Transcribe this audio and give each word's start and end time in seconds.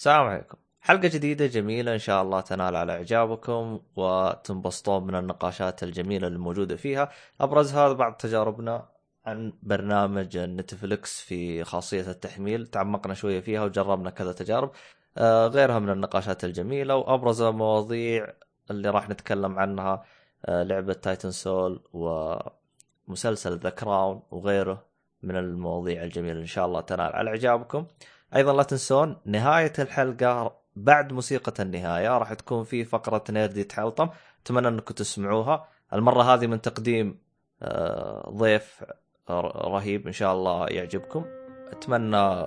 السلام 0.00 0.26
عليكم. 0.26 0.58
حلقة 0.80 1.08
جديدة 1.08 1.46
جميلة 1.46 1.92
إن 1.92 1.98
شاء 1.98 2.22
الله 2.22 2.40
تنال 2.40 2.76
على 2.76 2.92
إعجابكم 2.92 3.80
وتنبسطون 3.96 5.06
من 5.06 5.14
النقاشات 5.14 5.82
الجميلة 5.82 6.28
الموجودة 6.28 6.76
فيها. 6.76 7.10
أبرزها 7.40 7.92
بعض 7.92 8.12
تجاربنا 8.12 8.88
عن 9.26 9.52
برنامج 9.62 10.38
Netflix 10.38 11.20
في 11.20 11.64
خاصية 11.64 12.10
التحميل. 12.10 12.66
تعمقنا 12.66 13.14
شوية 13.14 13.40
فيها 13.40 13.64
وجربنا 13.64 14.10
كذا 14.10 14.32
تجارب. 14.32 14.70
آه، 15.18 15.46
غيرها 15.46 15.78
من 15.78 15.90
النقاشات 15.90 16.44
الجميلة 16.44 16.96
وأبرز 16.96 17.42
المواضيع 17.42 18.32
اللي 18.70 18.90
راح 18.90 19.08
نتكلم 19.08 19.58
عنها 19.58 20.04
آه، 20.46 20.62
لعبة 20.62 20.92
Titan 20.92 21.30
Souls 21.30 21.82
ومسلسل 21.92 23.58
The 23.58 23.70
Crown 23.70 24.22
وغيره 24.30 24.84
من 25.22 25.36
المواضيع 25.36 26.04
الجميلة 26.04 26.40
إن 26.40 26.46
شاء 26.46 26.66
الله 26.66 26.80
تنال 26.80 27.12
على 27.12 27.30
إعجابكم. 27.30 27.86
أيضا 28.36 28.52
لا 28.52 28.62
تنسون 28.62 29.16
نهاية 29.24 29.72
الحلقة 29.78 30.56
بعد 30.76 31.12
موسيقى 31.12 31.62
النهاية. 31.62 32.18
راح 32.18 32.32
تكون 32.32 32.64
في 32.64 32.84
فقرة 32.84 33.24
نيردي 33.30 33.64
تحلطم 33.64 34.08
أتمنى 34.44 34.68
أنكم 34.68 34.94
تسمعوها. 34.94 35.68
المرة 35.92 36.22
هذه 36.22 36.46
من 36.46 36.60
تقديم 36.60 37.18
آه، 37.62 38.30
ضيف 38.30 38.84
رهيب. 39.30 40.06
إن 40.06 40.12
شاء 40.12 40.34
الله 40.34 40.66
يعجبكم. 40.66 41.24
أتمنى 41.72 42.46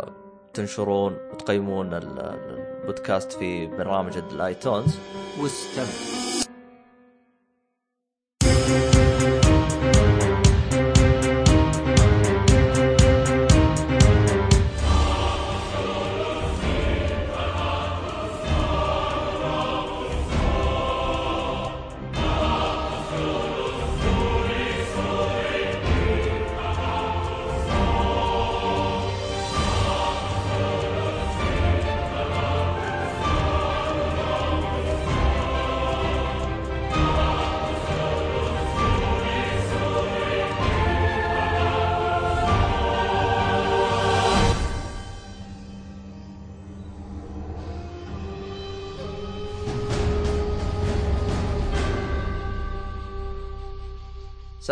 تنشرون 0.53 1.13
وتقيمون 1.31 1.93
ال- 1.93 2.19
ال- 2.19 2.79
البودكاست 2.81 3.31
في 3.31 3.67
برنامج 3.67 4.17
الايتونز 4.17 4.99
واستمعوا 5.39 6.32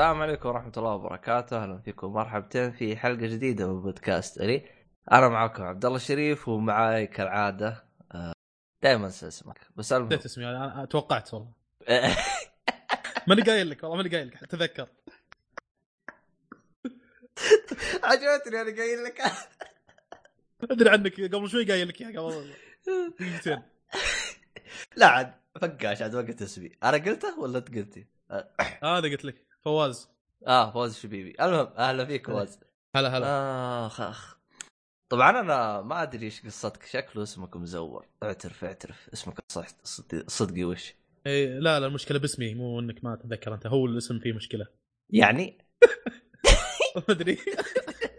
السلام 0.02 0.22
عليكم 0.22 0.50
ورحمة 0.50 0.72
الله 0.78 0.94
وبركاته، 0.94 1.64
أهلا 1.64 1.78
فيكم 1.78 2.14
مرحبتين 2.14 2.72
في 2.72 2.98
حلقة 2.98 3.28
جديدة 3.28 3.74
من 3.74 3.82
بودكاست 3.82 4.42
ألي. 4.42 4.66
أنا 5.12 5.30
معكم 5.30 5.64
عبد 5.64 5.86
الله 5.86 5.98
الشريف 5.98 6.48
ومعاي 6.48 7.08
كالعادة 7.08 7.84
دائما 8.84 9.06
انسى 9.06 9.28
اسمك 9.28 9.60
بس 9.76 9.94
ألمهم. 9.94 10.08
نسيت 10.08 10.26
اسمي 10.26 10.46
أنا 10.46 10.76
أنا 10.76 10.86
توقعت 10.86 11.34
والله. 11.34 11.52
ماني 13.28 13.42
قايل 13.42 13.70
لك 13.70 13.84
والله 13.84 13.98
ماني 13.98 14.10
قايل 14.10 14.28
لك 14.28 14.46
تذكر. 14.46 14.88
عجبتني 18.04 18.62
أنا 18.62 18.78
قايل 18.78 19.04
لك. 19.04 19.22
أدري 20.72 20.90
عنك 20.90 21.22
قبل 21.22 21.50
شوي 21.50 21.72
قايل 21.72 21.88
لك 21.88 22.02
إياها 22.02 22.22
قبل 22.22 22.54
دقيقتين. 23.20 23.64
لا 24.96 25.08
عاد 25.08 25.34
فقاش 25.62 26.02
عاد 26.02 26.16
وقت 26.16 26.42
اسمي، 26.42 26.72
أنا 26.84 26.98
قلته 26.98 27.40
ولا 27.40 27.58
أنت 27.58 27.76
قلتي؟ 27.76 28.08
هذا 28.84 29.10
قلت 29.10 29.26
لك. 29.26 29.51
فواز. 29.66 30.10
آه 30.48 30.72
فوز 30.72 30.98
شبيبي، 31.00 31.36
المهم 31.42 31.74
أهلا 31.78 32.06
فيك 32.06 32.28
فوز. 32.28 32.60
هلا 32.96 33.18
هلا. 33.18 33.26
آخ 33.86 34.02
آخ. 34.02 34.38
طبعا 35.12 35.30
أنا 35.30 35.82
ما 35.82 36.04
أدري 36.04 36.26
إيش 36.26 36.46
قصتك، 36.46 36.86
شكله 36.86 37.24
اسمك 37.24 37.56
مزور، 37.58 38.08
اعترف 38.24 38.64
اعترف. 38.64 39.10
اسمك 39.14 39.40
صح 39.52 39.68
صدقي, 40.28 40.64
وش؟ 40.64 40.94
إيه 41.26 41.60
لا 41.60 41.80
لا 41.80 41.88
المشكلة 41.88 42.20
باسمي 42.20 42.54
مو 42.54 42.80
إنك 42.80 43.04
ما 43.04 43.16
تتذكر 43.16 43.54
أنت. 43.54 43.68
هو 43.68 43.86
الاسم 43.86 44.20
فيه 44.20 44.34
مشكلة. 44.34 44.68
يعني؟ 45.14 45.58
ما 46.96 47.04
أدري. 47.10 47.38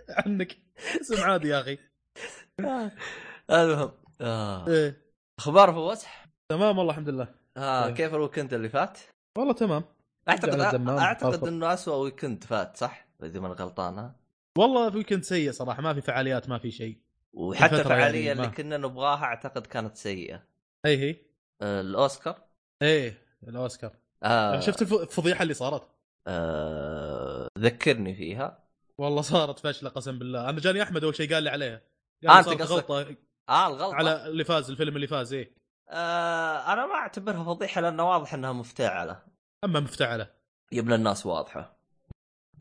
عنك 0.08 0.58
اسم 1.00 1.22
عادي 1.22 1.48
يا 1.48 1.60
أخي. 1.60 1.78
المهم 3.50 3.92
آه. 4.20 4.68
إيه 4.68 5.02
أخبار 5.38 5.72
فوز 5.72 6.04
تمام 6.48 6.78
والله 6.78 6.92
الحمد 6.92 7.08
لله. 7.08 7.34
آه 7.56 7.86
إيه. 7.86 7.94
كيف 7.94 8.14
ال 8.14 8.19
weekend 8.19 8.54
اللي 8.54 8.68
فات؟ 8.68 8.98
والله 9.38 9.52
تمام. 9.52 9.84
أعتقد 10.28 10.60
أعتقد. 10.88 11.44
إنه 11.48 11.72
اسوء 11.72 11.96
weekend 12.04 12.44
فات 12.44 12.76
صح؟ 12.76 13.06
إذا 13.22 13.40
ما 13.40 13.48
غلطان 13.48 13.98
ها؟ 13.98 14.16
والله 14.58 14.90
في 14.90 14.96
weekend 14.96 15.22
سيء 15.22 15.52
صراحة 15.52 15.82
ما 15.82 15.94
في 15.94 16.00
فعاليات 16.00 16.48
ما 16.48 16.58
في 16.58 16.70
شيء 16.70 16.98
وحتى 17.32 17.76
الفعاليه 17.80 18.26
يعني 18.26 18.32
اللي 18.32 18.46
ما- 18.48 18.54
كنا 18.54 18.76
نبغاها 18.76 19.24
أعتقد 19.24 19.66
كانت 19.66 19.96
سيئة. 19.96 20.42
اي 20.86 20.96
هي 20.98 21.16
آه 21.62 21.80
الأوسكار 21.80 22.38
إيه 22.82 23.18
الأوسكار 23.48 23.92
آه 24.22 24.60
شفت 24.60 24.82
الف- 24.82 24.92
الفضيحة 24.94 25.42
اللي 25.42 25.54
صارت 25.54 25.88
آه 26.26 27.48
ذكرني 27.58 28.14
فيها. 28.14 28.58
والله 28.98 29.22
صارت 29.22 29.58
فاشلة 29.58 29.90
قسم 29.90 30.18
بالله 30.18 30.48
أنا 30.50 30.60
جاني 30.60 30.82
أحمد 30.82 31.04
أول 31.04 31.14
شيء 31.16 31.34
قال 31.34 31.42
لي 31.42 31.50
عليها 31.50 31.80
آه، 32.24 32.28
قال 32.28 32.44
صارت 32.44 32.62
قصدك 32.62 32.90
غلطة 32.90 33.16
آه 33.48 33.66
الغلطة 33.66 33.94
على 33.94 34.26
اللي 34.26 34.44
فاز 34.44 34.70
الفيلم 34.70 34.96
اللي 34.96 35.06
فاز 35.06 35.32
إيه 35.32 35.52
آه 35.90 36.72
أنا 36.72 36.86
ما 36.86 36.94
أعتبرها 36.94 37.44
فضيحة 37.44 37.80
لأنه 37.80 38.10
واضح 38.10 38.34
إنها 38.34 38.52
مفتعلة. 38.52 39.31
أما 39.64 39.80
مفتعلة. 39.80 40.28
يا 40.72 40.80
ابن 40.80 40.92
الناس 40.92 41.26
واضحة. 41.26 41.76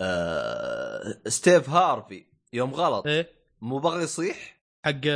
آه 0.02 1.18
ستيف 1.28 1.70
هارفي 1.70 2.26
يوم 2.54 2.74
غلط. 2.74 3.08
إيه. 3.08 3.30
مو 3.62 3.80
بغى 3.80 4.04
يصيح؟ 4.04 4.58
حق 4.86 5.08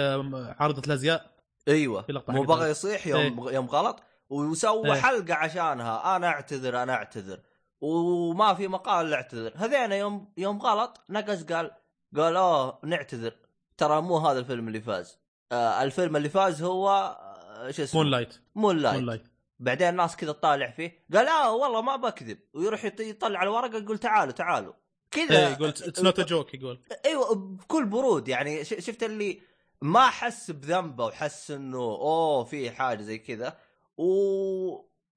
عارضة 0.61 0.81
الأزياء. 0.87 1.31
أيوه. 1.67 2.05
مو 2.27 2.43
بغى 2.43 2.69
يصيح 2.69 3.07
يوم 3.07 3.49
يوم 3.49 3.65
غلط؟ 3.65 4.03
وسوى 4.29 4.93
إيه. 4.93 5.01
حلقة 5.01 5.33
عشانها. 5.33 6.15
أنا 6.15 6.27
أعتذر 6.27 6.83
أنا 6.83 6.93
أعتذر. 6.93 7.39
وما 7.81 8.53
في 8.53 8.67
مقال 8.67 9.13
اعتذر 9.13 9.53
هذينا 9.55 9.95
يوم 9.95 10.33
يوم 10.37 10.61
غلط 10.61 11.01
نقص 11.09 11.43
قال 11.43 11.71
قال 12.17 12.35
أوه 12.35 12.79
نعتذر. 12.83 13.33
ترى 13.77 14.01
مو 14.01 14.17
هذا 14.17 14.39
الفيلم 14.39 14.67
اللي 14.67 14.81
فاز. 14.81 15.19
آه 15.51 15.83
الفيلم 15.83 16.15
اللي 16.15 16.29
فاز 16.29 16.63
هو 16.63 16.89
آه 16.89 17.71
شو 17.71 17.83
اسمه؟ 17.83 18.01
Moonlight 18.01 18.39
Moonlight 18.55 19.23
بعدين 19.59 19.89
الناس 19.89 20.15
كذا 20.15 20.31
تطالع 20.31 20.71
فيه 20.71 21.05
قال 21.13 21.27
آه 21.27 21.55
والله 21.55 21.81
ما 21.81 21.95
بكذب 21.95 22.39
ويروح 22.53 22.85
يط- 22.85 22.99
يطلع 22.99 23.43
الورقه 23.43 23.77
يقول 23.77 23.97
تعالوا 23.97 24.31
تعالوا. 24.33 24.73
كذا 25.11 25.47
إيه 25.47 25.55
قلت 25.55 25.81
it's 25.81 26.01
not 26.01 26.19
a 26.19 26.23
joke 26.23 26.53
يقول. 26.53 26.81
أيوه 27.05 27.35
بكل 27.35 27.85
برود 27.85 28.27
يعني. 28.27 28.63
شفت 28.65 29.03
اللي 29.03 29.41
ما 29.81 30.07
حس 30.07 30.51
بذنبه 30.51 31.05
وحس 31.05 31.51
إنه 31.51 31.77
أوه 31.77 32.43
في 32.43 32.71
حاجة 32.71 33.01
زي 33.01 33.17
كذا. 33.17 33.57
و... 33.97 34.05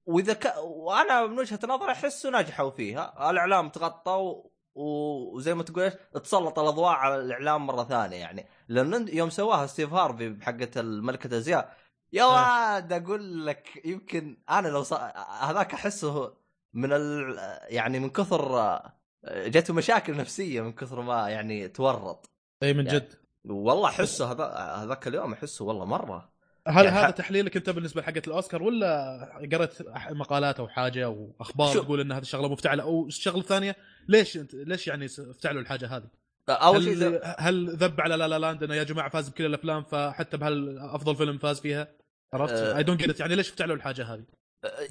وإذا 0.06 0.32
ك... 0.32 0.54
وأنا 0.58 1.26
من 1.26 1.38
وجهة 1.38 1.58
نظري 1.68 1.92
أحسه 1.92 2.30
نجحوا 2.30 2.70
فيها 2.70 3.30
الإعلام 3.30 3.68
تغطى 3.68 4.10
و... 4.12 4.50
وزي 4.74 5.54
ما 5.54 5.62
تقول 5.62 5.90
تسلط 6.24 6.58
الأضواء 6.58 6.90
على 6.92 7.16
الإعلام 7.16 7.66
مرة 7.66 7.84
ثانية 7.84 8.16
يعني. 8.16 8.46
لأن 8.68 9.08
يوم 9.08 9.30
سواها 9.30 9.66
ستيف 9.66 9.92
هارفي 9.92 10.28
بحقة 10.28 10.70
الملكة 10.76 11.36
ازياء 11.36 11.76
يا 12.12 12.22
آه. 12.22 12.74
واد 12.74 12.92
أقول 12.92 13.46
لك 13.46 13.82
يمكن 13.84 14.36
أنا 14.50 14.68
لو 14.68 14.82
ص... 14.82 14.92
هذاك 15.40 15.74
أحسه 15.74 16.34
من 16.74 16.92
ال... 16.92 17.36
يعني 17.68 17.98
من 17.98 18.10
كثر 18.10 18.80
جته 19.28 19.74
مشاكل 19.74 20.16
نفسية 20.16 20.60
من 20.60 20.72
كثر 20.72 21.00
ما 21.00 21.28
يعني 21.28 21.68
تورط 21.68 22.30
اي 22.62 22.74
من 22.74 22.86
يعني 22.86 22.98
جد 22.98 23.14
والله 23.44 23.88
أحسه 23.88 24.32
هذا 24.32 24.44
هذاك 24.84 25.08
اليوم 25.08 25.32
أحسه 25.32 25.64
والله 25.64 25.84
مرة 25.84 26.32
هل 26.68 26.84
يعني 26.84 26.96
هذا 26.96 27.06
ح- 27.06 27.10
تحليلك 27.10 27.56
أنت 27.56 27.70
بالنسبة 27.70 28.00
لحقه 28.00 28.22
الأوسكار 28.26 28.62
ولا 28.62 29.48
قرأت 29.52 29.82
مقالات 30.10 30.60
أو 30.60 30.68
حاجة 30.68 31.04
أو 31.04 31.32
أخبار 31.40 31.72
شوف. 31.72 31.84
تقول 31.84 32.00
إن 32.00 32.12
هذه 32.12 32.22
الشغله 32.22 32.48
مفتعلة 32.48 32.82
أو 32.82 33.06
الشغلة 33.06 33.40
الثانية 33.40 33.76
ليش 34.08 34.36
أنت 34.36 34.54
ليش 34.54 34.88
يعني 34.88 35.04
افتعلوا 35.04 35.60
الحاجة 35.60 35.96
هذه؟ 35.96 36.08
أول 36.48 36.84
شيء. 36.84 36.96
هل, 36.96 37.20
هل 37.38 37.76
ذب 37.76 38.00
على 38.00 38.16
La 38.16 38.28
La 38.28 38.38
Land 38.38 38.62
إنه 38.62 38.74
يا 38.74 38.82
جماعة 38.82 39.08
فاز 39.08 39.28
بكل 39.28 39.46
الأفلام 39.46 39.82
فحتى 39.84 40.36
بهال 40.36 40.78
أفضل 40.78 41.16
فيلم 41.16 41.38
فاز 41.38 41.60
فيها 41.60 41.88
عرفت؟ 42.32 42.52
I 42.54 42.82
don't 42.82 43.00
get 43.02 43.20
يعني 43.20 43.34
ليش 43.34 43.48
افتعلوا 43.50 43.76
الحاجة 43.76 44.14
هذه؟ 44.14 44.24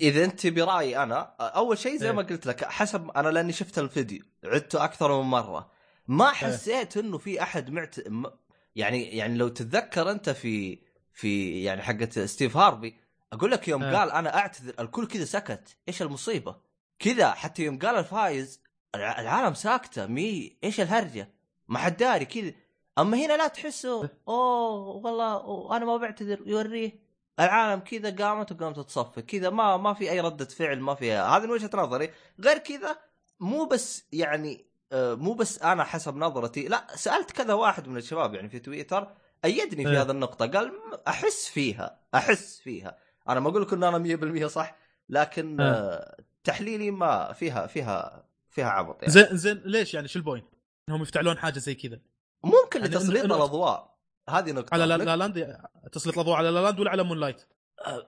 إذا 0.01 0.23
أنت 0.25 0.47
برأيي 0.47 1.03
أنا 1.03 1.19
أول 1.39 1.77
شيء 1.77 1.97
زي 1.97 2.05
إيه. 2.05 2.11
ما 2.11 2.21
قلت 2.21 2.45
لك 2.45 2.63
حسب 2.65 3.09
أنا 3.15 3.29
لأني 3.29 3.53
شفت 3.53 3.79
الفيديو 3.79 4.23
عدته 4.43 4.83
أكثر 4.83 5.21
من 5.21 5.29
مرة. 5.29 5.71
ما 6.07 6.29
حسيت 6.29 6.97
إنه 6.97 7.17
في 7.17 7.41
أحد 7.41 7.69
معت 7.69 7.95
يعني 8.75 9.03
يعني 9.03 9.37
لو 9.37 9.47
تتذكر 9.47 10.11
أنت 10.11 10.29
في 10.29 10.79
في 11.13 11.63
يعني 11.63 11.81
حقه 11.81 12.25
ستيف 12.25 12.57
هارفي 12.57 12.93
أقول 13.33 13.51
لك 13.51 13.67
يوم 13.67 13.83
إيه. 13.83 13.97
قال 13.97 14.11
أنا 14.11 14.37
أعتذر 14.37 14.73
الكل 14.79 15.07
كذا 15.07 15.25
سكت. 15.25 15.77
إيش 15.87 16.01
المصيبة؟ 16.01 16.55
كذا 16.99 17.31
حتى 17.31 17.63
يوم 17.63 17.79
قال 17.79 17.95
الفايز 17.95 18.61
الع- 18.95 19.21
العالم 19.21 19.53
ساكتة 19.53 20.05
مي 20.05 20.57
إيش 20.63 20.81
الهرجة؟ 20.81 21.29
ما 21.67 21.79
حد 21.79 21.97
داري 21.97 22.25
كذا. 22.25 22.51
أما 22.97 23.17
هنا 23.17 23.37
لا 23.37 23.47
تحسه 23.47 24.09
أوه 24.27 24.87
والله 24.95 25.33
أوه 25.33 25.77
أنا 25.77 25.85
ما 25.85 25.97
بعتذر 25.97 26.43
يوريه. 26.45 27.06
العالم 27.39 27.79
كذا 27.79 28.15
قامت 28.15 28.51
وقامت 28.51 28.79
تصفق 28.79 29.19
كذا 29.19 29.49
ما 29.49 29.77
ما 29.77 29.93
في 29.93 30.11
أي 30.11 30.19
ردة 30.19 30.45
فعل 30.45 30.79
ما 30.79 30.95
فيها 30.95 31.37
هذه 31.37 31.43
من 31.43 31.51
وجهة 31.51 31.69
نظري. 31.73 32.11
غير 32.39 32.57
كذا 32.57 32.97
مو 33.39 33.65
بس 33.65 34.05
يعني 34.11 34.65
آه، 34.91 35.13
مو 35.13 35.33
بس 35.33 35.61
أنا 35.61 35.83
حسب 35.83 36.15
نظرتي 36.15 36.67
لا 36.67 36.87
سألت 36.95 37.31
كذا 37.31 37.53
واحد 37.53 37.87
من 37.87 37.97
الشباب 37.97 38.33
يعني 38.33 38.49
في 38.49 38.59
تويتر 38.59 39.07
أيدني 39.45 39.83
في 39.83 39.91
إيه. 39.91 40.01
هذه 40.01 40.11
النقطة. 40.11 40.47
قال 40.47 40.71
أحس 41.07 41.47
فيها 41.47 41.99
أحس 42.15 42.59
فيها. 42.59 42.97
أنا 43.29 43.39
ما 43.39 43.49
أقول 43.49 43.61
لك 43.61 43.73
إن 43.73 43.83
أنا 43.83 44.43
100% 44.43 44.45
صح 44.47 44.75
لكن 45.09 45.61
إيه. 45.61 45.71
آه، 45.71 46.17
تحليلي 46.43 46.91
ما 46.91 47.33
فيها 47.33 47.67
فيها 47.67 48.25
فيها 48.49 48.69
عبط 48.69 49.01
يعني. 49.01 49.13
زين 49.13 49.37
زين 49.37 49.61
ليش 49.65 49.93
يعني؟ 49.93 50.07
شو 50.07 50.19
ال 50.19 50.23
point؟ 50.23 50.45
إنهم 50.89 51.01
يفتعلون 51.01 51.37
حاجة 51.37 51.59
زي 51.59 51.75
كذا. 51.75 51.99
ممكن 52.43 52.79
يعني 52.79 52.95
لتسليط 52.95 53.23
الأضواء. 53.25 53.96
هذه 54.29 54.51
نقطة 54.51 54.73
على 54.73 54.85
La, 54.85 55.15
Land 55.15 55.57
تسليط 55.91 56.15
الأضواء 56.15 56.37
على 56.37 56.49
La 56.49 56.59
Land 56.59 56.79
ولا 56.79 56.91
على 56.91 57.03
Moonlight؟ 57.03 57.45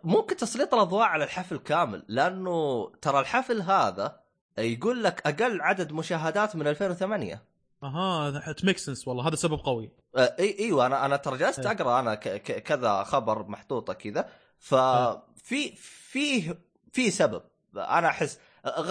ممكن 0.04 0.36
تسليط 0.36 0.74
الأضواء 0.74 1.04
على 1.08 1.24
الحفل 1.24 1.58
كامل 1.58 2.04
لأنه 2.08 2.90
ترى 3.02 3.20
الحفل 3.20 3.62
هذا 3.62 4.20
يقول 4.58 5.04
لك 5.04 5.28
أقل 5.28 5.62
عدد 5.62 5.92
مشاهدات 5.92 6.56
من 6.56 6.68
2008 6.68 7.44
أها 7.84 8.56
make 8.64 8.78
sense 8.78 9.08
والله 9.08 9.28
هذا 9.28 9.36
سبب 9.36 9.60
قوي 9.60 9.92
آه، 10.16 10.36
اي 10.40 10.60
إيوه 10.60 10.86
أنا 10.86 11.06
أنا 11.06 11.16
ترى 11.16 11.38
جلست 11.38 11.60
إيه. 11.60 11.72
أقرأ 11.72 12.00
أنا 12.00 12.16
ك- 12.16 12.30
ك- 12.42 12.64
كذا 12.64 13.04
خبر 13.04 13.48
محطوطة 13.48 13.94
كذا 13.94 14.20
إيه. 14.20 14.30
ففي 14.60 15.76
في 15.76 16.56
في 16.92 17.12
سبب 17.12 17.42
أنا 17.76 18.08
أحس 18.08 18.40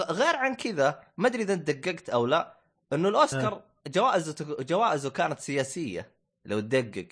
غير 0.09 0.35
عن 0.35 0.55
كذا 0.55 0.99
ما 1.17 1.27
أدري 1.27 1.43
إذا 1.43 1.53
دققت 1.53 2.09
أو 2.09 2.25
لا 2.25 2.57
إنه 2.93 3.09
الأوسكار 3.09 3.61
جوائزه 3.87 4.35
جوائزه 4.59 5.09
كانت 5.09 5.39
سياسية 5.39 6.11
لو 6.45 6.59
تدقق. 6.59 7.07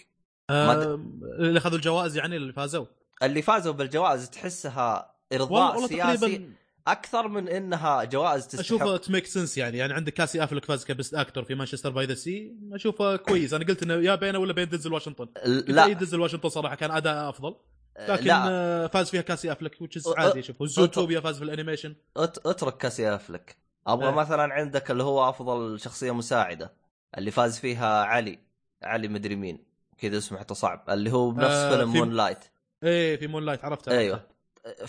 آه 0.49 0.93
اللي 1.39 1.59
أخذوا 1.59 1.77
الجوائز 1.77 2.17
يعني 2.17 2.35
اللي 2.35 2.53
فازوا؟ 2.53 2.85
اللي 3.23 3.41
فازوا 3.41 3.73
بالجوائز 3.73 4.29
تحسها 4.29 5.15
إرضاء 5.33 5.73
والله 5.73 5.87
سياسي 5.87 6.17
تقريبا 6.17 6.53
أكثر 6.87 7.27
من 7.27 7.47
إنها 7.47 8.03
جوائز 8.03 8.47
تستحق. 8.47 8.59
أشوفه 8.59 8.97
ت 8.97 9.03
make 9.03 9.25
sense 9.25 9.57
يعني. 9.57 9.77
يعني 9.77 9.93
عندك 9.93 10.13
كاسي 10.13 10.43
افلك 10.43 10.65
فاز 10.65 10.85
ك 10.85 10.91
best 10.91 11.13
actor 11.13 11.43
في 11.43 11.55
Manchester 11.55 11.89
by 11.89 12.05
the 12.05 12.13
Sea. 12.13 12.55
أشوفه 12.73 13.15
كويس. 13.15 13.53
أنا 13.53 13.65
قلت 13.65 13.83
إنه 13.83 13.93
يا 13.93 14.15
بينه 14.15 14.39
ولا 14.39 14.53
بين 14.53 14.69
دنزل 14.69 14.93
واشنطن. 14.93 15.27
لا. 15.45 15.85
اي 15.85 15.93
دنزل 15.93 16.19
واشنطن 16.19 16.49
صراحة 16.49 16.75
كان 16.75 16.91
أداء 16.91 17.29
أفضل. 17.29 17.55
لكن 17.99 18.27
لا. 18.27 18.47
آه، 18.49 18.87
فاز 18.87 19.09
فيها 19.09 19.21
كاسي 19.21 19.51
افلك 19.51 19.75
is 19.75 20.17
عادي. 20.17 20.43
شوف 20.43 20.61
وزوتوبيا 20.61 21.19
فاز 21.19 21.37
في 21.37 21.43
ال 21.43 21.48
animation. 21.48 21.95
اترك 22.17 22.77
كاسي 22.77 23.15
افلك 23.15 23.57
أبغى 23.87 24.09
إيه. 24.09 24.15
مثلا 24.15 24.53
عندك 24.53 24.91
اللي 24.91 25.03
هو 25.03 25.29
أفضل 25.29 25.79
شخصية 25.79 26.11
مساعدة 26.11 26.73
اللي 27.17 27.31
فاز 27.31 27.59
فيها 27.59 28.03
علي. 28.03 28.46
علي 28.83 29.07
مدري 29.07 29.35
مين 29.35 29.63
كذا 29.97 30.17
اسمه 30.17 30.39
حتى 30.39 30.53
صعب 30.53 30.89
اللي 30.89 31.11
هو 31.11 31.31
بنفس 31.31 31.51
آه، 31.55 31.69
فيلم 31.75 31.91
في- 31.91 31.97
Moonlight 31.97 32.45
إيه 32.83 33.17
في 33.17 33.27
Moonlight 33.27 33.65
عرفته 33.65 33.91
أيوه 33.91 34.27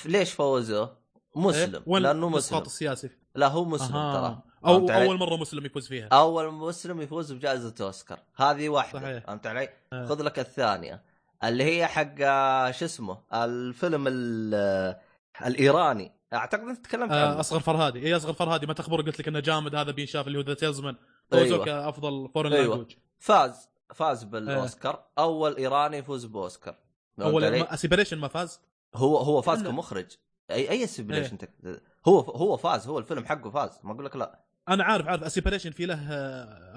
ليش 0.06 0.32
فوزوا؟ 0.32 0.86
مسلم 1.36 1.82
إيه؟ 1.88 1.98
لأنه 1.98 2.28
مسلم 2.28 2.58
السياسي 2.58 3.10
لا 3.34 3.46
هو 3.48 3.64
مسلم 3.64 3.96
أها. 3.96 4.12
ترى 4.20 4.42
أو؟ 4.66 4.88
أول 4.90 5.18
مرة 5.18 5.36
مسلم 5.36 5.66
يفوز 5.66 5.88
فيها 5.88 6.08
أول 6.12 6.52
مسلم 6.54 7.00
يفوز 7.00 7.32
بجائزة 7.32 7.74
أوسكار 7.80 8.18
هذه 8.36 8.68
واحدة 8.68 9.00
صحيح. 9.00 9.24
فهمت 9.26 9.46
علي؟ 9.46 9.68
آه. 9.92 10.06
خذ 10.06 10.22
لك 10.22 10.38
الثانية 10.38 11.02
اللي 11.44 11.64
هي 11.64 11.86
حق 11.86 12.14
آه، 12.20 12.70
شو 12.70 12.84
اسمه 12.84 13.18
الفيلم 13.34 14.04
ال- 14.08 14.54
آه، 14.54 15.00
الإيراني 15.46 16.12
أعتقد 16.34 16.60
أنت 16.68 16.84
تكلمت 16.84 17.12
آه 17.12 17.28
عنه 17.30 17.40
أصغر 17.40 17.60
فرهادي 17.60 18.06
اي 18.06 18.16
أصغر 18.16 18.32
فرهادي 18.32 18.66
ما 18.66 18.72
تخبر 18.72 19.00
قلت 19.00 19.18
لك 19.20 19.28
إنه 19.28 19.40
جامد 19.40 19.74
هذا 19.74 19.90
بينشاف 19.90 20.26
اللي 20.26 20.38
هو 20.38 20.42
The 20.42 20.54
Salesman 20.54 20.96
أيوة. 21.32 21.44
فوزوه 21.44 21.64
كافضل 21.64 22.28
foreign 22.34 22.52
أيوة. 22.52 22.66
language 22.76 22.92
فاز 23.18 23.68
فاز 23.94 24.24
بالأوسكار. 24.24 25.04
أول 25.18 25.56
إيراني 25.56 25.96
يفوز 25.96 26.24
بأوسكار؟ 26.24 26.76
أول 27.20 27.44
A 27.44 27.51
Separation 27.51 28.18
ما 28.18 28.28
فاز؟ 28.28 28.60
هو 28.94 29.16
هو 29.16 29.42
فاز 29.42 29.62
كمخرج. 29.62 30.06
اي 30.50 30.70
أي 30.70 30.80
إيه. 30.80 30.86
تك... 31.26 31.50
هو 32.08 32.20
هو 32.20 32.56
فاز. 32.56 32.86
هو 32.86 32.98
الفيلم 32.98 33.24
حقه 33.24 33.50
فاز. 33.50 33.80
ما 33.82 33.92
أقول 33.92 34.04
لك 34.04 34.16
لا. 34.16 34.44
أنا 34.68 34.84
عارف 34.84 35.06
عارف 35.06 35.22
A 35.22 35.27
Separation 35.27 35.70
في 35.70 35.86
له 35.86 36.10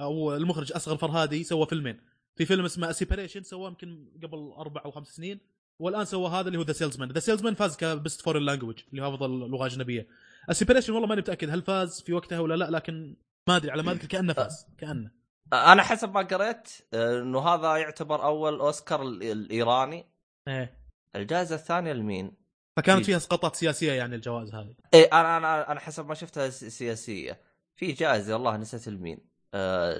أو 0.01 0.35
المخرج 0.35 0.71
أصغر 0.73 0.97
فرهادي 0.97 1.43
سوى 1.43 1.65
فيلمين. 1.65 1.99
في 2.35 2.45
فيلم 2.45 2.65
اسمه 2.65 2.89
A 2.89 2.94
Separation 2.94 3.43
سواه 3.43 3.67
يمكن 3.67 4.11
قبل 4.23 4.53
أربع 4.57 4.81
أو 4.85 4.91
خمس 4.91 5.07
سنين 5.07 5.39
والآن 5.79 6.05
سوى 6.05 6.29
هذا 6.29 6.47
اللي 6.47 6.59
هو 6.59 6.63
The 6.63 6.73
Salesman 6.73 7.11
The 7.11 7.19
Salesman 7.19 7.53
فاز 7.53 7.77
ك 7.77 7.86
best 7.86 8.21
foreign 8.21 8.41
language 8.41 8.79
اللي 8.91 9.01
هو 9.01 9.09
أفضل 9.09 9.29
لغة 9.29 9.65
أجنبية. 9.65 10.07
A 10.49 10.53
Separation 10.53 10.93
والله 10.93 11.07
ماني 11.07 11.21
متأكد 11.21 11.49
هل 11.49 11.61
فاز 11.61 12.01
في 12.01 12.13
وقتها 12.13 12.39
ولا 12.39 12.55
لا 12.55 12.69
لكن 12.69 13.15
ما 13.47 13.55
أدري 13.55 13.71
على 13.71 13.83
ما 13.83 13.91
اذكر 13.91 14.07
كأنه 14.07 14.33
فاز. 14.33 14.67
كأنه. 14.77 15.20
أنا 15.53 15.83
حسب 15.83 16.13
ما 16.13 16.21
قريت 16.21 16.69
إنه 16.93 17.39
هذا 17.39 17.75
يعتبر 17.77 18.23
أول 18.23 18.59
أوسكار 18.59 19.01
ال- 19.01 19.23
الإيراني. 19.23 20.05
إيه. 20.47 20.81
الجائزة 21.15 21.55
الثانية 21.55 21.93
لمين؟ 21.93 22.31
فكانت. 22.77 23.05
فيها 23.05 23.17
اسقاطات 23.17 23.55
سياسية 23.55 23.91
يعني 23.93 24.15
الجوائز 24.15 24.55
هذه. 24.55 24.75
اي 24.93 25.03
أنا 25.03 25.37
أنا 25.37 25.71
أنا 25.71 25.79
حسب 25.79 26.07
ما 26.07 26.13
شفتها 26.13 26.49
سياسية. 26.49 27.41
في 27.75 27.91
جائزة 27.91 28.33
والله 28.33 28.57
نسيت 28.57 28.87
المين. 28.87 29.17
آه، 29.53 29.97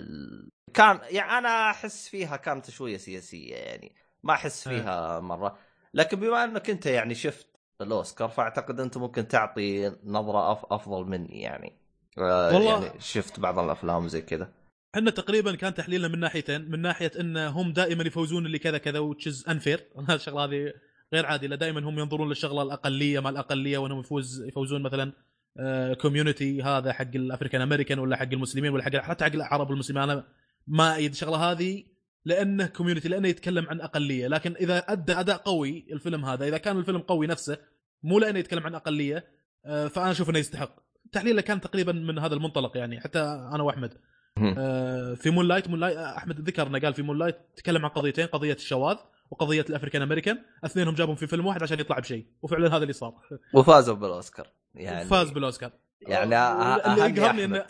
كان 0.73 0.99
يعني 1.09 1.31
أنا 1.37 1.69
أحس 1.69 2.07
فيها 2.09 2.35
كانت 2.37 2.69
شوية 2.69 2.97
سياسية 2.97 3.55
يعني. 3.55 3.95
ما 4.23 4.33
أحس 4.33 4.67
إيه. 4.67 4.81
فيها 4.81 5.19
مرة. 5.19 5.57
لكن 5.93 6.19
بما 6.19 6.43
إنك 6.43 6.69
أنت 6.69 6.85
يعني 6.85 7.15
شفت 7.15 7.47
الأوسكار 7.81 8.29
فأعتقد 8.29 8.79
أنت 8.79 8.97
ممكن 8.97 9.27
تعطي 9.27 9.95
نظرة 10.03 10.51
أف 10.51 10.65
أفضل 10.73 11.05
مني 11.05 11.41
يعني. 11.41 11.77
آه، 12.17 12.53
والله- 12.55 12.85
يعني 12.85 12.99
شفت 13.01 13.39
بعض 13.39 13.59
الأفلام 13.59 14.07
زي 14.07 14.21
كذا. 14.21 14.51
إحنا 14.95 15.11
تقريبا 15.11 15.55
كان 15.55 15.73
تحليلنا 15.73 16.07
من 16.07 16.19
ناحيتين 16.19 16.71
من 16.71 16.79
ناحية 16.79 17.11
إن 17.19 17.37
هم 17.37 17.73
دائما 17.73 18.03
يفوزون 18.03 18.45
اللي 18.45 18.59
كذا 18.59 18.77
كذا 18.77 18.99
which 18.99 19.32
is 19.32 19.45
unfair 19.49 19.83
الشغلة 20.09 20.43
هذه 20.43 20.73
غير 21.13 21.25
عادلة. 21.25 21.55
دائما 21.55 21.89
هم 21.89 21.99
ينظرون 21.99 22.29
للشغلة 22.29 22.61
الأقلية 22.61 23.19
مع 23.19 23.29
الأقلية 23.29 23.77
وإنهم 23.77 23.99
يفوز 23.99 24.43
يفوزون 24.47 24.81
مثلا 24.81 25.13
community 26.01 26.61
هذا 26.61 26.93
حق 26.93 27.15
ال 27.15 27.21
African 27.21 27.61
American 27.61 27.99
ولا 27.99 28.15
حق 28.15 28.27
المسلمين 28.33 28.71
ولا 28.71 28.83
حق 28.83 28.95
حتى 28.95 29.25
حق 29.25 29.33
العرب 29.33 29.69
والمسلمين 29.69 30.03
أنا 30.03 30.27
ما 30.67 30.95
ايد 30.95 31.11
الشغلة 31.11 31.37
هذه 31.37 31.83
لأنه 32.25 32.65
community 32.65 33.09
لأنه 33.09 33.27
يتكلم 33.27 33.65
عن 33.69 33.81
أقلية. 33.81 34.27
لكن 34.27 34.55
إذا 34.55 34.77
أدى 34.77 35.13
أداء 35.13 35.37
قوي 35.37 35.87
الفيلم 35.91 36.25
هذا 36.25 36.47
إذا 36.47 36.57
كان 36.57 36.77
الفيلم 36.77 36.99
قوي 36.99 37.27
نفسه 37.27 37.57
مو 38.03 38.19
لأنه 38.19 38.39
يتكلم 38.39 38.63
عن 38.63 38.75
أقلية 38.75 39.25
آه، 39.65 39.87
فأنا 39.87 40.11
أشوف 40.11 40.29
إنه 40.29 40.39
يستحق. 40.39 40.75
تحليله 41.11 41.41
كان 41.41 41.61
تقريبا 41.61 41.91
من 41.91 42.19
هذا 42.19 42.33
المنطلق 42.33 42.77
يعني 42.77 42.99
حتى 42.99 43.19
أنا 43.53 43.63
وأحمد. 43.63 43.93
آه، 44.37 45.13
في 45.13 45.29
Moonlight 45.29 45.67
Moonlight 45.67 45.97
أحمد 45.97 46.41
ذكر 46.41 46.67
إنه 46.67 46.79
قال 46.79 46.93
في 46.93 47.01
Moonlight 47.01 47.37
تكلم 47.55 47.85
عن 47.85 47.91
قضيتين 47.91 48.27
قضية 48.27 48.53
الشواذ 48.53 48.97
وقضية 49.31 49.65
ال 49.69 49.73
African 49.73 50.01
American 50.01 50.39
اثنينهم 50.65 50.95
جابهم 50.95 51.15
في 51.15 51.27
فيلم 51.27 51.45
واحد 51.45 51.63
عشان 51.63 51.79
يطلع 51.79 51.99
بشيء 51.99 52.25
وفعلا 52.41 52.67
هذا 52.67 52.81
اللي 52.81 52.93
صار. 52.93 53.13
وفازوا 53.55 53.95
بالأوسكار 53.95 54.47
يعني. 54.75 55.09
فاز 55.09 55.29
بالأوسكار. 55.29 55.71
يعني 56.01 56.23
اللي 56.23 56.35
أهني 56.35 57.17
يقهرني. 57.17 57.45
إنه 57.45 57.65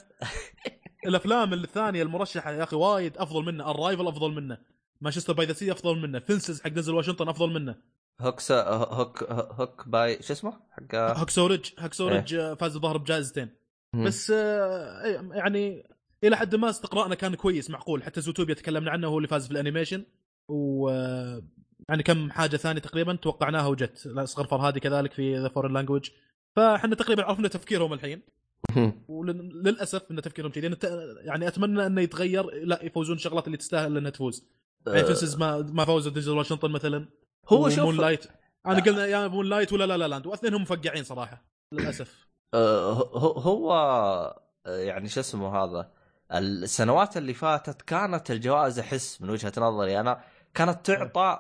الأفلام 1.08 1.54
الثانية 1.54 2.04
المرشحة 2.04 2.52
يا 2.52 2.64
أخي 2.64 2.76
وايد 2.76 3.18
أفضل 3.18 3.46
منه 3.46 3.72
الرايفل 3.72 4.08
أفضل 4.08 4.32
منه 4.32 4.58
مانشستر 5.02 5.34
باي 5.34 5.46
ذا 5.46 5.54
سي 5.54 5.72
أفضل 5.72 6.00
منه 6.00 6.20
فينسز 6.20 6.62
حق 6.62 6.70
دنزل 6.70 6.94
واشنطن 6.94 7.30
أفضل 7.30 7.54
منه. 7.54 7.76
هوك 8.22 8.52
هوك 8.52 9.24
هوك 9.32 9.88
باي 9.88 10.22
شو 10.22 10.34
اسمه؟ 10.34 10.54
حق 10.72 10.96
هاكسورج 10.96 11.72
هاكسورج 11.80 12.34
آه، 12.36 12.54
فاز 12.54 12.76
الظاهر 12.76 12.98
بجائزتين. 12.98 13.50
بس 13.94 14.30
يعني 14.30 15.91
إلى 16.24 16.38
حد 16.38 16.56
ما 16.56 16.70
استقراءنا 16.70 17.16
كان 17.16 17.36
كويس 17.36 17.70
معقول 17.70 18.04
حتى 18.04 18.22
زوتوبيا 18.22 18.54
تكلمنا 18.54 18.92
عنه 18.92 19.08
هو 19.08 19.18
اللي 19.18 19.28
فاز 19.28 19.46
في 19.46 19.52
الانيميشن. 19.52 20.04
و 20.48 20.90
آه، 20.90 21.44
يعني 21.90 22.04
كم 22.04 22.32
حاجة 22.32 22.58
ثانية 22.58 22.82
تقريبا 22.82 23.16
توقعناها 23.16 23.68
وجت 23.68 24.08
اصغر 24.08 24.48
فرهادي 24.48 24.80
كذلك 24.80 25.12
في 25.12 25.38
ذا 25.38 25.48
فورن 25.48 25.74
لانجوج 25.74 26.10
فاحنا 26.56 26.96
تقريبا 26.96 27.24
عرفنا 27.24 27.48
تفكيرهم 27.48 27.94
الحين. 27.94 28.22
وللاسف 29.08 30.12
إن 30.12 30.22
تفكيرهم 30.22 30.52
كذي. 30.52 30.76
يعني 31.18 31.48
أتمنى 31.48 31.86
إنه 31.86 32.02
يتغير 32.02 32.46
لا 32.64 32.84
يفوزون 32.84 33.16
الشغلات 33.16 33.48
اللي 33.48 33.58
تستاهل 33.58 33.98
إنها 33.98 34.12
تفوز. 34.12 34.46
يعني 34.88 35.04
Fences 35.04 35.38
ما 35.38 35.62
ما 35.62 35.86
فازوا 35.86 36.12
دنزل 36.12 36.38
واشنطن 36.38 36.72
مثلا. 36.72 37.06
هو 37.50 37.70
شوف 37.70 37.80
Moonlight 37.80 38.26
انا 38.66 38.80
قلنا 38.80 39.06
يا 39.06 39.28
Moonlight 39.28 39.74
ولا 39.74 39.88
La 39.88 39.98
La 39.98 40.08
Land 40.08 40.28
واثنينهم 40.28 40.62
مفقعين 40.62 41.04
صراحة 41.04 41.46
للأسف. 41.74 42.28
آه، 42.54 42.94
هو 43.40 43.74
آه، 44.66 44.78
يعني 44.78 45.08
شو 45.10 45.20
اسمه 45.20 45.56
هذا؟ 45.64 45.92
السنوات 46.32 47.18
اللي 47.18 47.34
فاتت 47.34 47.82
كانت 47.82 48.32
الجوائز 48.32 48.80
أحس 48.80 49.22
من 49.22 49.30
وجهة 49.30 49.54
نظري 49.58 50.00
أنا 50.00 50.22
كانت 50.54 50.86
تعطى 50.86 51.40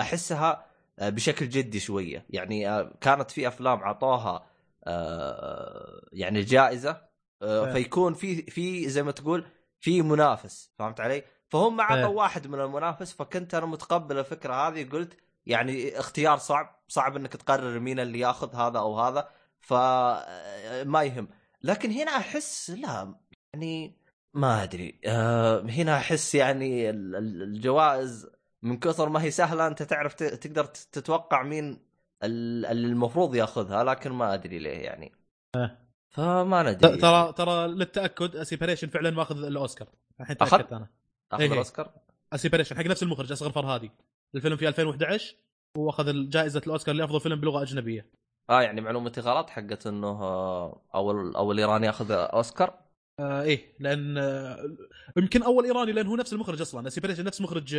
أحسها 0.00 0.68
بشكل 1.00 1.48
جدي 1.48 1.80
شوية 1.80 2.26
يعني 2.30 2.68
آه، 2.70 2.92
كانت 3.00 3.30
في 3.30 3.48
أفلام 3.48 3.82
عطوها 3.82 4.46
آه، 4.84 6.08
يعني 6.12 6.40
جائزة 6.40 7.08
آه، 7.42 7.66
إيه. 7.66 7.72
فيكون 7.72 8.14
في 8.14 8.42
في 8.42 8.88
زي 8.88 9.02
ما 9.02 9.12
تقول 9.12 9.46
في 9.80 10.02
منافس 10.02 10.72
فهمت 10.78 11.00
علي؟ 11.00 11.24
فهم 11.48 11.80
عطوا 11.80 11.96
إيه. 11.96 12.06
واحد 12.06 12.46
من 12.46 12.60
المنافس 12.60 13.12
فكنت 13.12 13.54
أنا 13.54 13.66
متقبل 13.66 14.18
الفكرة 14.18 14.54
هذه 14.54 14.88
قلت 14.88 15.16
يعني 15.46 15.98
اختيار 15.98 16.38
صعب 16.38 16.80
صعب 16.88 17.16
إنك 17.16 17.32
تقرر 17.32 17.78
مين 17.78 18.00
اللي 18.00 18.18
ياخذ 18.18 18.56
هذا 18.56 18.78
أو 18.78 19.00
هذا 19.00 19.28
فما 19.60 21.02
يهم 21.02 21.28
لكن 21.62 21.90
هنا 21.90 22.10
أحس 22.16 22.70
لا 22.70 23.14
يعني 23.54 23.98
ما 24.34 24.62
أدري. 24.62 25.00
آه 25.06 25.60
هنا 25.60 25.96
أحس 25.96 26.34
يعني 26.34 26.90
ال- 26.90 27.16
ال- 27.16 27.42
الجوائز 27.42 28.26
من 28.62 28.78
كثر 28.78 29.08
ما 29.08 29.22
هي 29.22 29.30
سهلة 29.30 29.66
أنت 29.66 29.82
تعرف 29.82 30.14
تقدر 30.14 30.64
تتوقع 30.64 31.42
مين 31.42 31.78
المفروض 32.24 33.34
ياخذها 33.34 33.84
لكن 33.84 34.10
ما 34.12 34.34
أدري 34.34 34.58
ليه 34.58 34.78
يعني. 34.78 35.12
آه. 35.56 35.78
فما 36.10 36.62
ندري 36.62 36.96
ترى 36.96 37.32
ترى 37.32 37.68
للتأكد 37.68 38.42
Separation 38.42 38.88
فعلا 38.88 39.10
ماخذ 39.10 39.44
الأوسكار. 39.44 39.88
الحين؟ 40.20 40.36
تأكدت 40.36 40.72
أنا. 40.72 40.88
أخذ 41.32 41.42
إيه. 41.42 41.52
الأوسكار؟ 41.52 41.90
Separation 42.36 42.76
حق 42.76 42.84
نفس 42.86 43.02
المخرج 43.02 43.32
أصغر 43.32 43.50
فرهادي. 43.50 43.90
الفيلم 44.34 44.56
في 44.56 44.68
2011 44.68 45.36
وأخذ 45.76 46.28
جائزة 46.28 46.62
الأوسكار 46.66 46.94
لأفضل 46.94 47.20
فيلم 47.20 47.40
بلغة 47.40 47.62
أجنبية. 47.62 48.06
آه 48.50 48.62
يعني 48.62 48.80
معلومتي 48.80 49.20
غلط 49.20 49.50
حقت 49.50 49.86
إنه 49.86 50.08
آه، 50.08 50.82
أول 50.94 51.36
أول 51.36 51.58
إيراني 51.58 51.86
ياخذ 51.86 52.06
أوسكار. 52.10 52.78
آه 53.20 53.42
إيه 53.42 53.72
لأن 53.80 54.18
آه 54.18 54.76
يمكن 55.16 55.42
أول 55.42 55.64
إيراني 55.64 55.92
لأن 55.92 56.06
هو 56.06 56.16
نفس 56.16 56.32
المخرج 56.32 56.60
أصلا 56.60 56.88
Separation 56.88 57.24
نفس 57.24 57.40
مخرج 57.40 57.74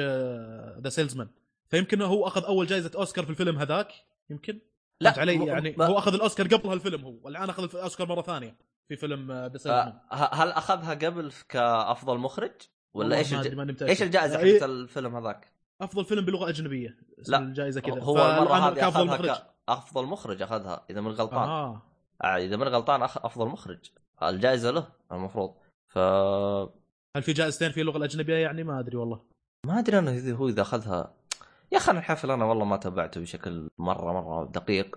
The 0.83 0.89
Salesman 0.89 1.27
فيمكن 1.67 2.01
هو 2.01 2.27
أخذ 2.27 2.45
أول 2.45 2.67
جائزه 2.67 2.91
أوسكار 2.95 3.23
في 3.25 3.29
الفيلم 3.29 3.57
هذاك 3.57 3.91
يمكن؟ 4.29 4.59
لا، 5.01 5.19
علي؟ 5.19 5.45
يعني 5.45 5.75
ما- 5.77 5.85
هو 5.85 5.97
أخذ 5.97 6.13
الأوسكار 6.13 6.47
قبل 6.47 6.69
هالفيلم 6.69 7.01
هو 7.01 7.15
والآن 7.23 7.49
أخذ 7.49 7.63
الأوسكار 7.63 8.07
مرة 8.07 8.21
ثانية 8.21 8.57
في 8.87 8.95
فيلم 8.95 9.31
The 9.31 9.57
Salesman 9.57 9.93
آه، 10.11 10.33
هل 10.33 10.51
أخذها 10.51 10.93
قبل 10.93 11.31
كأفضل 11.49 12.17
مخرج؟ 12.17 12.51
ولا 12.93 13.17
إيش 13.17 13.33
الج... 13.33 13.83
إيش 13.83 14.03
الجائزة 14.03 14.35
آه، 14.39 14.39
إيه، 14.39 14.53
حقت 14.59 14.69
الفيلم 14.69 15.15
هذاك؟ 15.15 15.53
أفضل 15.81 16.05
فيلم 16.05 16.25
بلغة 16.25 16.49
أجنبية 16.49 16.97
لا، 17.27 17.39
الجائزة 17.39 17.81
كذا. 17.81 17.99
هو 18.01 18.17
المرة 18.17 18.53
هذه 18.53 18.73
كأفضل 18.73 19.09
أخذها 19.09 19.15
مخرج. 19.15 19.41
كافضل 19.67 20.05
مخرج 20.05 20.41
أخذها 20.41 20.85
إذا 20.89 21.01
من 21.01 21.11
غلطان. 21.11 21.49
آه. 21.49 21.81
آه 22.23 22.37
إذا 22.37 22.55
من 22.55 22.67
غلطان 22.67 23.03
أخ... 23.03 23.25
أفضل 23.25 23.47
مخرج. 23.47 23.79
الجائزة 24.23 24.71
له 24.71 24.87
المفروض. 25.11 25.53
ف 25.87 25.97
هل 27.17 27.21
في 27.23 27.33
جائزتين 27.33 27.71
في 27.71 27.81
اللغة 27.81 27.97
الأجنبية 27.97 28.35
يعني؟ 28.35 28.63
ما 28.63 28.79
أدري 28.79 28.97
والله. 28.97 29.21
ما 29.65 29.79
أدري 29.79 29.99
أنا 29.99 30.11
إذا 30.11 30.33
هو 30.35 30.47
إذا 30.47 30.61
أخذها. 30.61 31.13
يا 31.71 31.77
أخي 31.77 31.91
أنا 31.91 31.99
الحفل 31.99 32.31
أنا 32.31 32.45
والله 32.45 32.65
ما 32.65 32.77
تابعته 32.77 33.21
بشكل 33.21 33.69
مرة 33.77 34.13
مرة 34.13 34.45
دقيق. 34.45 34.95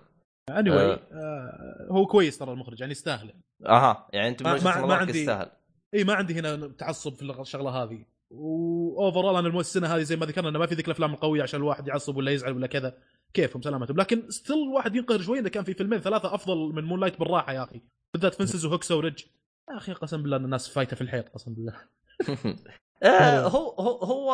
Anyway 0.51 0.67
آه. 0.71 0.99
آه 1.11 1.87
هو 1.91 2.05
كويس 2.05 2.37
ترى 2.37 2.51
المخرج 2.51 2.79
يعني 2.79 2.91
يستاهل. 2.91 3.33
أها 3.65 4.07
يعني 4.13 4.27
أنت 4.27 4.43
ما- 4.43 4.63
ما- 4.63 4.85
ما 4.85 4.95
عندي- 4.95 5.19
يستاهل. 5.19 5.49
إي 5.93 6.03
ما 6.03 6.13
عندي 6.13 6.33
هنا 6.39 6.67
تعصب 6.67 7.13
في 7.13 7.41
الشغلة 7.41 7.69
هذه. 7.69 8.05
و 8.31 8.44
overall 8.44 9.35
أنا 9.45 9.59
السنة 9.59 9.87
هذه 9.87 10.01
زي 10.01 10.15
ما 10.15 10.25
ذكرنا 10.25 10.49
إنه 10.49 10.59
ما 10.59 10.65
في 10.65 10.75
ذيك 10.75 10.85
الأفلام 10.87 11.13
القوية 11.13 11.43
عشان 11.43 11.59
الواحد 11.59 11.87
يعصب 11.87 12.17
ولا 12.17 12.31
يزعل 12.31 12.53
ولا 12.53 12.67
كذا. 12.67 12.97
كيفهم؟ 13.33 13.61
سلامتهم. 13.61 13.97
لكن 13.97 14.29
still 14.29 14.55
الواحد 14.63 14.95
ينقهر 14.95 15.21
شوي 15.21 15.39
إذا 15.39 15.49
كان 15.49 15.63
في 15.63 15.73
فيلمين 15.73 15.99
ثلاثة 15.99 16.35
أفضل 16.35 16.57
من 16.73 16.83
Moonlight 16.83 17.19
بالراحة 17.19 17.53
يا 17.53 17.63
أخي. 17.63 17.81
بالذات 18.13 18.35
فنسز 18.35 18.65
وهوكسا 18.65 18.95
وريدج. 18.95 19.23
يا 19.69 19.77
أخي 19.77 19.93
قسم 19.93 20.23
بالله 20.23 20.37
إن 20.37 20.45
الناس 20.45 20.69
فايتة 20.69 20.95
في 20.95 21.01
الحيط 21.01 21.29
قسم 21.29 21.53
بالله. 21.53 21.73
آه، 23.03 23.47
هو 23.47 23.69
هو 23.69 23.97
هو 24.03 24.31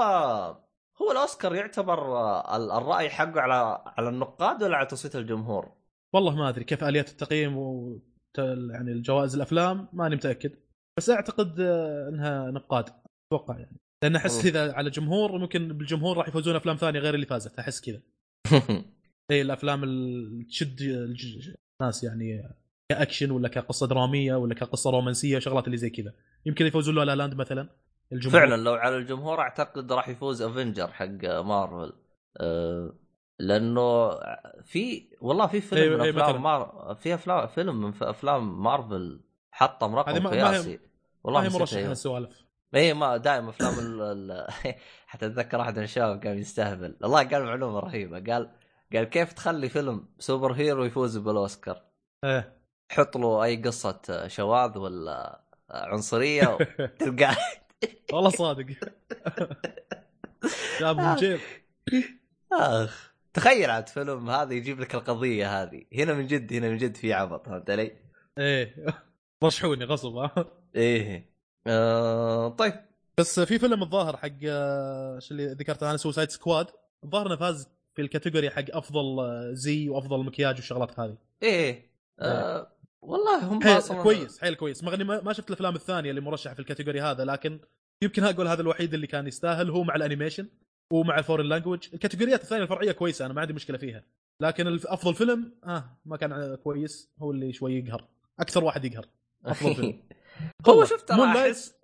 هو 1.01 1.12
الأوسكار 1.12 1.55
يعتبر 1.55 2.00
آه، 2.17 2.57
ال- 2.57 2.71
الرأي 2.71 3.09
حقه 3.09 3.41
على 3.41 3.83
على 3.98 4.09
النقاد 4.09 4.63
ولا 4.63 4.77
على 4.77 4.86
تصويت 4.88 5.15
الجمهور؟ 5.15 5.71
والله 6.15 6.36
ما 6.36 6.50
أدري 6.50 6.63
كيف 6.63 6.83
آليات 6.83 7.09
التقييم 7.09 7.57
و 7.57 8.00
يعني 8.38 8.91
الجوائز 8.91 9.36
الأفلام 9.36 9.88
ماني 9.93 10.15
متأكد. 10.15 10.51
بس 10.98 11.09
أعتقد 11.09 11.59
آه، 11.59 12.09
إنها 12.09 12.51
نقاد 12.51 12.89
أتوقع 13.33 13.59
يعني. 13.59 13.77
لأن 14.03 14.15
أحس. 14.15 14.45
اذا 14.45 14.74
على 14.74 14.89
جمهور 14.89 15.38
ممكن 15.38 15.67
بالجمهور 15.67 16.17
راح 16.17 16.27
يفوزون 16.27 16.55
أفلام 16.55 16.75
ثانية 16.75 17.00
غير 17.00 17.15
اللي 17.15 17.25
فازت 17.25 17.59
أحس 17.59 17.81
كذا. 17.81 18.01
اي 19.31 19.41
الأفلام 19.41 19.83
اللي 19.83 20.43
تشد 20.43 20.81
الناس 21.81 22.03
يعني 22.03 22.50
كأكشن 22.93 23.31
ولا 23.31 23.48
كقصة 23.48 23.88
درامية 23.88 24.36
ولا 24.36 24.53
كقصة 24.55 24.89
رومانسية 24.91 25.39
شغلات 25.39 25.65
اللي 25.65 25.77
زي 25.77 25.89
كذا. 25.89 26.13
يمكن 26.46 26.65
يفوزون 26.65 26.96
له 26.96 27.03
La 27.03 27.15
Land 27.15 27.34
مثلا 27.34 27.69
الجمهور. 28.12 28.39
فعلا 28.39 28.55
لو 28.62 28.74
على 28.74 28.98
الجمهور 28.98 29.39
أعتقد 29.39 29.91
راح 29.91 30.10
يفوز 30.10 30.41
Avengers 30.41 30.88
حق 30.88 31.25
مارفل 31.25 31.93
أه 32.41 32.93
لأنه 33.39 34.10
في 34.63 35.10
والله 35.22 35.48
في 35.48 35.62
فيلم 35.62 35.81
أيوة، 35.81 35.98
من 35.98 36.01
أيوة، 36.03 36.24
أفلام. 36.29 36.43
مار... 36.43 36.98
في 37.01 37.13
افلام 37.13 37.48
فيلم 37.48 37.81
من 37.81 37.93
أفلام 38.01 38.63
مارفل 38.63 39.22
حطم 39.51 39.96
رقم 39.96 40.13
ما- 40.13 40.19
ما 40.19 40.29
قياسي. 40.29 40.79
والله 41.24 41.41
ما 41.41 41.48
هي 41.48 41.60
مرشح 41.60 41.77
أيوه. 41.77 41.91
السوالف 41.91 42.46
اي 42.75 42.93
ما 42.93 43.17
دائما 43.17 43.50
أفلام 43.50 43.74
ال... 43.79 44.48
حتى 45.08 45.25
اتذكر 45.25 45.58
واحد 45.58 45.77
من 45.77 45.84
الشباب 45.84 46.19
كان 46.19 46.38
يستهبل. 46.38 46.96
والله 47.01 47.24
قال 47.24 47.43
معلومة 47.43 47.79
رهيبة. 47.79 48.34
قال 48.34 48.51
قال 48.93 49.03
كيف 49.03 49.34
تخلي 49.34 49.69
فيلم 49.69 50.08
superhero 50.20 50.84
يفوز 50.86 51.17
بالأوسكار؟ 51.17 51.81
إيه. 52.25 52.59
حط 52.89 53.17
له 53.17 53.43
أي 53.43 53.55
قصة 53.55 54.27
شواذ 54.27 54.77
ولا 54.77 55.41
عنصرية 55.69 56.58
تلقاه 57.00 57.38
والله 58.13 58.29
صادق. 58.29 58.65
جابهم 60.79 61.15
جيب 61.15 61.39
آخ 62.53 63.13
تخيل 63.34 63.69
عاد 63.69 63.89
فيلم 63.89 64.29
هذا 64.29 64.53
يجيب 64.53 64.79
لك 64.79 64.96
القضية 64.96 65.62
هذه. 65.62 65.84
هنا 65.93 66.13
من 66.13 66.27
جد 66.27 66.53
هنا 66.53 66.69
من 66.69 66.77
جد 66.77 66.98
في 66.98 67.13
عبط 67.13 67.46
فهمت 67.46 67.69
علي؟ 67.69 67.91
إيه. 68.38 68.86
رشحوني 69.43 69.86
غصب 69.86 70.29
إيه. 70.75 71.29
آه 71.67 72.50
طيب. 72.50 72.74
بس 73.17 73.39
في 73.39 73.60
فيلم 73.60 73.84
الظاهر 73.84 74.17
حق 74.17 74.29
آه، 74.48 75.15
إيش 75.15 75.31
اللي 75.31 75.48
ذكرته 75.48 75.89
أنا 75.89 75.98
Suicide 75.98 76.29
Squad 76.29 76.68
الظاهر 77.03 77.27
إنه 77.27 77.36
فاز 77.36 77.67
في 77.96 78.01
ال 78.01 78.07
category 78.07 78.50
حق 78.50 78.63
أفضل 78.69 79.19
آه، 79.19 79.50
زي 79.53 79.89
وأفضل 79.89 80.25
مكياج 80.25 80.55
والشغلات 80.55 81.00
هذه. 81.00 81.17
إيه. 81.43 81.89
آه 82.19 82.67
والله 83.01 83.46
هم 83.53 83.63
حيل 83.63 83.77
أصلا 83.77 84.03
كويس 84.03 84.39
حيل 84.41 84.56
كويس. 84.56 84.84
مغني 84.84 85.03
ما 85.03 85.22
ما 85.22 85.34
شفت 85.34 85.48
الأفلام 85.50 85.75
الثانية 85.75 86.10
اللي 86.10 86.22
مرشحه 86.22 86.53
في 86.53 86.60
ال 86.60 86.64
category 86.64 87.01
هذا 87.01 87.25
لكن 87.25 87.60
يمكن 88.03 88.24
أقول 88.24 88.48
هذا 88.48 88.62
الوحيد 88.62 88.94
اللي 88.94 89.08
كان 89.08 89.27
يستاهل 89.27 89.70
هو 89.70 89.84
مع 89.84 89.96
ال 89.96 90.01
animation 90.01 90.48
ومع 90.94 91.18
ال 91.20 91.23
foreign 91.23 91.46
language 91.46 91.88
الكاتيجوريات 91.94 92.41
الثانية 92.44 92.63
الفرعية 92.63 92.91
كويسة 92.91 93.25
أنا 93.25 93.34
ما 93.34 93.41
عندي 93.41 93.53
مشكلة 93.53 93.77
فيها. 93.77 94.03
لكن 94.41 94.68
الف- 94.68 94.88
أفضل 94.88 95.13
فيلم 95.15 95.53
آه 95.63 95.98
ما 96.06 96.18
كان 96.18 96.56
كويس 96.56 97.12
هو 97.20 97.32
اللي 97.32 97.53
شوي 97.53 97.74
يقهر. 97.79 98.08
أكثر 98.39 98.63
واحد 98.63 98.86
يقهر. 98.86 99.06
أفضل 99.46 99.75
فيلم. 99.75 100.03
هو 100.70 100.86
شفت 100.86 101.12
أنا 101.12 101.24
احس 101.48 101.75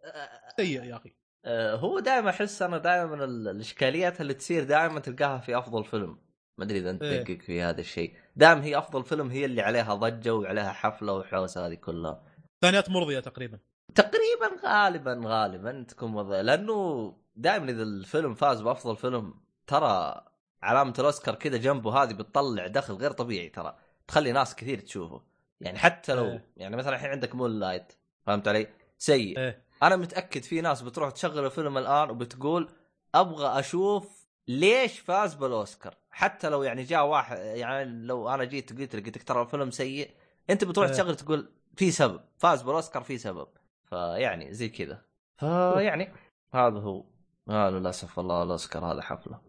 سيء 0.58 0.84
يا 0.84 0.96
أخي. 0.96 1.16
آه، 1.46 1.76
هو 1.76 2.00
دائما 2.00 2.30
أحس 2.30 2.62
أنا 2.62 2.78
دائما 2.78 3.24
ال- 3.26 3.48
الإشكاليات 3.48 4.22
اللي 4.22 4.34
تصير 4.34 4.64
دائما 4.64 5.00
تلقاها 5.00 5.38
في 5.38 5.58
أفضل 5.58 5.86
فيلم. 5.86 6.18
ما 6.58 6.66
أدري 6.66 6.80
إذا 6.80 6.90
أنت 6.90 7.04
إيه. 7.04 7.24
تدقق 7.24 7.42
في 7.42 7.62
هذا 7.62 7.82
الشيء. 7.82 8.14
دائما 8.36 8.64
هي 8.64 8.78
أفضل 8.78 9.04
فيلم 9.04 9.30
هي 9.30 9.46
اللي 9.46 9.62
عليها 9.62 9.96
ضجة 9.96 10.36
وعليها 10.36 10.72
حفلة 10.72 11.14
والحوسه 11.14 11.68
هذه 11.68 11.74
كلها. 11.74 12.24
ثانيات 12.62 12.90
مرضية 12.90 13.20
تقريبا. 13.20 13.60
تقريبا 13.96 14.62
غالبا 14.66 15.22
غالبا 15.26 15.86
تكون 15.88 16.14
وضع 16.14 16.42
لأنه 16.42 17.14
دائما 17.36 17.72
إذا 17.72 17.84
الفيلم 17.84 18.34
فاز 18.34 18.62
بأفضل 18.62 18.96
فيلم 18.98 19.34
ترى 19.68 20.22
علامة 20.62 20.94
الأوسكار 21.00 21.36
كذا 21.36 21.58
جنبه 21.58 22.04
هذه 22.04 22.14
بتطلع 22.14 22.68
دخل 22.68 22.94
غير 22.94 23.12
طبيعي 23.12 23.50
ترى. 23.50 23.76
تخلي 24.08 24.32
ناس 24.32 24.56
كثير 24.56 24.80
تشوفه. 24.80 25.22
يعني 25.62 25.78
حتى 25.78 26.14
لو 26.14 26.26
إيه. 26.26 26.46
يعني 26.58 26.76
مثلا 26.76 26.96
الحين 26.96 27.10
عندك 27.10 27.36
Moonlight 27.36 27.94
فهمت 28.26 28.48
علي؟ 28.48 28.68
سيء. 28.98 29.40
إيه. 29.40 29.66
أنا 29.84 29.96
متأكد 29.96 30.44
في 30.44 30.62
ناس 30.62 30.82
بتروح 30.82 31.12
تشغل 31.12 31.46
الفيلم 31.46 31.78
الآن 31.78 32.10
وبتقول 32.10 32.70
أبغى 33.16 33.60
أشوف 33.60 34.25
ليش 34.48 35.00
فاز 35.00 35.34
بالأوسكار؟ 35.34 35.98
حتى 36.12 36.50
لو 36.50 36.64
يعني 36.64 36.84
جاء 36.84 37.06
واحد 37.06 37.38
يعني 37.38 38.06
لو 38.06 38.30
أنا 38.30 38.44
جيت 38.44 38.80
قلت 38.80 38.96
لك 38.96 39.24
ترى 39.24 39.42
الفيلم 39.42 39.72
سيء 39.72 40.12
أنت 40.50 40.64
بتروح 40.64 40.88
إيه. 40.88 40.94
تشغل 40.94 41.16
تقول 41.16 41.52
في 41.76 41.92
سبب 41.92 42.22
فاز 42.38 42.62
بالأوسكار 42.62 43.04
في 43.04 43.18
سبب. 43.18 43.48
فيعني 43.86 44.54
زي 44.54 44.70
كذا. 44.70 45.02
فيعني 45.38 46.14
هذا 46.54 46.80
هو. 46.80 47.06
آه 47.50 47.70
للأسف 47.70 48.18
والله 48.18 48.44
الأوسكار 48.44 48.86
هذا 48.86 49.02
حفلة. 49.02 49.42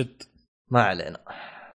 جد. 0.00 0.22
ما 0.70 0.82
علينا. 0.82 1.24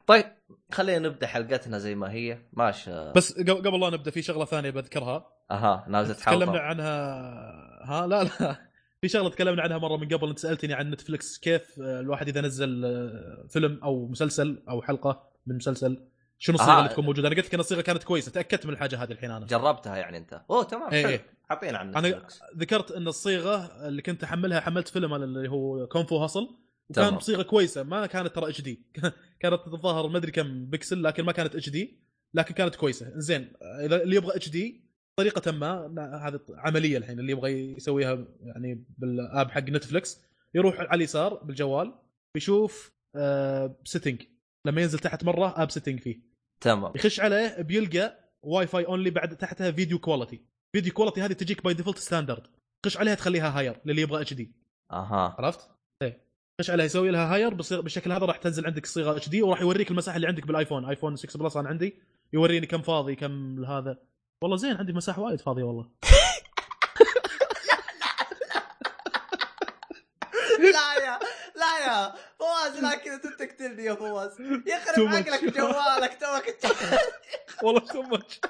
طيب 0.07 0.25
خلينا 0.71 1.09
نبدأ 1.09 1.27
حلقتنا 1.27 1.77
زي 1.77 1.95
ما 1.95 2.11
هي. 2.11 2.39
ماشي. 2.53 3.11
بس 3.11 3.41
قبل 3.41 3.79
لا 3.79 3.89
نبدأ 3.89 4.11
في 4.11 4.21
شغلة 4.21 4.45
ثانية 4.45 4.69
بذكرها. 4.69 5.31
أها 5.51 5.85
نازله 5.87 6.15
تكلمنا 6.15 6.45
حلقه 6.45 6.61
عنها. 6.61 6.93
ها 7.83 8.07
لا 8.07 8.23
لا. 8.23 8.72
في 9.03 9.09
شغلة 9.09 9.29
تكلمنا 9.29 9.61
عنها 9.61 9.77
مرة 9.77 9.97
من 9.97 10.07
قبل 10.07 10.29
أنت 10.29 10.39
سألتني 10.39 10.73
عن 10.73 10.89
نتفلكس 10.91 11.37
كيف 11.37 11.79
آه، 11.81 11.99
الواحد 11.99 12.27
إذا 12.27 12.41
نزل 12.41 12.85
آه، 12.85 13.45
فيلم 13.49 13.79
أو 13.83 14.07
مسلسل 14.07 14.63
أو 14.69 14.81
حلقة 14.81 15.29
من 15.47 15.55
مسلسل 15.55 16.07
شنو 16.37 16.55
الصيغة 16.55 16.71
آه. 16.75 16.79
اللي 16.79 16.89
تكون 16.89 17.05
موجودة؟ 17.05 17.27
أنا 17.27 17.35
قلت 17.35 17.45
لك 17.47 17.53
إن 17.53 17.59
الصيغة 17.59 17.81
كانت 17.81 18.03
كويسة 18.03 18.31
تأكدت 18.31 18.65
من 18.65 18.73
الحاجة 18.73 19.03
هذه 19.03 19.11
الحين 19.11 19.31
أنا. 19.31 19.45
جربتها 19.45 19.97
يعني 19.97 20.17
أنت. 20.17 20.41
أوه 20.49 20.63
تمام 20.63 20.89
إيه، 20.93 21.01
حلو. 21.03 21.09
إيه. 21.11 21.25
اعطينا 21.51 21.77
عن 21.77 21.93
أنا- 21.93 21.97
نتفلكس 21.97 22.39
ذكرت 22.57 22.91
إن 22.91 23.07
الصيغة 23.07 23.87
اللي 23.87 24.01
كنت 24.01 24.23
أحملها 24.23 24.59
حملت 24.59 24.87
فيلم 24.87 25.13
اللي 25.13 25.49
هو 25.49 25.87
Kung 25.87 26.07
Fu 26.07 26.17
Hustle 26.17 26.41
وكان 26.89 27.05
تمام. 27.05 27.15
بصيغة 27.17 27.41
كويسة 27.43 27.83
ما 27.83 28.05
كانت 28.05 28.35
ترى 28.35 28.49
HD. 28.49 28.85
كانت 29.41 29.61
الظاهر 29.67 30.07
ما 30.07 30.17
أدري 30.17 30.31
كم 30.31 30.65
بكسل 30.65 31.03
لكن 31.03 31.23
ما 31.23 31.31
كانت 31.31 31.55
HD 31.55 31.99
لكن 32.33 32.53
كانت 32.53 32.75
كويسة. 32.75 33.11
زين 33.15 33.53
إذا 33.63 34.03
اللي 34.03 34.15
يبغى 34.15 34.35
HD 34.35 34.83
طريقة 35.19 35.51
ما 35.51 36.27
هذه 36.27 36.39
عملية 36.49 36.97
الحين 36.97 37.19
اللي 37.19 37.31
يبغى 37.31 37.51
يسويها 37.51 38.25
يعني 38.41 38.85
بال 38.97 39.19
app 39.19 39.51
حق 39.51 39.61
نتفلكس 39.69 40.21
يروح 40.55 40.79
على 40.79 40.93
اليسار 40.93 41.33
بالجوال 41.33 41.93
بيشوف 42.35 42.93
آه 43.15 43.75
setting 43.83 44.21
لما 44.67 44.81
ينزل 44.81 44.99
تحت 44.99 45.23
مرة 45.23 45.63
app 45.63 45.71
setting 45.71 45.99
فيه. 45.99 46.19
تمام. 46.61 46.91
يخش 46.95 47.19
عليه 47.19 47.61
بيلقى 47.61 48.19
Wi-Fi 48.43 48.85
only 48.85 49.09
بعد 49.09 49.37
تحتها 49.37 49.71
video 49.71 49.99
quality 49.99 50.41
video 50.75 50.93
quality 50.93 51.21
هذه 51.21 51.33
تجيك 51.33 51.63
by 51.63 51.73
default 51.73 51.97
standard 51.97 52.47
خش 52.85 52.97
عليها 52.97 53.15
تخليها 53.15 53.59
higher 53.59 53.81
للي 53.85 54.01
يبغى 54.01 54.21
HD 54.21 54.51
أها. 54.91 55.35
عرفت؟ 55.39 55.69
إيه. 56.01 56.27
خش 56.61 56.69
عليها 56.69 56.85
يسوي 56.85 57.11
لها 57.11 57.33
higher 57.33 57.53
بالشكل 57.53 58.11
هذا 58.11 58.25
راح 58.25 58.37
تنزل 58.37 58.65
عندك 58.65 58.83
الصيغه 58.83 59.17
HD 59.17 59.41
وراح 59.41 59.61
يوريك 59.61 59.91
المساحة 59.91 60.15
اللي 60.15 60.27
عندك 60.27 60.47
بالايفون 60.47 60.85
ايفون 60.85 61.15
6 61.15 61.39
Plus 61.39 61.57
أنا 61.57 61.69
عندي. 61.69 61.93
يوريني 62.33 62.65
كم 62.67 62.81
فاضي 62.81 63.15
كم 63.15 63.65
هذا. 63.65 63.97
والله 64.43 64.57
زين 64.57 64.77
عندي 64.77 64.93
مساحة 64.93 65.21
وايد 65.21 65.41
فاضية 65.41 65.63
والله. 65.63 65.85
لا 70.59 70.93
يا 71.05 71.19
لا 71.55 71.79
يا. 71.85 72.13
فواز 72.39 72.79
لا 72.79 72.95
كذا 72.95 73.13
انت 73.13 73.27
تقتلني 73.27 73.83
يا 73.83 73.93
فواز. 73.95 74.41
يخرب. 74.67 75.07
عقلك 75.07 75.43
جوالك 75.57 76.17
توك. 76.21 76.73
والله 77.63 77.79
too 77.79 78.01
much 78.01 78.41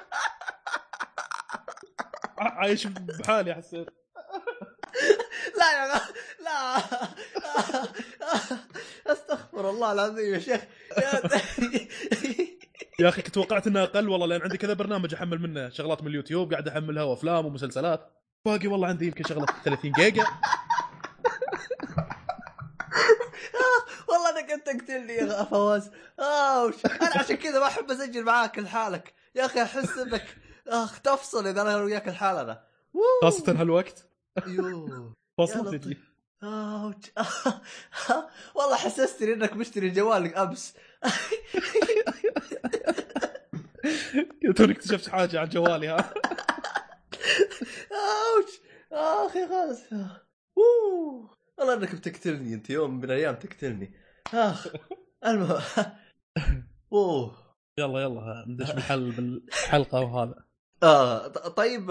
عايش 2.38 2.86
بحالي 2.86 3.54
حسيت 3.54 3.86
لا 5.58 5.72
يا 5.72 6.00
لا 6.40 6.76
أستغفر 9.06 9.70
الله 9.70 9.92
العظيم 9.92 10.34
يا 10.34 10.38
شيخ. 10.38 10.60
يا- 13.00 13.08
أخي 13.08 13.22
كنت 13.22 13.34
توقعت 13.34 13.66
إنها 13.66 13.82
أقل 13.82 14.08
والله 14.08 14.26
لأن 14.26 14.42
عندي 14.42 14.58
كذا 14.58 14.72
برنامج 14.72 15.14
أحمل 15.14 15.38
منه 15.42 15.68
شغلات 15.68 16.02
من 16.02 16.08
اليوتيوب 16.08 16.50
قاعد 16.52 16.68
أحملها 16.68 17.02
وأفلام 17.02 17.46
ومسلسلات. 17.46 18.10
باقي 18.46 18.66
والله 18.68 18.88
عندي 18.88 19.06
يمكن 19.06 19.24
شغلة 19.24 19.46
30 19.64 19.92
جيجا. 19.92 20.24
والله 24.08 24.30
انك 24.40 24.50
انت 24.50 24.66
تقتلني 24.66 25.12
يا 25.12 25.44
فواز. 25.44 25.90
أوش 26.20 26.86
أنا 26.86 27.10
عشان 27.18 27.36
كذا 27.36 27.58
ما 27.60 27.66
أحب 27.66 27.90
أسجل 27.90 28.24
معاك 28.24 28.58
لحالك. 28.58 29.14
يا 29.34 29.44
أخي 29.46 29.62
أحس 29.62 29.98
إنك 29.98 30.36
اخ 30.68 31.00
تفصل 31.00 31.46
إذا 31.46 31.62
أنا 31.62 31.76
وياك 31.76 32.08
لحالنا 32.08 32.64
خاصة 33.22 33.60
هالوقت. 33.60 34.06
يوه. 34.46 35.12
يا 35.40 35.46
تجي. 35.78 35.98
أوش. 36.44 36.94
والله 38.56 38.76
حسستني 38.76 39.32
إنك 39.32 39.52
مشتري 39.56 39.90
جوالك 39.90 40.36
أمس. 40.38 40.74
توني 44.56 44.72
اكتشفت 44.72 45.08
حاجة 45.08 45.40
عن 45.40 45.48
جوالي 45.48 45.88
ها؟ 45.88 45.96
أوش! 47.92 48.60
أخي 48.92 49.48
خلاص. 49.48 49.82
والله 51.58 51.74
إنك 51.74 51.94
بتقتلني 51.94 52.54
أنت 52.54 52.70
يوم 52.70 52.96
من 52.98 53.04
الأيام 53.04 53.34
تقتلني. 53.34 53.94
أخ 54.34 54.66
المهم. 55.26 55.60
اوه 56.92 57.36
يلا 57.78 58.00
يلا 58.00 58.44
ندش 58.48 58.70
بالحل 58.70 59.10
بالحلقة 59.10 60.00
وهذا. 60.00 60.44
آه 60.82 61.28
ط- 61.28 61.38
طيب 61.48 61.90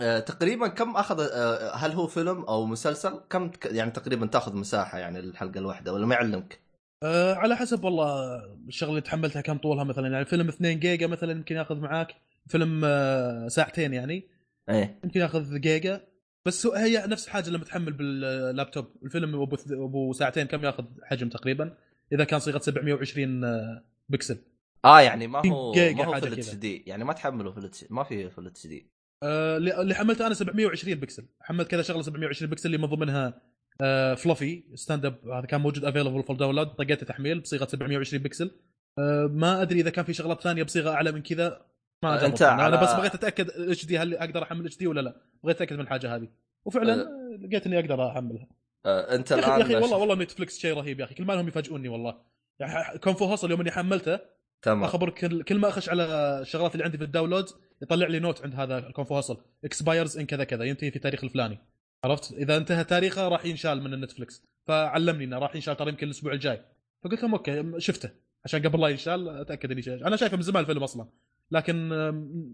آه 0.00 0.20
تقريبا 0.20 0.68
كم 0.68 0.96
أخذ 0.96 1.28
آه 1.32 1.74
هل 1.74 1.92
هو 1.92 2.06
فيلم 2.06 2.42
أو 2.44 2.66
مسلسل؟ 2.66 3.20
كم 3.30 3.50
يعني 3.64 3.90
تقريبا 3.90 4.26
تأخذ 4.26 4.56
مساحة 4.56 4.98
يعني 4.98 5.18
الحلقة 5.18 5.58
الواحدة 5.58 5.92
ولا 5.92 6.06
ما 6.06 6.14
يعلمك؟ 6.14 6.60
أه 7.02 7.34
على 7.34 7.56
حسب 7.56 7.84
والله 7.84 8.36
الشغلة 8.68 8.90
اللي 8.90 9.00
تحملتها 9.00 9.42
كم 9.42 9.58
طولها 9.58 9.84
مثلا. 9.84 10.08
يعني 10.08 10.24
فيلم 10.24 10.48
2 10.48 10.78
جيجا 10.78 11.06
مثلا 11.06 11.32
يمكن 11.32 11.56
ياخذ 11.56 11.76
معاك 11.76 12.14
فيلم 12.46 12.82
آه، 12.84 13.48
ساعتين 13.48 13.94
يعني. 13.94 14.28
إيه. 14.68 15.00
يمكن 15.04 15.20
ياخذ 15.20 15.58
جيجا. 15.58 16.00
بس 16.46 16.66
هي 16.66 17.04
نفس 17.06 17.26
الحاجة 17.26 17.50
لما 17.50 17.64
تحمل 17.64 17.92
باللابتوب. 17.92 18.86
الفيلم 19.04 19.34
أبو 19.70 20.12
ساعتين 20.12 20.46
كم 20.46 20.64
ياخذ 20.64 20.84
حجم 21.02 21.28
تقريبا؟ 21.28 21.74
إذا 22.12 22.24
كان 22.24 22.40
صيغة 22.40 22.58
720 22.58 23.44
آه، 23.44 23.84
بكسل. 24.08 24.38
آه 24.84 25.00
يعني 25.00 25.26
ما 25.26 25.46
هو 25.46 25.72
جيجا 25.72 25.96
ما 25.96 26.04
هو 26.04 26.12
حاجة 26.12 26.22
في 26.22 26.28
الاتش 26.28 26.50
كذا. 26.50 26.58
دي. 26.58 26.84
يعني 26.86 27.04
ما 27.04 27.12
تحمله 27.12 27.52
في 27.52 27.58
ال 27.58 27.71
H 27.71 27.84
ما 27.90 28.02
في 28.04 28.30
في 28.30 28.38
ال 28.38 28.66
HD. 28.66 28.90
آه، 29.22 29.56
اللي 29.56 29.94
حملته 29.94 30.26
أنا 30.26 30.34
720 30.34 30.94
بكسل. 30.94 31.24
حملت 31.40 31.68
كذا 31.68 31.82
شغلة 31.82 32.02
720 32.02 32.50
بكسل 32.50 32.66
اللي 32.66 32.78
من 32.78 32.94
ضمنها 32.94 33.42
آه، 33.80 34.14
فلوفي 34.14 34.62
stand 34.74 35.04
up 35.06 35.28
هذا 35.28 35.46
كان 35.46 35.60
موجود 35.60 35.84
available 35.84 36.22
for 36.22 36.36
download 36.36 36.66
طقيته 36.66 37.06
تحميل 37.06 37.40
بصيغة 37.40 37.64
720 37.66 38.22
بكسل 38.22 38.50
آه، 38.98 39.26
ما 39.32 39.62
أدري 39.62 39.80
إذا 39.80 39.90
كان 39.90 40.04
في 40.04 40.12
شغلات 40.12 40.40
ثانية 40.42 40.62
بصيغة 40.62 40.90
أعلى 40.90 41.12
من 41.12 41.22
كذا. 41.22 41.66
ما 42.02 42.16
جربت 42.20 42.42
أنا 42.42 42.78
على- 42.78 42.82
بس 42.82 42.92
بغيت 42.94 43.14
أتأكد 43.14 43.50
HD 43.50 43.98
هل 43.98 44.14
أقدر 44.14 44.42
أحمل 44.42 44.66
HD 44.66 44.86
ولا 44.86 45.00
لا. 45.00 45.16
بغيت 45.44 45.56
أتأكد 45.56 45.74
من 45.76 45.80
الحاجة 45.80 46.16
هذه. 46.16 46.28
وفعلا 46.64 46.94
أه. 47.02 47.36
لقيت 47.46 47.66
إني 47.66 47.78
أقدر 47.78 48.08
أحملها. 48.08 48.46
آه 48.86 49.14
أنت 49.14 49.30
يا 49.30 49.38
أخي 49.38 49.46
الآن 49.46 49.60
يا 49.60 49.64
أخي 49.66 49.74
والله 49.74 49.96
والله 49.96 50.14
نتفلكس 50.14 50.58
شيء 50.58 50.74
رهيب 50.76 51.00
يا 51.00 51.04
أخي. 51.04 51.14
كل 51.14 51.24
ما 51.24 51.32
لهم 51.32 51.48
يفاجئوني 51.48 51.88
والله. 51.88 52.14
يعني 52.60 52.98
Kung 52.98 53.15
Fu 53.15 53.24
Hustle 53.24 53.50
يوم 53.50 53.60
إني 53.60 53.70
حملته. 53.70 54.18
تمام. 54.62 54.84
اخبرك 54.84 55.14
كل, 55.14 55.42
كل 55.42 55.58
ما 55.58 55.68
أخش 55.68 55.88
على 55.88 56.04
الشغلات 56.42 56.72
اللي 56.72 56.84
عندي 56.84 56.98
في 56.98 57.04
ال 57.04 57.09
downloads 57.09 57.56
يطلع 57.82 58.06
لي 58.06 58.18
note 58.18 58.42
عند 58.42 58.54
هذا 58.54 58.78
ال 58.78 58.83
Kung 58.83 59.04
Fu 59.04 59.14
Hustle 59.14 59.40
expires 59.64 60.18
in 60.18 60.26
كذا 60.26 60.44
كذا. 60.44 60.64
ينتهي 60.64 60.90
في 60.90 60.98
تاريخ 60.98 61.24
الفلاني. 61.24 61.58
عرفت؟ 62.04 62.32
إذا 62.32 62.56
انتهى 62.56 62.84
تاريخه 62.84 63.28
راح 63.28 63.44
ينشال 63.44 63.82
من 63.82 63.94
النتفلكس 63.94 64.42
فعلمني 64.66 65.24
إنه 65.24 65.38
راح 65.38 65.54
ينشال 65.54 65.76
ترى 65.76 65.88
يمكن 65.88 66.06
الأسبوع 66.06 66.32
الجاي. 66.32 66.64
فقلت 67.04 67.22
لهم 67.22 67.32
okay 67.32 67.80
شفته. 67.80 68.10
عشان 68.44 68.62
قبل 68.62 68.80
لا 68.80 68.88
ينشال 68.88 69.28
أتأكد 69.28 69.70
إني 69.70 69.82
شايف. 69.82 70.02
أنا 70.02 70.16
شايفه 70.16 70.36
من 70.36 70.42
زمان 70.42 70.62
الفيلم 70.62 70.82
أصلا. 70.82 71.08
لكن 71.50 71.90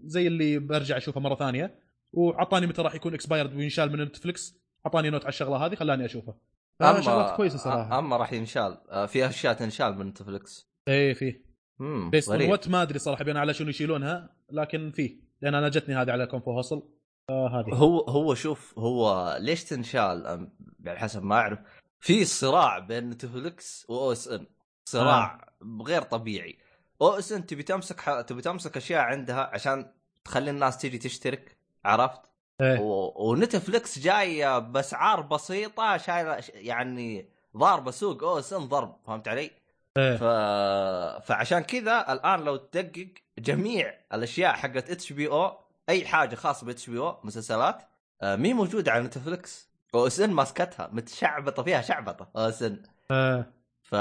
زي 0.05 0.27
اللي 0.27 0.59
برجع 0.59 0.97
أشوفه 0.97 1.19
مرة 1.19 1.35
ثانية. 1.35 1.79
وعطاني 2.13 2.67
متى 2.67 2.81
راح 2.81 2.95
يكون 2.95 3.13
expired 3.13 3.55
وينشال 3.55 3.91
من 3.91 4.01
النتفلكس 4.01 4.57
اعطاني 4.85 5.09
note 5.09 5.21
على 5.21 5.29
الشغلة 5.29 5.57
هذه 5.57 5.75
خلاني 5.75 6.05
أشوفه. 6.05 6.35
اما 6.81 7.01
شغلات 7.01 7.35
كويسة 7.35 7.57
صراحة. 7.57 7.99
أما 7.99 8.17
راح 8.17 8.33
ينشال. 8.33 8.77
آه 8.89 9.05
في 9.05 9.27
أشياء 9.27 9.53
تنشال 9.53 9.97
من 9.97 10.05
نتفلكس 10.05 10.71
إيه 10.87 11.13
فيه 11.13 11.45
غريب. 12.29 12.49
what 12.49 12.67
ما 12.67 12.81
أدري 12.81 12.99
صراحة 12.99 13.23
بين 13.23 13.37
على 13.37 13.53
شنو 13.53 13.69
يشيلونها. 13.69 14.35
لكن 14.51 14.91
فيه 14.91 15.25
لأن 15.41 15.55
أنا 15.55 15.69
جتني 15.69 15.95
هذه 15.95 16.11
على 16.11 16.27
Kung 16.27 16.43
Fu 16.43 16.51
Hustle 16.51 16.94
آه 17.29 17.47
هذه. 17.47 17.75
هو 17.75 17.99
هو 17.99 18.35
شوف 18.35 18.79
هو 18.79 19.37
ليش 19.39 19.63
تنشال؟ 19.63 20.49
يعني 20.83 20.99
حسب 20.99 21.23
ما 21.23 21.35
أعرف. 21.35 21.59
في 21.99 22.25
صراع 22.25 22.79
بين 22.79 23.09
نتفلكس 23.09 23.85
و 23.89 24.11
OSN. 24.11 24.45
صراع 24.85 25.53
غير 25.81 26.01
طبيعي. 26.01 26.57
OSN 27.01 27.45
تبي 27.45 27.63
تمسك 27.63 27.99
ح... 27.99 28.21
تبي 28.21 28.41
تمسك 28.41 28.77
أشياء 28.77 29.01
عندها 29.01 29.49
عشان 29.53 29.91
تخلي 30.25 30.51
الناس 30.51 30.77
تيجي 30.77 30.97
تشترك 30.97 31.57
عرفت؟ 31.85 32.21
إيه. 32.61 32.79
و... 32.79 33.13
ونتفلكس 33.29 33.99
جاية 33.99 34.59
بأسعار 34.59 35.21
بسيطة 35.21 35.97
شايلة 35.97 36.43
يعني 36.53 37.29
ضاربة 37.57 37.91
سوق. 37.91 38.23
OSN 38.23 38.67
ضرب 38.67 38.95
فهمت 39.07 39.27
علي؟ 39.27 39.51
إيه. 39.97 40.17
ف... 40.17 40.23
فعشان 41.25 41.59
كذا 41.59 42.13
الآن 42.13 42.39
لو 42.39 42.55
تدقق 42.55 43.07
جميع 43.39 43.93
الأشياء 44.13 44.53
حقت 44.53 44.89
إتش 44.89 45.13
بي 45.13 45.27
أو 45.27 45.64
أي 45.89 46.05
حاجة 46.05 46.35
خاصة 46.35 46.65
ب 46.65 46.89
HBO 46.89 46.97
أو 46.97 47.19
مسلسلات 47.23 47.81
آه، 48.21 48.35
مي 48.35 48.53
موجودة 48.53 48.91
على 48.91 49.03
نتفلكس 49.03 49.69
OSN 49.95 50.29
ماسكتها 50.29 50.89
متشعبطة 50.93 51.63
فيها 51.63 51.81
شعبطة 51.81 52.29
OSN 52.35 52.83
آه. 53.11 53.45
ف 53.83 53.95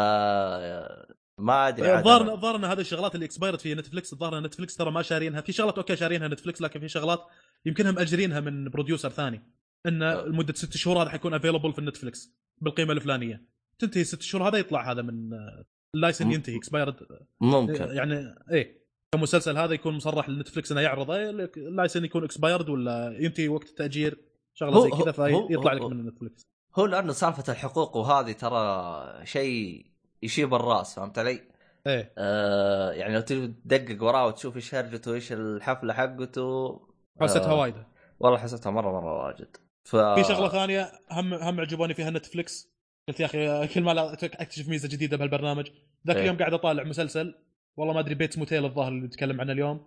ما 1.38 1.68
أدري 1.68 1.94
الظاهر 1.98 2.26
أنا- 2.26 2.30
الظاهر 2.30 2.56
إن 2.56 2.64
هذه 2.64 2.80
الشغلات 2.80 3.14
اللي 3.14 3.26
expired 3.26 3.58
في 3.58 3.74
نتفلكس 3.74 4.12
الظاهر 4.12 4.38
إن 4.38 4.42
نتفلكس 4.42 4.76
ترى 4.76 4.90
ما 4.90 5.02
شارينها. 5.02 5.40
في 5.40 5.52
شغلات 5.52 5.78
okay 5.78 5.96
شارينها 5.96 6.28
نتفلكس 6.28 6.62
لكن 6.62 6.80
في 6.80 6.88
شغلات 6.88 7.20
يمكنها 7.66 7.90
مأجرينها 7.92 8.40
من 8.40 8.70
producer 8.70 9.08
ثاني. 9.10 9.42
إن 9.86 10.02
أه. 10.02 10.22
لمدة 10.24 10.54
ست 10.54 10.76
شهور 10.76 11.02
هذا 11.02 11.10
حيكون 11.10 11.34
available 11.34 11.72
في 11.72 11.78
النتفلكس 11.78 12.30
بالقيمة 12.60 12.92
الفلانية. 12.92 13.42
تنتهي 13.78 14.04
ست 14.04 14.22
شهور 14.22 14.48
هذا 14.48 14.58
يطلع 14.58 14.90
هذا 14.92 15.02
من 15.02 15.32
آه، 15.34 15.64
ال 15.94 15.99
license 15.99 16.30
ينتهي 16.30 16.56
expired 16.56 16.96
ممكن. 17.40 17.84
يعني 17.96 18.34
إيه. 18.50 18.83
المسلسل 19.14 19.58
هذا 19.58 19.74
يكون 19.74 19.94
مصرح 19.94 20.28
لنتفلكس 20.28 20.72
إنه 20.72 20.80
يعرضه 20.80 21.16
ال 21.56 21.62
license 21.62 22.04
يكون 22.04 22.24
expired 22.24 22.68
ولا 22.68 23.16
ينتهي 23.18 23.48
وقت 23.48 23.68
التأجير 23.68 24.18
شغلة 24.54 24.82
زي 24.82 24.90
كذا 24.90 25.12
فيطلع 25.12 25.72
لك 25.72 25.82
من 25.82 26.06
نتفلكس 26.06 26.46
هو 26.78 26.86
لأنه 26.86 27.12
سالفة 27.12 27.52
الحقوق 27.52 27.96
وهذه 27.96 28.32
ترى 28.32 29.26
شيء 29.26 29.86
يشيب 30.22 30.54
الرأس 30.54 30.94
فهمت 30.94 31.18
علي؟ 31.18 31.40
إيه. 31.86 32.12
آه 32.18 32.92
يعني 32.92 33.14
لو 33.14 33.20
تبي 33.20 33.46
تدقق 33.46 34.02
وراه 34.02 34.26
وتشوف 34.26 34.56
إيش 34.56 34.74
هرجته 34.74 35.10
وايش 35.10 35.32
الحفلة 35.32 35.92
حقته 35.92 36.80
حسيتها 37.20 37.52
آه، 37.52 37.60
وايدة. 37.60 37.86
والله 38.20 38.38
حسيتها 38.38 38.70
مره 38.70 39.00
مرة 39.00 39.24
واجد. 39.26 39.56
ف 39.84 39.96
في 39.96 40.24
شغلة 40.24 40.48
ثانية 40.48 40.92
هم 41.10 41.34
هم 41.34 41.60
عجبوني 41.60 41.94
فيها 41.94 42.10
نتفلكس 42.10 42.74
قلت 43.08 43.20
يا 43.20 43.26
أخي 43.26 43.74
كل 43.74 43.82
ما 43.82 44.12
أكتشف 44.12 44.68
ميزة 44.68 44.88
جديدة 44.88 45.16
بهالبرنامج. 45.16 45.70
ذاك 46.06 46.16
إيه. 46.16 46.22
اليوم 46.22 46.36
قاعد 46.36 46.54
أطالع 46.54 46.84
مسلسل 46.84 47.34
والله 47.76 47.94
ما 47.94 48.00
أدري 48.00 48.14
Bates 48.14 48.38
Motel 48.38 48.64
الظاهر 48.64 48.88
اللي 48.92 49.06
نتكلم 49.06 49.40
عنه 49.40 49.52
اليوم. 49.52 49.86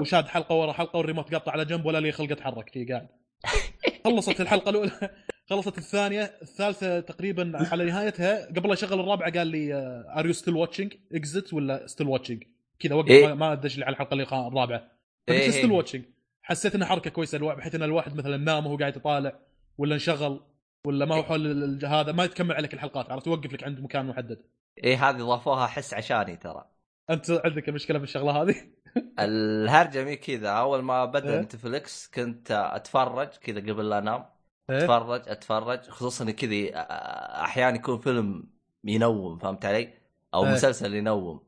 وشاد 0.00 0.28
حلقة 0.28 0.54
ورا 0.54 0.72
حلقة 0.72 0.96
والريموت 0.96 1.34
قاطع 1.34 1.52
على 1.52 1.64
جنب 1.64 1.86
ولا 1.86 1.98
لي 2.00 2.12
خلق 2.12 2.30
أتحرك 2.32 2.68
فيه 2.70 2.86
قاعد. 2.92 3.08
خلصت 4.04 4.40
الحلقة 4.40 4.70
الأولى 4.70 4.90
خلصت 5.50 5.78
الثانية 5.78 6.22
الثالثة 6.42 7.00
تقريبا 7.00 7.52
على 7.54 7.84
نهايتها. 7.84 8.46
قبل 8.46 8.66
لا 8.68 8.72
يشغل 8.72 9.00
الرابعة 9.00 9.32
قال 9.32 9.46
لي 9.46 9.74
are 10.16 10.26
you 10.26 10.32
still 10.32 10.56
watching 10.56 10.94
exit 11.12 11.52
ولا 11.54 11.86
still 11.86 12.06
watching 12.06 12.42
كذا 12.78 12.94
وقف 12.94 13.10
إيه. 13.10 13.26
ما- 13.26 13.34
ما 13.34 13.54
دش 13.54 13.78
لي 13.78 13.84
على 13.84 13.92
الحلقة 13.92 14.12
اللي 14.12 14.22
الرابعة. 14.48 14.90
إيه. 15.28 15.50
still 15.50 15.72
watching 15.72 16.04
حسيت 16.42 16.74
إنها 16.74 16.86
حركة 16.86 17.10
كويسة 17.10 17.38
بحيث 17.54 17.74
إن 17.74 17.82
الواحد 17.82 18.16
مثلا 18.16 18.36
نام 18.36 18.66
وهو 18.66 18.76
قاعد 18.76 18.96
يطالع 18.96 19.38
ولا 19.78 19.94
انشغل 19.94 20.40
ولا 20.86 21.04
ما 21.04 21.14
هو 21.14 21.22
حول 21.22 21.78
هذا 21.84 22.12
ما 22.12 22.24
يتكمل 22.24 22.54
عليك 22.54 22.74
الحلقات 22.74 23.10
عرفت؟ 23.10 23.26
يوقف 23.26 23.52
لك 23.52 23.64
عند 23.64 23.80
مكان 23.80 24.06
محدد. 24.06 24.38
إيه 24.84 25.08
هذه 25.08 25.16
ضافوها 25.16 25.66
حس 25.66 25.94
عشاني 25.94 26.36
ترى. 26.36 26.64
أنت 27.10 27.30
عندك 27.30 27.68
مشكلة 27.68 27.98
في 27.98 28.04
الشغلة 28.04 28.42
هذه 28.42 28.54
الهرجة 29.18 30.04
مي 30.04 30.16
كذا 30.16 30.48
أول 30.48 30.82
ما 30.82 31.04
بدأ 31.04 31.32
إيه. 31.34 31.40
نتفلكس 31.40 32.10
كنت 32.14 32.50
أتفرج 32.50 33.28
كذا 33.28 33.60
قبل 33.60 33.88
لا 33.88 33.98
أنام 33.98 34.24
إيه؟ 34.70 34.78
أتفرج 34.78 35.28
أتفرج 35.28 35.88
خصوصا 35.90 36.30
كذا 36.30 36.70
أحيانا 37.44 37.76
يكون 37.76 37.98
فيلم 37.98 38.50
ينوم 38.84 39.38
فهمت 39.38 39.64
علي؟ 39.64 39.94
أو 40.34 40.44
إيه. 40.44 40.52
مسلسل 40.52 40.94
ينوم 40.94 41.40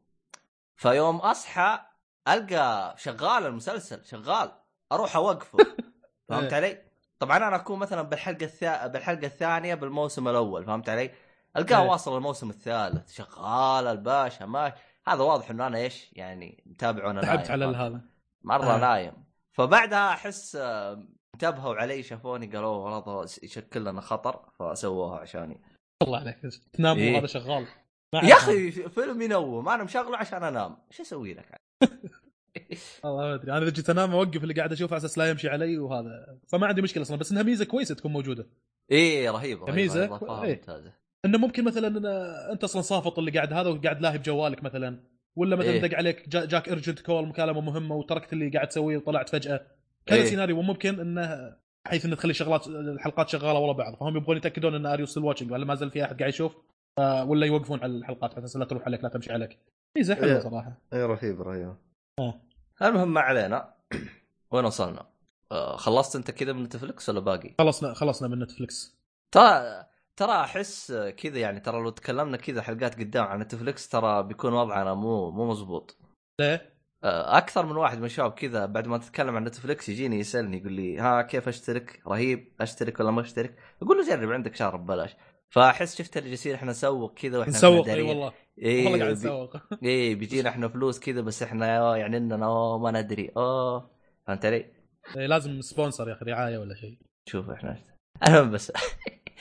فيوم 0.76 1.16
أصحى 1.16 1.78
ألقى 2.28 2.94
شغال 2.98 3.46
المسلسل 3.46 4.04
شغال 4.04 4.52
أروح 4.92 5.16
أوقفه 5.16 5.58
فهمت. 6.28 6.52
علي؟ 6.52 6.82
طبعا 7.18 7.36
أنا 7.36 7.56
أكون 7.56 7.78
مثلا 7.78 8.02
بالحلقة 8.02 8.44
الثا... 8.44 8.86
بالحلقة 8.86 9.26
الثانية 9.26 9.74
بالموسم 9.74 10.28
الأول 10.28 10.64
فهمت 10.64 10.88
علي؟ 10.88 11.10
ألقاه. 11.56 11.82
واصل 11.82 12.16
الموسم 12.16 12.50
الثالث 12.50 13.12
شغال 13.12 13.86
الباشا 13.86 14.44
ماشي 14.44 14.74
هذا 15.10 15.22
واضح 15.22 15.50
إنه 15.50 15.66
أنا 15.66 15.78
إيش 15.78 16.12
يعني 16.12 16.62
متابع 16.66 17.06
وأنا 17.06 17.20
نايم 17.20 17.36
تعبت 17.36 17.50
على؟ 17.50 17.64
هذا 17.64 18.00
مرة 18.42 18.74
آه. 18.74 18.80
نايم 18.80 19.12
فبعدها 19.52 20.12
أحس 20.12 20.56
آه، 20.56 21.06
انتبهوا 21.34 21.74
علي 21.74 22.02
شافوني 22.02 22.46
قالوا 22.46 22.68
والله 22.68 23.24
يشكل 23.42 23.84
لنا 23.84 24.00
خطر 24.00 24.52
فسووها 24.58 25.18
عشاني 25.18 25.60
الله 26.02 26.18
عليك 26.18 26.38
تنام 26.72 26.96
إيه. 26.96 27.14
وهذا 27.14 27.26
شغال 27.26 27.66
يا. 28.14 28.34
أخي 28.34 28.70
فيلم 28.70 29.22
ينوم 29.22 29.68
أنا 29.68 29.84
مشغله 29.84 30.16
عشان 30.16 30.44
أنام 30.44 30.76
إيش 30.90 31.00
أسوي 31.00 31.34
لك 31.34 31.56
والله 33.04 33.22
ما 33.22 33.34
أدري 33.34 33.52
أنا 33.52 33.62
إذا 33.62 33.70
جيت 33.70 33.90
أنام 33.90 34.12
أوقف 34.12 34.42
اللي 34.42 34.54
قاعد 34.54 34.72
أشوفه 34.72 34.94
على 34.94 34.98
أساس 34.98 35.18
لا 35.18 35.30
يمشي 35.30 35.48
علي 35.48 35.78
وهذا 35.78 36.38
فما 36.48 36.66
عندي 36.66 36.82
مشكلة 36.82 37.02
أصلا 37.02 37.16
بس 37.16 37.32
إنها 37.32 37.42
ميزة 37.42 37.64
كويسة 37.64 37.94
تكون 37.94 38.12
موجودة 38.12 38.46
إيه 38.90 39.30
رهيب 39.30 39.64
رهيب 39.64 39.74
ميزة. 39.74 40.04
إضافة 40.04 40.44
إيه. 40.44 40.54
ممتازة 40.54 40.99
إنه 41.24 41.38
ممكن 41.38 41.64
مثلا 41.64 41.88
إن 41.88 42.06
أنت 42.52 42.64
أصلا 42.64 42.82
صافط 42.82 43.18
اللي 43.18 43.30
قاعد 43.30 43.52
هذا 43.52 43.68
وقاعد 43.68 44.00
لاهي 44.00 44.18
بجوالك 44.18 44.62
مثلا 44.62 45.00
ولا 45.36 45.56
مثلا 45.56 45.70
إيه. 45.70 45.80
دق 45.80 45.96
عليك 45.96 46.28
جا 46.28 46.44
جاك 46.44 46.68
urgent 46.68 47.00
call 47.00 47.26
مكالمة 47.26 47.60
مهمة 47.60 47.94
وتركت 47.94 48.32
اللي 48.32 48.48
قاعد 48.48 48.68
تسويه 48.68 48.96
وطلعت 48.96 49.28
فجأة 49.28 49.66
كذا 50.06 50.18
إيه. 50.18 50.24
سيناريو 50.24 50.62
ممكن 50.62 51.00
إنه 51.00 51.56
بحيث 51.84 52.04
إنه 52.04 52.16
تخلي 52.16 52.34
شغلات 52.34 52.66
الحلقات 52.66 53.28
شغالة 53.28 53.58
ورا 53.58 53.72
بعض 53.72 53.94
فهم 53.94 54.16
يبغون 54.16 54.36
يتأكدون 54.36 54.74
إن 54.74 54.86
are 54.86 55.06
you 55.06 55.12
still 55.12 55.22
watching 55.22 55.52
ولا 55.52 55.64
ما 55.64 55.74
زال 55.74 55.90
في 55.90 56.04
أحد 56.04 56.18
قاعد 56.18 56.32
يشوف 56.32 56.56
آه، 56.98 57.24
ولا 57.24 57.46
يوقفون 57.46 57.80
على 57.80 57.92
الحلقات 57.92 58.34
على 58.34 58.44
أساس 58.44 58.56
لا 58.56 58.64
تروح 58.64 58.82
عليك 58.86 59.02
لا 59.04 59.08
تمشي 59.08 59.32
عليك 59.32 59.58
ميزه 59.96 60.14
حلوة 60.14 60.32
إيه. 60.32 60.40
صراحة 60.40 60.78
إيه 60.92 61.06
رهيب 61.06 61.42
رهيب 61.42 61.74
آه. 62.18 62.40
المهم 62.82 63.14
ما 63.14 63.20
علينا 63.20 63.74
وين 64.52 64.64
وصلنا؟ 64.64 65.06
آه 65.52 65.76
خلصت 65.76 66.16
أنت 66.16 66.30
كذا 66.30 66.52
من 66.52 66.62
نتفلكس 66.62 67.08
ولا 67.08 67.20
باقي؟ 67.20 67.54
خلصنا 67.58 67.94
خلصنا 67.94 68.28
من 68.28 68.38
نتفلكس 68.38 68.96
ترى 69.32 69.84
ترى 70.20 70.32
أحس 70.32 70.92
كذا 70.92 71.38
يعني 71.38 71.60
ترى 71.60 71.82
لو 71.82 71.90
تكلمنا 71.90 72.36
كذا 72.36 72.62
حلقات 72.62 73.00
قدام 73.00 73.24
عن 73.24 73.38
نتفلكس 73.38 73.88
ترى 73.88 74.22
بيكون 74.22 74.52
وضعنا 74.52 74.94
مو 74.94 75.30
مو 75.30 75.50
مزبوط 75.50 75.98
ليه؟ 76.40 76.74
آه، 77.04 77.38
أكثر 77.38 77.66
من 77.66 77.76
واحد 77.76 77.98
من 77.98 78.04
الشباب 78.04 78.32
كذا 78.32 78.66
بعد 78.66 78.86
ما 78.86 78.98
تتكلم 78.98 79.36
عن 79.36 79.44
نتفلكس 79.44 79.88
يجيني 79.88 80.18
يسألني 80.18 80.58
يقول 80.58 80.72
لي 80.72 80.98
ها 80.98 81.22
كيف 81.22 81.48
أشترك؟ 81.48 82.02
رهيب 82.06 82.52
أشترك 82.60 83.00
ولا 83.00 83.10
ما 83.10 83.20
أشترك؟ 83.20 83.56
أقول 83.82 83.96
له 83.96 84.08
جرب 84.08 84.32
عندك 84.32 84.54
شهر 84.54 84.76
ببلاش 84.76 85.16
فأحس 85.50 85.98
شفت 85.98 86.16
اللي 86.16 86.28
جالسين 86.28 86.54
إحنا 86.54 86.70
نسوق 86.70 87.14
كذا 87.14 87.38
وإحنا 87.38 87.52
نسوق 87.52 87.88
أي. 87.88 88.02
والله 88.02 88.32
إيه 88.58 88.84
والله 88.84 88.98
قاعد 88.98 89.12
نسوق 89.12 89.56
إيه 89.82 90.14
بيجينا 90.14 90.48
إحنا 90.48 90.68
فلوس 90.68 91.00
كذا 91.00 91.20
بس 91.20 91.42
إحنا 91.42 91.96
يعني 91.96 92.16
إننا 92.16 92.46
أوه 92.46 92.78
ما 92.78 93.00
ندري 93.00 93.32
أوه 93.36 93.90
فهمت 94.26 94.44
علي؟ 94.46 94.72
إيه، 95.16 95.26
لازم 95.26 95.60
sponsor 95.60 96.08
يا 96.08 96.14
أخي 96.14 96.24
رعاية 96.24 96.58
ولا 96.58 96.74
شيء 96.74 96.98
شوف 97.28 97.50
إحنا 97.50 97.84
المهم 98.26 98.50
بس 98.50 98.72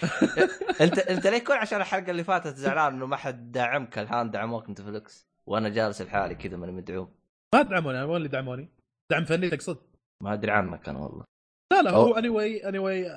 انت 0.82 1.00
انت 1.00 1.28
ليه 1.28 1.44
كل 1.44 1.54
عشان 1.54 1.82
الحلقة 1.82 2.12
اللي 2.12 2.24
فاتت 2.24 2.56
زعلان 2.56 2.94
انه 2.94 3.06
ما 3.06 3.16
حد 3.16 3.52
دعمك 3.52 4.00
الحين 4.00 4.32
دعموك 4.32 4.70
نتفلكس 4.70 5.28
وأنا 5.48 5.70
جالس 5.70 6.02
لحالي 6.02 6.36
كذا 6.36 6.58
ماني 6.58 6.72
مدعوم 6.72 7.12
ما 7.56 7.62
دعموني 7.62 7.98
أنا 7.98 8.06
وين 8.06 8.18
اللي 8.18 8.28
دعموني؟ 8.28 8.70
دعم 9.12 9.26
فني 9.26 9.50
تقصد؟ 9.50 9.78
ما 10.24 10.34
أدري 10.34 10.52
عنك 10.52 10.90
أنا 10.90 11.00
والله 11.00 11.24
لا 11.74 11.82
لا 11.82 11.92
هو 11.92 12.14
anyway 12.18 12.30
anyway 12.30 13.12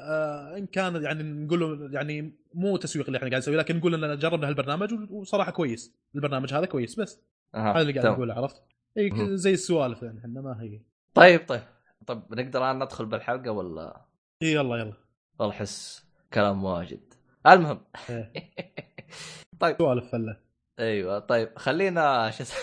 إن 0.59 0.67
كان 0.67 1.03
يعني 1.03 1.23
نقول 1.23 1.91
يعني 1.95 2.33
مو 2.55 2.77
تسويق 2.77 3.07
اللي 3.07 3.17
إحنا 3.17 3.29
قاعد 3.29 3.43
نسويه 3.43 3.57
لكن 3.57 3.77
نقول 3.77 3.95
اننا 3.95 4.15
جربنا 4.15 4.49
هالبرنامج 4.49 5.11
وصراحة 5.11 5.51
كويس 5.51 5.95
البرنامج 6.15 6.55
هذا 6.55 6.67
كويس 6.67 7.01
بس. 7.01 7.21
هذا 7.55 7.81
اللي 7.81 7.93
قاعد. 7.93 8.07
نقوله 8.07 8.35
عرفت؟ 8.35 8.63
مهم. 8.97 9.37
زي 9.37 9.53
السوالف 9.53 10.03
يعني 10.03 10.19
إحنا 10.19 10.41
ما 10.41 10.63
هي 10.63 10.81
طيب 11.15 11.41
طيب 11.49 11.63
طيب 12.07 12.23
نقدر 12.31 12.59
الآن 12.65 12.83
ندخل 12.83 13.07
بالحلقة 13.07 13.51
ولا 13.51 14.07
اي 14.43 14.53
يلا 14.53 14.77
يلا 14.77 14.95
والله 15.39 15.55
أحس 15.55 16.07
كلام 16.35 16.65
واجد. 16.65 17.15
المهم. 17.47 17.81
إيه. 18.11 18.33
طيب. 19.61 19.77
سوالف 19.79 20.13
فلة. 20.13 20.37
أيوه. 20.79 21.19
طيب 21.19 21.59
خلينا 21.59 22.31
شو 22.31 22.43
اسمه؟ 22.43 22.59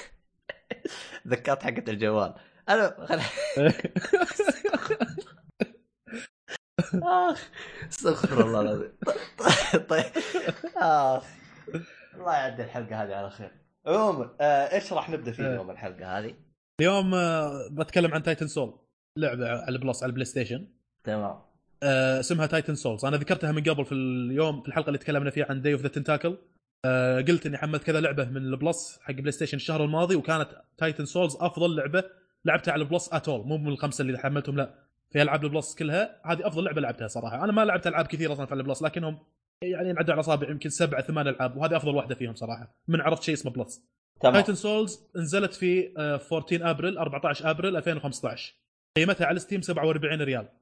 ذكرت 1.27 1.63
حقت 1.63 1.89
الجوال. 1.89 2.33
أنا 2.69 3.05
خل... 3.05 3.19
آخ 7.03 7.49
استغفر 7.89 8.41
الله 8.41 8.61
العظيم. 8.61 8.91
طيب. 9.89 10.05
آخ. 10.77 11.23
الله 12.15 12.33
يعدي 12.33 12.63
الحلقة 12.63 13.03
هذه 13.03 13.15
على 13.15 13.29
خير. 13.29 13.51
عموما 13.85 14.35
آه، 14.41 14.73
إيش 14.73 14.93
راح 14.93 15.09
نبدأ 15.09 15.31
فيه 15.31 15.43
إيه. 15.43 15.49
اليوم 15.49 15.71
الحلقة 15.71 16.19
هذه؟ 16.19 16.35
اليوم 16.79 17.13
آه، 17.13 17.67
بتكلم 17.71 18.13
عن 18.13 18.23
Titan 18.23 18.47
Souls 18.47 18.79
لعبة 19.17 19.49
على 19.49 19.75
ال 19.75 19.81
Plus 19.81 20.03
على 20.03 20.09
ال 20.09 20.25
PlayStation 20.25 20.67
تمام. 21.03 21.48
اسمها 21.83 22.45
Titan 22.45 22.75
Souls 22.75 23.05
أنا 23.05 23.17
ذكرتها 23.17 23.51
من 23.51 23.63
قبل 23.63 23.85
في 23.85 23.91
اليوم 23.91 24.61
في 24.61 24.67
الحلقة 24.67 24.87
اللي 24.87 24.97
تكلمنا 24.97 25.29
فيها 25.29 25.45
عن 25.49 25.61
Day 25.61 25.73
of 25.73 25.81
the 25.81 25.87
Tentacle 25.87 26.37
قلت 27.27 27.45
إني 27.45 27.57
حملت 27.57 27.83
كذا 27.83 28.01
لعبة 28.01 28.25
من 28.25 28.37
ال 28.37 28.50
Plus 28.50 28.99
حق 29.01 29.13
PlayStation 29.13 29.57
الشهر 29.57 29.83
الماضي 29.85 30.15
وكانت 30.15 30.47
Titan 30.77 31.05
Souls 31.05 31.35
أفضل 31.39 31.75
لعبة 31.75 32.03
لعبتها 32.45 32.71
على 32.71 32.83
ال 32.83 32.89
Plus 32.89 33.13
اتول 33.13 33.47
مو 33.47 33.57
من 33.57 33.67
الخمسة 33.67 34.01
اللي 34.01 34.19
حملتهم 34.19 34.55
لا. 34.57 34.73
في 35.09 35.21
ألعاب 35.21 35.43
ال 35.45 35.51
Plus 35.51 35.75
كلها 35.75 36.21
هذه 36.25 36.47
أفضل 36.47 36.63
لعبة 36.63 36.81
لعبتها 36.81 37.07
صراحة. 37.07 37.43
أنا 37.43 37.51
ما 37.51 37.65
لعبت 37.65 37.87
ألعاب 37.87 38.07
كثيرة 38.07 38.33
أصلا 38.33 38.45
في 38.45 38.53
ال 38.53 38.59
Plus 38.59 38.83
لكنهم 38.83 39.19
يعني 39.63 39.89
ينعدوا 39.89 40.13
على 40.13 40.19
اصابع 40.19 40.49
يمكن 40.49 40.69
سبع 40.69 41.01
ثمان 41.01 41.27
ألعاب 41.27 41.57
وهذه 41.57 41.77
أفضل 41.77 41.95
واحدة 41.95 42.15
فيهم 42.15 42.35
صراحة. 42.35 42.75
من 42.87 43.01
عرفت 43.01 43.23
شيء 43.23 43.33
اسمه 43.33 43.51
Plus. 43.51 43.83
تمام. 44.21 44.33
Titan 44.33 44.55
Souls 44.55 44.99
نزلت 45.15 45.53
في 45.53 45.93
آه، 45.97 46.21
14 46.31 46.69
ابريل 46.69 46.97
14 46.97 47.49
ابريل 47.49 47.77
2015 47.77 48.53
قيمتها 48.97 49.27
على 49.27 49.39
Steam 49.39 49.61
47 49.61 50.21
ريال. 50.21 50.45
آه، 50.45 50.58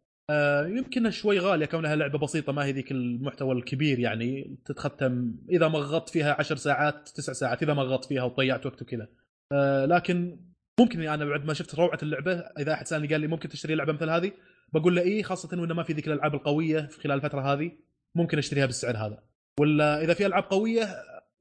يمكن 0.68 1.12
شوي 1.12 1.40
غالية 1.40 1.66
كونها 1.66 1.96
لعبة 1.96 2.20
بسيطة 2.20 2.54
ما 2.54 2.66
هي 2.66 2.72
ذيك 2.72 2.92
المحتوى 2.92 3.56
الكبير 3.56 4.00
يعني. 4.00 4.58
تتختم 4.66 5.36
إذا 5.50 5.68
مغطت 5.68 6.10
فيها 6.10 6.36
10 6.40 6.56
ساعات 6.56 7.10
9 7.10 7.34
ساعات 7.34 7.64
إذا 7.64 7.74
مغطت 7.74 8.06
فيها 8.06 8.24
وضيعت 8.24 8.66
وقت 8.66 8.82
وكذا. 8.82 9.08
آه، 9.54 9.86
لكن 9.86 10.40
ممكن 10.80 11.02
يعني 11.02 11.24
أنا 11.24 11.30
بعد 11.30 11.46
ما 11.46 11.54
شفت 11.54 11.76
روعة 11.76 12.00
اللعبة 12.04 12.34
إذا 12.34 12.74
أحد 12.74 12.88
سألني 12.88 13.08
قال 13.08 13.22
لي 13.22 13.28
ممكن 13.28 13.50
تشتري 13.50 13.76
لعبة 13.76 13.94
مثل 13.94 14.10
هذه 14.10 14.32
بقول 14.74 14.96
له 14.96 15.02
إيه 15.02 15.24
خاصة 15.24 15.62
وإنه 15.62 15.74
ما 15.74 15.84
في 15.84 15.94
ذيك 15.94 16.08
الألعاب 16.08 16.36
القوية 16.36 16.82
في 16.82 17.00
خلال 17.02 17.16
الفترة 17.16 17.54
هذه 17.54 17.72
ممكن 18.16 18.38
أشتريها 18.38 18.66
بالسعر 18.66 18.98
هذا. 18.98 19.24
ولا 19.60 20.04
إذا 20.04 20.14
في 20.14 20.26
ألعاب 20.26 20.44
قوية 20.44 20.88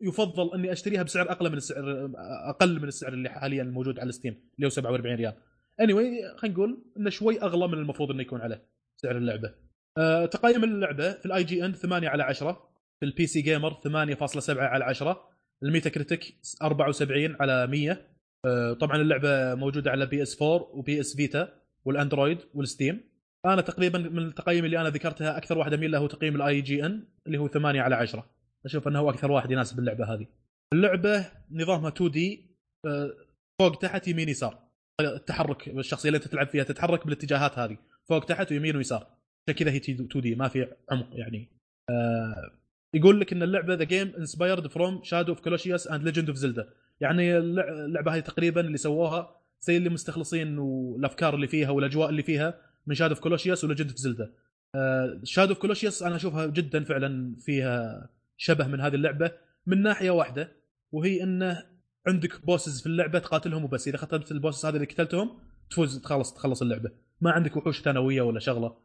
يفضل 0.00 0.54
إني 0.54 0.72
أشتريها 0.72 1.02
بسعر 1.02 1.30
أقل 1.30 1.50
من 1.50 1.56
السعر 1.56 2.10
أقل 2.48 2.80
من 2.80 2.88
السعر 2.88 3.12
اللي 3.12 3.28
حاليا 3.28 3.62
موجود 3.62 3.98
على 3.98 4.12
Steam 4.12 4.32
اللي 4.56 4.66
هو 4.66 4.70
47 4.70 5.16
ريال. 5.16 5.34
anyway, 5.82 6.36
خلينا 6.36 6.56
نقول 6.56 6.84
إنه 6.96 7.10
شوي 7.10 7.42
أغلى 7.42 7.68
من 7.68 7.74
المفروض 7.74 8.10
إنه 8.10 8.22
يكون 8.22 8.40
عليه. 8.40 8.75
سعر 9.02 9.16
اللعبة. 9.16 9.54
أه 9.98 10.26
تقييم 10.26 10.64
اللعبة 10.64 11.12
في 11.12 11.26
ال 11.26 11.44
IGN 11.44 11.72
8 11.72 12.08
على 12.08 12.22
10 12.22 12.52
في 13.00 13.06
ال 13.06 13.26
PC 13.26 13.40
Gamer 13.40 13.70
8.7 13.74 14.50
على 14.50 14.84
10 14.84 15.28
ال 15.62 15.90
Metacritic 15.90 16.36
74 16.62 17.36
على 17.40 17.66
100 17.66 18.06
أه 18.46 18.72
طبعا 18.72 18.96
اللعبة 18.96 19.54
موجودة 19.54 19.90
على 19.90 20.06
PS 20.06 20.42
4 20.42 20.54
و 20.76 21.00
PS 21.00 21.16
Vita 21.16 21.52
وال 21.84 21.96
Android 21.96 22.38
وال 22.54 22.67
Steam 22.67 23.00
أنا 23.46 23.60
تقريبا 23.62 23.98
من 23.98 24.18
التقييم 24.26 24.64
اللي 24.64 24.80
أنا 24.80 24.88
ذكرتها 24.88 25.36
أكثر 25.36 25.58
واحد 25.58 25.72
اميل 25.72 25.90
له 25.90 25.98
هو 25.98 26.06
تقييم 26.06 26.36
ال 26.36 26.60
IGN 26.60 27.08
اللي 27.26 27.38
هو 27.38 27.48
8 27.48 27.80
على 27.80 27.94
10 27.94 28.30
أشوف 28.64 28.88
أنه 28.88 28.98
هو 28.98 29.10
أكثر 29.10 29.32
واحد 29.32 29.50
يناسب 29.50 29.78
اللعبة 29.78 30.14
هذه. 30.14 30.26
اللعبة 30.72 31.26
نظامها 31.50 31.88
2D 31.88 32.56
فوق 33.60 33.78
تحت 33.78 34.08
يمين 34.08 34.28
يسار. 34.28 34.58
التحرك 35.00 35.68
الشخصية 35.68 36.08
اللي 36.08 36.16
أنت 36.16 36.28
تلعب 36.28 36.46
فيها 36.46 36.64
تتحرك 36.64 37.04
بالاتجاهات 37.04 37.58
هذه 37.58 37.78
فوق 38.08 38.24
تحت 38.24 38.52
ويمين 38.52 38.76
ويسار. 38.76 39.06
عشان 39.48 39.58
كذا 39.58 39.70
هي 39.70 39.76
2D 39.76 40.34
ما 40.34 40.48
في 40.48 40.68
عمق 40.90 41.08
يعني. 41.12 41.48
آه، 41.90 42.50
يقول 42.94 43.20
لك 43.20 43.32
إن 43.32 43.42
اللعبة 43.42 43.74
the 43.74 43.84
game 43.84 44.12
inspired 44.18 44.66
from 44.66 45.00
Shadow 45.04 45.32
of 45.32 45.40
Colossus 45.40 45.86
and 45.86 46.04
Legend 46.04 46.28
of 46.28 46.36
Zelda 46.38 46.68
يعني 47.00 47.38
اللع- 47.38 47.68
اللعبة 47.68 48.14
هذه 48.14 48.20
تقريبا 48.20 48.60
اللي 48.60 48.76
سووها 48.78 49.36
زي 49.60 49.76
اللي 49.76 49.88
مستخلصين 49.88 50.58
والأفكار 50.58 51.34
اللي 51.34 51.46
فيها 51.48 51.70
والأجواء 51.70 52.08
اللي 52.10 52.22
فيها 52.22 52.54
من 52.86 52.94
Shadow 52.94 53.14
of 53.14 53.20
Colossus 53.20 53.64
و 53.64 53.68
Legend 53.68 53.88
of 53.88 53.96
Zelda. 53.98 54.32
Shadow 55.24 55.50
of 55.52 55.58
Colossus 55.60 56.02
أنا 56.02 56.16
أشوفها 56.16 56.46
جدا 56.46 56.84
فعلا 56.84 57.36
فيها 57.38 58.08
شبه 58.36 58.66
من 58.66 58.80
هذه 58.80 58.94
اللعبة 58.94 59.32
من 59.66 59.82
ناحية 59.82 60.10
واحدة 60.10 60.52
وهي 60.92 61.22
إنه 61.22 61.62
عندك 62.06 62.46
bosses 62.46 62.80
في 62.80 62.86
اللعبة 62.86 63.18
تقاتلهم 63.18 63.64
وبس 63.64 63.88
إذا 63.88 63.96
ختمت 63.96 64.32
ال 64.32 64.37
bosses 64.37 64.66
هذه 64.66 64.74
اللي 64.74 64.86
قتلتهم 64.86 65.38
تفوز 65.70 65.98
تخلص 66.02 66.34
تخلص 66.34 66.62
اللعبة 66.62 66.90
ما 67.20 67.30
عندك 67.30 67.56
وحوش 67.56 67.82
ثانوية 67.82 68.22
ولا 68.22 68.40
شغلة. 68.40 68.76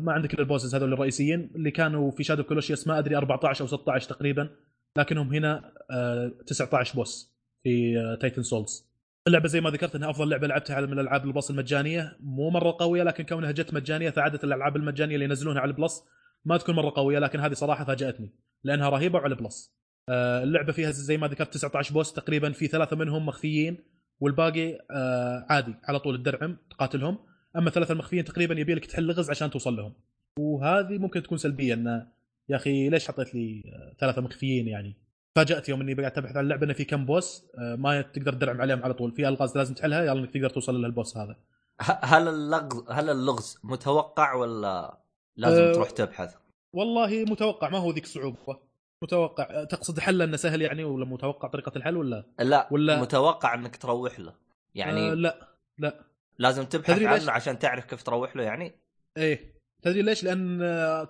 ما 0.00 0.12
عندك 0.12 0.34
إلا 0.34 0.42
ال 0.42 0.47
bosses 0.47 0.74
هذول 0.74 0.92
الرئيسيين 0.92 1.50
اللي 1.54 1.70
كانوا 1.70 2.10
في 2.10 2.24
Shadow 2.24 2.42
Colossus 2.42 2.86
ما 2.86 2.98
أدري 2.98 3.16
14 3.16 3.62
أو 3.62 3.66
16 3.66 4.08
تقريبا 4.08 4.50
لكنهم 4.96 5.34
هنا 5.34 5.72
آه، 5.90 6.32
19 6.46 6.94
boss 6.94 7.34
في 7.62 7.98
آه، 7.98 8.14
Titan 8.14 8.42
Souls 8.42 8.86
اللعبة 9.26 9.48
زي 9.48 9.60
ما 9.60 9.70
ذكرت 9.70 9.94
إنها 9.94 10.10
أفضل 10.10 10.28
لعبة 10.28 10.46
لعبتها 10.46 10.80
من 10.80 10.92
الألعاب 10.92 11.24
ال 11.24 11.29
Plus 11.29 11.50
المجانية. 11.50 12.16
مو 12.20 12.50
مرة 12.50 12.76
قوية 12.78 13.02
لكن 13.02 13.24
كونها 13.24 13.52
جت 13.52 13.74
مجانية 13.74 14.10
فعادة 14.10 14.40
الألعاب 14.44 14.76
المجانية 14.76 15.14
اللي 15.14 15.24
ينزلونها 15.24 15.60
على 15.60 15.70
ال 15.70 15.77
Plus 15.77 16.04
ما 16.44 16.56
تكون 16.56 16.74
مرة 16.74 16.92
قوية 16.96 17.18
لكن 17.18 17.40
هذه 17.40 17.52
صراحة 17.52 17.84
فاجأتني 17.84 18.34
لأنها 18.64 18.88
رهيبة 18.88 19.18
وعلى 19.18 19.34
Plus 19.34 19.76
آه، 20.08 20.42
اللعبة 20.42 20.72
فيها 20.72 20.90
زي 20.90 21.16
ما 21.16 21.28
ذكرت 21.28 21.54
19 21.54 21.94
boss 21.94 22.12
تقريبا 22.12 22.52
في 22.52 22.66
ثلاثة 22.66 22.96
منهم 22.96 23.26
مخفيين 23.26 23.78
والباقي 24.20 24.78
آه، 24.90 25.46
عادي 25.50 25.74
على 25.84 25.98
طول 25.98 26.14
الدرعم 26.14 26.56
تقاتلهم. 26.70 27.18
أما 27.56 27.68
الثلاثة 27.68 27.92
المخفيين 27.92 28.24
تقريبا 28.24 28.60
يبي 28.60 28.74
لك 28.74 28.86
تحل 28.86 29.02
لغز 29.02 29.30
عشان 29.30 29.50
توصل 29.50 29.76
لهم. 29.76 29.92
وهذه 30.38 30.98
ممكن 30.98 31.22
تكون 31.22 31.38
سلبية 31.38 31.74
انه 31.74 32.06
يا 32.48 32.56
أخي 32.56 32.88
ليش 32.88 33.08
حطيت 33.08 33.34
لي 33.34 33.62
ثلاثة 34.00 34.22
مخفيين 34.22 34.68
يعني؟ 34.68 34.96
فاجأت 35.36 35.68
يوم 35.68 35.80
إني 35.80 35.94
قاعد 35.94 36.18
ابحث 36.18 36.36
عن 36.36 36.44
اللعبة 36.44 36.64
انه 36.66 36.72
في 36.72 36.84
كم 36.84 37.06
بوس 37.06 37.44
آه، 37.58 37.76
ما 37.76 38.02
تقدر 38.02 38.32
تدرعم 38.32 38.60
عليهم 38.60 38.82
على 38.82 38.94
طول. 38.94 39.12
في 39.12 39.28
ألغاز 39.28 39.56
لازم 39.56 39.74
تحلها 39.74 40.02
يلا 40.04 40.20
إنك 40.20 40.30
تقدر 40.30 40.48
توصل 40.50 40.82
للبوس 40.82 41.16
هذا. 41.16 41.36
هل 41.80 42.28
اللغز 42.28 42.84
هل 42.90 43.10
اللغز 43.10 43.58
متوقع 43.64 44.34
ولا 44.34 44.98
لازم 45.36 45.62
أه 45.62 45.72
تروح 45.72 45.90
تبحث؟ 45.90 46.34
والله 46.72 47.24
متوقع 47.24 47.68
ما 47.68 47.78
هو 47.78 47.90
ذيك 47.90 48.04
الصعوبة. 48.04 48.58
متوقع. 49.02 49.44
آه، 49.50 49.64
تقصد 49.64 49.98
حل 50.00 50.22
إنه 50.22 50.36
سهل 50.36 50.62
يعني 50.62 50.84
ولا 50.84 51.04
متوقع 51.04 51.48
طريقة 51.48 51.72
الحل 51.76 51.96
ولا؟ 51.96 52.24
لا 52.38 52.68
ولا- 52.70 53.00
متوقع 53.00 53.54
إنك 53.54 53.76
تروح 53.76 54.20
له. 54.20 54.34
يعني 54.74 55.10
آه 55.10 55.14
لا 55.14 55.48
لا. 55.78 56.05
لازم 56.38 56.64
تبحث 56.64 56.94
تدري 56.94 57.06
ليش؟ 57.06 57.22
عنه 57.22 57.32
عشان 57.32 57.58
تعرف 57.58 57.84
كيف 57.84 58.02
تروح 58.02 58.36
له 58.36 58.42
يعني. 58.42 58.80
إيه. 59.16 59.56
تدري 59.82 60.02
ليش؟ 60.02 60.24
لأن 60.24 60.58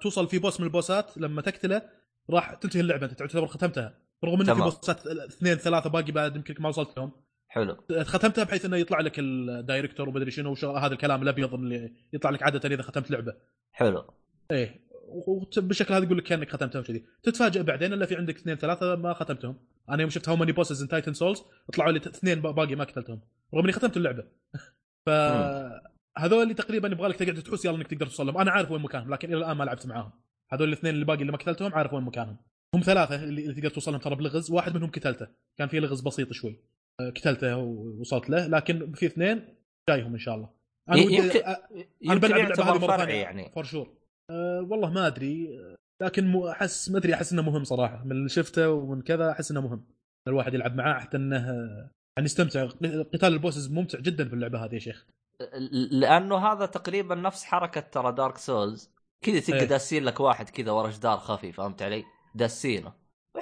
توصل 0.00 0.28
في 0.28 0.38
بوس 0.38 0.60
من 0.60 0.66
البوسات 0.66 1.18
لما 1.18 1.42
تقتله 1.42 1.82
راح 2.30 2.54
تنتهي 2.54 2.80
اللعبة 2.80 3.06
أنت 3.06 3.18
تعتبر 3.18 3.46
ختمتها. 3.46 3.98
رغم 4.24 4.40
إنه 4.40 4.54
في. 4.54 4.60
بوسات 4.60 5.06
اثنين 5.06 5.54
ثلاثة 5.54 5.90
باقي 5.90 6.12
بعد 6.12 6.36
يمكن 6.36 6.54
ما 6.58 6.68
وصلت 6.68 6.96
لهم. 6.96 7.12
حلو. 7.48 7.76
ختمتها 8.02 8.44
بحيث 8.44 8.64
إنه 8.64 8.76
يطلع 8.76 9.00
لك 9.00 9.18
الدايركتور 9.18 10.08
ومدري 10.08 10.30
شنو 10.30 10.54
هذا 10.54 10.92
الكلام 10.92 11.22
الأبيض 11.22 11.54
اللي 11.54 11.94
يطلع 12.12 12.30
لك 12.30 12.42
عادة 12.42 12.74
إذا 12.74 12.82
ختمت 12.82 13.10
لعبة. 13.10 13.34
حلو. 13.72 14.04
إيه. 14.50 14.86
وبالشكل 15.56 15.94
هذا 15.94 16.04
يقول 16.04 16.18
لك 16.18 16.24
كأنك 16.24 16.50
ختمتها 16.50 16.80
وكذي. 16.80 17.04
تتفاجئ 17.22 17.62
بعدين 17.62 17.92
إلا 17.92 18.06
في 18.06 18.16
عندك 18.16 18.36
اثنين 18.36 18.56
ثلاثة 18.56 18.96
ما 18.96 19.12
ختمتهم. 19.12 19.58
أنا 19.90 20.00
يوم 20.00 20.10
شفت 20.10 20.28
how 20.28 20.36
many 20.36 20.52
bosses 20.52 20.82
in 20.82 20.88
Titan 20.88 21.12
Souls 21.12 21.42
طلعوا 21.72 21.92
لي 21.92 21.98
اثنين 21.98 22.40
باقي 22.40 22.74
ما 22.74 22.84
قتلتهم. 22.84 23.20
رغم 23.54 23.64
إني 23.64 23.72
ختمت 23.72 23.96
اللعبة. 23.96 24.24
ف 25.06 25.10
هذول 26.18 26.42
اللي 26.42 26.54
تقريبا 26.54 26.88
يبغى 26.88 27.08
لك 27.08 27.16
تقعد 27.16 27.42
تحوس 27.42 27.64
يلا 27.64 27.76
إنك 27.76 27.86
تقدر 27.86 28.06
توصل 28.06 28.26
لهم 28.26 28.38
أنا 28.38 28.50
عارف 28.50 28.70
وين 28.70 28.82
مكانهم 28.82 29.10
لكن 29.14 29.28
إلى 29.28 29.36
الآن 29.38 29.56
ما 29.56 29.64
لعبت 29.64 29.86
معاهم. 29.86 30.10
هذول 30.52 30.68
الاثنين 30.68 30.94
اللي 30.94 31.04
باقي 31.04 31.20
اللي 31.20 31.32
ما 31.32 31.38
قتلتهم 31.38 31.74
عارف 31.74 31.92
وين 31.92 32.02
مكانهم. 32.04 32.36
هم 32.74 32.80
ثلاثة 32.80 33.14
اللي 33.24 33.42
اللي 33.42 33.54
تقدر 33.54 33.70
توصل 33.70 33.90
لهم 33.92 34.00
ترى 34.00 34.14
بلغز 34.14 34.50
واحد 34.50 34.76
منهم 34.76 34.90
قتلته. 34.90 35.26
كان 35.58 35.68
في 35.68 35.80
لغز 35.80 36.00
بسيط 36.00 36.32
شوي. 36.32 36.60
أه، 37.00 37.10
قتلته 37.10 37.56
ووصلت 37.56 38.30
له. 38.30 38.46
لكن 38.46 38.92
في 38.92 39.06
اثنين 39.06 39.48
جايهم 39.90 40.12
إن 40.12 40.18
شاء 40.18 40.34
الله. 40.34 40.50
أنا 40.88 40.96
يمكن- 40.98 41.40
أ- 41.40 41.46
أنا 42.10 42.20
بلعب 42.20 42.24
اللعبه 42.24 42.54
هذه 42.54 42.58
يعتبر 42.68 42.78
مرة. 42.80 42.96
ثانية 42.96 43.14
يعني. 43.14 43.50
for 43.54 43.64
sure 43.64 43.94
أه 44.30 44.66
والله 44.70 44.90
ما 44.90 45.06
أدري. 45.06 45.58
أه، 45.58 45.76
لكن 46.02 46.42
احس 46.48 46.90
ما 46.90 46.98
أدري 46.98 47.14
أحس 47.14 47.32
إنه 47.32 47.42
مهم 47.42 47.64
صراحة. 47.64 48.04
من 48.04 48.12
اللي 48.12 48.28
شفته 48.28 48.70
ومن 48.70 49.02
كذا 49.02 49.30
أحس 49.30 49.50
إنه 49.50 49.60
مهم. 49.60 49.86
الواحد 50.28 50.54
يلعب 50.54 50.74
معاه 50.74 51.00
حتى 51.00 51.16
إنه 51.16 51.46
أه، 52.18 52.22
يعني 52.80 53.02
قتال 53.02 53.32
ال 53.32 53.38
bosses 53.38 53.70
ممتع 53.70 53.98
جدا 54.00 54.28
في 54.28 54.34
اللعبة 54.34 54.64
هذه 54.64 54.74
يا 54.74 54.78
شيخ 54.78 55.06
لأنه 55.90 56.36
هذا 56.36 56.66
تقريبا 56.66 57.14
نفس 57.14 57.44
حركة 57.44 57.80
ترى 57.80 58.12
Dark 58.12 58.38
Souls 58.38 58.90
كذا 59.22 59.40
تلقى 59.40 59.60
إيه. 59.60 59.64
داسين 59.64 60.04
لك 60.04 60.20
واحد 60.20 60.50
كذا 60.50 60.70
ورا 60.70 60.90
جدار 60.90 61.18
خفي 61.18 61.52
فهمت 61.52 61.82
علي؟ 61.82 62.04
داسينه 62.34 62.92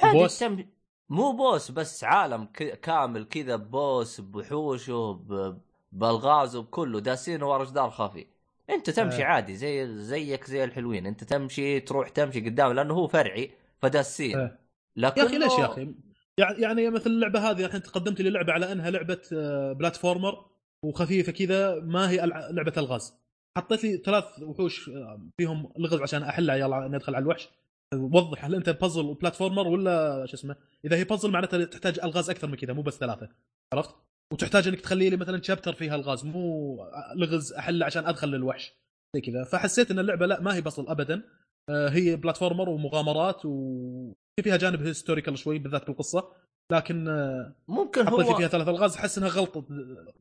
boss؟ 0.03 0.39
تم... 0.39 0.67
مو 1.09 1.33
boss 1.33 1.71
بس 1.71 2.05
عالم 2.05 2.45
ك... 2.45 2.81
كامل 2.81 3.25
كذا 3.25 3.57
boss 3.57 4.21
بوحوشه 4.21 5.13
ب... 5.13 5.59
بالغاز 5.93 6.57
وبكله 6.57 7.01
داسينه 7.01 7.51
ورا 7.51 7.65
جدار 7.65 7.91
خفي 7.91 8.27
أنت 8.71 8.91
تمشي 8.91 9.17
إيه. 9.17 9.25
عادي 9.25 9.57
زي 9.57 9.99
زيك 9.99 10.45
زي 10.45 10.65
الحلوين 10.65 11.07
أنت 11.07 11.25
تمشي 11.25 11.81
تروح 11.81 12.09
تمشي 12.09 12.41
قدام 12.41 12.73
لأنه 12.73 12.95
هو 12.95 13.07
فرعي 13.07 13.51
فداسين 13.83 14.39
إيه. 14.39 14.59
لكن 14.97 15.21
يا 15.21 15.27
أخي 15.27 15.39
ليش 15.39 15.53
يا 15.59 15.67
أخي 15.67 15.95
يعني 16.39 16.63
يعني 16.63 16.91
مثل 16.91 17.11
اللعبة 17.11 17.51
هذه 17.51 17.65
الحين 17.65 17.83
تقدمت 17.83 18.21
لي 18.21 18.31
لعبة 18.31 18.53
على 18.53 18.73
أنها 18.73 18.91
لعبة 18.91 19.21
آه، 19.33 19.73
بلاتفورمر 19.73 20.47
وخفيفة 20.85 21.33
كذا 21.33 21.81
ما 21.81 22.11
هي 22.11 22.17
لعبة 22.27 22.73
ألغاز. 22.77 23.15
حطيت 23.59 23.85
لي 23.85 23.97
ثلاث 23.97 24.43
وحوش 24.43 24.89
آه، 24.89 25.29
فيهم 25.41 25.73
لغز 25.79 26.01
عشان 26.01 26.23
أحلها 26.23 26.57
يلا 26.57 26.89
ندخل 26.89 27.15
على 27.15 27.23
الوحش. 27.23 27.49
وضح 27.95 28.45
هل 28.45 28.55
أنت 28.55 28.71
بازل 28.71 29.05
وبلاتفورمر 29.05 29.69
ولا 29.69 30.27
شو 30.27 30.35
اسمه. 30.35 30.57
إذا 30.85 30.97
هي 30.97 31.05
بازل 31.05 31.31
معناتها 31.31 31.65
تحتاج 31.65 32.01
ألغاز 32.01 32.31
أكثر 32.31 32.49
من 32.49 32.55
كذا 32.55 32.73
مو 32.73 32.83
بس 32.83 32.99
ثلاثة. 32.99 33.29
عرفت؟ 33.75 33.95
وتحتاج 34.33 34.69
إنك 34.69 34.81
تخلي 34.81 35.11
لي 35.11 35.17
مثلا 35.17 35.43
chapter 35.43 35.73
فيها 35.73 35.95
ألغاز 35.95 36.25
مو 36.25 36.77
لغز 37.17 37.53
احله 37.53 37.87
عشان 37.87 38.07
أدخل 38.07 38.29
للوحش. 38.29 38.73
زي 39.17 39.21
كذا. 39.21 39.45
فحسيت 39.45 39.91
إن 39.91 39.99
اللعبة 39.99 40.27
لا 40.27 40.41
ما 40.41 40.55
هي 40.55 40.61
بازل 40.61 40.89
ابدا. 40.89 41.23
هي 41.71 42.17
platformer 42.17 42.69
ومغامرات 42.69 43.45
وفي 43.45 44.43
فيها 44.43 44.57
جانب 44.57 44.83
historical 44.83 45.39
شوي 45.39 45.59
بالذات 45.59 45.87
بالقصة 45.87 46.33
لكن 46.73 47.09
آه، 47.09 47.55
ممكن 47.69 48.09
هو 48.09 48.37
فيها 48.37 48.49
ثلاث 48.49 48.69
ألغاز 48.69 48.97
أحس 48.97 49.19
إنها 49.19 49.29
غلطه 49.29 49.67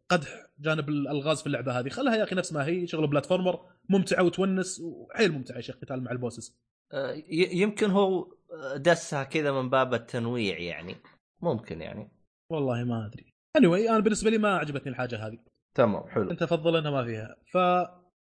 قدح 0.10 0.47
جانب 0.60 0.89
الألغاز 0.89 1.41
في 1.41 1.47
اللعبة 1.47 1.79
هذه. 1.79 1.89
خلها 1.89 2.15
يا 2.15 2.23
أخي 2.23 2.36
نفس 2.36 2.53
ما 2.53 2.65
هي 2.65 2.88
شغل 2.88 3.08
platformer 3.08 3.65
ممتعة 3.89 4.23
وتونس 4.23 4.82
وحيل 4.82 5.32
ممتعة 5.32 5.56
يا 5.56 5.62
شيخ 5.62 5.75
قتال 5.75 6.03
مع 6.03 6.12
ال 6.12 6.17
bosses. 6.17 6.58
آه، 6.93 7.23
يمكن 7.29 7.89
هو 7.91 8.34
دسها 8.75 9.23
كذا 9.23 9.51
من 9.51 9.69
باب 9.69 9.93
التنويع 9.93 10.60
يعني. 10.60 10.95
ممكن 11.41 11.82
يعني. 11.82 12.12
والله 12.49 12.84
ما 12.84 13.06
أدري. 13.06 13.34
Anyway 13.58 13.89
أنا 13.89 13.99
بالنسبة 13.99 14.29
لي 14.29 14.38
ما 14.38 14.58
عجبتني 14.58 14.91
الحاجة 14.91 15.27
هذه. 15.27 15.38
تمام 15.75 16.08
حلو. 16.08 16.32
أنت 16.32 16.43
تفضل 16.43 16.75
انها 16.75 16.91
ما 16.91 17.03
فيها. 17.03 17.36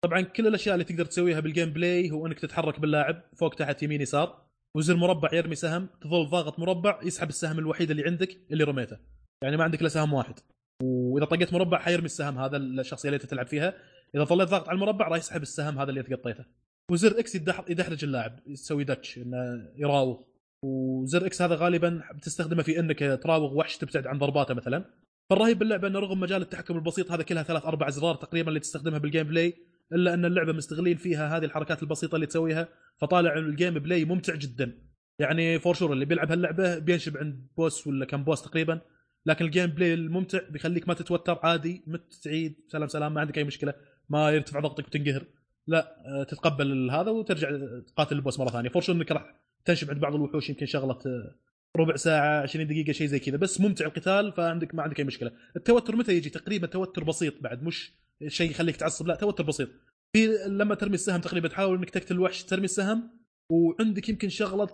فطبعا 0.05 0.21
كل 0.21 0.47
الأشياء 0.47 0.75
اللي 0.75 0.85
تقدر 0.85 1.05
تسويها 1.05 1.41
بال 1.41 1.73
gameplay 1.73 2.11
هو 2.11 2.27
إنك 2.27 2.38
تتحرك 2.38 2.81
باللاعب 2.81 3.23
فوق 3.37 3.55
تحت 3.55 3.83
يمين 3.83 4.01
يسار 4.01 4.47
وزر 4.77 4.97
مربع 4.97 5.35
يرمي 5.35 5.55
سهم 5.55 5.88
تظل 6.01 6.27
ضاغط 6.27 6.59
مربع 6.59 7.01
يسحب 7.03 7.29
السهم 7.29 7.59
الوحيد 7.59 7.91
اللي 7.91 8.05
عندك 8.05 8.38
اللي 8.51 8.65
رميته. 8.65 8.97
يعني 9.45 9.57
ما 9.57 9.65
عندك 9.65 9.81
إلا 9.81 9.88
سهم 9.88 10.12
واحد. 10.12 10.35
وإذا 10.83 11.25
طقيت 11.27 11.53
مربع 11.53 11.79
حيرمي 11.79 12.05
السهم 12.05 12.38
هذا 12.38 12.57
الشخصية 12.57 13.09
اللي 13.09 13.17
أنت 13.17 13.27
تلعب 13.27 13.47
فيها. 13.47 13.75
إذا 14.15 14.25
ظليت 14.25 14.49
ضاغط 14.49 14.69
على 14.69 14.77
المربع 14.77 15.09
راح 15.09 15.19
يسحب 15.19 15.43
السهم 15.43 15.79
هذا 15.79 15.91
اللي 15.91 16.01
أنت 16.01 16.12
قطيته. 16.12 16.45
وزر 16.91 17.19
X 17.19 17.35
يدح- 17.35 17.71
يدحرج 17.71 18.05
اللاعب 18.05 18.41
يسوي 18.47 18.85
dodge 18.85 19.19
إنه 19.19 19.71
يراوغ. 19.77 20.21
وزر 20.65 21.27
X 21.27 21.43
هذا 21.43 21.55
غالبا 21.55 22.03
بتستخدمه 22.15 22.62
في 22.62 22.81
إنك 22.81 23.21
تراوغ 23.23 23.55
وحش 23.55 23.77
تبتعد 23.77 24.07
عن 24.07 24.19
ضرباته 24.19 24.55
مثلا. 24.55 24.85
فالرهيب 25.31 25.59
باللعبة 25.59 25.88
إنه 25.88 25.99
رغم 25.99 26.21
مجال 26.21 26.43
التحكم 26.43 26.77
البسيط 26.77 27.12
هذا 27.12 27.23
كلها 27.23 27.43
ثلاث 27.43 27.67
أربع 27.67 27.88
أزرار 27.88 28.15
تقريبا 28.15 28.49
اللي 28.49 28.61
تستخدمها 28.61 28.99
بال 28.99 29.27
gameplay. 29.27 29.72
إلا 29.93 30.15
أن 30.15 30.25
اللعبة 30.25 30.53
مستغلين 30.53 30.97
فيها 30.97 31.37
هذه 31.37 31.45
الحركات 31.45 31.83
البسيطة 31.83 32.15
اللي 32.15 32.27
تسويها 32.27 32.69
فطالع 32.99 33.37
ال 33.37 33.75
gameplay 33.75 34.05
ممتع 34.05 34.35
جدا. 34.35 34.79
يعني 35.19 35.59
for 35.59 35.75
sure 35.75 35.93
اللي 35.93 36.05
بيلعب 36.05 36.31
هاللعبة 36.31 36.79
بينشب 36.79 37.17
عند 37.17 37.47
boss 37.57 37.87
ولا 37.87 38.05
كم 38.05 38.25
boss 38.25 38.43
تقريبا 38.43 38.81
لكن 39.27 39.45
ال 39.45 39.67
gameplay 39.67 39.95
الممتع 39.95 40.41
بيخليك 40.51 40.89
ما 40.89 40.95
تتوتر 40.95 41.39
عادي 41.43 41.85
مت 41.87 42.15
تعيد 42.25 42.55
سلام 42.69 42.89
سلام 42.89 43.15
ما 43.15 43.21
عندك 43.21 43.39
أي 43.39 43.45
مشكلة 43.45 43.75
ما 44.09 44.31
يرتفع 44.31 44.61
ضغطك 44.61 44.87
وتنقهر. 44.87 45.25
لا 45.67 45.97
آه، 46.07 46.25
تتقبل 46.25 46.91
هذا 46.91 47.11
وترجع 47.11 47.51
تقاتل 47.87 48.17
ال 48.17 48.21
boss 48.21 48.41
مرة 48.41 48.51
ثانية. 48.51 48.69
for 48.69 48.83
sure 48.83 48.97
إنك 48.97 49.13
راح 49.13 49.35
تنشب 49.65 49.91
عند 49.91 50.01
بعض 50.01 50.15
الوحوش 50.15 50.51
يمكن 50.51 50.67
شغله 50.67 50.99
آه، 51.07 51.35
ربع 51.77 51.97
ساعة 51.97 52.43
20 52.43 52.67
دقيقة 52.67 52.93
شيء 52.93 53.07
زي 53.07 53.19
كذا. 53.19 53.37
بس 53.37 53.61
ممتع 53.61 53.87
القتال 53.87 54.33
فعندك 54.33 54.75
ما 54.75 54.83
عندك 54.83 54.99
أي 54.99 55.05
مشكلة. 55.05 55.33
التوتر 55.57 55.97
متى 55.97 56.13
يجي؟ 56.17 56.31
تقريبا 56.31 56.67
توتر 56.67 57.05
بسيط 57.05 57.35
بعد 57.41 57.63
مش 57.63 57.93
شيء 58.29 58.51
يخليك 58.51 58.77
تعصب. 58.77 59.07
لا 59.07 59.15
توتر 59.15 59.45
بسيط. 59.45 59.69
في 60.13 60.27
لما 60.47 60.75
ترمي 60.75 60.95
السهم 60.95 61.21
تقريبا 61.21 61.49
تحاول 61.49 61.79
إنك 61.79 61.91
تقتل 61.91 62.15
الوحش 62.15 62.45
ترمي 62.45 62.65
السهم 62.65 63.11
وعندك 63.51 64.09
يمكن 64.09 64.29
شغلة 64.29 64.67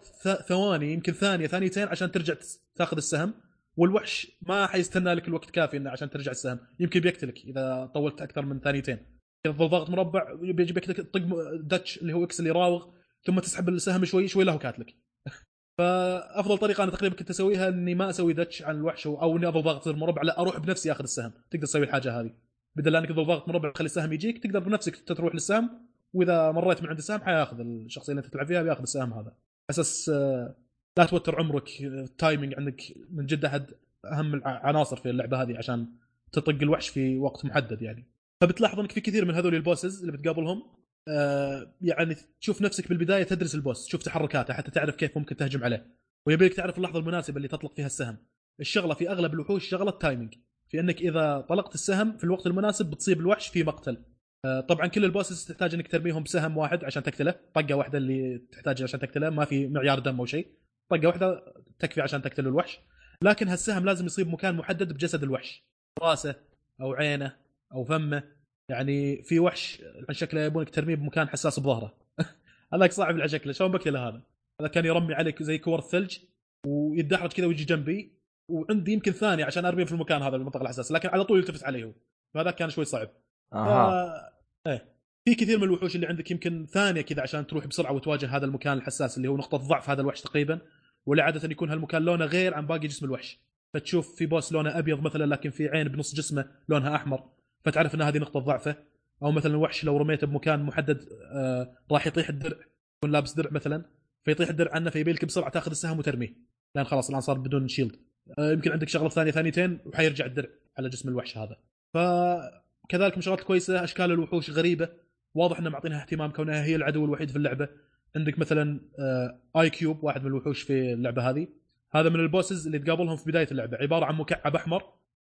ثواني 0.49 0.93
يمكن 0.93 1.13
ثانية 1.13 1.47
ثانيتين 1.47 1.89
عشان 1.89 2.13
ترجع 2.13 2.35
تاخذ 2.77 2.97
السهم 2.97 3.35
والوحش 3.77 4.33
ما 4.43 4.67
حيستنى 4.67 5.15
لك 5.15 5.29
الوقت 5.29 5.51
كافي 5.51 5.77
إنه 5.77 5.91
عشان 5.91 6.11
ترجع 6.11 6.31
السهم. 6.31 6.59
يمكن 6.81 7.01
بيقتلك 7.01 7.39
إذا 7.45 7.91
طولت 7.95 8.23
أكثر 8.23 8.43
من 8.43 8.61
ثانيتين. 8.61 8.99
إذا 9.47 9.53
ضغط 9.53 9.91
مربع 9.91 10.35
بيجي 10.35 10.73
بيقتلك 10.73 11.01
طق 11.01 11.21
dodge 11.61 11.99
اللي 11.99 12.13
هو 12.13 12.25
X 12.25 12.41
اللي 12.41 12.51
يراوغ 12.51 12.87
ثم 13.27 13.39
تسحب 13.39 13.69
السهم 13.69 14.05
شوي 14.05 14.29
شوي 14.29 14.45
له 14.45 14.59
كاتلك. 14.59 14.95
فأفضل 15.79 16.59
طريقة 16.59 16.85
أنا 16.85 16.93
تقريبا 16.93 17.17
كنت 17.17 17.31
أسويها 17.31 17.69
إني 17.69 17.95
ما 17.95 18.11
أسوي 18.11 18.33
dodge 18.33 18.63
عن 18.63 18.77
الوحش 18.77 19.07
أو 19.07 19.37
إني 19.37 19.47
ضاغط 19.47 19.85
زر 19.85 19.97
مربع 19.97 20.23
لا 20.23 20.41
أروح 20.41 20.59
بنفسي 20.59 20.93
أخذ 20.93 21.03
السهم. 21.03 21.33
تقدر 21.51 21.67
تسوي 21.67 21.85
الحاجة 21.85 22.21
هذه. 22.21 22.48
بدل 22.79 22.97
انك 22.97 23.09
تظل 23.09 23.27
ضاغط 23.27 23.49
مربع 23.49 23.73
تخلي 23.73 23.87
السهم 23.87 24.13
يجيك 24.13 24.43
تقدر 24.43 24.59
بنفسك 24.59 24.97
تروح 24.97 25.35
للسهم 25.35 25.71
واذا 26.15 26.53
مريت 26.53 26.83
من 26.83 26.89
عند 26.89 26.99
السهم 26.99 27.21
حياخذ 27.21 27.61
الشخصية 27.61 28.13
اللي 28.13 28.21
انت 28.25 28.33
تلعب 28.33 28.47
فيها 28.47 28.63
بياخذ 28.63 28.83
السهم 28.83 29.13
هذا. 29.13 29.33
أساس 29.71 30.09
آه، 30.09 30.55
لا 30.99 31.05
توتر 31.05 31.39
عمرك 31.39 31.69
ال 31.81 31.91
timing 31.91 32.55
عندك 32.55 32.83
من 33.11 33.27
جد 33.27 33.45
أحد 33.45 33.71
أهم 34.05 34.35
العناصر 34.35 34.97
في 34.97 35.11
اللعبة 35.11 35.43
هذه 35.43 35.59
عشان 35.59 35.87
تطق 36.33 36.59
الوحش 36.63 36.89
في 36.89 37.19
وقت 37.19 37.45
محدد 37.45 37.83
يعني. 37.83 38.05
فبتلاحظ 38.41 38.81
إنك 38.81 38.93
في 38.93 39.01
كثير 39.01 39.25
من 39.25 39.35
هذول 39.35 39.55
ال 39.55 39.62
bosses 39.62 40.01
اللي 40.01 40.13
بتقابلهم 40.13 40.63
آه 41.09 41.73
يعني 41.81 42.17
تشوف 42.41 42.63
نفسك 42.63 42.89
بالبداية 42.89 43.23
تدرس 43.23 43.55
ال 43.55 43.61
boss 43.61 43.87
تشوف 43.87 44.03
تحركاته 44.03 44.55
حتى 44.55 44.71
تعرف 44.71 44.97
كيف 44.97 45.19
ممكن 45.19 45.37
تهجم 45.37 45.65
عليه. 45.65 45.87
ويبيك 46.27 46.55
تعرف 46.55 46.79
اللحظة 46.79 46.99
المناسبة 46.99 47.37
اللي 47.37 47.49
تطلق 47.49 47.75
فيها 47.75 47.87
السهم. 47.87 48.17
الشغلة 48.61 48.95
في 48.95 49.11
أغلب 49.11 49.35
الوحوش 49.35 49.69
شغلة 49.69 49.91
timing 49.91 50.35
في 50.69 50.81
انك 50.81 51.01
اذا 51.01 51.41
طلقت 51.41 51.75
السهم 51.75 52.17
في 52.17 52.25
الوقت 52.25 52.47
المناسب 52.47 52.91
بتصيب 52.91 53.21
الوحش 53.21 53.49
في 53.49 53.63
مقتل. 53.63 54.05
آه، 54.45 54.61
طبعا 54.61 54.87
كل 54.87 55.05
ال 55.05 55.11
bosses 55.11 55.45
تحتاج 55.45 55.75
انك 55.75 55.89
ترميهم 55.89 56.23
بسهم 56.23 56.57
واحد 56.57 56.85
عشان 56.85 57.03
تقتله. 57.03 57.35
طقة 57.55 57.75
واحدة 57.75 57.99
اللي 57.99 58.39
تحتاج 58.53 58.83
عشان 58.83 59.01
تقتله 59.01 59.31
ما 59.31 59.45
في 59.45 59.69
معيار 59.69 59.99
دم 59.99 60.19
أو 60.21 60.27
شيء. 60.27 60.47
طقة 60.91 61.07
واحدة 61.07 61.55
تكفي 61.79 62.01
عشان 62.01 62.23
تقتل 62.23 62.47
الوحش. 62.47 62.81
لكن 63.23 63.49
هالسهم 63.49 63.85
لازم 63.85 64.07
يصيب 64.07 64.29
مكان 64.29 64.57
محدد 64.57 64.93
بجسد 64.93 65.23
الوحش. 65.23 65.65
راسه 66.03 66.35
أو 66.81 66.93
عينه 66.93 67.37
أو 67.73 67.85
فمه. 67.85 68.23
يعني 68.71 69.23
في 69.23 69.41
وحش 69.41 69.83
عن 70.09 70.15
شكله 70.15 70.41
يبونك 70.41 70.71
ترميه 70.71 70.95
بمكان 70.95 71.29
حساس 71.29 71.61
بظهره. 71.61 71.95
هذاك 72.75 72.93
صعب 72.93 73.15
على 73.15 73.29
شكله. 73.29 73.53
شلون 73.53 73.71
بقتله 73.71 74.09
هذا؟ 74.09 74.23
هذا 74.61 74.69
كان 74.69 74.85
يرمي 74.85 75.15
عليك 75.15 75.43
زي 75.43 75.59
كور 75.59 75.79
الثلج 75.79 76.19
ويتدحرج 76.67 77.33
كذا 77.33 77.47
ويجي 77.47 77.65
جنبي. 77.65 78.18
وعندي 78.49 78.93
يمكن 78.93 79.13
ثانية 79.13 79.45
عشان 79.45 79.65
أرميه 79.65 79.85
في 79.85 79.93
المكان 79.93 80.23
هذا 80.23 80.37
المنطقة 80.37 80.63
الحساسه 80.63 80.95
لكن 80.95 81.09
على 81.09 81.25
طول 81.25 81.39
يلتفت 81.39 81.65
عليه 81.65 81.95
فهذا 82.35 82.51
كان 82.51 82.71
شوي 82.71 82.85
صعب. 82.85 83.09
أها. 83.53 84.31
ف... 84.65 84.69
إيه. 84.69 84.99
في 85.25 85.35
كثير 85.35 85.59
من 85.59 85.65
الوحوش 85.65 85.95
اللي 85.95 86.07
عندك 86.07 86.31
يمكن 86.31 86.67
ثانية 86.67 87.01
كذا 87.01 87.23
عشان 87.23 87.47
تروح 87.47 87.67
بسرعة 87.67 87.93
وتواجه 87.93 88.37
هذا 88.37 88.47
المكان 88.47 88.73
الحساس 88.79 89.17
اللي 89.17 89.29
هو 89.29 89.37
نقطة 89.37 89.59
ضعف 89.59 89.91
هذا 89.91 90.01
الوحش 90.01 90.21
تقريبا 90.21 90.61
واللي 91.07 91.23
عادة 91.23 91.51
يكون 91.51 91.71
هالمكان 91.71 92.03
لونه 92.03 92.25
غير 92.25 92.55
عن 92.55 92.67
باقي 92.67 92.89
جسم 92.89 93.07
الوحش. 93.07 93.41
فتشوف 93.75 94.15
في 94.17 94.27
بوس 94.27 94.53
لونه 94.53 94.79
أبيض 94.79 95.01
مثلا 95.03 95.25
لكن 95.25 95.51
في 95.51 95.69
عين 95.69 95.89
بنص 95.89 96.15
جسمه 96.15 96.51
لونها 96.69 96.97
أحمر 96.97 97.31
فتعرف 97.65 97.95
إن 97.95 98.03
هذه 98.03 98.19
نقطة 98.19 98.41
ضعفه. 98.41 98.77
أو 99.23 99.33
مثلا 99.33 99.57
وحش 99.57 99.85
لو 99.85 99.97
رميته 99.97 100.27
بمكان 100.27 100.63
محدد 100.63 101.09
آه 101.33 101.75
راح 101.93 102.07
يطيح 102.07 102.29
الدرع 102.29 102.57
يكون 102.97 103.13
لابس 103.13 103.33
درع 103.33 103.51
مثلا 103.51 103.85
فيطيح 104.25 104.49
الدرع 104.49 104.73
عنه 104.73 104.91
فيبي 104.91 105.13
لك 105.13 105.25
بسرعة 105.25 105.51
تاخذ 105.51 105.71
السهم 105.71 105.99
وترميه. 105.99 106.35
لأن 106.75 106.85
خلاص 106.85 107.09
الآن 107.09 107.21
صار 107.21 107.39
بدون 107.39 107.69
شيلد 107.69 107.97
يمكن 108.39 108.73
عندك 108.73 108.89
شغلة 108.89 109.09
ثانية 109.09 109.31
ثانيتين 109.31 109.79
وحيرجع 109.87 110.27
الدرع 110.27 110.49
على 110.79 110.89
جسم 110.89 111.09
الوحش 111.09 111.39
هذا. 111.39 111.57
فكذلك 111.95 113.13
من 113.13 113.19
الشغلات 113.19 113.41
الكويسه 113.41 113.85
أشكال 113.85 114.13
الوحوش 114.13 114.51
غريبة. 114.51 114.89
واضح 115.35 115.59
إنه 115.59 115.71
معطينها 115.71 116.03
اهتمام 116.03 116.31
كونها 116.31 116.65
هي 116.65 116.77
العدو 116.77 117.05
الوحيد 117.05 117.31
في 117.31 117.37
اللعبة. 117.37 117.69
عندك 118.17 118.39
مثلا 118.39 118.81
آه 118.99 119.39
Eyecube 119.57 120.05
واحد 120.05 120.21
من 120.21 120.27
الوحوش 120.27 120.63
في 120.63 120.93
اللعبة 120.93 121.31
هذه. 121.31 121.49
هذا 121.93 122.09
من 122.09 122.21
ال 122.21 122.28
bosses 122.28 122.67
اللي 122.67 122.79
تقابلهم 122.79 123.17
في 123.17 123.31
بداية 123.31 123.49
اللعبة. 123.51 123.77
عبارة 123.77 124.05
عن 124.05 124.15
مكعب 124.15 124.57
أحمر 124.57 124.83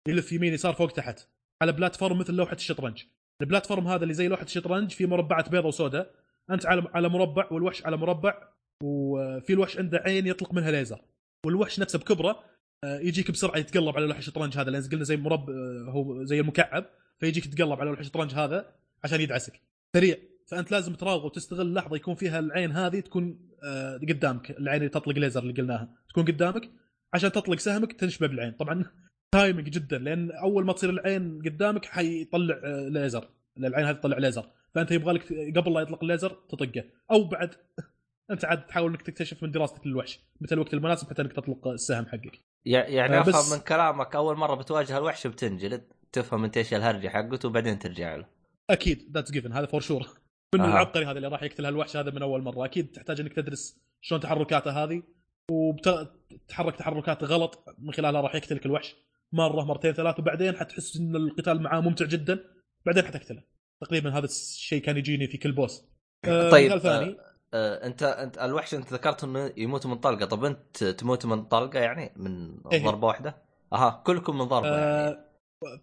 يلف 0.09 0.33
يمين 0.33 0.55
يسار 0.55 0.75
فوق 0.75 0.93
تحت 0.93 1.29
على 1.63 1.73
platform 1.73 2.19
مثل 2.19 2.35
لوحة 2.35 2.57
الشطرنج. 2.57 3.03
ال 3.41 3.46
platform 3.46 3.89
هذا 3.89 4.03
اللي 4.03 4.15
زي 4.15 4.29
لوحة 4.29 4.45
الشطرنج 4.45 4.91
في 4.91 5.07
مربعات 5.07 5.49
بيضاء 5.49 5.69
وسوداء. 5.69 6.11
أنت 6.51 6.67
على 6.67 6.85
على 6.95 7.09
مربع 7.09 7.49
والوحش 7.51 7.87
على 7.87 7.97
مربع 7.97 8.35
وفي 8.83 9.53
الوحش 9.53 9.79
عنده 9.79 9.99
عين 9.99 10.27
يطلق 10.27 10.55
منها 10.55 10.71
ليزر. 10.71 11.01
والوحش 11.47 11.81
نفسه 11.81 11.99
بكبرة 11.99 12.31
آه، 12.31 12.43
يجيك 12.85 13.31
بسرعة 13.31 13.59
يتقلب 13.59 13.97
على 13.97 14.07
لوح 14.07 14.17
الشطرنج 14.17 14.59
هذا 14.59 14.71
لأن 14.71 14.83
قلنا 14.83 15.05
زي 15.05 15.17
مربع 15.17 15.53
آه، 15.53 15.91
هو 15.91 16.25
زي 16.25 16.41
المكعب 16.41 16.87
فيجيك 17.21 17.47
تتقلب 17.47 17.81
على 17.81 17.91
لوح 17.91 17.99
الشطرنج 17.99 18.35
هذا 18.35 18.67
عشان 19.05 19.21
يدعسك. 19.21 19.61
سريع. 19.97 20.17
فأنت 20.47 20.71
لازم 20.71 20.95
تراوغ 20.95 21.27
وتستغل 21.27 21.75
لحظة 21.75 21.97
يكون 21.97 22.15
فيها 22.15 22.39
العين 22.39 22.73
هذه 22.73 23.01
تكون 23.01 23.51
آه، 23.65 23.97
قدامك 23.97 24.51
العين 24.51 24.79
اللي 24.79 24.89
تطلق 24.89 25.19
ليزر 25.19 25.43
اللي 25.43 25.53
قلناها 25.53 25.89
تكون 26.09 26.25
قدامك 26.25 26.71
عشان 27.15 27.33
تطلق 27.33 27.59
سهمك 27.59 27.93
تنشبه 27.93 28.27
بالعين. 28.27 28.53
طبعا 28.53 28.85
timing 29.33 29.69
جدا 29.69 29.99
لأن 29.99 30.31
أول 30.31 30.65
ما 30.65 30.73
تصير 30.73 30.91
العين 30.91 31.43
قدامك 31.43 31.85
حيطلع 31.85 32.61
آه، 32.65 32.89
ليزر 32.89 33.29
العين 33.59 33.87
هذه 33.87 33.97
تطلع 33.97 34.19
ليزر. 34.19 34.51
فأنت 34.75 34.91
يبغى 34.91 35.13
لك 35.13 35.33
قبل 35.59 35.75
لا 35.75 35.81
يطلق 35.81 36.03
الليزر 36.03 36.31
تطقه 36.49 36.85
أو 37.11 37.25
بعد 37.25 37.55
أنت 38.31 38.45
عاد 38.45 38.67
تحاول 38.67 38.91
إنك 38.91 39.03
تكتشف 39.03 39.43
من 39.43 39.51
دراستك 39.51 39.87
للوحش 39.87 40.21
متى 40.41 40.55
الوقت 40.55 40.75
المناسب 40.75 41.11
حتى 41.11 41.23
إنك 41.23 41.33
تطلق 41.33 41.69
السهم 41.69 42.07
حقك. 42.07 42.41
يعني 42.67 43.17
آه، 43.17 43.21
أفهم 43.21 43.33
بس- 43.33 43.53
من 43.53 43.59
كلامك 43.59 44.17
أول 44.17 44.37
مرة 44.37 44.55
بتواجه 44.55 44.99
الوحش 44.99 45.27
بتنجلد 45.27 45.85
تفهم 46.13 46.45
أنت 46.45 46.57
إيش 46.57 46.75
الهرجة 46.75 47.09
حقته 47.09 47.49
وبعدين 47.49 47.79
ترجع 47.79 48.17
له. 48.17 48.27
أكيد 48.71 49.11
that's 49.15 49.31
given 49.31 49.53
هذا 49.53 49.67
for 49.67 49.81
sure 49.81 50.09
من 50.55 50.61
أها. 50.61 50.69
العبقري 50.69 51.05
هذا 51.07 51.17
اللي 51.17 51.29
راح 51.29 51.43
يقتل 51.43 51.65
هالوحش 51.67 51.97
هذا 51.97 52.11
من 52.11 52.23
أول 52.23 52.43
مرة. 52.43 52.65
أكيد 52.65 52.93
تحتاج 52.93 53.21
إنك 53.21 53.33
تدرس 53.33 53.81
شلون 54.01 54.21
تحركاته 54.21 54.85
هذه 54.85 55.03
وتتحرك 55.51 56.77
تحركات 56.77 57.25
غلط 57.25 57.65
من 57.79 57.93
خلالها 57.93 58.21
راح 58.21 58.35
يقتلك 58.35 58.67
الوحش 58.67 58.97
مرة 59.33 59.65
مرتين 59.65 59.93
ثلاث 59.93 60.19
وبعدين 60.19 60.57
حتحس 60.57 60.97
إن 60.97 61.17
القتال 61.17 61.63
معاه 61.63 61.81
ممتع 61.81 62.05
جدا 62.07 62.39
بعدين 62.87 63.05
حتقتله. 63.05 63.43
تقريبا 63.81 64.19
هذا 64.19 64.25
الشيء 64.25 64.83
كان 64.83 64.97
يجيني 64.97 65.27
في 65.27 65.39
كل 65.39 65.53
boss. 65.53 65.85
آه، 66.25 66.51
طيب، 66.51 66.79
ثاني. 66.79 67.07
آه، 67.11 67.34
انت 67.55 68.03
انت 68.03 68.39
الوحش 68.39 68.75
انت 68.75 68.93
ذكرت 68.93 69.25
انه 69.25 69.53
يموت 69.57 69.87
من 69.87 69.95
طلقة 69.95 70.27
طب 70.27 70.45
انت 70.45 70.85
تموت 70.85 71.27
من 71.27 71.45
طلقة 71.45 71.79
يعني 71.79 72.13
من 72.17 72.59
إيه. 72.73 72.85
ضربة 72.85 73.07
واحدة؟ 73.07 73.37
أها 73.73 74.03
كلكم 74.07 74.39
من 74.39 74.45
ضربة 74.45 74.69
يعني. 74.69 74.81
آه 74.81 75.25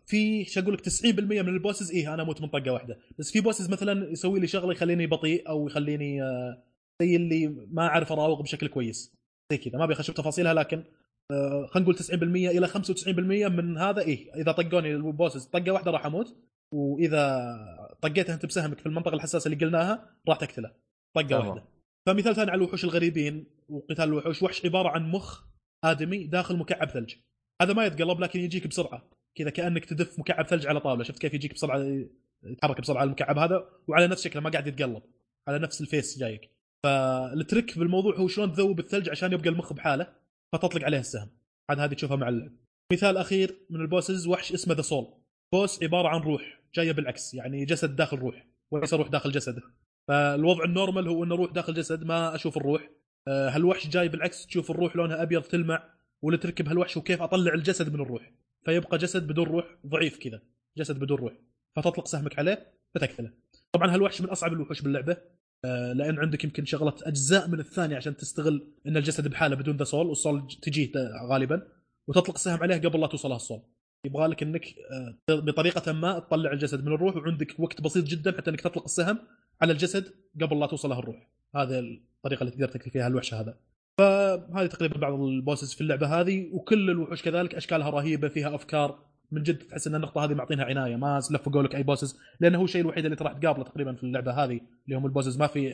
في 0.05 0.45
شو 0.45 0.59
أقول 0.59 0.73
لك 0.73 0.89
90% 0.89 1.19
من 1.19 1.47
ال 1.47 1.53
bosses 1.53 1.91
إيه 1.91 2.13
أنا 2.13 2.23
أموت 2.23 2.41
من 2.41 2.47
طقه 2.47 2.71
واحدة 2.71 2.97
بس 3.19 3.31
في 3.31 3.41
bosses 3.41 3.69
مثلا 3.69 4.11
يسوي 4.11 4.39
لي 4.39 4.47
شغلة 4.47 4.71
يخليني 4.71 5.07
بطيء 5.07 5.49
أو 5.49 5.67
يخليني 5.67 6.23
آه 6.23 6.63
زي 7.01 7.15
اللي 7.15 7.47
ما 7.71 7.87
أعرف 7.87 8.11
أراوغ 8.11 8.41
بشكل 8.41 8.67
كويس 8.67 9.13
زي 9.51 9.57
كذا 9.57 9.77
ما 9.77 9.83
أبي 9.83 9.93
أخش 9.93 10.07
تفاصيلها 10.07 10.53
لكن 10.53 10.83
آه 11.31 11.67
خلينا 11.71 11.89
نقول 11.89 11.97
90% 11.97 12.11
إلى 12.23 12.67
95% 12.67 13.51
من 13.51 13.77
هذا 13.77 14.01
إيه 14.01 14.33
إذا 14.35 14.51
طقوني 14.51 14.91
ال 14.91 14.99
bosses 14.99 15.45
طقة 15.45 15.71
واحدة 15.71 15.91
راح 15.91 16.05
أموت 16.05 16.35
وإذا 16.73 17.55
طقيته 18.01 18.33
أنت 18.33 18.45
بسهمك 18.45 18.79
في 18.79 18.85
المنطقة 18.85 19.13
الحساسة 19.13 19.51
اللي 19.51 19.65
قلناها 19.65 20.09
راح 20.29 20.37
تقتله 20.37 20.71
طقة. 21.15 21.39
واحدة. 21.39 21.63
فمثال 22.07 22.35
ثاني 22.35 22.51
على 22.51 22.57
الوحوش 22.57 22.83
الغريبين 22.83 23.45
وقتال 23.69 24.03
الوحوش 24.03 24.43
وحش 24.43 24.65
عبارة 24.65 24.89
عن 24.89 25.11
مخ 25.11 25.43
آدمي 25.83 26.23
داخل 26.23 26.57
مكعب 26.57 26.89
ثلج. 26.89 27.15
هذا 27.61 27.73
ما 27.73 27.85
يتقلب 27.85 28.19
لكن 28.19 28.39
يجيك 28.39 28.67
بسرعة. 28.67 29.09
كذا 29.35 29.49
كأنك 29.49 29.85
تدف 29.85 30.19
مكعب 30.19 30.45
ثلج 30.47 30.67
على 30.67 30.79
طاولة. 30.79 31.03
شفت 31.03 31.19
كيف 31.19 31.33
يجيك 31.33 31.53
بسرعة 31.53 32.05
يتحرك 32.43 32.81
بسرعة 32.81 33.03
المكعب 33.03 33.37
هذا؟ 33.37 33.69
وعلى 33.87 34.07
نفس 34.07 34.23
شكله 34.23 34.41
ما 34.41 34.49
قاعد 34.49 34.67
يتقلب. 34.67 35.03
على 35.47 35.59
نفس 35.59 35.81
ال 35.81 35.89
face 35.89 36.19
جايك. 36.19 36.49
فال 36.83 37.11
trick 37.11 37.79
بالموضوع 37.79 38.15
هو 38.15 38.27
شلون 38.27 38.53
تذوب 38.53 38.79
الثلج 38.79 39.09
عشان 39.09 39.33
يبقى 39.33 39.49
المخ 39.49 39.73
بحاله 39.73 40.13
فتطلق 40.53 40.83
عليه 40.83 40.99
السهم. 40.99 41.29
عاد 41.69 41.79
هذه 41.79 41.93
تشوفها 41.93 42.17
مع 42.17 42.29
اللعب. 42.29 42.51
مثال 42.93 43.17
أخير 43.17 43.57
من 43.69 43.81
ال 43.81 43.88
bosses 43.88 44.27
وحش 44.27 44.53
اسمه 44.53 44.73
the 44.73 44.81
soul 44.81 45.07
boss 45.53 45.83
عبارة 45.83 46.07
عن 46.07 46.21
روح 46.21 46.61
جاية 46.75 46.91
بالعكس 46.91 47.33
يعني 47.33 47.65
جسد 47.65 47.95
داخل 47.95 48.17
روح. 48.17 48.47
وليس 48.71 48.93
روح 48.93 49.07
داخل 49.07 49.31
جسد 49.31 49.59
فالوضع 50.07 50.63
ال 50.63 50.69
normal 50.69 51.07
هو 51.07 51.23
إنه 51.23 51.35
روح 51.35 51.51
داخل 51.51 51.73
جسد 51.73 52.03
ما 52.03 52.35
أشوف 52.35 52.57
الروح. 52.57 52.89
آه، 53.27 53.49
هالوحش 53.49 53.87
جاي 53.87 54.09
بالعكس 54.09 54.47
تشوف 54.47 54.71
الروح 54.71 54.95
لونها 54.95 55.21
أبيض 55.21 55.41
تلمع 55.41 55.83
واللي 56.21 56.37
تركب 56.37 56.67
هالوحش 56.67 56.97
وكيف 56.97 57.21
أطلع 57.21 57.53
الجسد 57.53 57.93
من 57.93 58.01
الروح. 58.01 58.31
فيبقى 58.65 58.97
جسد 58.97 59.27
بدون 59.27 59.45
روح 59.45 59.65
ضعيف 59.87 60.17
كذا 60.17 60.41
جسد 60.77 60.99
بدون 60.99 61.17
روح. 61.17 61.33
فتطلق 61.75 62.07
سهمك 62.07 62.39
عليه 62.39 62.73
فتقتله 62.95 63.31
طبعا 63.71 63.93
هالوحش 63.93 64.21
من 64.21 64.29
أصعب 64.29 64.53
الوحوش 64.53 64.81
باللعبة 64.81 65.17
آه، 65.65 65.93
لأن 65.93 66.19
عندك 66.19 66.43
يمكن 66.43 66.65
شغلة 66.65 66.93
أجزاء 67.03 67.47
من 67.47 67.59
الثانية 67.59 67.95
عشان 67.95 68.17
تستغل 68.17 68.67
إن 68.87 68.97
الجسد 68.97 69.27
بحالة 69.27 69.55
بدون 69.55 69.77
ذا 69.77 69.83
سول 69.83 70.07
والسول 70.07 70.47
تجيه 70.61 70.91
غالبا. 71.29 71.67
وتطلق 72.07 72.35
السهم 72.35 72.59
عليه 72.63 72.75
قبل 72.75 73.01
لا 73.01 73.07
توصلها 73.07 73.35
السول. 73.35 73.61
يبغى 74.05 74.27
لك 74.27 74.43
إنك 74.43 74.65
آه، 74.91 75.17
بطريقة 75.29 75.91
ما 75.91 76.19
تطلع 76.19 76.51
الجسد 76.51 76.85
من 76.85 76.93
الروح 76.93 77.15
وعندك 77.15 77.59
وقت 77.59 77.81
بسيط 77.81 78.05
جدا 78.05 78.37
حتى 78.37 78.49
إنك 78.49 78.61
تطلق 78.61 78.83
السهم 78.83 79.19
على 79.61 79.71
الجسد 79.73 80.13
قبل 80.41 80.59
لا 80.59 80.65
توصله 80.65 80.99
الروح. 80.99 81.27
هذه 81.55 81.79
الطريقة 81.79 82.41
اللي 82.41 82.51
تقدر 82.51 82.67
تقتل 82.67 82.91
فيها 82.91 83.07
الوحش 83.07 83.33
هذا. 83.33 83.57
فهذه 83.97 84.65
تقريبا 84.65 84.99
بعض 84.99 85.13
ال 85.13 85.22
bosses 85.22 85.73
في 85.73 85.81
اللعبة 85.81 86.07
هذه 86.21 86.49
وكل 86.53 86.89
الوحوش 86.89 87.21
كذلك 87.21 87.55
أشكالها 87.55 87.89
رهيبة 87.89 88.27
فيها 88.27 88.55
أفكار 88.55 88.99
من 89.31 89.43
جد 89.43 89.57
تحس 89.57 89.87
إن 89.87 89.95
النقطة 89.95 90.25
هذه 90.25 90.33
معطينها 90.33 90.65
عناية. 90.65 90.95
ما 90.95 91.19
لفقوا 91.31 91.63
لك 91.63 91.75
أي 91.75 91.83
bosses 91.83 92.19
لأنه 92.39 92.57
هو 92.57 92.63
الشيء 92.63 92.81
الوحيد 92.81 93.05
اللي 93.05 93.17
راح 93.21 93.33
تقابله 93.33 93.63
تقريبا 93.63 93.93
في 93.93 94.03
اللعبة 94.03 94.31
هذه 94.31 94.61
اللي 94.85 94.97
هم 94.97 95.05
ال 95.05 95.10
bosses 95.10 95.37
ما 95.37 95.47
في 95.47 95.73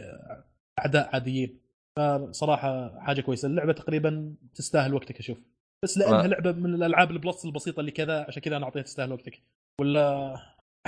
أعداء 0.80 1.10
عاديين. 1.14 1.60
فصراحة 1.98 3.00
حاجة 3.00 3.22
كويسة. 3.22 3.48
اللعبة 3.48 3.74
تقريبا 3.74 4.36
تستاهل 4.56 4.94
وقتك 4.94 5.20
أشوف. 5.20 5.38
بس 5.84 5.98
لأنها 5.98 6.28
لعبة 6.28 6.52
من 6.52 6.76
الألعاب 6.76 7.12
البلس 7.12 7.46
البسيطة 7.46 7.80
اللي 7.80 7.92
كذا 7.92 8.26
عشان 8.28 8.42
كذا 8.42 8.58
أنا 8.58 8.66
أعطيها 8.66 8.82
تستاهل 8.82 9.12
وقتك. 9.12 9.42
ولا 9.82 10.36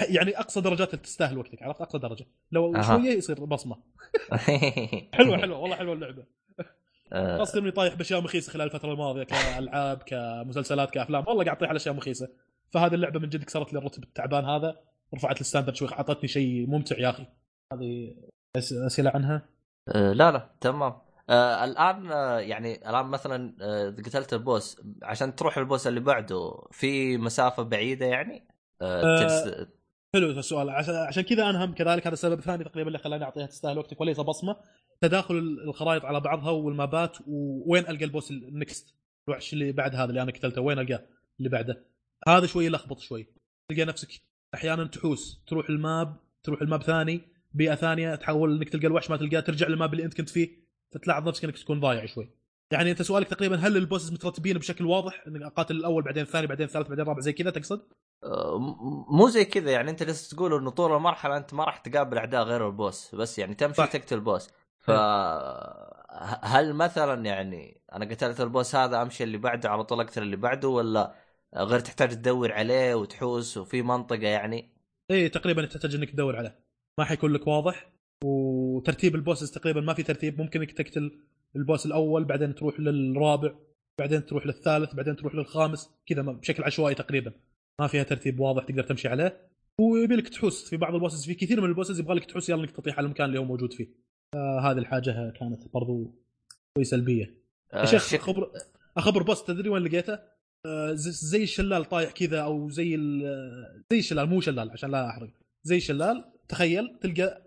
يعني 0.09 0.39
أقصى 0.39 0.61
درجات 0.61 0.95
تستاهل 0.95 1.37
وقتك 1.37 1.63
عرفت؟ 1.63 1.81
أقصى 1.81 1.97
درجة. 1.97 2.25
لو 2.51 2.75
أها. 2.75 2.81
شوية 2.81 3.17
يصير 3.17 3.45
بصمة. 3.45 3.75
حلوة 5.13 5.37
حلوة 5.37 5.57
والله 5.59 5.75
حلوة 5.75 5.93
اللعبة. 5.93 6.23
آه، 7.13 7.37
خاصة 7.37 7.59
إني 7.59 7.71
طايح 7.71 7.93
بأشياء 7.93 8.21
مخيسة 8.21 8.51
خلال 8.51 8.65
الفترة 8.65 8.93
الماضية 8.93 9.23
كألعاب 9.23 9.97
كمسلسلات 9.97 10.91
كأفلام. 10.91 11.23
والله 11.27 11.43
قاعد 11.43 11.57
اطيح 11.57 11.69
على 11.69 11.77
اشياء 11.77 11.95
مخيسة. 11.95 12.29
فهذه 12.71 12.93
اللعبة 12.93 13.19
من 13.19 13.29
جد 13.29 13.43
كسرت 13.43 13.73
لي 13.73 13.79
الرتب 13.79 14.03
التعبان 14.03 14.45
هذا 14.45 14.77
رفعت 15.15 15.41
الستاندرد 15.41 15.75
شوي 15.75 15.89
اعطتني 15.91 16.27
شيء 16.27 16.67
ممتع 16.67 16.99
يا 16.99 17.09
أخي. 17.09 17.25
هذه 17.73 18.15
أسئلة 18.57 19.09
عنها؟ 19.09 19.49
آه، 19.95 20.13
لا 20.13 20.31
لا 20.31 20.49
تمام. 20.61 20.93
آه 21.29 21.63
الآن 21.65 22.11
آه 22.11 22.39
يعني 22.39 22.89
الآن 22.89 23.05
مثلا 23.05 23.55
آه 23.61 23.89
قتلت 23.89 24.33
البوس. 24.33 24.81
عشان 25.03 25.35
تروح 25.35 25.57
البوس 25.57 25.87
اللي 25.87 25.99
بعده 25.99 26.51
في 26.71 27.17
مسافة 27.17 27.63
بعيدة 27.63 28.05
يعني؟ 28.05 28.47
آه 28.81 29.03
آه، 29.03 29.23
تجس... 29.23 29.67
حلو 30.15 30.29
السؤال. 30.31 30.69
عشان 31.07 31.23
كذا 31.23 31.49
أنا 31.49 31.65
هم 31.65 31.73
كذلك 31.73 32.07
هذا 32.07 32.13
السبب 32.13 32.39
الثاني 32.39 32.63
تقريبا 32.63 32.87
اللي 32.87 32.99
خلاني 32.99 33.23
أعطيها 33.23 33.45
تستاهل 33.45 33.77
وقتك 33.77 34.01
وليس 34.01 34.19
بصمه 34.19 34.55
تداخل 35.01 35.35
الخرائط 35.37 36.05
على 36.05 36.19
بعضها 36.19 36.51
والمابات 36.51 37.17
ووين 37.27 37.87
ألقى 37.87 38.05
ال 38.05 38.11
boss 38.11 38.31
ال 38.31 38.44
next 38.44 38.95
الوحش 39.27 39.53
اللي 39.53 39.71
بعد 39.71 39.95
هذا 39.95 40.09
اللي 40.09 40.21
أنا 40.21 40.31
قتلته؟ 40.31 40.61
وين 40.61 40.79
ألقاه 40.79 41.05
اللي 41.39 41.49
بعده؟ 41.49 41.85
هذا 42.27 42.45
شوي 42.45 42.65
يلخبط 42.65 42.99
شوي. 42.99 43.27
تلقى 43.71 43.85
نفسك 43.85 44.09
أحيانا 44.53 44.83
تحوس 44.83 45.43
تروح 45.47 45.69
ال 45.69 45.81
map 45.81 46.17
تروح 46.43 46.61
ال 46.61 46.67
map 46.67 46.83
ثاني 46.83 47.21
بيئة 47.51 47.75
ثانية 47.75 48.15
تحاول 48.15 48.57
إنك 48.57 48.69
تلقى 48.69 48.87
الوحش 48.87 49.09
ما 49.09 49.17
تلقاه 49.17 49.39
ترجع 49.39 49.67
لل 49.67 49.78
map 49.78 49.93
اللي 49.93 50.05
أنت 50.05 50.13
كنت 50.13 50.29
فيه 50.29 50.49
فتلاحظ 50.93 51.27
نفسك 51.27 51.43
إنك 51.43 51.57
تكون 51.57 51.79
ضايع 51.79 52.05
شوي. 52.05 52.29
يعني 52.71 52.91
أنت 52.91 53.01
سؤالك 53.01 53.27
تقريبا 53.27 53.55
هل 53.55 53.77
ال 53.77 53.82
bosses 53.82 54.11
مترتبين 54.11 54.57
بشكل 54.57 54.85
واضح؟ 54.85 55.23
إنك 55.27 55.41
اقاتل 55.41 55.75
الأول 55.75 56.03
بعدين 56.03 56.23
الثاني 56.23 56.47
بعدين 56.47 56.65
الثالث 56.65 56.87
بعدين 56.87 57.03
الرابع 57.03 57.19
زي 57.19 57.33
كذا 57.33 57.49
تقصد؟ 57.49 57.81
مو 59.09 59.29
زي 59.29 59.45
كذا 59.45 59.71
يعني 59.71 59.91
أنت 59.91 60.03
جالس 60.03 60.29
تقول 60.29 60.53
إنه 60.53 60.69
طول 60.69 60.95
المرحلة 60.95 61.37
أنت 61.37 61.53
ما 61.53 61.63
راح 61.63 61.77
تقابل 61.77 62.17
أعداء 62.17 62.43
غير 62.43 62.67
البوس 62.67 63.15
بس 63.15 63.39
يعني 63.39 63.55
تمشي. 63.55 63.87
تقتل 63.87 64.15
البوس. 64.15 64.49
ف 64.79 64.91
ه- 64.91 66.39
هل 66.43 66.73
مثلا 66.73 67.25
يعني 67.25 67.81
أنا 67.93 68.05
قتلت 68.05 68.41
البوس 68.41 68.75
هذا 68.75 69.01
أمشي 69.01 69.23
اللي 69.23 69.37
بعده 69.37 69.69
على 69.69 69.83
طول 69.83 70.01
أقتل 70.01 70.21
اللي 70.21 70.35
بعده 70.35 70.67
ولا 70.67 71.13
غير 71.55 71.79
تحتاج 71.79 72.09
تدور 72.09 72.51
عليه 72.51 72.95
وتحوس 72.95 73.57
وفي 73.57 73.81
منطقة 73.81 74.27
يعني؟ 74.27 74.69
اي 75.11 75.29
تقريبا 75.29 75.65
تحتاج 75.65 75.95
إنك 75.95 76.09
تدور 76.09 76.35
عليه. 76.35 76.59
ما 76.97 77.05
حيكون 77.05 77.33
لك 77.33 77.47
واضح. 77.47 77.91
وترتيب 78.23 79.15
البوسز 79.15 79.51
تقريبا 79.51 79.81
ما 79.81 79.93
في 79.93 80.03
ترتيب. 80.03 80.41
ممكن 80.41 80.59
إنك 80.59 80.71
تقتل 80.71 81.19
البوس 81.55 81.85
الأول 81.85 82.23
بعدين 82.25 82.55
تروح 82.55 82.79
للرابع 82.79 83.51
بعدين 83.99 84.25
تروح 84.25 84.45
للثالث 84.45 84.93
بعدين 84.93 85.15
تروح 85.15 85.35
للخامس 85.35 85.91
كذا 86.05 86.21
بشكل 86.21 86.63
عشوائي 86.63 86.95
تقريبا. 86.95 87.33
ما 87.79 87.87
فيها 87.87 88.03
ترتيب 88.03 88.39
واضح 88.39 88.63
تقدر 88.63 88.83
تمشي 88.83 89.07
عليه. 89.07 89.49
ويبي 89.79 90.15
لك 90.15 90.29
تحوس 90.29 90.69
في 90.69 90.77
بعض 90.77 90.93
ال 90.93 90.98
bosses 90.98 91.25
في 91.25 91.33
كثير 91.33 91.61
من 91.61 91.69
ال 91.69 91.74
bosses 91.74 91.99
يبغى 91.99 92.15
لك 92.15 92.25
تحوس 92.25 92.49
يلا 92.49 92.61
انك 92.61 92.71
تطيح 92.71 92.97
على 92.97 93.05
المكان 93.05 93.25
اللي 93.27 93.39
هو 93.39 93.43
موجود 93.45 93.73
فيه. 93.73 93.87
آه 94.35 94.59
هذه 94.59 94.77
الحاجة 94.77 95.33
كانت 95.39 95.73
برضو 95.73 96.15
شوي 96.77 96.83
سلبية. 96.83 97.35
آه، 97.73 97.79
يا 97.79 97.85
شيخ 97.85 98.07
شك- 98.07 98.19
آخر 98.19 98.51
آخر 98.97 99.23
boss 99.23 99.43
تدري 99.43 99.69
وين 99.69 99.83
لقيته؟ 99.83 100.19
آه، 100.65 100.93
زي- 100.93 101.11
زي 101.11 101.43
الشلال 101.43 101.85
طايح 101.85 102.11
كذا 102.11 102.39
أو 102.41 102.69
زي 102.69 102.95
ال- 102.95 103.83
زي 103.93 103.99
الشلال 103.99 104.25
مو 104.29 104.41
شلال 104.41 104.71
عشان 104.71 104.91
لا 104.91 105.09
أحرق. 105.09 105.29
زي 105.63 105.77
الشلال 105.77 106.25
تخيل 106.49 106.97
تلقى 107.01 107.45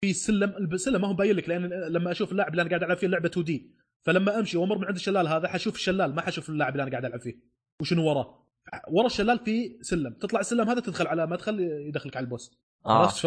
في 0.00 0.12
سلم 0.12 0.50
السلم 0.72 1.00
ما 1.00 1.08
هو 1.08 1.14
باين 1.14 1.36
لك 1.36 1.48
لأن 1.48 1.64
لما 1.92 2.10
أشوف 2.10 2.32
اللاعب 2.32 2.50
اللي 2.50 2.62
أنا 2.62 2.70
قاعد 2.70 2.82
ألعب 2.82 2.96
فيه 2.96 3.06
اللعبة 3.06 3.28
2D. 3.28 3.70
فلما 4.06 4.38
أمشي 4.38 4.56
وأمر 4.58 4.78
من 4.78 4.84
عند 4.84 4.94
الشلال 4.96 5.28
هذا 5.28 5.48
حشوف 5.48 5.74
الشلال 5.74 6.14
ما 6.14 6.22
حشوف 6.22 6.50
اللاعب 6.50 6.72
اللي 6.72 6.82
أنا 6.82 6.90
قاعد 6.90 7.04
ألعب 7.04 7.20
فيه. 7.20 7.34
وشنو 7.80 8.08
وراه؟ 8.08 8.43
ورا 8.88 9.06
الشلال 9.06 9.38
في 9.38 9.78
سلم. 9.82 10.12
تطلع 10.12 10.40
السلم 10.40 10.68
هذا 10.70 10.80
تدخل 10.80 11.06
على 11.06 11.26
مدخل 11.26 11.60
يدخلك 11.60 12.16
على 12.16 12.24
البوس. 12.24 12.58
آه. 12.86 13.02
عرفت؟ 13.02 13.26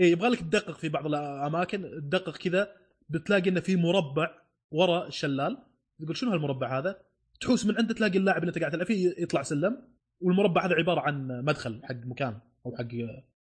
إيه 0.00 0.12
يبغى 0.12 0.28
لك 0.28 0.40
تدقق 0.40 0.78
في 0.78 0.88
بعض 0.88 1.06
الأماكن. 1.06 1.82
تدقق 1.82 2.36
كذا 2.36 2.72
بتلاقي 3.08 3.50
إنه 3.50 3.60
في 3.60 3.76
مربع 3.76 4.30
ورا 4.70 5.06
الشلال. 5.06 5.58
تقول 6.02 6.16
شنو 6.16 6.30
هالمربع 6.30 6.78
هذا؟ 6.78 7.02
تحوس 7.40 7.66
من 7.66 7.76
عنده 7.76 7.94
تلاقي 7.94 8.18
اللاعب 8.18 8.42
اللي 8.42 8.48
انت 8.48 8.58
قاعد 8.58 8.72
تلعب 8.72 8.86
فيه 8.86 9.14
يطلع 9.18 9.42
سلم. 9.42 9.82
والمربع 10.20 10.66
هذا 10.66 10.74
عبارة 10.74 11.00
عن 11.00 11.44
مدخل 11.44 11.80
حق 11.84 11.96
مكان 12.04 12.38
أو 12.66 12.76
حق 12.76 12.88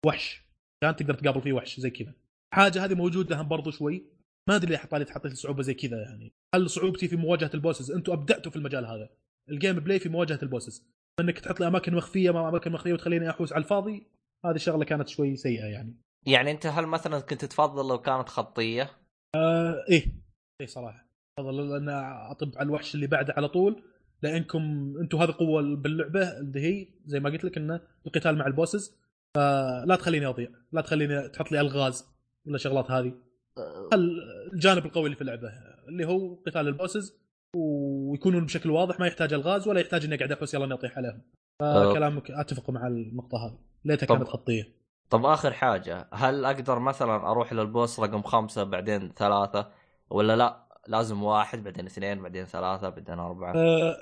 وحش. 0.06 0.42
كان 0.82 0.96
تقدر 0.96 1.14
تقابل 1.14 1.42
فيه 1.42 1.54
وحش 1.54 1.80
زي 1.80 1.90
كذا. 1.90 2.14
حاجة 2.54 2.86
هذه 2.86 2.94
موجودة 2.94 3.42
هم 3.42 3.48
برضو 3.48 3.72
شوي. 3.72 4.04
ما 4.50 4.56
أدري 4.56 4.70
ليه 4.70 4.78
حطالي 4.78 5.06
حطيت 5.06 5.34
صعوبه 5.34 5.62
زي 5.62 5.74
كذا 5.74 6.02
يعني. 6.02 6.34
هل 6.56 6.70
صعوبتي 6.70 7.08
في 7.08 7.16
مواجهة 7.16 7.52
البوسز؟ 7.54 7.92
أنتم 7.92 8.12
أبدعتوا 8.12 8.52
في 8.52 8.58
المجال 8.58 8.86
هذا. 8.86 9.10
ال 9.50 9.80
gameplay 9.80 10.00
في 10.00 10.10
مواجهة 10.10 10.40
ال 10.44 10.49
bosses. 10.49 10.88
انك 11.20 11.40
تحط 11.40 11.60
لي 11.60 11.68
اماكن 11.68 11.96
مخفيه 11.96 12.32
مع 12.32 12.50
أماكن 12.50 12.72
مخفيه 12.72 12.94
وتخليني 12.94 13.30
احوس 13.30 13.54
على 13.54 13.64
الفاضي 13.64 14.08
هذه 14.46 14.56
الشغله 14.56 14.86
كانت 14.86 15.08
شوي 15.08 15.36
سيئة 15.36 15.66
يعني. 15.66 15.96
يعني 16.26 16.52
أنت 16.52 16.66
هل 16.66 16.86
مثلا 16.86 17.20
كنت 17.20 17.46
تفضل 17.46 17.88
لو 17.90 18.02
كانت 18.02 18.30
خطية؟ 18.30 18.92
آه 19.36 19.86
إيه. 19.90 20.06
إيه 20.62 20.68
صراحة. 20.68 21.10
أفضل 21.40 21.76
أن 21.76 21.90
أطب 22.30 22.52
على 22.56 22.66
الوحش 22.66 22.96
اللي 22.96 23.08
بعده 23.08 23.34
على 23.38 23.48
طول 23.48 23.84
لأنكم 24.22 24.94
أنتم 25.02 25.18
هذه 25.18 25.32
قوه 25.32 25.76
باللعبة 25.76 26.40
اللي 26.40 26.60
هي 26.60 26.88
زي 27.06 27.20
ما 27.20 27.30
قلت 27.30 27.44
لك 27.44 27.58
انه 27.58 27.82
القتال 28.06 28.38
مع 28.38 28.48
ال 28.48 28.55
bosses 28.55 28.98
فلا 29.36 29.96
تخليني 30.00 30.26
أضيع 30.26 30.50
لا 30.72 30.82
تخليني 30.82 31.30
تحط 31.30 31.52
لي 31.52 31.62
الغاز 31.62 32.06
ولا 32.46 32.58
شغلات 32.58 32.92
هذه. 32.92 33.14
خل 33.92 34.20
الجانب 34.54 34.86
القوي 34.86 35.06
اللي 35.06 35.16
في 35.16 35.22
اللعبة 35.22 35.52
اللي 35.88 36.06
هو 36.06 36.36
قتال 36.36 36.68
البوسز 36.68 37.20
ويكونون 38.10 38.46
بشكل 38.46 38.70
واضح 38.72 39.00
ما 39.00 39.08
يحتاج 39.08 39.34
الغاز 39.34 39.68
ولا 39.68 39.80
يحتاج 39.80 40.06
اني 40.06 40.16
قاعد 40.16 40.32
احوس 40.32 40.54
يلا 40.54 40.66
اني 40.66 40.74
اطيح 40.74 40.98
عليهم 40.98 41.22
فكلامك 41.62 42.32
أتفق 42.32 42.70
مع 42.70 42.88
النقطة 42.88 43.46
هذه. 43.46 43.58
ليتها 43.86 44.06
كانت 44.06 44.28
خطية. 44.28 44.80
طب 45.10 45.26
آخر 45.26 45.54
حاجة 45.54 46.08
هل 46.14 46.46
أقدر 46.46 46.80
مثلا 46.80 47.16
أروح 47.16 47.54
للبوس 47.54 48.00
رقم 48.00 48.22
خمسة 48.22 48.64
بعدين 48.64 49.12
ثلاثة 49.18 49.72
ولا 50.10 50.36
لا؟ 50.36 50.64
لازم 50.88 51.24
واحد 51.24 51.64
بعدين 51.64 51.86
اثنين 51.86 52.22
بعدين 52.22 52.46
ثلاثة 52.46 52.90
بعدين 52.90 53.20
أربعة. 53.20 53.54
آه 53.56 53.96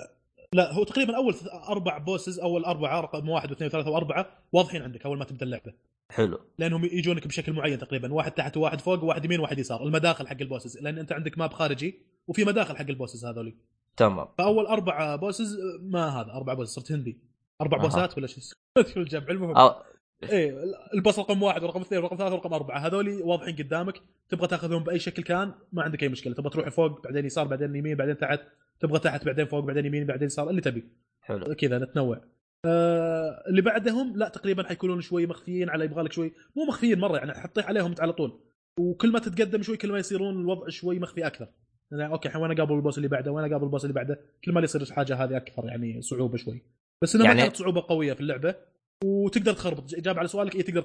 لا 0.54 0.74
هو 0.74 0.84
تقريبا 0.84 1.16
أول 1.16 1.36
أربع 1.70 1.98
بوسز 1.98 2.40
أول 2.40 2.66
أربعة 2.66 3.02
رقم 3.02 3.30
واحد 3.30 3.52
واثنين 3.52 3.68
وثلاثة 3.68 3.90
وأربعة 3.90 4.30
واضحين 4.52 4.82
عندك 4.82 5.06
أول 5.06 5.18
ما 5.18 5.26
تبدأ 5.26 5.46
اللعبة. 5.46 5.74
حلو. 6.12 6.40
لأنهم 6.58 6.86
يجونك 6.86 7.28
بشكل 7.28 7.54
معين 7.54 7.80
تقريبا 7.80 8.14
واحد 8.14 8.32
تحت 8.32 8.58
وواحد 8.58 8.82
فوق 8.82 9.04
وواحد 9.04 9.26
يمين 9.26 9.40
وواحد 9.40 9.60
يسار. 9.60 9.84
المداخل 9.84 10.28
حق 10.28 10.38
ال 10.42 10.47
bosses 10.47 10.78
لأن 10.78 10.98
أنت 10.98 11.12
عندك 11.12 11.38
map 11.38 11.54
خارجي 11.54 12.00
وفي 12.28 12.46
مداخل 12.46 12.78
حق 12.78 12.86
ال 12.90 12.95
bosses 12.95 13.26
هذولي. 13.26 13.56
تمام. 13.98 14.28
فأول 14.38 14.66
أربع 14.66 15.16
bosses 15.16 15.58
ما 15.82 16.10
هذا 16.10 16.32
أربع 16.32 16.54
bosses 16.54 16.74
صرت 16.74 16.92
هندي. 16.92 17.18
أربع 17.62 17.78
أها. 17.78 17.82
boss 17.82 18.11
ات 18.11 18.18
ولا 18.18 18.28
شو 18.28 18.38
اسمه؟ 18.38 18.58
الجمع؟ 19.04 19.28
المهم. 19.30 19.58
أو 19.58 19.76
إيه 20.24 20.58
ال 20.94 20.99
boss 20.99 21.20
رقم 21.20 21.44
واحد 21.44 21.64
ورقم 21.64 21.82
اثنين 21.82 22.02
ورقم 22.02 22.18
ثلاثة 22.18 22.36
ورقم 22.36 22.54
أربعة. 22.54 22.80
هذولي 22.80 23.22
واضحين 23.22 23.56
قدامك. 23.56 24.02
تبغى 24.30 24.48
تاخذهم 24.48 24.84
بأي 24.84 25.00
شكل 25.00 25.24
كان 25.24 25.54
ما 25.72 25.84
عندك 25.84 26.04
أي 26.04 26.10
مشكلة. 26.10 26.34
تبغى 26.34 26.50
تروح 26.50 26.70
فوق 26.70 27.04
بعدين 27.04 27.26
يسار 27.26 27.48
بعدين 27.48 27.76
يمين 27.76 27.96
بعدين 27.96 28.18
تحت. 28.18 28.42
تبغى 28.80 29.00
تحت 29.00 29.26
بعدين 29.26 29.46
فوق 29.46 29.60
بعدين 29.60 29.86
يمين 29.86 30.06
بعدين 30.06 30.26
يسار 30.26 30.50
اللي 30.50 30.62
تبي. 30.62 30.84
حلو. 31.22 31.56
كذا 31.56 31.80
نتنوع. 31.80 32.22
آه 32.66 33.44
اللي 33.50 33.62
بعدهم 33.62 34.18
لا 34.18 34.30
تقريبا 34.30 34.64
حيكونون 34.64 35.02
شوي 35.02 35.28
مخفيين 35.28 35.70
على 35.70 35.86
يبغى 35.86 36.04
لك 36.04 36.12
شوي. 36.12 36.34
مو 36.56 36.66
مخفيين 36.66 37.00
مرة 37.00 37.18
يعني 37.18 37.34
حتطيح 37.34 37.68
عليهم 37.68 37.96
على 38.00 38.14
طول. 38.14 38.40
وكل 38.80 39.12
ما 39.12 39.20
تتقدم 39.20 39.62
شوي 39.62 39.78
كل 39.78 39.92
ما 39.92 40.00
يصيرون 40.00 40.42
الوضع 40.42 40.70
شوي 40.70 41.00
مخفي 41.00 41.28
أكثر. 41.28 41.48
okay 41.94 42.28
الحين 42.28 42.42
وين 42.42 42.52
اقابل 42.52 42.76
ال 42.76 42.80
boss 42.80 42.98
اللي 42.98 43.08
بعده؟ 43.08 43.32
وين 43.32 43.46
اقابل 43.52 43.64
ال 43.64 43.68
boss 43.68 43.84
اللي 43.84 43.94
بعده؟ 43.94 44.20
كل 44.46 44.52
ما 44.54 44.62
يصير 44.62 44.82
الحاجة 44.82 45.24
هذه 45.24 45.38
أكثر 45.38 45.66
يعني 45.66 46.02
صعوبة 46.02 46.38
شوي. 46.38 46.62
بس 47.02 47.16
انها 47.16 47.26
يعني- 47.28 47.40
ما 47.40 47.44
كانت 47.46 47.56
صعوبة 47.58 47.82
قوية 47.90 48.14
في 48.14 48.22
اللعبة 48.22 48.56
وتقدر 49.04 49.54
تخربط. 49.54 49.94
اجابه 49.94 50.20
على 50.20 50.28
سؤالك 50.28 50.56
اي 50.56 50.64
تقدر 50.64 50.82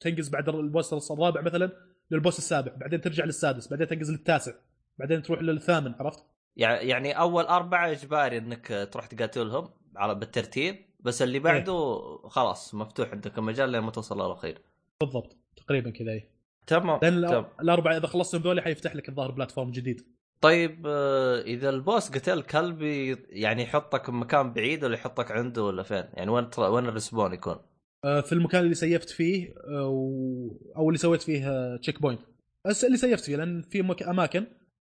تنقز 0.00 0.28
بعد 0.28 0.48
ال 0.48 0.60
boss 0.60 1.10
الرابع 1.10 1.40
مثلا 1.40 1.70
لل 2.10 2.19
boss 2.19 2.38
السابع 2.38 2.72
بعدين 2.76 3.00
ترجع 3.00 3.24
للسادس 3.24 3.68
بعدين 3.68 3.86
تنقز 3.86 4.10
للتاسع 4.10 4.52
بعدين 4.98 5.22
تروح 5.22 5.42
للثامن 5.42 5.94
عرفت؟ 5.94 6.24
يع- 6.56 6.82
يعني 6.82 7.12
أول 7.12 7.44
أربعة 7.44 7.90
إجباري 7.90 8.38
إنك 8.38 8.88
تروح 8.92 9.06
تقاتلهم 9.06 9.70
على 9.96 10.14
بالترتيب 10.14 10.76
بس 11.00 11.22
اللي 11.22 11.38
بعده 11.38 12.00
خلاص 12.24 12.74
مفتوح 12.74 13.10
عندك 13.10 13.38
المجال 13.38 13.70
لين 13.70 13.80
ما 13.80 13.90
توصل 13.90 14.16
للأخير 14.26 14.58
بالضبط 15.00 15.36
تقريبا 15.56 15.90
كذا 15.90 16.10
اي 16.12 16.28
تمام 16.66 16.98
لأن 17.02 17.26
تمام. 17.28 17.46
الأربعة 17.60 17.96
إذا 17.96 18.06
خلصتهم 18.06 18.42
ذولي 18.42 18.62
حيفتح 18.62 18.96
لك 18.96 19.08
الظاهر 19.08 19.30
platform 19.30 19.70
جديد. 19.70 20.13
طيب 20.40 20.86
آه، 20.86 21.40
إذا 21.40 21.70
ال 21.70 21.78
boss 21.78 22.10
قتل 22.10 22.42
قلبي 22.42 23.16
يعني 23.28 23.62
يحطك 23.62 24.10
بمكان 24.10 24.52
بعيد 24.52 24.84
ولا 24.84 24.94
يحطك 24.94 25.30
عنده 25.30 25.62
ولا 25.64 25.82
فين؟ 25.82 26.04
يعني 26.14 26.30
وين 26.30 26.48
وين 26.58 26.86
ال 26.86 26.92
respawn 26.92 27.32
يكون؟ 27.32 27.56
آه، 28.04 28.20
في 28.20 28.32
المكان 28.32 28.62
اللي 28.64 28.74
save 28.74 29.03
ت 29.03 29.10
فيه 29.10 29.54
آه، 29.68 30.50
أو 30.76 30.88
اللي 30.88 30.98
سويت 30.98 31.22
فيه 31.22 31.76
checkpoint 31.76 32.20
بس 32.66 32.84
اللي 32.84 32.96
save 32.96 33.18
ت 33.18 33.24
فيه 33.24 33.36
لأن 33.36 33.62
في 33.62 33.82
مك... 33.82 34.02
أماكن 34.02 34.46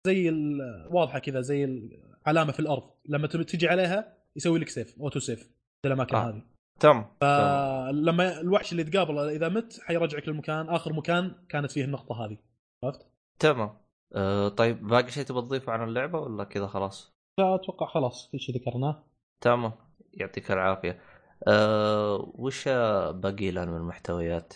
زي 0.08 0.30
واضحة 0.92 1.20
كذا 1.20 1.42
زي 1.42 1.64
العلامه 2.26 2.52
في 2.52 2.60
الأرض 2.60 2.84
لما 3.10 3.28
تم- 3.28 3.42
تجي 3.42 3.68
عليها 3.68 4.14
يسوي 4.36 4.60
لك 4.60 4.70
save 4.70 5.00
auto 5.00 5.20
save 5.20 5.40
في 5.82 5.88
الأماكن 5.88 6.16
آه. 6.16 6.30
هذه 6.30 6.42
تمام 6.80 7.06
فلما 7.22 8.42
الوحش 8.42 8.72
اللي 8.72 8.84
تقابله 8.84 9.30
إذا 9.30 9.50
مت 9.50 9.80
حيرجعك 9.82 10.28
للمكان 10.28 10.70
آخر 10.70 10.94
مكان 10.94 11.32
كانت 11.50 11.72
فيه 11.72 11.86
النقطة 11.86 12.26
هذه 12.26 12.38
عرفت؟ 12.84 13.02
تمام 13.40 13.70
أه 14.16 14.48
طيب 14.48 14.88
باقي 14.88 15.12
شيء 15.12 15.24
تبغى 15.24 15.42
تضيفه 15.42 15.72
عن 15.72 15.88
اللعبة 15.88 16.20
ولا 16.20 16.44
كذا 16.44 16.68
خلاص؟ 16.68 17.16
لا 17.40 17.56
أتوقع 17.56 17.86
خلاص 17.86 18.30
في 18.32 18.40
شيء 18.40 18.56
ذكرناه 18.56 19.04
تمام 19.44 19.72
يعطيك 20.14 20.52
العافية 20.52 21.02
أه 21.48 22.32
وش 22.36 22.68
باقي 23.12 23.52
لنا 23.52 23.66
من 23.66 23.78
المحتويات؟ 23.78 24.54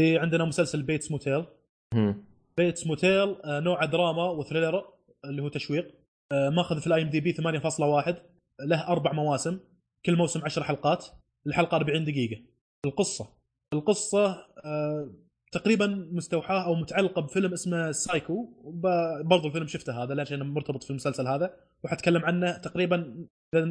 في 0.00 0.18
عندنا 0.18 0.44
مسلسل 0.44 0.82
بيتس 0.82 1.10
موتيل. 1.10 1.46
بيتس 2.56 2.86
موتيل 2.86 3.36
نوعه 3.46 3.86
دراما 3.86 4.30
و 4.30 4.36
thriller 4.36 4.84
اللي 5.24 5.42
هو 5.42 5.48
تشويق 5.48 5.94
آه، 6.32 6.48
ماخذ 6.48 6.80
في 6.80 6.86
ال 6.86 7.02
IMDb 7.02 7.32
8.1 7.32 8.14
له 8.60 8.88
أربع 8.88 9.12
مواسم 9.12 9.60
كل 10.06 10.16
موسم 10.16 10.44
10 10.44 10.62
حلقات 10.62 11.06
الحلقة 11.46 11.76
40 11.76 12.04
دقيقة 12.04 12.42
القصة 12.86 13.28
القصة 13.74 14.46
آه، 14.64 15.10
تقريبا 15.52 16.08
مستوحاه 16.12 16.66
أو 16.66 16.74
متعلقه 16.74 17.22
بفيلم 17.22 17.52
اسمه 17.52 17.92
سايكو. 17.92 18.48
برضو 19.24 19.48
الفيلم 19.48 19.66
شفته 19.66 20.02
هذا 20.02 20.14
ليش 20.14 20.32
مرتبط 20.32 20.84
في 20.84 20.90
المسلسل 20.90 21.26
هذا. 21.26 21.54
وحتكلم 21.84 22.24
عنه 22.24 22.58
تقريبا 22.58 23.26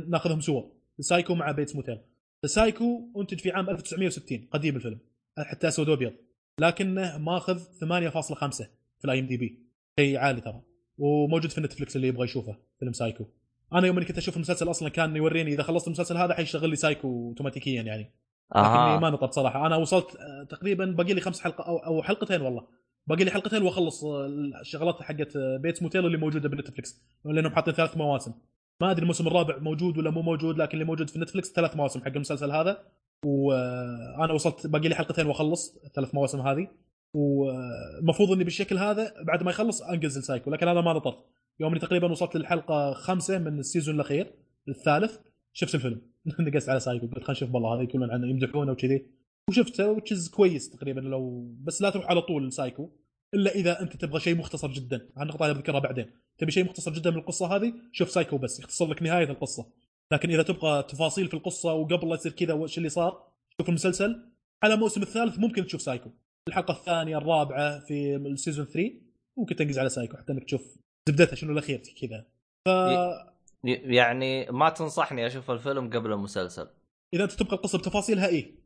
ناخذهم 0.08 0.42
سوا. 0.42 0.64
سايكو 1.00 1.36
مع 1.36 1.52
بيتس 1.52 1.76
موتيل 1.76 2.00
سايكو 2.46 3.12
أنتج 3.18 3.40
في 3.40 3.52
عام 3.52 3.70
1960 3.70 4.48
قديم 4.52 4.76
الفيلم. 4.76 5.00
حتى 5.40 5.68
اسود 5.68 5.90
وابيض 5.90 6.14
لكنه 6.60 7.18
ماخذ 7.18 7.60
8.5 7.60 8.68
في 9.00 9.06
ال 9.06 9.20
IMDb 9.20 9.60
شيء 10.00 10.18
عالي 10.18 10.42
ترى. 10.42 10.62
وموجود 10.98 11.52
في 11.52 11.62
نتفلكس 11.62 11.96
اللي 11.96 12.08
يبغى 12.08 12.24
يشوفه 12.24 12.58
فيلم 12.80 12.94
سايكو 12.94 13.26
أنا 13.74 13.88
يوم 13.88 14.04
كنت 14.04 14.18
أشوف 14.18 14.36
المسلسل 14.36 14.70
أصلا 14.70 14.90
كان 14.90 15.16
يوريني 15.16 15.54
إذا 15.54 15.64
خلصت 15.64 15.88
المسلسل 15.88 16.18
هذا 16.18 16.34
حيشغل 16.34 16.70
لي 16.70 16.76
سايكو 16.76 17.08
اوتوماتيكيا 17.08 17.82
يعني. 17.82 18.12
لكني 18.56 18.68
أها. 18.68 19.00
ما 19.00 19.10
نطرت 19.10 19.34
صراحة. 19.34 19.66
أنا 19.66 19.76
وصلت 19.76 20.16
آه، 20.16 20.44
تقريبا 20.50 20.86
باقي 20.86 21.14
لي 21.14 21.22
خمس 21.22 21.40
حلقة 21.42 21.64
أو, 21.64 22.04
حلقتين 22.04 22.42
والله. 22.42 22.68
باقي 23.08 23.24
لي 23.24 23.32
حلقتين 23.32 23.64
وأخلص 23.64 24.04
آه، 24.04 24.26
الشغلات 24.62 25.02
حقت 25.02 25.36
آه، 25.36 25.58
بيتس 25.58 25.82
موتيل 25.82 26.06
اللي 26.06 26.18
موجودة 26.18 26.50
بنتفلكس 26.50 27.02
لأنهم 27.26 27.52
حاطين 27.52 27.74
ثلاث 27.74 27.98
مواسم. 27.98 28.34
ما 28.82 28.92
أدري 28.92 29.02
الموسم 29.02 29.28
الرابع 29.28 29.58
موجود 29.58 29.98
ولا 29.98 30.10
مو 30.10 30.22
موجود 30.22 30.58
لكن 30.58 30.74
اللي 30.74 30.86
موجود 30.86 31.10
في 31.10 31.20
نتفلكس 31.20 31.52
ثلاث 31.52 31.76
مواسم 31.76 32.02
حق 32.02 32.08
المسلسل 32.08 32.52
هذا. 32.52 32.84
وأنا 33.26 34.34
وصلت 34.34 34.68
باقي 34.68 34.88
لي 34.88 34.96
حلقتين 34.96 35.26
وأخلص 35.26 35.78
الثلاث 35.86 36.16
مواسم 36.16 36.40
هذه. 36.42 36.68
والمفروض 37.14 38.32
إني 38.32 38.44
بالشكل 38.44 38.78
هذا 38.78 39.14
بعد 39.22 39.44
ما 39.44 39.52
يخلص 39.52 39.82
انقز 39.82 40.18
سايكو 40.18 40.52
لكن 40.52 40.68
أنا 40.68 40.82
ما 40.82 40.94
نطرت. 40.94 41.18
يوم 41.60 41.72
اني 41.72 41.80
تقريبا 41.80 42.12
وصلت 42.12 42.36
للحلقة 42.36 42.94
خمسة 42.94 43.38
من 43.40 43.60
ال 43.60 43.65
season 43.65 43.96
الأخير 43.96 44.34
الثالث. 44.70 45.18
شفت 45.54 45.76
الفيلم. 45.76 46.11
نقزت 46.40 46.70
على 46.70 46.80
سايكو 46.80 47.06
قلت 47.08 47.14
خلينا 47.24 47.32
نشوف 47.32 47.50
بالله 47.50 47.76
هذا 47.76 47.82
يكونون 47.82 48.12
عنه 48.12 48.28
يمدحونه 48.28 48.72
وكذا. 48.72 49.06
وشفته 49.50 49.92
وتشز 49.92 50.30
كويس 50.30 50.70
تقريبا 50.70 51.00
لو 51.00 51.54
بس 51.64 51.82
لا 51.82 51.90
تروح 51.90 52.06
على 52.06 52.22
طول 52.22 52.54
سايكو 52.54 52.90
إلا 53.34 53.56
إذا 53.56 53.82
أنت 53.82 53.96
تبغى 53.96 54.20
شيء 54.20 54.36
مختصر 54.38 54.72
جدا. 54.72 55.10
هالنقطه 55.18 55.46
هذه 55.46 55.52
بذكرها 55.52 55.80
بعدين. 55.80 56.12
تبي 56.38 56.52
شيء 56.52 56.64
مختصر 56.66 56.94
جدا 56.94 57.12
من 57.12 57.18
القصة 57.18 57.56
هذه؟ 57.56 57.74
شوف 57.92 58.10
سايكو 58.10 58.38
بس 58.38 58.60
يختصر 58.60 58.88
لك 58.88 59.04
نهاية 59.04 59.30
القصة. 59.30 59.72
لكن 60.14 60.30
إذا 60.32 60.44
تبغى 60.44 60.84
تفاصيل 60.84 61.28
في 61.28 61.34
القصة 61.34 61.74
وقبل 61.74 62.10
لا 62.10 62.16
يصير 62.16 62.32
كذا 62.32 62.54
وش 62.54 62.78
اللي 62.78 62.90
صار 62.90 63.28
شوف 63.58 63.70
المسلسل. 63.70 64.26
على 64.64 64.74
الموسم 64.74 65.02
الثالث 65.02 65.40
ممكن 65.40 65.66
تشوف 65.66 65.82
سايكو. 65.82 66.10
الحلقة 66.48 66.72
الثانية 66.72 67.18
الرابعة 67.18 67.80
في 67.80 68.16
ال 68.16 68.23
season 68.23 68.66
3 68.66 68.92
ممكن 69.38 69.56
تنقز 69.56 69.80
على 69.80 69.90
سايكو 69.90 70.18
حتى 70.18 70.34
إنك 70.34 70.44
تشوف 70.44 70.78
زبدتها 71.10 71.36
شنو 71.36 71.52
الأخير 71.52 71.82
كذا. 72.02 72.26
ف 72.66 72.70
ي- 72.70 73.31
يعني 73.64 74.46
ما 74.52 74.70
تنصحني 74.70 75.28
أشوف 75.28 75.52
الفيلم 75.52 75.90
قبل 75.90 76.12
المسلسل. 76.12 76.68
إذا 77.14 77.24
أنت 77.24 77.32
تبغى 77.32 77.56
القصة 77.56 77.78
بتفاصيلها 77.78 78.28
إيه. 78.28 78.62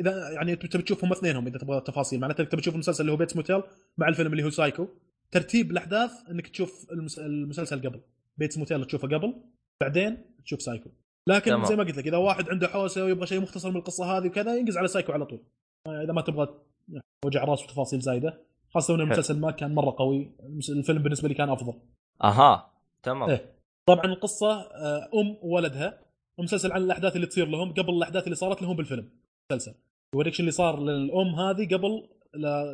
إذا 0.00 0.30
يعني 0.30 0.56
تبي 0.56 0.82
تشوفهم 0.82 1.12
اثنينهم 1.12 1.46
إذا 1.46 1.58
تبغى 1.58 1.80
تفاصيل 1.80 2.20
معناته 2.20 2.40
انك 2.40 2.50
تبي 2.52 2.60
تشوف 2.60 2.74
المسلسل 2.74 3.00
اللي 3.00 3.12
هو 3.12 3.16
بيتس 3.16 3.36
موتيل 3.36 3.62
مع 3.98 4.08
الفيلم 4.08 4.32
اللي 4.32 4.44
هو 4.44 4.50
سايكو 4.50 4.86
ترتيب 5.30 5.70
الأحداث 5.70 6.10
إنك 6.30 6.48
تشوف 6.48 6.86
المس- 6.92 7.18
المسلسل 7.18 7.88
قبل. 7.88 8.00
بيتس 8.36 8.58
موتيل 8.58 8.84
تشوفه 8.84 9.08
قبل 9.08 9.34
بعدين 9.80 10.24
تشوف 10.44 10.62
سايكو 10.62 10.90
لكن 11.28 11.50
تمام. 11.50 11.64
زي 11.64 11.76
ما 11.76 11.84
قلت 11.84 11.96
لك 11.96 12.06
إذا 12.06 12.16
واحد 12.16 12.48
عنده 12.48 12.68
حوسة 12.68 13.04
ويبغى 13.04 13.26
شيء 13.26 13.40
مختصر 13.40 13.70
من 13.70 13.76
القصة 13.76 14.04
هذه 14.18 14.26
وكذا 14.26 14.56
ينقز 14.56 14.76
على 14.76 14.88
سايكو 14.88 15.12
على 15.12 15.26
طول. 15.26 15.40
إذا 15.88 16.12
ما 16.12 16.20
تبغى 16.20 16.48
وجع 17.24 17.44
راس 17.44 17.62
وتفاصيل 17.64 18.00
زايدة 18.00 18.40
خاصة 18.74 18.94
إن 18.94 19.00
المسلسل 19.00 19.40
ما 19.40 19.50
كان 19.50 19.74
مرة 19.74 19.94
قوي 19.98 20.32
الفيلم 20.68 21.02
بالنسبة 21.02 21.28
لي 21.28 21.34
كان 21.34 21.48
أفضل. 21.50 21.74
أها 22.24 22.70
تمام. 23.02 23.30
إيه. 23.30 23.52
طبعا 23.86 24.04
القصة 24.04 24.52
آه، 24.60 25.08
أم 25.14 25.36
وولدها 25.42 25.98
المسلسل 26.38 26.72
عن 26.72 26.82
الأحداث 26.82 27.16
اللي 27.16 27.26
تصير 27.26 27.48
لهم 27.48 27.72
قبل 27.72 27.94
الأحداث 27.94 28.24
اللي 28.24 28.36
صارت 28.36 28.62
لهم 28.62 28.76
بالفيلم 28.76 29.08
المسلسل 29.50 29.74
يوريك 30.14 30.40
اللي 30.40 30.50
صار 30.50 30.80
للأم 30.80 31.34
هذه 31.34 31.68
قبل 31.74 32.08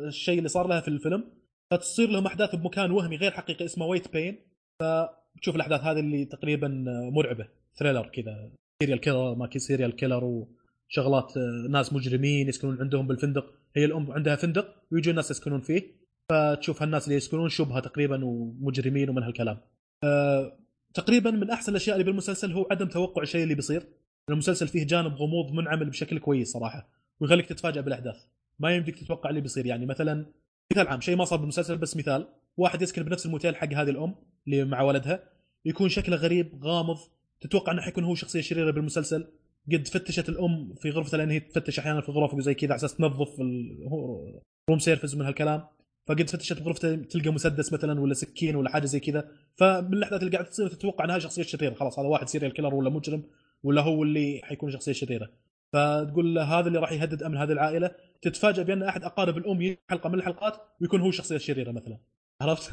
الشيء 0.07 0.37
اللي 0.37 0.49
صار 0.49 0.67
لها 0.67 0.79
في 0.81 0.87
الفيلم. 0.87 1.23
فتصير 1.71 2.09
لهم 2.09 2.25
أحداث 2.25 2.55
بمكان 2.55 2.91
وهمي 2.91 3.15
غير 3.15 3.31
حقيقي 3.31 3.65
اسمه 3.65 3.85
White 3.85 4.13
Pine 4.13 4.39
فتشوف 4.81 5.55
الأحداث 5.55 5.81
هذه 5.81 5.99
اللي 5.99 6.25
تقريبا 6.25 6.67
مرعبة 7.13 7.47
thriller 7.75 8.07
كذا 8.07 8.51
serial 8.83 8.99
killer 8.99 9.35
ما 9.35 9.49
serial 9.57 9.95
killer 9.95 10.23
وشغلات 10.23 11.37
آه، 11.37 11.67
ناس 11.69 11.93
مجرمين 11.93 12.47
يسكنون 12.47 12.79
عندهم 12.79 13.07
بالفندق. 13.07 13.53
هي 13.75 13.85
الأم 13.85 14.11
عندها 14.11 14.35
فندق 14.35 14.75
ويجوا 14.91 15.11
الناس 15.11 15.31
يسكنون 15.31 15.61
فيه. 15.61 15.99
فتشوف 16.31 16.81
هالناس 16.81 17.05
اللي 17.05 17.15
يسكنون 17.15 17.49
مشبوهين 17.49 17.79
تقريبا 17.79 18.25
ومجرمين 18.25 19.09
ومن 19.09 19.23
هالكلام. 19.23 19.57
آه، 20.03 20.59
تقريبا 20.93 21.31
من 21.31 21.49
أحسن 21.49 21.71
الأشياء 21.71 21.95
اللي 21.95 22.05
بالمسلسل 22.05 22.51
هو 22.51 22.67
عدم 22.71 22.87
توقع 22.87 23.21
الشيء 23.21 23.43
اللي 23.43 23.55
بيصير. 23.55 23.87
المسلسل 24.29 24.67
فيه 24.67 24.87
جانب 24.87 25.13
غموض 25.13 25.51
منعمل 25.51 25.89
بشكل 25.89 26.19
كويس 26.19 26.51
صراحة 26.51 26.89
ويخليك 27.19 27.45
تتفاجئ 27.45 27.81
بالأحداث. 27.81 28.15
ما 28.59 28.75
يمديك 28.75 28.99
تتوقع 28.99 29.29
اللي 29.29 29.41
بيصير. 29.41 29.65
يعني 29.65 29.85
مثلا 29.85 30.25
مثال 30.71 30.87
عام 30.87 31.01
شيء 31.01 31.15
ما 31.15 31.25
صار 31.25 31.39
بالمسلسل 31.39 31.77
بس 31.77 31.97
مثال. 31.97 32.27
واحد 32.57 32.81
يسكن 32.81 33.03
بنفس 33.03 33.25
الموتيل 33.25 33.55
حق 33.55 33.73
هذه 33.73 33.89
الأم 33.89 34.15
اللي 34.47 34.65
مع 34.65 34.81
ولدها 34.81 35.23
يكون 35.65 35.89
شكله 35.89 36.17
غريب 36.17 36.63
غامض. 36.63 36.97
تتوقع 37.41 37.71
إنه 37.71 37.81
حيكون 37.81 38.03
هو 38.03 38.15
شخصية 38.15 38.41
شريرة 38.41 38.71
بالمسلسل. 38.71 39.27
قد 39.73 39.87
فتشت 39.87 40.29
الأم 40.29 40.73
في 40.73 40.89
غرفتها 40.89 41.17
لأن 41.17 41.31
هي 41.31 41.39
تفتش 41.39 41.79
أحيانا 41.79 42.01
في 42.01 42.11
غرف 42.11 42.33
وزي 42.33 42.53
كذا 42.53 42.69
على 42.69 42.75
أساس 42.75 42.95
تنظف 42.95 43.41
الروم 43.41 44.79
سيرفيس 44.79 45.15
من 45.15 45.25
هالكلام. 45.25 45.67
فقد 46.09 46.29
فتشت 46.29 46.61
بغرفتها 46.61 46.95
تلقى 46.95 47.29
مسدس 47.29 47.73
مثلا 47.73 48.01
ولا 48.01 48.13
سكين 48.13 48.55
ولا 48.55 48.69
حاجة 48.69 48.85
زي 48.85 48.99
كذا. 48.99 49.31
فمن 49.55 49.93
الاحداث 49.93 50.19
اللي 50.19 50.31
قاعدة 50.31 50.49
تصير 50.49 50.67
تتوقع 50.67 51.05
إنها 51.05 51.19
شخصية 51.19 51.43
شريرة. 51.43 51.73
خلاص 51.73 51.99
هذا 51.99 52.07
واحد 52.07 52.27
serial 52.27 52.53
killer 52.53 52.75
ولا 52.75 52.89
مجرم 52.89 53.23
ولا 53.63 53.81
هو 53.81 54.03
اللي 54.03 54.41
حيكون 54.43 54.71
شخصية 54.71 54.91
شريرة. 54.91 55.29
فتقول 55.73 56.39
هذا 56.39 56.67
اللي 56.67 56.79
راح 56.79 56.91
يهدد 56.91 57.23
أمن 57.23 57.37
هذه 57.37 57.51
العائلة. 57.51 57.91
تتفاجئ 58.21 58.63
بأن 58.63 58.83
أحد 58.83 59.03
أقارب 59.03 59.37
الأم 59.37 59.61
يجي 59.61 59.79
حلقة 59.89 60.09
من 60.09 60.15
الحلقات 60.15 60.53
ويكون 60.81 61.01
هو 61.01 61.09
الشخصيه 61.09 61.35
الشريره 61.35 61.71
مثلا. 61.71 61.97
عرفت؟ 62.41 62.71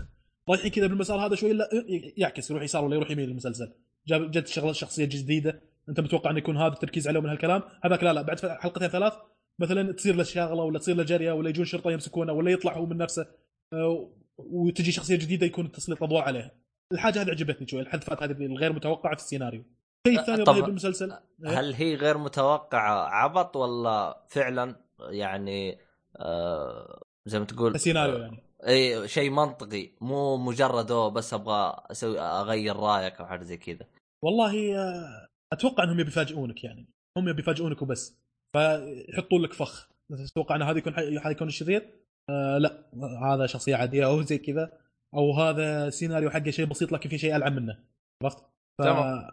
رايحين 0.49 0.71
كذا 0.71 0.87
بالمسار 0.87 1.27
هذا 1.27 1.35
شوي 1.35 1.53
لا 1.53 1.69
يعكس 2.17 2.51
يروح 2.51 2.63
يسار 2.63 2.85
ولا 2.85 2.97
يروح 2.97 3.11
يمين 3.11 3.29
المسلسل 3.29 3.73
جاب 4.07 4.31
جت 4.31 4.47
شغلة 4.47 4.73
شخصية 4.73 5.05
جديدة. 5.05 5.63
أنت 5.89 6.01
متوقع 6.01 6.31
إنه 6.31 6.39
يكون 6.39 6.57
هذا 6.57 6.73
التركيز 6.73 7.09
عليه 7.09 7.21
من 7.21 7.29
هالكلام؟ 7.29 7.63
هذاك 7.85 8.05
لا 8.05 8.13
لا 8.13 8.23
بعد 8.23 8.39
حلقتين 8.39 8.89
ثلاث 8.89 9.13
مثلا 9.61 9.93
تصير 9.93 10.15
له 10.15 10.23
شغله 10.23 10.63
ولا 10.63 10.79
تصير 10.79 10.97
له 10.97 11.03
جريه 11.03 11.33
ولا 11.33 11.49
يجون 11.49 11.65
شرطة 11.65 11.91
يمسكونه 11.91 12.33
ولا 12.33 12.51
يطلع 12.51 12.77
هو 12.77 12.87
من 12.87 12.97
نفسه 12.97 13.27
آه، 13.73 14.11
وتجي 14.39 14.93
شخصية 14.93 15.17
جديدة 15.17 15.47
يكون 15.47 15.73
تسليط 15.73 16.03
أضواء 16.03 16.23
عليها. 16.23 16.51
الحاجة 16.93 17.23
هذه 17.23 17.31
عجبتني 17.31 17.69
شوي 17.69 17.81
الحذفات 17.81 18.23
هذه 18.23 18.47
الغير 18.47 18.73
متوقعة 18.73 19.17
في 19.17 19.23
السيناريو. 19.23 19.65
الشيء 20.07 20.21
الثاني 20.21 20.45
طب- 20.45 20.53
رهيب 20.53 20.65
بالمسلسل 20.65 21.13
إيه؟ 21.45 21.61
هل 21.61 21.75
هي 21.75 21.95
غير 21.95 22.19
متوقعة 22.19 23.09
عبط 23.09 23.57
ولا 23.57 24.25
فعلا 24.29 24.77
يعني 25.11 25.79
آه 26.17 27.03
زي 27.27 27.39
ما 27.39 27.45
تقول 27.45 27.75
السيناريو 27.75 28.19
يعني. 28.19 28.43
إي 28.69 29.09
شيء 29.09 29.31
منطقي 29.31 29.91
مو 30.01 30.37
مجرد 30.37 30.91
أوه 30.91 31.09
بس 31.09 31.35
أبغى 31.35 31.77
أسوي 31.91 32.21
أغير 32.21 32.77
رأيك 32.77 33.21
أو 33.21 33.27
حاجة 33.27 33.43
زي 33.43 33.57
كذا. 33.57 33.87
والله 34.25 34.77
آه، 34.79 35.29
أتوقع 35.53 35.85
إنهم 35.85 36.01
يبي 36.01 36.09
يفاجئونك 36.09 36.65
يعني. 36.65 36.89
هم 37.19 37.29
يبي 37.29 37.43
يفاجئونك 37.43 37.83
وبس. 37.83 38.19
فيحطون 38.57 39.43
لك 39.43 39.53
فخ. 39.53 39.89
تتوقع 40.29 40.57
ان 40.57 40.63
هذا 40.63 40.79
يكون 40.79 40.95
هذا 40.95 41.31
يكون 41.31 41.49
الشرير 41.49 41.83
آه 42.31 42.59
لا. 42.59 42.91
هذا 43.23 43.47
شخصية 43.47 43.77
عادية 43.77 44.07
أو 44.07 44.23
زي 44.23 44.39
كذا 44.39 44.73
أو 45.15 45.33
هذا 45.33 45.91
سيناريو 45.91 46.31
حقه 46.31 46.51
شيء 46.51 46.65
بسيط 46.67 46.93
لكن 46.93 47.11
في 47.11 47.19
شيء 47.19 47.37
العب 47.37 47.53
منه. 47.53 47.79
عرفت؟ 48.23 48.39
ف... 48.79 48.83
تمام. 48.83 49.29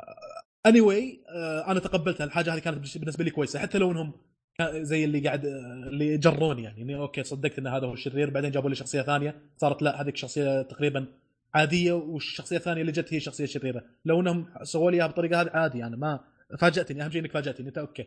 anyway 0.66 1.24
أنا 1.68 1.80
تقبلتها. 1.80 2.24
الحاجة 2.24 2.54
هذه 2.54 2.60
كانت 2.60 2.98
بالنسبة 2.98 3.24
لي 3.24 3.32
كويسة. 3.32 3.60
حتى 3.60 3.78
لو 3.78 3.92
إنهم 3.92 4.14
كان 4.58 4.86
زي 4.86 5.04
اللي 5.04 5.20
قاعد 5.20 5.46
آه، 5.46 5.74
اللي 5.90 6.18
جروني 6.18 6.64
يعني. 6.64 6.82
إني 6.82 6.96
okay 6.96 7.24
صدقت 7.24 7.60
إن 7.60 7.68
هذا 7.68 7.88
هو 7.88 7.94
الشرير 7.94 8.30
بعدين 8.30 8.52
جابوا 8.52 8.70
لي 8.70 8.76
شخصية 8.76 9.02
ثانية. 9.02 9.42
صارت 9.58 9.82
لا 9.82 10.02
هذيك 10.02 10.18
شخصية 10.18 10.62
تقريبا 10.62 11.06
عادية 11.54 11.94
والشخصية 11.94 12.58
الثانية 12.58 12.82
اللي 12.82 12.92
جت 12.92 13.14
هي 13.14 13.20
شخصية 13.20 13.46
شريرة. 13.46 13.84
لو 14.06 14.22
إنهم 14.22 14.54
سووا 14.64 14.92
لي 14.92 14.98
إياها 14.98 15.08
بالطريقة 15.08 15.42
هذه 15.42 15.50
عادي. 15.54 15.84
أنا 15.84 15.98
ما 15.98 16.20
فاجأتني. 16.60 17.04
أهم 17.04 17.12
شيء 17.12 17.22
إنك 17.22 17.32
فاجأتني. 17.32 17.68
أنت 17.68 17.78
أوكي. 17.78 18.06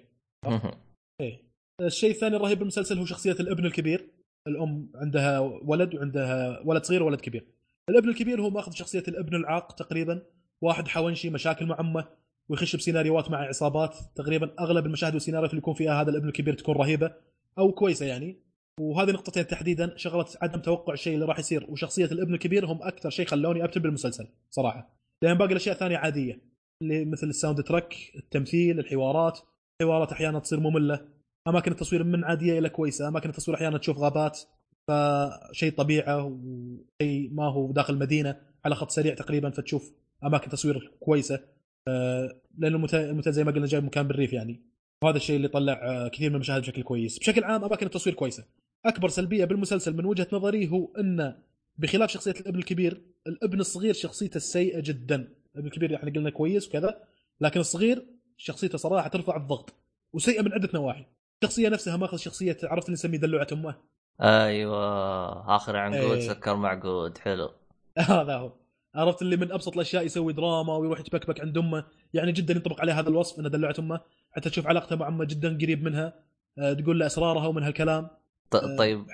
إيه. 1.20 1.42
الشيء 1.80 2.10
الثاني 2.10 2.36
الرهيب 2.36 2.58
بالمسلسل 2.58 2.98
هو 2.98 3.04
شخصية 3.04 3.32
الابن 3.32 3.66
الكبير. 3.66 4.10
الأم 4.48 4.90
عندها 4.94 5.38
ولد 5.40 5.94
وعندها 5.94 6.60
ولد 6.64 6.84
صغير 6.84 7.02
وولد 7.02 7.20
كبير. 7.20 7.46
الابن 7.90 8.08
الكبير 8.08 8.40
هو 8.42 8.50
ماخذ 8.50 8.72
شخصية 8.72 9.02
الابن 9.08 9.34
العاق 9.34 9.72
تقريبا. 9.72 10.22
واحد 10.62 10.88
حونشي 10.88 11.30
مشاكل 11.30 11.66
مع 11.66 11.80
أمه 11.80 12.08
ويخش 12.48 12.76
بسيناريوهات 12.76 13.30
مع 13.30 13.38
عصابات. 13.38 13.96
تقريبا 14.14 14.54
أغلب 14.60 14.86
المشاهد 14.86 15.14
والسيناريوهات 15.14 15.50
اللي 15.50 15.58
يكون 15.58 15.74
فيها 15.74 16.02
هذا 16.02 16.10
الابن 16.10 16.28
الكبير 16.28 16.54
تكون 16.54 16.74
رهيبة 16.74 17.12
أو 17.58 17.72
كويسة 17.72 18.06
يعني. 18.06 18.40
وهذه 18.80 19.10
نقطتين 19.10 19.46
تحديدا 19.46 19.96
شغله 19.96 20.26
عدم 20.42 20.60
توقع 20.60 20.92
الشيء 20.92 21.14
اللي 21.14 21.26
راح 21.26 21.38
يصير. 21.38 21.66
وشخصية 21.70 22.04
الابن 22.04 22.34
الكبير 22.34 22.66
هم 22.66 22.82
أكثر 22.82 23.10
شيء 23.10 23.26
خلوني 23.26 23.64
أبتل 23.64 23.80
بالمسلسل 23.80 24.28
صراحة. 24.50 24.96
لأن 25.22 25.38
باقي 25.38 25.50
الأشياء 25.50 25.74
الثانية 25.74 25.96
عادية. 25.96 26.40
اللي 26.82 27.04
مثل 27.04 27.26
ال 27.26 27.62
soundtrack 27.62 27.94
التمثيل 28.16 28.78
الحوارات. 28.78 29.38
الحوارات 29.80 30.12
أحيانا 30.12 30.38
تصير 30.38 30.60
مملة. 30.60 31.00
أماكن 31.48 31.72
التصوير 31.72 32.04
من 32.04 32.24
عادية 32.24 32.58
إلى 32.58 32.68
كويسة. 32.68 33.08
أماكن 33.08 33.28
التصوير 33.28 33.56
أحيانا 33.56 33.78
تشوف 33.78 33.98
غابات 33.98 34.40
فشيء 34.88 35.72
طبيعة 35.72 36.24
وشيء 36.24 37.30
ما 37.32 37.44
هو 37.44 37.72
داخل 37.72 37.98
مدينه 37.98 38.36
على 38.64 38.74
خط 38.74 38.90
سريع 38.90 39.14
تقريبا 39.14 39.50
فتشوف 39.50 39.92
أماكن 40.24 40.50
تصوير 40.50 40.92
كويسة. 41.00 41.40
آه، 41.88 42.40
لأن 42.58 42.74
المنتج 42.74 43.28
زي 43.28 43.44
ما 43.44 43.52
قلنا 43.52 43.66
جايب 43.66 43.84
مكان 43.84 44.08
بالريف 44.08 44.32
يعني. 44.32 44.62
وهذا 45.02 45.16
الشيء 45.16 45.36
اللي 45.36 45.48
طلع 45.48 45.72
آه، 45.72 46.08
كثير 46.08 46.28
من 46.30 46.34
المشاهد 46.34 46.60
بشكل 46.60 46.82
كويس. 46.82 47.18
بشكل 47.18 47.44
عام 47.44 47.64
أماكن 47.64 47.86
التصوير 47.86 48.16
كويسة. 48.16 48.44
أكبر 48.86 49.08
سلبية 49.08 49.44
بالمسلسل 49.44 49.96
من 49.96 50.04
وجهة 50.04 50.28
نظري 50.32 50.68
هو 50.68 50.88
إن 50.98 51.34
بخلاف 51.78 52.10
شخصية 52.10 52.34
الابن 52.40 52.58
الكبير 52.58 53.02
الابن 53.26 53.60
الصغير 53.60 53.94
شخصيته 53.94 54.40
سيئة 54.40 54.80
جدا. 54.80 55.28
الابن 55.54 55.66
الكبير 55.66 55.96
إحنا 55.96 56.10
قلنا 56.10 56.30
كويس 56.30 56.68
وكذا 56.68 57.02
لكن 57.40 57.60
الصغير 57.60 58.15
شخصيته 58.36 58.78
صراحة 58.78 59.08
ترفع 59.08 59.36
الضغط 59.36 59.74
وسيئة 60.12 60.42
من 60.42 60.52
عدة 60.52 60.68
نواحي. 60.74 61.06
الشخصية 61.42 61.68
نفسها 61.68 61.96
ماخذ 61.96 62.16
شخصية 62.16 62.56
عرفت 62.64 62.86
اللي 62.86 62.92
نسميه 62.94 63.18
دلوعة 63.18 63.46
أمه؟ 63.52 63.74
أيوه 64.22 65.56
آخر 65.56 65.76
عنقود 65.76 66.12
إيه. 66.18 66.28
سكر 66.28 66.56
معقود 66.56 67.18
حلو. 67.18 67.50
هذا 67.98 68.36
هو. 68.36 68.52
عرفت 68.94 69.22
اللي 69.22 69.36
من 69.36 69.52
أبسط 69.52 69.74
الأشياء 69.74 70.04
يسوي 70.04 70.32
دراما 70.32 70.76
ويروح 70.76 71.00
يتبكبك 71.00 71.40
عند 71.40 71.58
أمه. 71.58 71.84
يعني 72.14 72.32
جدا 72.32 72.54
ينطبق 72.54 72.80
عليه 72.80 73.00
هذا 73.00 73.08
الوصف 73.08 73.38
إنه 73.38 73.48
دلعت 73.48 73.78
أمه. 73.78 74.00
حتى 74.32 74.50
تشوف 74.50 74.66
علاقته 74.66 74.96
مع 74.96 75.08
أمه 75.08 75.24
جدا 75.24 75.54
قريب 75.62 75.82
منها 75.84 76.12
آه، 76.58 76.72
تقول 76.72 76.98
له 76.98 77.06
أسرارها 77.06 77.46
ومن 77.46 77.62
هالكلام. 77.62 78.08
آه، 78.54 78.76
طيب. 78.78 79.06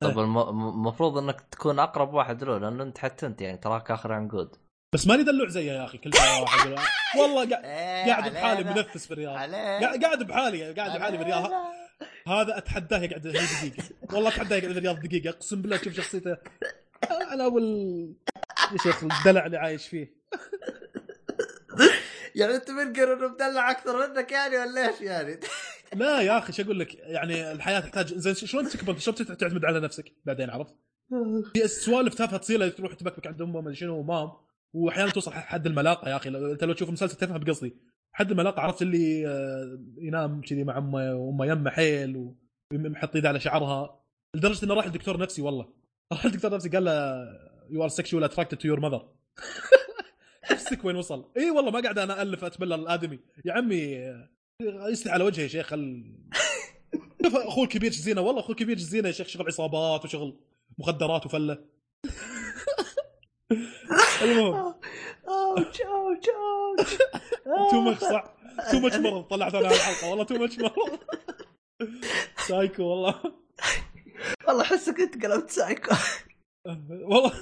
طيب 0.00 0.18
الم- 0.18 0.38
المفروض 0.38 1.18
إنك 1.18 1.40
تكون 1.40 1.78
أقرب 1.78 2.14
واحد 2.14 2.44
له 2.44 2.58
لأنه 2.58 2.82
أنت 2.82 2.98
حتى 2.98 3.26
أنت 3.26 3.40
يعني 3.40 3.56
تراك 3.58 3.90
آخر 3.90 4.12
عنقود 4.12 4.56
بس 4.92 5.06
ماني 5.06 5.22
دلوع 5.22 5.48
زيه 5.48 5.72
يا 5.72 5.84
أخي 5.84 5.98
كل 5.98 6.14
شوية 6.14 6.40
واحد 6.40 6.76
والله 7.18 7.50
قاعد 7.50 7.64
قاعد 8.08 8.32
بحالي 8.32 8.64
منفس 8.64 9.06
في 9.06 9.10
الرياض. 9.10 9.34
قاعد 10.02 10.22
بحالي 10.22 10.72
قاعد 10.72 10.98
بحالي 10.98 11.16
في 11.16 11.22
الرياض. 11.22 11.50
هذا 12.26 12.58
أتحداه 12.58 12.98
يقعد 12.98 13.20
دقيقة. 13.20 13.84
والله 14.12 14.28
أتحداه 14.28 14.56
يقعد 14.56 14.72
في 14.72 14.78
الرياض 14.78 15.00
دقيقة 15.00 15.30
أقسم 15.30 15.62
بالله 15.62 15.76
تشوف 15.76 15.94
شخصيته. 15.94 16.36
على 17.10 17.44
اول 17.44 17.62
يا 18.72 18.78
شيخ 18.82 19.04
الدلع 19.04 19.46
اللي 19.46 19.56
عايش 19.56 19.88
فيه. 19.88 20.14
يعني 22.34 22.54
أنت 22.54 22.70
منكر 22.70 23.12
إنه 23.12 23.28
مدلع 23.28 23.70
أكثر 23.70 24.08
منك 24.08 24.32
يعني 24.32 24.56
ولا 24.56 24.88
إيش 24.88 25.00
يعني؟ 25.00 25.40
لا 25.94 26.20
يا 26.20 26.38
أخي 26.38 26.52
شو 26.52 26.62
أقول 26.62 26.80
لك؟ 26.80 26.94
يعني 26.94 27.52
الحياة 27.52 27.80
تحتاج 27.80 28.14
زين 28.14 28.34
شلون 28.34 28.68
تكبر؟ 28.68 28.98
شلون 28.98 29.16
تعتمد 29.16 29.64
على 29.64 29.80
نفسك؟ 29.80 30.12
بعدين 30.24 30.50
عرفت؟ 30.50 30.74
في 31.54 31.68
سوالف 31.68 32.14
تافهة 32.14 32.38
تصير 32.38 32.68
تروح 32.68 32.94
تبكبك 32.94 33.26
عند 33.26 33.42
أمه 33.42 33.60
ما 33.60 33.74
شنو 33.74 34.02
mom 34.02 34.30
واحيانا 34.74 35.10
توصل 35.10 35.32
حد 35.32 35.66
الملاقة 35.66 36.10
يا 36.10 36.16
أخي 36.16 36.28
أنت 36.28 36.64
لو 36.64 36.72
تشوف 36.72 36.88
المسلسل 36.88 37.16
تفهم 37.16 37.38
بقصدي 37.38 37.76
حد 38.12 38.30
الملاقة 38.30 38.60
عرفت 38.60 38.82
اللي 38.82 39.28
آه، 39.28 39.78
ينام 39.98 40.40
كذي 40.40 40.64
مع 40.64 40.78
أمه 40.78 41.14
وأمه 41.14 41.46
يمه 41.46 41.70
حيل 41.70 42.34
ويحط 42.72 43.14
إيده 43.14 43.28
على 43.28 43.40
شعرها. 43.40 44.04
لدرجة 44.36 44.64
إنه 44.64 44.74
راح 44.74 44.86
لدكتور 44.86 45.18
نفسي 45.18 45.42
والله. 45.42 45.68
راح 46.12 46.26
لدكتور 46.26 46.54
نفسي 46.54 46.68
قال 46.68 46.84
له 46.84 46.92
you 47.70 47.82
are 47.82 47.88
sexual 47.88 48.24
attracted 48.24 48.58
to 48.58 48.68
your 48.68 48.80
mother 48.80 49.08
نفسك 50.52 50.84
وين 50.84 50.96
وصل؟ 50.96 51.30
إي 51.36 51.50
والله 51.50 51.70
ما 51.70 51.80
قاعد 51.80 51.98
أنا 51.98 52.22
ألف 52.22 52.44
أتبلى 52.44 52.74
الآدمي. 52.74 53.18
يا 53.44 53.52
عمي 53.52 53.98
آه، 53.98 54.28
يستحي 54.88 55.10
على 55.14 55.24
وجهه 55.24 55.42
يا 55.42 55.48
شيخ 55.48 55.66
خل 55.66 56.04
أخوه 57.24 57.64
الكبير 57.64 57.92
زينة 57.92 58.20
والله 58.20 58.40
أخوه 58.40 58.50
الكبير 58.50 58.78
زينة 58.78 59.08
يا 59.08 59.12
شيخ 59.12 59.26
شغل 59.26 59.46
عصابات 59.46 60.04
وشغل 60.04 60.36
مخدرات 60.78 61.26
وفلة. 61.26 61.58
المهم. 64.22 64.74
اوش 65.28 65.80
اوش 65.80 66.26
اوش 66.28 66.98
too 67.70 67.80
much 67.80 68.00
صح 68.00 68.24
too 68.70 68.78
much 68.78 68.96
مرض. 68.96 69.22
طلعت 69.22 69.54
أنا 69.54 69.70
الحلقة. 69.70 70.10
والله 70.10 70.24
too 70.24 70.34
much 70.34 70.58
مرض. 70.58 70.98
psycho 72.48 72.82
والله. 72.82 73.14
والله 74.48 74.62
أحسك 74.62 75.00
أنت 75.00 75.26
قلبت 75.26 75.50
سايكو. 75.50 75.94
والله. 76.90 77.32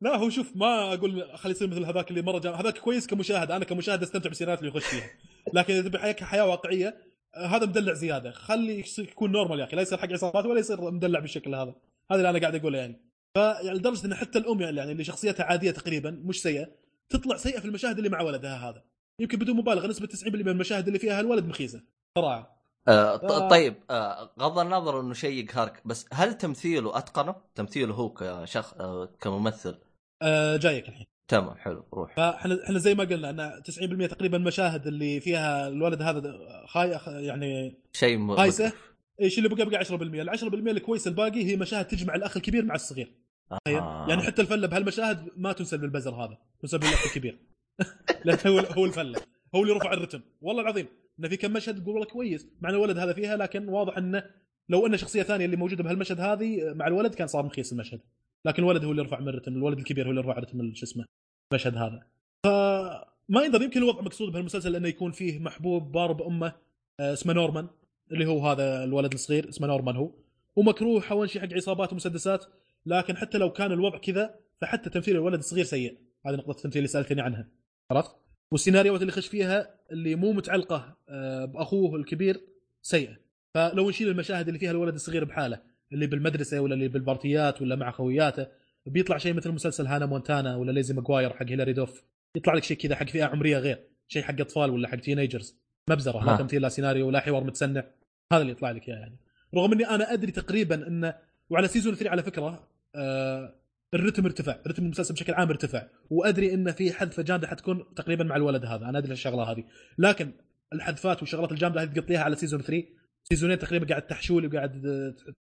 لا 0.00 0.16
هو 0.16 0.30
شوف 0.30 0.56
ما 0.56 0.94
أقول 0.94 1.38
خلي 1.38 1.52
يصير 1.52 1.68
مثل 1.68 1.84
هذاك 1.84 2.10
اللي 2.10 2.22
مرة 2.22 2.60
هذاك 2.60 2.78
كويس 2.78 3.06
كمشاهد. 3.06 3.50
أنا 3.50 3.64
كمشاهد 3.64 4.02
أستمتع 4.02 4.28
بالسيناريوهات 4.28 4.64
اللي 4.64 4.78
يخش 4.78 4.86
فيها. 4.86 5.10
لكن 5.54 5.74
إذا 5.74 5.88
تبي 5.88 6.24
حياه 6.24 6.46
واقعية 6.46 7.08
هذا 7.36 7.66
مدلع 7.66 7.92
زيادة. 7.92 8.30
خلي 8.30 8.84
يكون 8.98 9.32
نورمال 9.32 9.60
يا 9.60 9.64
أخي. 9.64 9.76
لا 9.76 9.82
يصير 9.82 9.98
حق 9.98 10.12
عصابات 10.12 10.46
ولا 10.46 10.60
يصير 10.60 10.90
مدلع 10.90 11.20
بالشكل 11.20 11.54
هذا. 11.54 11.74
هذا 12.10 12.18
اللي 12.18 12.30
أنا 12.30 12.38
قاعد 12.38 12.54
أقوله 12.54 12.78
يعني. 12.78 13.07
فيعني 13.34 13.78
لدرجه 13.78 14.06
إن 14.06 14.14
حتى 14.14 14.38
الأم 14.38 14.60
يعني 14.60 14.92
اللي 14.92 15.04
شخصيتها 15.04 15.44
عادية 15.44 15.70
تقريبا 15.70 16.10
مش 16.10 16.42
سيئة 16.42 16.68
تطلع 17.08 17.36
سيئة 17.36 17.60
في 17.60 17.64
المشاهد 17.64 17.96
اللي 17.96 18.08
مع 18.08 18.20
ولدها 18.20 18.56
هذا. 18.56 18.84
يمكن 19.20 19.38
بدون 19.38 19.56
مبالغة 19.56 19.86
نسبة 19.86 20.06
90% 20.06 20.26
من 20.26 20.48
المشاهد 20.48 20.86
اللي 20.86 20.98
فيها 20.98 21.20
الولد 21.20 21.44
مخيسة. 21.44 21.82
صراحة 22.18 22.58
آه، 22.88 23.14
آه. 23.14 23.48
طيب 23.48 23.74
آه، 23.90 24.30
غض 24.40 24.58
النظر 24.58 25.00
إنه 25.00 25.14
شيء 25.14 25.44
يقهرك 25.44 25.82
بس 25.84 26.06
هل 26.12 26.34
تمثيله 26.34 26.98
أتقنه؟ 26.98 27.34
تمثيله 27.54 27.94
هو 27.94 28.10
كشخص 28.10 28.74
آه، 28.80 29.08
كممثل؟ 29.20 29.78
آه 30.22 30.56
جايك 30.56 30.88
الحين. 30.88 31.06
تمام 31.28 31.54
حلو 31.54 31.84
روح. 31.92 32.16
فإحنا 32.16 32.64
إحنا 32.64 32.78
زي 32.78 32.94
ما 32.94 33.04
قلنا 33.04 33.30
إن 33.30 33.62
90% 33.62 34.06
تقريبا 34.06 34.36
المشاهد 34.36 34.86
اللي 34.86 35.20
فيها 35.20 35.68
الولد 35.68 36.02
هذا 36.02 36.38
خاي 36.66 36.98
يعني 37.06 37.76
شيء 37.92 38.18
م... 38.18 38.36
خايسة. 38.36 38.72
إيش 39.20 39.38
اللي 39.38 39.48
بقى 39.48 39.64
بقى 39.64 39.84
10% 39.84 39.92
ال 39.92 40.38
10% 40.38 40.44
الكويس 40.44 41.06
الباقي 41.06 41.44
هي 41.44 41.56
مشاهد 41.56 41.84
تجمع 41.84 42.14
الأخ 42.14 42.36
الكبير 42.36 42.64
مع 42.64 42.74
الصغير. 42.74 43.12
تخيل 43.50 43.78
آه. 43.78 44.06
يعني 44.08 44.22
حتى 44.22 44.42
الفلة 44.42 44.66
بهالمشاهد 44.66 45.28
ما 45.36 45.52
تنسب 45.52 45.84
للبزر 45.84 46.14
هذا. 46.14 46.38
تنسب 46.60 46.84
للاخ 46.84 47.06
الكبير. 47.06 47.38
لأن 48.24 48.38
هو 48.46 48.58
هو 48.58 48.84
الفلة. 48.84 49.20
هو 49.54 49.62
اللي 49.62 49.72
رفع 49.72 49.92
الرتم. 49.92 50.20
والله 50.40 50.62
العظيم 50.62 50.86
انه 51.18 51.28
في 51.28 51.36
كم 51.36 51.52
مشهد 51.52 51.82
تقول 51.82 51.94
والله 51.94 52.06
كويس 52.10 52.48
مع 52.60 52.70
الولد 52.70 52.98
هذا 52.98 53.12
فيها 53.12 53.36
لكن 53.36 53.68
واضح 53.68 53.96
إنه 53.98 54.22
لو 54.68 54.86
ان 54.86 54.96
شخصية 54.96 55.22
ثانية 55.22 55.44
اللي 55.44 55.56
موجودة 55.56 55.84
بهالمشهد 55.84 56.20
هذه 56.20 56.74
مع 56.74 56.86
الولد 56.86 57.14
كان 57.14 57.26
صار 57.26 57.44
مخيس 57.44 57.72
المشهد. 57.72 58.00
لكن 58.44 58.62
الولد 58.62 58.84
هو 58.84 58.90
اللي 58.90 59.02
رفع 59.02 59.20
من 59.20 59.28
الرتم 59.28 59.52
الولد 59.52 59.78
الكبير 59.78 60.06
هو 60.06 60.10
اللي 60.10 60.20
رفع 60.20 60.38
رتم 60.38 60.74
شو 60.74 60.84
اسمه 60.84 61.04
المشهد 61.52 61.76
هذا. 61.76 62.02
فما 62.44 63.44
ينظر 63.44 63.62
يمكن 63.62 63.82
الوضع 63.82 64.00
مقصود 64.00 64.32
بهالمسلسل 64.32 64.76
إنه 64.76 64.88
يكون 64.88 65.12
فيه 65.12 65.38
محبوب 65.38 65.92
بار 65.92 66.12
بامه 66.12 66.52
آه، 67.00 67.12
اسمه 67.12 67.32
نورمان. 67.32 67.68
اللي 68.12 68.26
هو 68.26 68.46
هذا 68.46 68.84
الولد 68.84 69.12
الصغير 69.12 69.48
اسمه 69.48 69.66
نورمان 69.66 69.96
هو. 69.96 70.10
ومكروه 70.56 71.00
حول 71.00 71.30
شيء 71.30 71.42
حق 71.42 71.52
عصابات 71.52 71.92
ومسدسات 71.92 72.44
لكن 72.86 73.16
حتى 73.16 73.38
لو 73.38 73.52
كان 73.52 73.72
الوضع 73.72 73.98
كذا 73.98 74.34
فحتى 74.60 74.90
تمثيل 74.90 75.16
الولد 75.16 75.38
الصغير 75.38 75.64
سيء. 75.64 75.98
هذه 76.26 76.34
نقطة 76.34 76.50
التمثيل 76.50 76.78
اللي 76.78 76.88
سألتني 76.88 77.20
عنها. 77.20 77.48
عرفت؟ 77.90 78.10
والسيناريوهات 78.52 79.00
اللي 79.00 79.12
خش 79.12 79.28
فيها 79.28 79.74
اللي 79.92 80.14
مو 80.14 80.32
متعلقة 80.32 80.96
آه، 81.08 81.44
بأخوه 81.44 81.96
الكبير 81.96 82.40
سيئة. 82.82 83.16
فلو 83.54 83.88
نشيل 83.88 84.08
المشاهد 84.08 84.46
اللي 84.46 84.58
فيها 84.58 84.70
الولد 84.70 84.94
الصغير 84.94 85.24
بحاله 85.24 85.60
اللي 85.92 86.06
بالمدرسة 86.06 86.60
ولا 86.60 86.74
اللي 86.74 86.88
بالبارتيات 86.88 87.62
ولا 87.62 87.76
مع 87.76 87.90
خوياته 87.90 88.46
بيطلع 88.86 89.18
شيء 89.18 89.34
مثل 89.34 89.52
مسلسل 89.52 89.86
Hannah 89.86 90.06
Montana 90.06 90.56
ولا 90.56 90.72
Lizzie 90.72 90.94
McGuire 90.94 91.30
حق 91.30 91.46
Hilary 91.46 91.72
Duff. 91.72 92.02
يطلع 92.36 92.54
لك 92.54 92.64
شيء 92.64 92.76
كذا 92.76 92.94
حق 92.94 93.06
فئة 93.06 93.24
عمرية 93.24 93.58
غير 93.58 93.84
شيء 94.08 94.22
حق 94.22 94.40
أطفال 94.40 94.70
ولا 94.70 94.88
حق 94.88 94.96
teenagers 94.96 95.56
مبزرة 95.90 96.24
لا 96.24 96.34
ها. 96.34 96.36
تمثيل 96.36 96.62
لا 96.62 96.68
سيناريو 96.68 97.06
ولا 97.06 97.20
حوار 97.20 97.44
متصنع 97.44 97.84
هذا 98.32 98.42
اللي 98.42 98.52
يطلع 98.52 98.70
لك 98.70 98.88
إياه 98.88 98.96
يعني. 98.96 99.18
رغم 99.54 99.72
إني 99.72 99.84
أنا 99.88 100.12
أدري 100.12 100.32
تقريبا 100.32 100.86
انه 100.86 101.14
وعلى 101.50 101.68
season 101.68 101.94
3 101.94 102.10
على 102.10 102.22
فكرة 102.22 102.68
آه 102.94 103.54
الرتم 103.94 104.24
ارتفع 104.24 104.56
رتم 104.66 104.84
المسلسل 104.84 105.14
بشكل 105.14 105.34
عام 105.34 105.48
ارتفع 105.48 105.86
وأدري 106.10 106.54
انه 106.54 106.72
في 106.72 106.92
حذفه 106.92 107.22
جامدة 107.22 107.46
حتكون 107.46 107.94
تقريبا 107.96 108.24
مع 108.24 108.36
الولد 108.36 108.64
هذا 108.64 108.88
أنا 108.88 108.98
أدري 108.98 109.12
الشغلة 109.12 109.42
هذه. 109.42 109.64
لكن 109.98 110.32
الحذفات 110.72 111.20
والشغلات 111.20 111.52
الجامدة 111.52 111.82
هذه 111.82 111.88
تقضيها 111.88 112.20
على 112.20 112.36
season 112.36 112.60
3 112.60 112.84
سيزونين 113.24 113.58
تقريبا 113.58 113.86
قاعد 113.86 114.06
تحشولي 114.06 114.46
وقاعد 114.46 114.82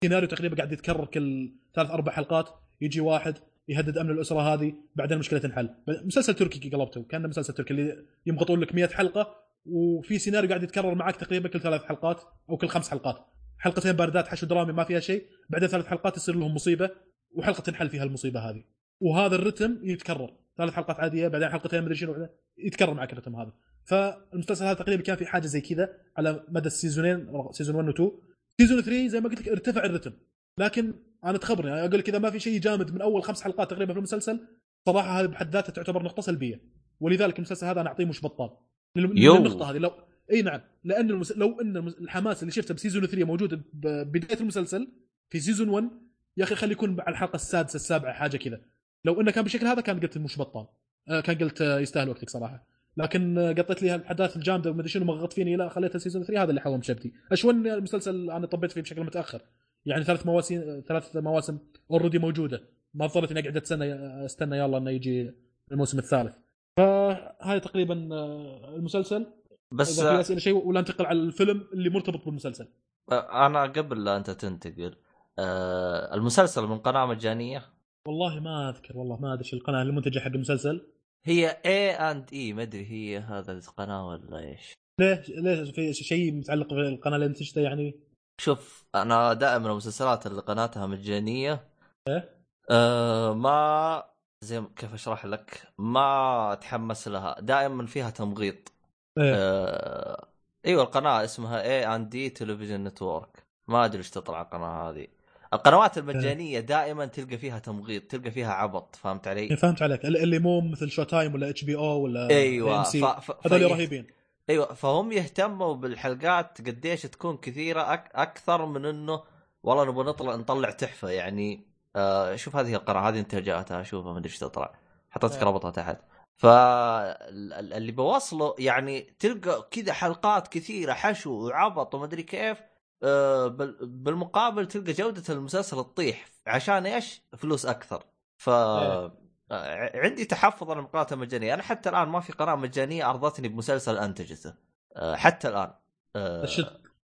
سيناريو 0.03 0.28
تقريبا 0.28 0.55
قاعد 0.55 0.72
يتكرر 0.72 1.05
كل 1.05 1.53
ثلاث 1.76 1.89
أربع 1.89 2.11
حلقات 2.11 2.49
يجي 2.82 3.01
واحد 3.01 3.38
يهدد 3.67 3.97
أمن 3.97 4.09
الأسرة 4.09 4.53
هذه 4.53 4.74
بعدين 4.95 5.13
المشكلة 5.13 5.39
تنحل. 5.39 5.69
مسلسل 5.88 6.34
تركي 6.34 6.69
قلبته 6.69 7.03
كان 7.03 7.30
مسلسل 7.30 7.53
تركي 7.53 7.74
اللي 7.74 8.05
يمغطون 8.26 8.59
لك 8.59 8.76
100 8.76 8.88
حلقة 8.88 9.40
وفي 9.66 10.20
سيناريو 10.20 10.49
قاعد 10.49 10.64
يتكرر 10.64 10.95
معك 10.95 11.16
تقريبا 11.16 11.49
كل 11.49 11.59
ثلاث 11.59 11.84
حلقات 11.84 12.22
أو 12.49 12.57
كل 12.57 12.68
خمس 12.68 12.89
حلقات. 12.89 13.26
حلقتين 13.57 13.91
باردات 13.91 14.28
حشو 14.28 14.45
درامي 14.45 14.74
ما 14.74 14.84
فيها 14.84 14.99
شيء. 14.99 15.26
بعدين 15.49 15.68
ثلاث 15.68 15.86
حلقات 15.86 16.18
يصير 16.18 16.36
لهم 16.36 16.55
مصيبة 16.55 16.89
وحلقة 17.36 17.62
تنحل 17.62 17.89
فيها 17.89 18.03
المصيبة 18.03 18.39
هذه. 18.39 18.64
وهذا 18.99 19.36
الرتم 19.36 19.78
يتكرر. 19.84 20.38
ثلاث 20.57 20.74
حلقات 20.74 20.99
عادية 20.99 21.28
بعدين 21.28 21.49
حلقتين 21.49 21.82
مدري 21.82 21.95
شنو 21.95 22.28
يتكرر 22.57 22.93
معك 22.93 23.14
الرتم 23.14 23.36
هذا. 23.36 23.53
فالمسلسل 23.86 24.66
هذا 24.66 24.74
تقريبا 24.74 25.03
كان 25.03 25.16
في 25.16 25.26
حاجة 25.26 25.45
زي 25.45 25.62
كذا 25.62 25.89
على 26.18 26.45
مدى 26.49 26.68
السيزونين 26.68 27.28
season 27.51 27.76
1 27.76 27.88
و 27.88 27.91
2 27.91 28.12
season 28.61 28.82
3 28.82 29.07
زي 29.07 29.20
ما 29.20 29.30
قلت 29.30 29.41
لك 29.41 29.49
ارتفع 29.49 29.84
الرتم. 29.86 30.12
لكن 30.57 30.93
أنا 31.26 31.38
تخبرني 31.38 31.80
أقول 31.80 31.99
لك 31.99 32.09
إذا 32.09 32.20
ما 32.20 32.30
في 32.30 32.39
شيء 32.39 32.59
جامد 32.59 32.93
من 32.93 33.01
أول 33.01 33.24
خمس 33.24 33.41
حلقات 33.41 33.72
تقريبا 33.72 33.93
في 33.93 33.99
المسلسل 33.99 34.47
صراحة 34.86 35.20
هذه 35.20 35.26
بحد 35.26 35.53
ذاتها 35.53 35.72
تعتبر 35.72 36.03
نقطة 36.03 36.22
سلبية. 36.22 36.62
ولذلك 36.99 37.38
المسلسل 37.38 37.68
هذا 37.68 37.82
أنا 37.82 37.89
أعطيه 37.89 38.05
مش 38.05 38.24
بطال. 38.24 38.49
للنقطه 38.95 39.71
هذه 39.71 39.77
لو 39.77 39.91
إي 40.31 40.41
نعم. 40.41 40.61
لأن 40.83 41.09
المس... 41.09 41.31
لو 41.31 41.61
إن 41.61 41.77
المس- 41.77 41.97
الحماس 41.97 42.41
اللي 42.43 42.51
شفته 42.51 42.73
ب 42.74 42.78
season 42.78 43.05
3 43.05 43.23
موجود 43.25 43.63
ببدايه 43.73 44.39
المسلسل 44.39 44.87
في 45.29 45.39
season 45.39 45.69
1 45.69 45.89
يا 46.37 46.43
أخي 46.43 46.55
خليه 46.55 46.71
يكون 46.71 46.99
على 47.01 47.09
الحلقة 47.09 47.35
السادسة 47.35 47.75
السابعة 47.75 48.13
حاجة 48.13 48.37
كذا. 48.37 48.61
لو 49.05 49.21
إنه 49.21 49.31
كان 49.31 49.43
بالشكل 49.43 49.65
هذا 49.67 49.81
كان 49.81 49.99
قلت 49.99 50.17
مش 50.17 50.39
بطال. 50.39 50.67
آه، 51.09 51.19
كان 51.21 51.37
قلت 51.37 51.61
يستاهل 51.61 52.09
وقتك 52.09 52.29
صراحة. 52.29 52.67
لكن 52.97 53.37
آه، 53.37 53.51
قطيت 53.53 53.83
لي 53.83 53.95
الاحداث 53.95 54.35
الجامدة 54.37 54.71
ومدري 54.71 54.89
شنو 54.89 55.05
مغط 55.05 55.33
فيني 55.33 55.55
لا 55.55 55.69
خليتها 55.69 55.99
season 55.99 56.24
3 56.23 56.43
هذا 56.43 56.49
اللي 56.49 56.61
حوم 56.61 56.81
چبدي 56.82 57.13
أشون 57.31 57.67
المسلسل 57.67 58.31
أنا 58.31 58.45
طبيت 58.47 58.71
فيه 58.71 58.81
بشكل 58.81 59.01
متأخر. 59.03 59.41
يعني 59.85 60.03
ثلاث 60.03 60.25
مواسم 60.25 60.81
ثلاث 60.87 61.17
مواسم 61.17 61.57
already 61.91 62.19
موجودة. 62.19 62.61
ما 62.93 63.05
اضطريت 63.05 63.31
إني 63.31 63.39
أقعد 63.39 63.57
استنى 63.57 63.93
أستنى 64.25 64.57
يلا 64.57 64.77
إنه 64.77 64.89
يجي 64.91 65.31
الموسم 65.71 65.99
الثالث. 65.99 66.35
فهاي 66.82 67.59
تقريبا 67.59 68.09
آه، 68.11 68.75
المسلسل. 68.75 69.25
بس 69.71 69.99
إذا 69.99 70.15
في 70.15 70.21
أسئلة 70.21 70.39
شيء 70.39 70.67
ولا 70.67 70.79
انتقل 70.79 71.05
على 71.05 71.19
الفيلم 71.19 71.67
اللي 71.73 71.89
مرتبط 71.89 72.25
بالمسلسل. 72.25 72.67
آه، 73.11 73.45
أنا 73.45 73.63
قبل 73.63 74.03
لا 74.03 74.17
أنت 74.17 74.29
تنتقل 74.29 74.95
آه، 75.39 76.13
المسلسل 76.15 76.67
من 76.67 76.77
قناة 76.77 77.05
مجانية؟ 77.05 77.65
والله 78.07 78.39
ما 78.39 78.69
أذكر 78.69 78.97
والله 78.97 79.19
ما 79.21 79.34
أدري 79.34 79.49
القناة 79.53 79.82
المنتجة 79.82 80.19
حق 80.19 80.27
المسلسل. 80.27 80.88
هي 81.25 81.49
اي 81.65 81.91
اند 81.91 82.29
اي 82.34 82.53
ما 82.53 82.61
أدري 82.61 82.86
هي 82.86 83.17
هذا 83.17 83.51
القناة 83.51 84.07
ولا 84.07 84.39
إيش. 84.39 84.73
ليه 84.99 85.23
ليه 85.27 85.71
في 85.71 85.93
شيء 85.93 86.34
متعلق 86.34 86.73
بالقناة 86.73 87.15
اللي 87.15 87.25
انتجته 87.25 87.61
يعني؟ 87.61 87.95
شوف 88.41 88.86
أنا 88.95 89.34
دائما 89.34 89.71
المسلسلات 89.71 90.27
اللي 90.27 90.41
قناتها 90.41 90.88
مجانية 90.88 91.67
إيه؟ 92.07 92.29
آه 92.69 93.34
ما 93.34 94.03
زي 94.43 94.63
كيف 94.75 94.93
أشرح 94.93 95.25
لك؟ 95.25 95.61
ما 95.77 96.53
اتحمس 96.53 97.07
لها. 97.07 97.35
دائما 97.39 97.85
فيها 97.85 98.09
تمغيط. 98.09 98.71
إيه. 99.17 99.33
آه... 99.35 100.27
إيوه 100.65 100.83
القناة 100.83 101.23
اسمها 101.23 101.61
A 101.61 101.95
and 101.95 102.09
E 102.09 102.30
Television 102.30 102.84
Network 102.84 103.43
ما 103.67 103.85
أدري 103.85 103.97
إيش 103.97 104.09
تطلع 104.09 104.41
القناة 104.41 104.89
هذه. 104.89 105.07
القنوات 105.53 105.97
المجانية 105.97 106.59
دائما 106.59 107.05
تلقى 107.05 107.37
فيها 107.37 107.59
تمغيط 107.59 108.03
تلقى 108.11 108.31
فيها 108.31 108.51
عبط 108.51 108.95
فهمت 108.95 109.27
علي؟ 109.27 109.41
إيه، 109.41 109.55
فهمت 109.55 109.81
عليك. 109.81 110.05
اللي 110.05 110.39
مو 110.39 110.61
مثل 110.61 110.89
Showtime 110.89 111.34
ولا 111.33 111.49
HBO 111.49 112.01
ولا 112.01 112.29
أيوه. 112.29 112.83
ف... 112.83 113.05
ف... 113.05 113.47
هذول 113.47 113.71
رهيبين. 113.71 114.07
أيوه 114.49 114.73
فهم 114.73 115.11
يهتموا 115.11 115.73
بالحلقات 115.73 116.61
قديش 116.61 117.01
تكون 117.01 117.37
كثيرة 117.37 117.93
أك... 117.93 118.11
أكثر 118.15 118.65
من 118.65 118.85
إنه 118.85 119.23
والله 119.63 119.85
نبغى 119.85 120.03
نطلع 120.03 120.35
نطلع 120.35 120.69
تحفة 120.69 121.09
يعني. 121.09 121.70
آه 121.95 122.35
شوف 122.35 122.55
هذه 122.55 122.75
القناه 122.75 123.09
هذه 123.09 123.19
انتاجاتها 123.19 123.83
شوفها 123.83 124.11
ما 124.11 124.17
أدري 124.17 124.29
إيش 124.29 124.39
تطلع 124.39 124.73
حطيت 125.09 125.31
لك 125.31 125.39
آه. 125.39 125.43
رابطها 125.43 125.71
تحت 125.71 125.97
فاللي 126.35 127.91
بوصله 127.91 128.55
يعني 128.59 129.01
تلقى 129.01 129.67
كذا 129.71 129.93
حلقات 129.93 130.47
كثيرة 130.47 130.93
حشو 130.93 131.47
وعبط 131.47 131.95
وما 131.95 132.05
أدري 132.05 132.23
كيف 132.23 132.57
آه 133.03 133.47
بال... 133.47 133.77
بالمقابل 133.81 134.67
تلقى 134.67 134.91
جودة 134.91 135.33
المسلسل 135.33 135.77
تطيح 135.77 136.25
عشان 136.47 136.85
إيش؟ 136.85 137.21
فلوس 137.37 137.65
أكثر 137.65 138.03
ف 138.37 138.49
إيه. 138.49 139.21
آه، 139.51 139.99
عندي 139.99 140.25
تحفظ 140.25 140.71
على 140.71 140.79
القناه 140.79 141.07
المجانيه 141.11 141.53
أنا 141.53 141.63
حتى 141.63 141.89
الآن 141.89 142.07
ما 142.07 142.19
في 142.19 142.33
قناه 142.33 142.55
مجانية 142.55 143.09
أرضتني 143.09 143.47
بمسلسل 143.47 143.97
أنتجته 143.97 144.53
حتى 144.97 145.47
الآن 145.47 145.73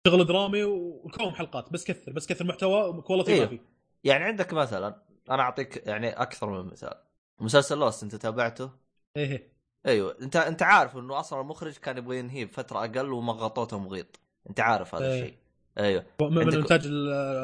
شغل 0.08 0.26
درامي 0.26 0.64
وكوم 0.64 1.30
حلقات 1.36 1.74
بس 1.74 1.84
كثر 1.84 2.12
بس 2.12 2.28
كثر 2.28 2.46
محتوى 2.46 3.02
quality 3.02 3.34
إيه. 3.34 3.42
ما 3.42 3.48
في 3.48 3.60
يعني 4.04 4.24
عندك 4.24 4.54
مثلا 4.54 4.96
أنا 5.30 5.42
أعطيك 5.42 5.88
يعني 5.88 6.10
أكثر 6.10 6.50
من 6.50 6.72
مثال. 6.72 6.94
مسلسل 7.40 7.78
Lost 7.78 8.04
أنت 8.04 8.16
تابعته؟ 8.16 8.72
إيه. 9.18 9.54
أيوه. 9.86 10.16
أنت 10.22 10.36
أنت 10.36 10.64
عارف 10.64 10.98
إنه 10.98 11.20
أصلا 11.20 11.42
المخرج 11.42 11.74
كان 11.78 11.98
يبغى 11.98 12.20
ينهيه 12.20 12.46
بفترة 12.46 12.80
أقل 12.80 13.14
ومغطوه 13.14 13.66
تمغيط 13.66 14.20
أنت 14.50 14.60
عارف 14.60 14.96
هذا 14.96 15.06
إيه. 15.06 15.22
الشيء. 15.22 15.38
أيوه. 15.78 16.06
من 16.22 16.40
عندك- 16.40 16.56
إنتاج 16.58 16.82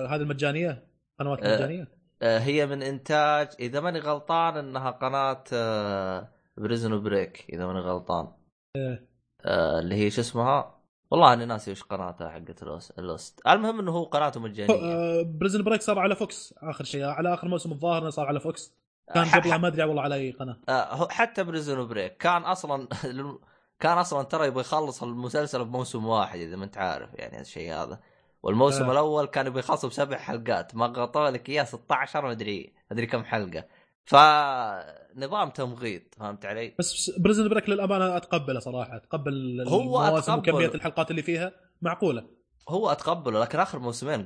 هذه 0.09 0.15
المجانية؟ 0.15 0.87
قنوات 1.19 1.43
آه. 1.43 1.55
مجانية؟ 1.55 1.87
آه، 2.21 2.39
هي 2.39 2.65
من 2.65 2.83
إنتاج 2.83 3.47
إذا 3.59 3.79
ماني 3.79 3.99
غلطان 3.99 4.57
إنها 4.57 4.91
قناة 4.91 5.43
Prison 6.57 7.01
Break 7.03 7.45
إذا 7.49 7.65
ماني 7.65 7.79
غلطان. 7.79 8.27
إيه. 8.75 9.07
آه، 9.45 9.79
اللي 9.79 9.95
هي 9.95 10.11
شو 10.11 10.21
اسمها؟ 10.21 10.74
والله 11.15 11.33
اني 11.33 11.45
ناسي 11.45 11.71
وش 11.71 11.83
قناتها 11.83 12.29
حقت 12.29 12.63
Lost. 12.97 13.41
المهم 13.47 13.79
إنه 13.79 13.91
هو 13.91 14.03
قناته 14.03 14.39
مجانية. 14.39 15.21
Prison 15.23 15.63
Break 15.63 15.81
صار 15.81 15.99
على 15.99 16.15
Fox 16.15 16.53
آخر 16.57 16.83
شيء. 16.83 17.03
على 17.03 17.33
آخر 17.33 17.47
موسم 17.47 17.71
الظاهر 17.71 18.09
صار 18.09 18.27
على 18.27 18.39
Fox 18.39 18.73
كان 19.13 19.25
قبلها 19.25 19.57
ما 19.57 19.67
أدري 19.67 19.83
والله 19.83 20.01
على 20.01 20.15
أي 20.15 20.31
قناة. 20.31 20.57
آه، 20.69 21.07
حتى 21.09 21.43
Prison 21.43 21.87
Break 21.87 22.17
كان 22.17 22.41
أصلا 22.41 22.87
كان 23.79 23.97
أصلا 23.97 24.23
ترى 24.23 24.47
يبغى 24.47 24.61
يخلص 24.61 25.03
المسلسل 25.03 25.65
بموسم 25.65 26.05
واحد 26.05 26.39
إذا 26.39 26.55
ما 26.55 26.65
أنت 26.65 26.77
عارف 26.77 27.09
يعني 27.13 27.41
الشيء 27.41 27.73
هذا. 27.73 27.99
والموسم 28.43 28.85
آه. 28.85 28.91
الأول 28.91 29.25
كان 29.25 29.47
يبغى 29.47 29.59
يخلصه 29.59 29.87
بسبع 29.87 30.17
حلقات. 30.17 30.75
ما 30.75 30.85
غطوا 30.85 31.29
لك 31.29 31.49
إياه 31.49 31.63
16 31.63 32.21
ما 32.25 32.31
أدري 32.31 32.73
أدري 32.91 33.05
كم 33.05 33.23
حلقة. 33.23 33.63
فنظام 34.05 35.49
تمغيط 35.49 36.15
فهمت 36.15 36.45
علي؟ 36.45 36.75
بس 36.79 37.09
Prison 37.09 37.49
Break 37.49 37.69
للأمانة 37.69 38.17
أتقبله 38.17 38.59
صراحة 38.59 38.95
أتقبل 38.95 39.65
هو 39.67 40.01
أتقبل. 40.01 40.39
وكمية 40.39 40.75
الحلقات 40.75 41.11
اللي 41.11 41.21
فيها 41.21 41.51
معقولة 41.81 42.27
هو 42.69 42.91
أتقبله 42.91 43.39
لكن 43.39 43.59
آخر 43.59 43.79
موسمين 43.79 44.23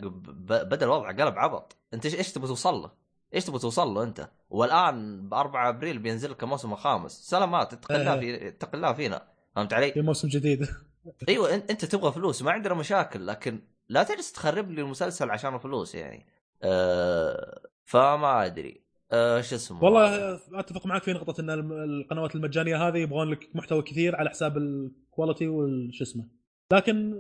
بدأ 0.50 0.86
الوضع 0.86 1.12
قلب 1.12 1.38
عبط 1.38 1.78
أنت 1.94 2.06
إيش 2.06 2.32
تبغى 2.32 2.48
توصل 2.48 2.74
له؟ 2.74 2.92
إيش 3.34 3.46
تبغى 3.46 3.60
توصل 3.60 3.88
له 3.88 4.04
أنت؟ 4.04 4.30
والآن 4.50 5.30
ب 5.30 5.34
4 5.34 5.70
أبريل 5.70 6.00
بينزل 6.00 6.32
لك 6.32 6.44
الموسم 6.44 6.74
الخامس 6.74 7.12
سلامات 7.12 7.74
اتق 7.74 7.92
الله. 7.92 8.20
في 8.20 8.48
اتق 8.48 8.76
الله 8.76 8.94
فينا 8.94 9.28
فهمت 9.56 9.74
علي؟ 9.74 9.92
في 9.92 10.02
موسم 10.02 10.28
جديد 10.28 10.68
أيوه 11.30 11.56
أنت 11.56 11.86
تبغى 11.86 12.12
فلوس 12.12 12.42
ما 12.42 12.52
عندنا 12.52 12.74
مشاكل 12.74 13.28
لكن 13.28 13.62
لا 13.90 14.04
تجلس 14.04 14.32
تخرب 14.32 14.72
لي 14.72 14.82
المسلسل 14.82 15.30
عشان 15.30 15.58
فلوس 15.58 15.96
يعني 15.96 16.26
أه 16.64 17.62
فما 17.86 18.46
أدري 18.46 18.89
أه 19.12 19.42
شو 19.42 19.56
اسمه؟ 19.56 19.84
والله 19.84 20.36
أتفق 20.54 20.86
معك 20.86 21.04
في 21.04 21.14
نقطة 21.14 21.42
إن 21.42 21.50
القنوات 21.72 22.36
المجانية 22.36 22.88
هذه 22.88 22.98
يبغون 22.98 23.30
لك 23.30 23.50
محتوى 23.56 23.82
كثير 23.82 24.16
على 24.16 24.30
حساب 24.30 24.58
الكواليتي 24.58 25.48
والش 25.48 26.02
اسمه. 26.02 26.28
لكن 26.74 27.14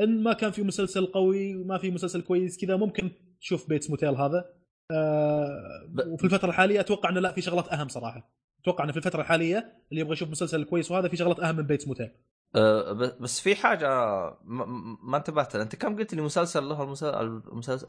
إن 0.00 0.22
ما 0.22 0.32
كان 0.32 0.50
في 0.50 0.62
مسلسل 0.62 1.06
قوي 1.06 1.56
وما 1.56 1.78
في 1.78 1.90
مسلسل 1.90 2.20
كويس 2.22 2.58
كذا 2.64 2.76
ممكن 2.76 3.10
تشوف 3.40 3.68
Bates 3.68 3.90
Motel 3.90 4.14
هذا. 4.14 4.44
آه 4.90 5.48
ب- 5.88 6.06
وفي 6.08 6.24
الفترة 6.24 6.48
الحالية 6.48 6.80
أتوقع 6.80 7.08
إنه 7.08 7.20
لا 7.20 7.32
في 7.32 7.40
شغلات 7.40 7.68
أهم 7.68 7.88
صراحة. 7.88 8.30
أتوقع 8.62 8.84
إنه 8.84 8.92
في 8.92 8.98
الفترة 8.98 9.20
الحالية 9.20 9.72
اللي 9.90 10.00
يبغى 10.00 10.12
يشوف 10.12 10.30
مسلسل 10.30 10.64
كويس 10.64 10.90
وهذا 10.90 11.08
في 11.08 11.16
شغلات 11.16 11.40
أهم 11.40 11.56
من 11.56 11.62
Bates 11.66 11.88
Motel 11.88 12.10
أه 12.56 12.92
بس 13.20 13.40
في 13.40 13.54
حاجة 13.54 13.88
ما, 14.44 14.66
ما 15.02 15.16
انتبهت. 15.16 15.56
أنت 15.56 15.76
كم 15.76 15.96
قلت 15.96 16.14
لي 16.14 16.22
مسلسل 16.22 16.64
له 16.64 16.82
المسلسل 16.82 17.14
المسلسل, 17.52 17.86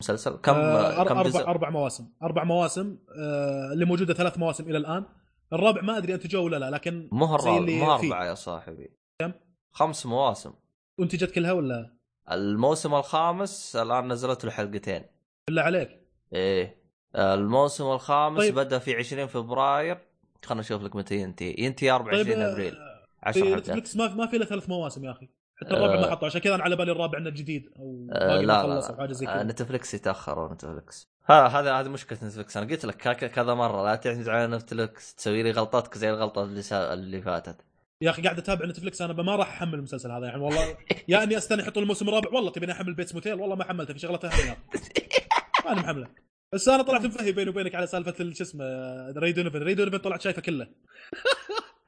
المسلسل 0.00 0.36
كم 0.36 0.54
آه 0.54 1.04
كم 1.04 1.22
جزء؟ 1.22 1.40
أربع 1.40 1.70
مواسم. 1.70 2.08
أربع 2.22 2.44
مواسم 2.44 2.98
آه 3.18 3.72
اللي 3.72 3.84
موجودة 3.84 4.14
ثلاث 4.14 4.38
مواسم 4.38 4.68
إلى 4.70 4.78
الآن. 4.78 5.04
الرابع 5.52 5.82
ما 5.82 5.98
أدري 5.98 6.14
انتجوه 6.14 6.42
ولا 6.42 6.56
لا 6.56 6.70
لكن 6.70 7.08
مو 7.12 7.34
الرابع 7.34 7.60
مو. 7.60 7.92
أربعة 7.94 8.24
يا 8.24 8.34
صاحبي. 8.34 8.90
كم؟ 9.20 9.32
خمس 9.72 10.06
مواسم. 10.06 10.52
انتجت 11.00 11.30
كلها 11.30 11.52
ولا؟ 11.52 11.94
الموسم 12.32 12.94
الخامس 12.94 13.76
الآن 13.76 14.12
نزلت 14.12 14.44
له 14.44 14.50
حلقتين. 14.50 15.02
بالله 15.46 15.62
عليك. 15.62 16.00
إيه. 16.32 16.84
الموسم 17.16 17.84
الخامس 17.84 18.38
طيب. 18.38 18.54
بدأ 18.54 18.78
في 18.78 18.94
20 18.94 19.26
فبراير. 19.26 19.98
خلنا 20.44 20.60
نشوف 20.60 20.82
لك 20.82 20.96
متى 20.96 21.14
ينتهي. 21.16 21.54
ينتهي 21.58 21.90
24 21.90 22.24
طيب 22.24 22.38
آه، 22.38 22.52
أبريل. 22.52 22.72
في 22.72 22.78
10 23.22 23.44
حلقات. 23.44 23.58
نتفلكس 23.70 23.96
ما 23.96 24.26
في 24.26 24.36
إلا 24.36 24.44
ثلاث 24.44 24.68
مواسم 24.68 25.04
يا 25.04 25.10
أخي. 25.10 25.28
حتى 25.56 25.70
الرابع 25.70 25.94
ما 25.94 26.06
آه. 26.06 26.10
حطوا 26.10 26.26
عشان 26.28 26.40
كذا 26.40 26.54
أنا 26.54 26.62
على 26.62 26.76
بالي 26.76 26.92
الرابع 26.92 27.18
إنه 27.18 27.30
جديد 27.30 27.70
أو 27.78 28.08
آه، 28.12 28.36
لا 28.40 28.40
ما 28.40 28.42
لا 28.46 28.62
خلص 28.62 28.90
أو 28.90 28.96
حاجة 28.96 29.12
زي 29.12 29.26
آه، 29.26 29.34
كذا. 29.34 29.42
نتفلكس 29.42 29.94
يتأخروا 29.94 30.54
نتفلكس 30.54 31.08
هذا 31.26 31.46
هذا 31.46 31.72
هذه 31.72 31.88
مشكلة 31.88 32.18
نتفلكس 32.22 32.56
أنا 32.56 32.70
قلت 32.70 32.84
لك 32.84 32.96
كذا 33.32 33.54
مرة 33.54 33.84
لا 33.84 33.94
تعتمد 33.96 34.28
على 34.28 34.56
نتفلكس 34.56 35.14
تسوي 35.14 35.42
لي 35.42 35.50
غلطاتك 35.50 35.98
زي 35.98 36.10
الغلطة 36.10 36.42
اللي 36.44 36.62
سا... 36.62 36.92
اللي 36.92 37.22
فاتت. 37.22 37.56
يا 38.00 38.10
أخي 38.10 38.22
قاعد 38.22 38.38
أتابع 38.38 38.66
نتفلكس 38.66 39.02
أنا 39.02 39.12
ما 39.12 39.36
راح 39.36 39.48
أحمل 39.48 39.74
المسلسل 39.74 40.10
هذا 40.10 40.26
يعني 40.26 40.42
والله. 40.42 40.76
يا 41.08 41.22
أني 41.22 41.36
أستنى 41.36 41.62
يحطون 41.62 41.82
الموسم 41.82 42.08
الرابع 42.08 42.30
والله 42.32 42.50
تبيني 42.50 42.72
أحمل 42.72 42.94
Bates 42.94 43.14
Motel 43.14 43.34
والله 43.40 43.56
ما 43.56 43.64
حملته 43.64 43.92
في 43.94 43.98
شغلات 43.98 44.24
اهم 44.24 44.46
يا 44.46 44.52
أخي. 44.52 44.58
ماني 45.66 45.80
محمله. 45.80 46.08
بس 46.52 46.68
أنا 46.68 46.82
طلعت 46.82 47.04
مفهي 47.06 47.32
بيني 47.32 47.50
وبينك 47.50 47.74
على 47.74 47.86
سالفة 47.86 48.14
ال- 48.20 48.36
شو 48.36 48.44
اسمه 48.44 48.64
Ray 49.18 49.32
Donovan 49.32 49.58
Ray 49.62 49.74
Donovan 49.74 49.98
طلعت 49.98 50.20
شايفه 50.20 50.42
كله. 50.42 50.66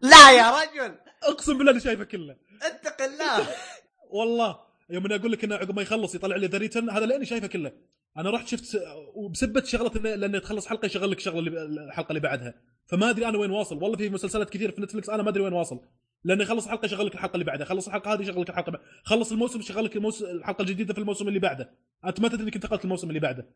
لا 0.00 0.30
يا 0.32 0.50
رجل! 0.50 0.94
أقسم 1.28 1.58
بالله 1.58 1.72
اني 1.72 1.80
شايفه 1.80 2.04
كله. 2.04 2.36
اتق 2.62 3.02
الله 3.02 3.46
والله 4.18 4.58
يوم 4.90 5.04
اني 5.06 5.14
أقول 5.14 5.32
لك 5.32 5.44
إنه 5.44 5.54
عقب 5.54 5.76
ما 5.76 5.82
يخلص 5.82 6.14
يطلع 6.14 6.36
لي 6.36 6.46
ذا 6.46 6.58
ريتن 6.58 6.90
هذا 6.90 7.06
لاني 7.06 7.24
شايفه 7.26 7.46
كله. 7.46 7.72
أنا 8.16 8.30
رحت 8.30 8.48
شفت 8.48 8.82
وبسبة 9.14 9.64
شغلة 9.64 9.90
إنه- 9.90 10.06
لأنه 10.18 10.38
تخلص 10.38 10.66
حلقة 10.66 10.86
يشغل 10.86 11.10
لك 11.10 11.20
شغلة 11.20 11.38
اللي 11.38 11.84
الحلقة 11.84 12.08
اللي 12.08 12.20
بعدها. 12.20 12.54
فما 12.86 13.10
أدري 13.10 13.26
أنا 13.28 13.38
وين 13.38 13.50
واصل. 13.50 13.82
والله 13.82 13.96
في 13.96 14.10
مسلسلات 14.10 14.50
كثير 14.50 14.70
في 14.70 14.80
نتفلكس 14.82 15.10
أنا 15.10 15.22
ما 15.22 15.28
أدري 15.28 15.42
وين 15.42 15.52
واصل. 15.52 15.80
لأنه 16.24 16.42
يخلص 16.42 16.68
حلقة 16.68 16.86
يشغل 16.86 17.06
لك 17.06 17.14
الحلقة 17.14 17.34
اللي 17.34 17.44
بعدها 17.44 17.66
خلص 17.66 17.86
الحلقة 17.86 18.12
هذه 18.14 18.22
يشغل 18.22 18.40
لك 18.40 18.50
الحلقة 18.50 18.72
بعد. 18.72 18.82
خلص 19.04 19.32
الموسم 19.32 19.60
يشغل 19.60 19.84
لك 19.84 19.96
الموسم 19.96 20.26
الحلقة 20.26 20.62
الجديدة 20.62 20.94
في 20.94 21.00
الموسم 21.00 21.28
اللي 21.28 21.38
بعده. 21.38 21.70
أنت 22.06 22.20
ما 22.20 22.28
تدري 22.28 22.42
إنك 22.42 22.54
انتقلت 22.54 22.84
الموسم 22.84 23.08
اللي 23.08 23.20
بعده. 23.20 23.46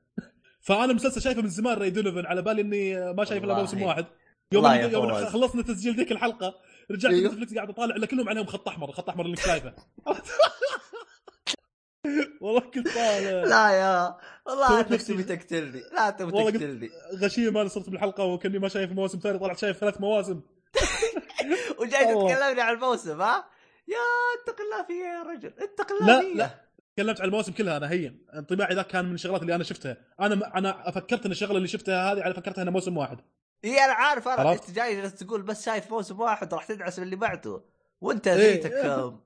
فأنا 0.61 0.93
مسلسل 0.93 1.21
شايفه 1.23 1.43
من 1.43 1.49
زمان 1.49 1.79
Ray 1.79 1.91
Donovan 1.91 2.27
على 2.27 2.43
بالي 2.43 2.63
إني 2.63 3.13
ما 3.13 3.25
شايف 3.25 3.45
إلا. 3.45 3.55
موسم 3.55 3.83
واحد. 3.83 4.07
يوم 4.53 4.67
يوم. 4.67 5.15
خلصنا 5.15 5.63
تسجيل 5.63 5.97
ذيك 5.97 6.13
الحلقة 6.13 6.55
رجعت 6.91 7.13
أيوه. 7.13 7.33
نتفلكس 7.33 7.55
قاعد 7.55 7.69
أطالع 7.71 7.97
إلا 7.97 8.07
كلهم 8.07 8.29
عليهم 8.29 8.47
خط 8.47 8.69
أحمر 8.69 8.89
الخط 8.89 9.05
الاحمر 9.05 9.25
اللي 9.27 9.37
شايفه. 9.37 9.75
والله 12.41 12.61
كنت 12.61 12.89
طالع. 12.89 13.45
لا 13.45 13.71
يا 13.71 14.17
والله 14.47 14.81
نفسي- 14.81 15.13
تبي 15.15 15.23
تقتلني 15.23 15.83
لا 15.93 16.11
تبي 16.11 16.31
تقتلني. 16.33 16.91
غشيم 17.23 17.59
أنا 17.59 17.69
صرت 17.69 17.91
بالحلقة 17.91 18.25
وكأني 18.25 18.59
ما 18.59 18.69
شايف 18.69 18.93
مواسم 18.93 19.19
ثانية 19.19 19.39
طلعت 19.39 19.59
شايف 19.59 19.77
ثلاث 19.79 20.01
مواسم. 20.01 20.41
وجاي. 21.81 22.05
تتكلمني 22.05 22.61
عن 22.61 22.75
الموسم 22.75 23.21
ها؟ 23.23 23.45
يا 23.89 23.97
اتق 24.43 24.61
الله 24.61 24.87
فيا 24.87 24.95
يا 25.07 25.23
رجل 25.23 25.53
اتق 25.59 25.93
الله 25.93 26.07
لا، 26.07 26.21
فيا 26.21 26.35
لا. 26.35 26.51
تكلمت 26.97 27.21
عن 27.21 27.27
المواسم 27.29 27.53
كلها 27.53 27.77
أنا 27.77 27.91
هين. 27.91 28.27
انطباعي 28.35 28.75
ذاك 28.75 28.87
كان 28.87 29.05
من 29.05 29.15
الشغلات 29.15 29.43
اللي 29.43 29.55
أنا 29.55 29.65
شفتها. 29.65 29.97
أنا 30.21 30.59
أنا 30.59 30.91
فكرت 30.91 31.27
إن 31.27 31.31
الشغلة 31.33 31.57
اللي 31.57 31.69
شفتها 31.69 32.13
هذه 32.13 32.23
على 32.23 32.35
فكرتها 32.35 32.63
إنها 32.63 32.73
موسم 32.73 32.97
واحد. 32.97 33.19
إي 33.65 33.85
أنا 33.85 33.93
عارف 33.93 34.29
أنا؟ 34.29 34.53
انت 34.53 34.71
جاي 34.71 34.97
جالس 34.97 35.15
تقول 35.15 35.43
بس 35.43 35.65
شايف 35.65 35.91
موسم 35.91 36.21
واحد 36.21 36.55
راح 36.55 36.65
تدعس 36.65 36.99
من 36.99 37.05
اللي 37.05 37.17
بعده. 37.17 37.61
وأنت 38.01 38.29
إيه. 38.29 38.53
ذيتك 38.53 38.73
آم، 38.73 39.21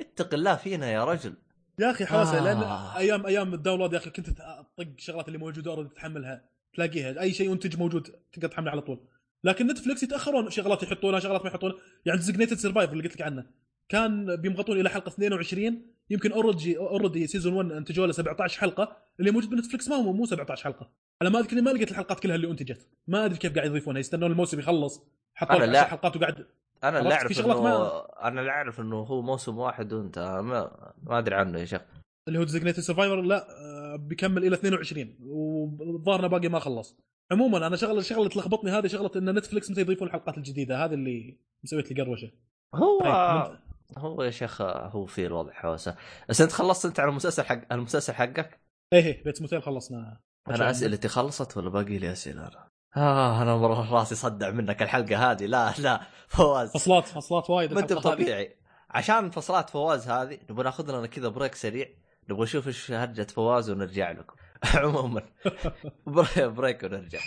اتق 0.00 0.34
الله 0.34 0.56
فينا 0.56 0.92
يا 0.92 1.04
رجل. 1.04 1.34
يا 1.78 1.90
أخي 1.90 2.06
حوسة 2.06 2.38
آه. 2.38 2.42
لأن 2.42 2.62
أيام 2.96 3.26
أيام 3.26 3.54
ال 3.54 3.58
download 3.58 3.92
يا 3.92 3.98
أخي 3.98 4.10
كنت 4.10 4.30
تطق 4.30 4.66
الشغلات 4.80 5.28
اللي 5.28 5.38
موجودة 5.38 5.70
already 5.70 5.94
تحملها 5.94 6.44
تلاقيها. 6.74 7.20
أي 7.20 7.32
شيء 7.32 7.50
منتج 7.50 7.78
موجود 7.78 8.16
تقدر 8.32 8.48
تحمله 8.48 8.70
على 8.70 8.80
طول. 8.80 9.00
لكن 9.44 9.66
نتفلكس 9.66 10.02
يتأخرون 10.02 10.50
شغلات 10.50 10.82
يحطونها 10.82 11.20
شغلات 11.20 11.42
ما 11.42 11.48
يحطونها. 11.48 11.76
يعني 12.04 12.18
Designated 12.18 12.56
Survivor 12.56 12.92
اللي 12.92 13.04
قلت 13.04 13.14
لك 13.14 13.22
عنه. 13.22 13.46
كان 13.88 14.36
بيمغطون 14.36 14.80
إلى 14.80 14.88
حلقة 14.90 15.08
22 15.08 15.82
يمكن 16.10 16.32
already 16.32 16.78
already 16.78 17.26
season 17.26 17.52
1 17.54 17.72
انتجوا 17.72 18.06
له 18.06 18.12
17 18.12 18.60
حلقة. 18.60 18.96
اللي 19.20 19.30
موجود 19.30 19.50
بنتفلكس 19.50 19.88
ما 19.88 19.96
هو 19.96 20.12
مو 20.12 20.26
17 20.26 20.64
حلقة. 20.64 20.90
على 21.22 21.30
ما 21.30 21.38
اذكر 21.38 21.60
ما 21.62 21.70
لقيت 21.70 21.90
الحلقات 21.90 22.20
كلها 22.20 22.36
اللي 22.36 22.50
انتجت. 22.50 22.88
ما 23.06 23.24
أدري 23.24 23.38
كيف 23.38 23.54
قاعد 23.54 23.66
يضيفونها. 23.70 24.00
يستنون 24.00 24.30
الموسم 24.32 24.58
يخلص. 24.58 25.02
حطوا 25.34 25.54
لك 25.56 25.68
لا. 25.68 25.80
10 25.80 25.88
حلقات 25.90 26.16
وقاعد 26.16 26.46
أنا 26.84 26.98
اللي 26.98 27.14
عرفت 27.14 27.38
أعرف 27.40 27.46
انه 27.50 27.62
ما- 27.62 28.28
أنا 28.28 28.40
اللي 28.40 28.50
أعرف 28.50 28.80
إنه 28.80 28.96
هو 28.96 29.22
موسم 29.22 29.58
واحد 29.58 29.92
وأنت 29.92 30.18
ما 30.18 30.92
ما 31.02 31.18
أدري 31.18 31.34
عنه 31.34 31.58
يا 31.60 31.64
شيخ. 31.64 31.80
اللي 32.28 32.38
هو 32.38 32.44
Designated 32.44 32.80
Survivor 32.80 33.20
لا 33.20 33.46
آه، 33.60 33.96
بيكمل 33.96 34.46
إلى 34.46 34.54
22 34.54 35.16
والظاهر 35.22 36.26
باقي 36.28 36.48
ما 36.48 36.58
خلص. 36.58 36.96
عموما 37.32 37.66
أنا 37.66 37.76
شغله 37.76 37.98
الشغله 37.98 38.20
اللي 38.20 38.30
تلخبطني 38.30 38.70
هذه 38.70 38.86
شغلة 38.86 39.10
إن 39.16 39.34
نتفلكس 39.38 39.70
متى 39.70 39.80
يضيفون 39.80 40.08
الحلقات 40.08 40.38
الجديدة. 40.38 40.84
هذه 40.84 40.94
اللي 40.94 41.38
مسويت 41.64 41.92
لي 41.92 42.02
قروشة. 42.02 42.30
هو 42.74 43.00
طيب، 43.00 43.58
هو 43.98 44.22
يا 44.22 44.30
شيخ 44.30 44.62
هو 44.62 45.06
في 45.06 45.26
الوضع 45.26 45.52
حوسه 45.52 45.96
بس 46.28 46.40
أنت 46.40 46.52
خلصت 46.52 46.86
أنت 46.86 47.00
على 47.00 47.08
المسلسل 47.10 47.42
حق 47.44 47.72
المسلسل 47.72 48.12
حقك؟ 48.14 48.60
إيه 48.92 49.04
إيه 49.06 49.24
Bates 49.24 49.42
Motel 49.42 49.62
خلصنا؟ 49.62 50.20
أنا 50.48 50.70
اسئلتي 50.70 51.08
خلصت 51.08 51.56
ولا 51.56 51.70
باقي 51.70 51.98
لي 51.98 52.12
أسئلة؟ 52.12 52.40
أنا؟ 52.48 52.68
آه 52.96 53.42
أنا 53.42 53.56
مرة 53.56 53.92
راسي 53.94 54.14
صدع 54.14 54.50
منك 54.50 54.82
الحلقة 54.82 55.30
هذه. 55.30 55.46
لا 55.46 55.74
لا 55.78 56.00
فواز. 56.28 56.70
فصلات 56.72 57.04
فصلات 57.04 57.50
وايد 57.50 57.72
ما 57.72 57.80
أنت 57.80 57.92
الحلقة. 57.92 58.14
طبيعي. 58.14 58.56
عشان 58.90 59.30
فصلات 59.30 59.70
فواز 59.70 60.08
هذه 60.08 60.38
نبغى 60.50 60.64
ناخذ 60.64 60.90
لنا 60.98 61.06
كذا 61.06 61.28
break 61.28 61.54
سريع. 61.54 61.86
نبغى 62.30 62.42
نشوف 62.42 62.66
إيش 62.66 62.90
هرجة 62.90 63.22
فواز 63.22 63.70
ونرجع 63.70 64.10
لكم. 64.10 64.34
عموما. 64.74 65.22
brea- 66.06 66.48
break 66.48 66.82
ونرجع. 66.82 67.18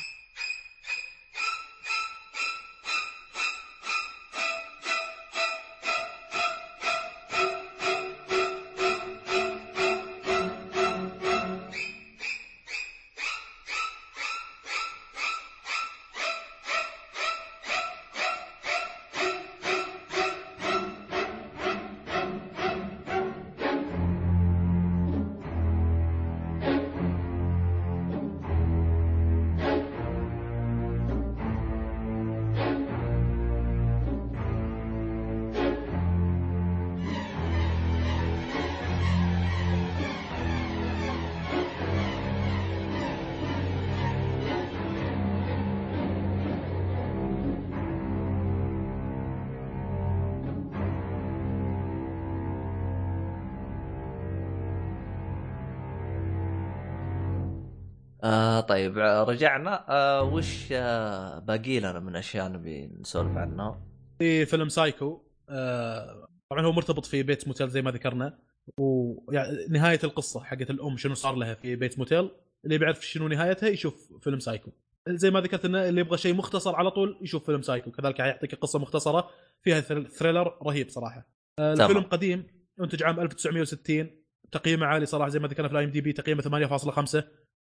رجعنا. 59.28 59.86
آه 59.90 60.24
وش 60.24 60.68
آه 60.72 61.40
باقي 61.40 61.80
لنا 61.80 62.00
من 62.00 62.16
أشياء 62.16 62.48
نبي 62.52 62.88
نسولف 63.02 63.38
عنها؟ 63.38 63.82
في 64.20 64.46
فيلم 64.46 64.70
سايكو 64.70 65.22
آه 65.50 66.28
طبعا 66.52 66.66
هو 66.66 66.72
مرتبط 66.72 67.06
في 67.06 67.24
Bates 67.24 67.48
Motel 67.48 67.70
زي 67.70 67.82
ما 67.82 67.92
ذكرنا 67.92 68.40
ونهايه 68.80 69.68
يعني 69.72 70.00
القصة 70.04 70.44
حقت 70.44 70.70
الأم 70.70 70.98
شنو 70.98 71.14
صار 71.14 71.36
لها 71.36 71.54
في 71.54 71.76
Bates 71.76 72.00
Motel 72.00 72.30
اللي 72.66 72.78
بيعرف 72.78 73.06
شنو 73.06 73.28
نهايتها 73.28 73.70
يشوف 73.70 74.14
فيلم 74.22 74.40
سايكو. 74.40 74.72
زي 75.10 75.32
ما 75.32 75.42
ذكرت 75.42 75.66
إنه 75.66 75.90
اللي 75.90 76.02
يبغى 76.02 76.18
شيء 76.18 76.34
مختصر 76.34 76.76
على 76.76 76.92
طول 76.92 77.20
يشوف 77.22 77.46
فيلم 77.46 77.62
سايكو 77.62 77.92
كذلك 77.92 78.22
حيعطيك 78.22 78.56
قصة 78.56 78.80
مختصرة 78.80 79.30
فيها 79.64 79.80
thrill- 79.82 80.08
thriller 80.12 80.58
رهيب 80.64 80.90
صراحة. 80.90 81.28
آه. 81.60 81.74
الفيلم 81.74 82.02
قديم 82.04 82.48
انتج 82.82 83.04
عام 83.04 83.20
1960 83.20 84.10
تقييمه 84.52 84.86
عالي 84.86 85.06
صراحة 85.06 85.30
زي 85.30 85.40
ما 85.40 85.48
ذكرنا 85.48 85.68
في 85.68 85.74
ال 85.74 85.84
IMDb 85.86 86.14
تقييمه 86.14 86.42
8.5 86.42 87.24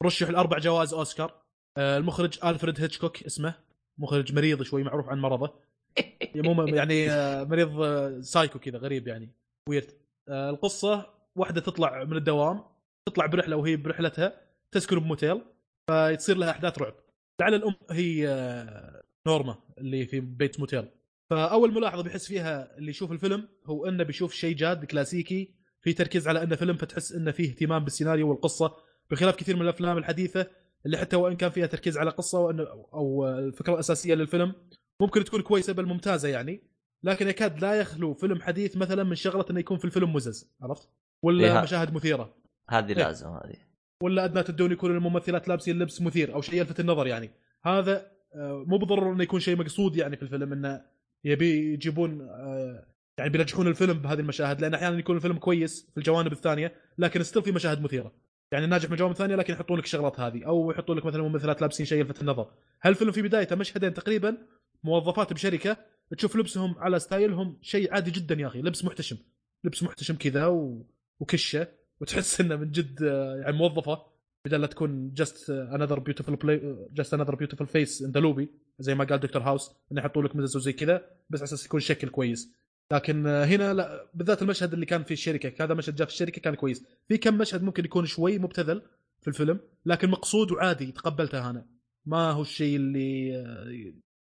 رشح 0.03 0.29
لاربع 0.29 0.57
جوائز 0.57 0.93
أوسكار. 0.93 1.46
المخرج 1.77 2.39
ألفريد 2.45 2.81
هيتشكوك 2.81 3.23
اسمه. 3.23 3.53
مخرج 3.97 4.33
مريض 4.33 4.63
شوي 4.63 4.83
معروف 4.83 5.09
عن 5.09 5.19
مرضه. 5.19 5.53
مو 6.35 6.63
يعني 6.63 7.11
آه، 7.11 7.43
مريض 7.43 7.81
آه، 7.81 8.21
سايكو 8.21 8.59
كذا 8.59 8.77
غريب 8.77 9.07
يعني 9.07 9.29
ويرد 9.69 9.91
آه، 10.29 10.49
القصة 10.49 11.13
واحدة 11.35 11.61
تطلع 11.61 12.03
من 12.03 12.17
الدوام 12.17 12.63
تطلع 13.05 13.25
برحلة 13.25 13.55
وهي 13.55 13.75
برحلتها 13.75 14.41
تسكن 14.71 14.99
بموتيل 14.99 15.41
فيصير 15.89 16.37
لها 16.37 16.51
أحداث 16.51 16.79
رعب. 16.79 16.93
لعل 17.41 17.53
الأم 17.53 17.75
هي 17.91 18.27
آه، 18.27 19.03
نورما 19.27 19.55
اللي 19.77 20.05
في 20.05 20.19
Bates 20.19 20.59
Motel. 20.59 20.87
فأول 21.29 21.73
ملاحظة 21.73 22.03
بيحس 22.03 22.27
فيها 22.27 22.77
اللي 22.77 22.89
يشوف 22.89 23.11
الفيلم 23.11 23.47
هو 23.65 23.85
إنه 23.85 24.03
بيشوف 24.03 24.33
شيء 24.33 24.55
جاد 24.55 24.85
كلاسيكي 24.85 25.53
في 25.81 25.93
تركيز 25.93 26.27
على 26.27 26.43
إنه 26.43 26.55
فيلم 26.55 26.75
فتحس 26.77 27.11
إنه 27.11 27.31
فيه 27.31 27.49
اهتمام 27.49 27.83
بالسيناريو 27.83 28.29
والقصة 28.29 28.75
بخلاف 29.11 29.35
كثير 29.35 29.55
من 29.55 29.61
الأفلام 29.61 29.97
الحديثة 29.97 30.47
اللي 30.87 30.97
حتى 30.97 31.15
وان 31.15 31.35
كان 31.35 31.49
فيها 31.49 31.65
تركيز 31.65 31.97
على 31.97 32.09
قصة 32.09 32.39
وانه 32.39 32.63
أو 32.93 33.27
الفكرة 33.27 33.73
الأساسية 33.73 34.15
للفيلم 34.15 34.53
ممكن 35.01 35.23
تكون 35.23 35.41
كويسة 35.41 35.73
بل 35.73 35.85
ممتازة 35.85 36.29
يعني 36.29 36.63
لكن 37.03 37.27
يكاد 37.27 37.59
لا 37.59 37.73
يخلو 37.73 38.13
فيلم 38.13 38.41
حديث 38.41 38.77
مثلا 38.77 39.03
من 39.03 39.15
شغلة 39.15 39.45
إنه 39.49 39.59
يكون 39.59 39.77
في 39.77 39.85
الفيلم 39.85 40.13
مزز 40.13 40.51
عرفت؟ 40.61 40.89
ولا 41.23 41.57
إيه. 41.57 41.63
مشاهد 41.63 41.93
مثيرة 41.93 42.35
هذه 42.69 42.89
إيه. 42.89 42.95
لازم 42.95 43.27
هذه 43.27 43.55
ولا 44.03 44.25
أدنى 44.25 44.43
تدون 44.43 44.71
يكون 44.71 44.91
الممثلات 44.91 45.47
لابسين 45.47 45.79
لبس 45.79 46.01
مثير 46.01 46.33
أو 46.33 46.41
شيء 46.41 46.59
يلفت 46.59 46.79
النظر 46.79 47.07
يعني 47.07 47.31
هذا 47.63 48.11
آه، 48.35 48.63
مو 48.67 48.77
بالضرورة 48.77 49.13
إنه 49.13 49.23
يكون 49.23 49.39
شيء 49.39 49.57
مقصود 49.57 49.95
يعني 49.95 50.15
في 50.15 50.23
الفيلم 50.23 50.53
إنه 50.53 50.81
يبي 51.23 51.73
يجيبون 51.73 52.21
آه، 52.21 52.87
يعني 53.17 53.29
بينجحون 53.29 53.67
الفيلم 53.67 53.93
بهذه 53.93 54.19
المشاهد 54.19 54.61
لأن 54.61 54.73
أحيانا 54.73 54.99
يكون 54.99 55.15
الفيلم 55.15 55.37
كويس 55.37 55.89
في 55.91 55.97
الجوانب 55.97 56.31
الثانية 56.31 56.73
لكن 56.97 57.23
still 57.23 57.43
في 57.43 57.51
مشاهد 57.51 57.81
مثيرة 57.81 58.11
يعني 58.51 58.67
ناجح 58.67 58.85
من 58.85 58.93
الجوانب 58.93 59.13
الثانية 59.13 59.35
لكن 59.35 59.53
يحطون 59.53 59.77
لك 59.77 59.83
الشغلات 59.83 60.19
هذه 60.19 60.45
أو 60.45 60.71
يحطون 60.71 60.97
لك 60.97 61.05
مثلا 61.05 61.23
ممثلات 61.23 61.61
لابسين 61.61 61.85
شيء 61.85 61.99
يلفت 61.99 62.21
النظر. 62.21 62.51
هالفيلم 62.81 63.11
في 63.11 63.21
بدايته 63.21 63.55
مشهدين 63.55 63.93
تقريبا 63.93 64.37
موظفات 64.83 65.33
بشركة 65.33 65.77
تشوف 66.17 66.35
لبسهم 66.35 66.75
على 66.77 66.99
style 66.99 67.41
هم 67.41 67.57
شيء 67.61 67.93
عادي 67.93 68.11
جدا 68.11 68.35
يا 68.35 68.47
أخي 68.47 68.61
لبس 68.61 68.85
محتشم 68.85 69.17
لبس 69.63 69.83
محتشم 69.83 70.15
كذا 70.15 70.45
و... 70.45 70.85
وكشة 71.19 71.67
وتحس 72.01 72.41
إنه 72.41 72.55
من 72.55 72.71
جد 72.71 73.01
يعني 73.41 73.57
موظفة 73.57 74.01
بدل 74.45 74.61
لا 74.61 74.67
تكون 74.67 75.13
just 75.13 75.49
another 75.49 75.99
beautiful 75.99 76.35
play 76.35 76.87
just 76.91 77.13
another 77.13 77.35
beautiful 77.35 77.67
face 77.67 78.01
in 78.01 78.11
the 78.11 78.19
lobby 78.19 78.49
زي 78.79 78.95
ما 78.95 79.03
قال 79.03 79.19
دكتور 79.19 79.41
هاوس 79.41 79.71
إنه 79.91 80.01
يحطوا 80.01 80.23
لك 80.23 80.35
مزز 80.35 80.55
وزي 80.55 80.73
كذا 80.73 81.05
بس 81.29 81.39
على 81.39 81.45
أساس 81.45 81.65
يكون 81.65 81.79
شكل 81.79 82.09
كويس. 82.09 82.53
لكن 82.91 83.27
آه، 83.27 83.45
هنا 83.45 83.73
لا 83.73 84.09
بالذات 84.13 84.41
المشهد 84.41 84.73
اللي 84.73 84.85
كان 84.85 85.03
في 85.03 85.11
الشركة 85.11 85.63
هذا 85.65 85.73
مشهد 85.73 85.95
جاء 85.95 86.07
في 86.07 86.13
الشركة 86.13 86.41
كان 86.41 86.55
كويس. 86.55 86.85
في 87.07 87.17
كم 87.17 87.37
مشهد 87.37 87.63
ممكن 87.63 87.85
يكون 87.85 88.05
شوي 88.05 88.39
مبتذل 88.39 88.81
في 89.21 89.27
الفيلم 89.27 89.59
لكن 89.85 90.09
مقصود 90.09 90.51
وعادي 90.51 90.91
تقبلته 90.91 91.49
أنا. 91.49 91.65
ما 92.05 92.31
هو 92.31 92.41
الشيء 92.41 92.75
اللي 92.75 93.33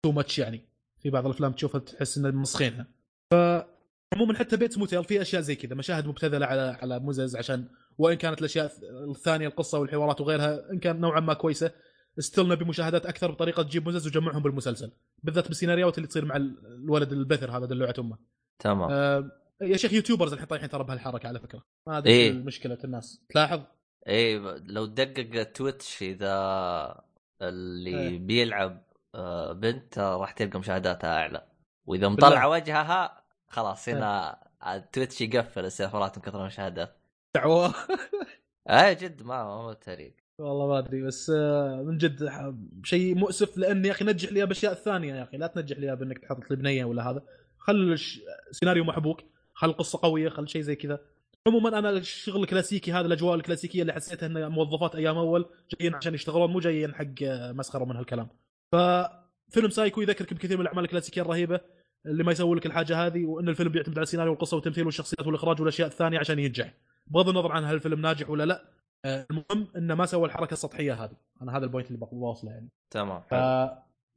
تو 0.03 0.11
ماتش 0.11 0.39
يعني. 0.39 0.61
في 1.01 1.09
بعض 1.09 1.25
الأفلام 1.25 1.51
تشوفها 1.51 1.79
تحس 1.79 2.17
انه 2.17 2.31
مسخينها. 2.31 2.87
ف 3.31 3.35
عموما 4.13 4.35
حتى 4.35 4.57
بيت 4.57 4.77
موتيل 4.77 5.03
في 5.03 5.21
أشياء 5.21 5.41
زي 5.41 5.55
كذا 5.55 5.75
مشاهد 5.75 6.07
مبتذلة 6.07 6.45
على 6.45 6.77
على 6.81 6.99
مزز 6.99 7.35
عشان 7.35 7.67
وإن 7.97 8.17
كانت 8.17 8.39
الأشياء 8.39 8.71
الثانية 9.09 9.47
القصة 9.47 9.79
والحوارات 9.79 10.21
وغيرها 10.21 10.71
إن 10.71 10.79
كان 10.79 10.99
نوعا 10.99 11.19
ما 11.19 11.33
كويسة 11.33 11.71
still 12.19 12.47
نبي 12.47 12.65
مشاهدات 12.65 13.05
أكثر 13.05 13.31
بطريقة 13.31 13.63
تجيب 13.63 13.87
مزز 13.87 14.07
وجمعهم 14.07 14.43
بالمسلسل. 14.43 14.91
بالذات 15.23 15.47
بالسيناريوهات 15.47 15.97
اللي 15.97 16.07
تصير 16.07 16.25
مع 16.25 16.35
الولد 16.35 17.11
البثر 17.11 17.57
هذا 17.57 17.65
دلوعة 17.65 17.93
أمه. 17.99 18.17
تمام. 18.59 18.91
آه 18.91 19.31
يا 19.61 19.77
شيخ 19.77 19.93
YouTubers 19.93 20.33
الحين 20.33 20.47
طايحين 20.47 20.69
ترى 20.69 20.83
بهالحركة 20.83 21.27
على 21.27 21.39
فكرة. 21.39 21.61
ما 21.87 21.97
أدري 21.97 22.13
إيه. 22.13 22.31
إيه؟ 22.31 22.33
مشكلة 22.33 22.77
الناس. 22.83 23.21
تلاحظ؟ 23.29 23.61
اي 24.07 24.37
لو 24.65 24.85
تدقق 24.85 25.43
Twitch 25.43 26.03
إذا 26.03 27.03
اللي 27.41 27.99
إيه. 27.99 28.19
بيلعب 28.19 28.83
آه، 29.15 29.53
بنت 29.53 29.99
راح 29.99 30.31
تلقى 30.31 30.59
مشاهداتها 30.59 31.17
أعلى. 31.17 31.45
وإذا 31.85 32.07
بالله. 32.07 32.27
مطلع 32.29 32.45
وجهها 32.45 33.23
خلاص 33.47 33.89
هنا 33.89 34.39
ال 34.67 34.75
Twitch 34.75 35.21
يقفل 35.21 35.65
السيرفرات 35.65 36.17
من 36.17 36.23
كثر 36.23 36.41
المشاهدات. 36.41 36.95
دعوة. 37.35 37.73
اي 38.69 38.95
جد 38.95 39.23
ما 39.23 39.43
ما 39.43 39.51
هو 39.51 39.73
تهريج 39.73 40.13
والله 40.41 40.67
ما 40.67 40.79
أدري 40.79 41.01
بس 41.01 41.29
آه، 41.29 41.83
من 41.83 41.97
جد 41.97 42.29
شيء 42.83 43.15
مؤسف 43.15 43.57
لأن 43.57 43.85
يا 43.85 43.91
أخي 43.91 44.05
نجح 44.05 44.31
لي 44.31 44.45
بأشياء 44.45 44.71
الثانية 44.71 45.15
يا 45.15 45.23
أخي. 45.23 45.37
لا 45.37 45.47
تنجح 45.47 45.77
لي 45.77 45.95
بأنك 45.95 46.17
تحط 46.17 46.51
لي 46.51 46.55
بنية 46.55 46.85
ولا 46.85 47.09
هذا. 47.09 47.21
خل 47.65 47.91
الش- 47.93 48.21
سيناريو 48.51 48.83
محبوك 48.83 49.21
خل 49.53 49.73
قصة 49.73 49.99
قوية 50.03 50.29
خل 50.29 50.47
شيء 50.47 50.61
زي 50.61 50.75
كذا. 50.75 50.99
عموما 51.47 51.79
أنا 51.79 51.89
الشغل 51.89 52.41
الكلاسيكي 52.43 52.91
هذا 52.93 53.07
الأجواء 53.07 53.35
الكلاسيكية 53.35 53.81
اللي 53.81 53.93
حسيتها 53.93 54.25
إن 54.27 54.51
موظفات 54.51 54.95
أيام 54.95 55.17
أول 55.17 55.45
جايين 55.79 55.95
عشان 55.95 56.13
يشتغلون 56.13 56.51
مو 56.51 56.59
جايين 56.59 56.95
حق 56.95 57.05
آه، 57.23 57.51
مسخرة 57.51 57.85
من 57.85 57.95
هالكلام. 57.95 58.27
ففيلم 58.71 59.69
سايكو 59.69 60.01
يذكرك 60.01 60.33
بكثير 60.33 60.57
من 60.57 60.61
الأعمال 60.63 60.83
الكلاسيكية 60.83 61.21
الرهيبة 61.21 61.59
اللي 62.05 62.23
ما 62.23 62.31
يسوي 62.31 62.55
لك 62.55 62.65
الحاجة 62.65 63.05
هذه 63.05 63.25
وإن 63.25 63.49
الفيلم 63.49 63.71
بيعتمد 63.71 63.97
على 63.97 64.03
السيناريو 64.03 64.31
والقصة 64.31 64.55
والتمثيل 64.55 64.85
والشخصيات 64.85 65.27
والإخراج 65.27 65.59
والأشياء 65.59 65.87
الثانية 65.87 66.19
عشان 66.19 66.39
ينجح. 66.39 66.73
بغض 67.07 67.29
النظر 67.29 67.51
عن 67.51 67.63
هل 67.63 67.73
الفيلم 67.75 68.01
ناجح 68.01 68.29
ولا 68.29 68.43
لا 68.45 68.65
آه، 69.05 69.25
المهم 69.31 69.67
إنه 69.77 69.95
ما 69.95 70.05
سوى 70.05 70.25
الحركة 70.25 70.53
السطحية 70.53 70.93
هذه. 71.03 71.15
أنا 71.41 71.57
هذا 71.57 71.63
ال 71.65 71.69
point 71.69 71.87
اللي 71.87 71.99
بوصله 72.11 72.51
يعني. 72.51 72.69
تمام 72.91 73.21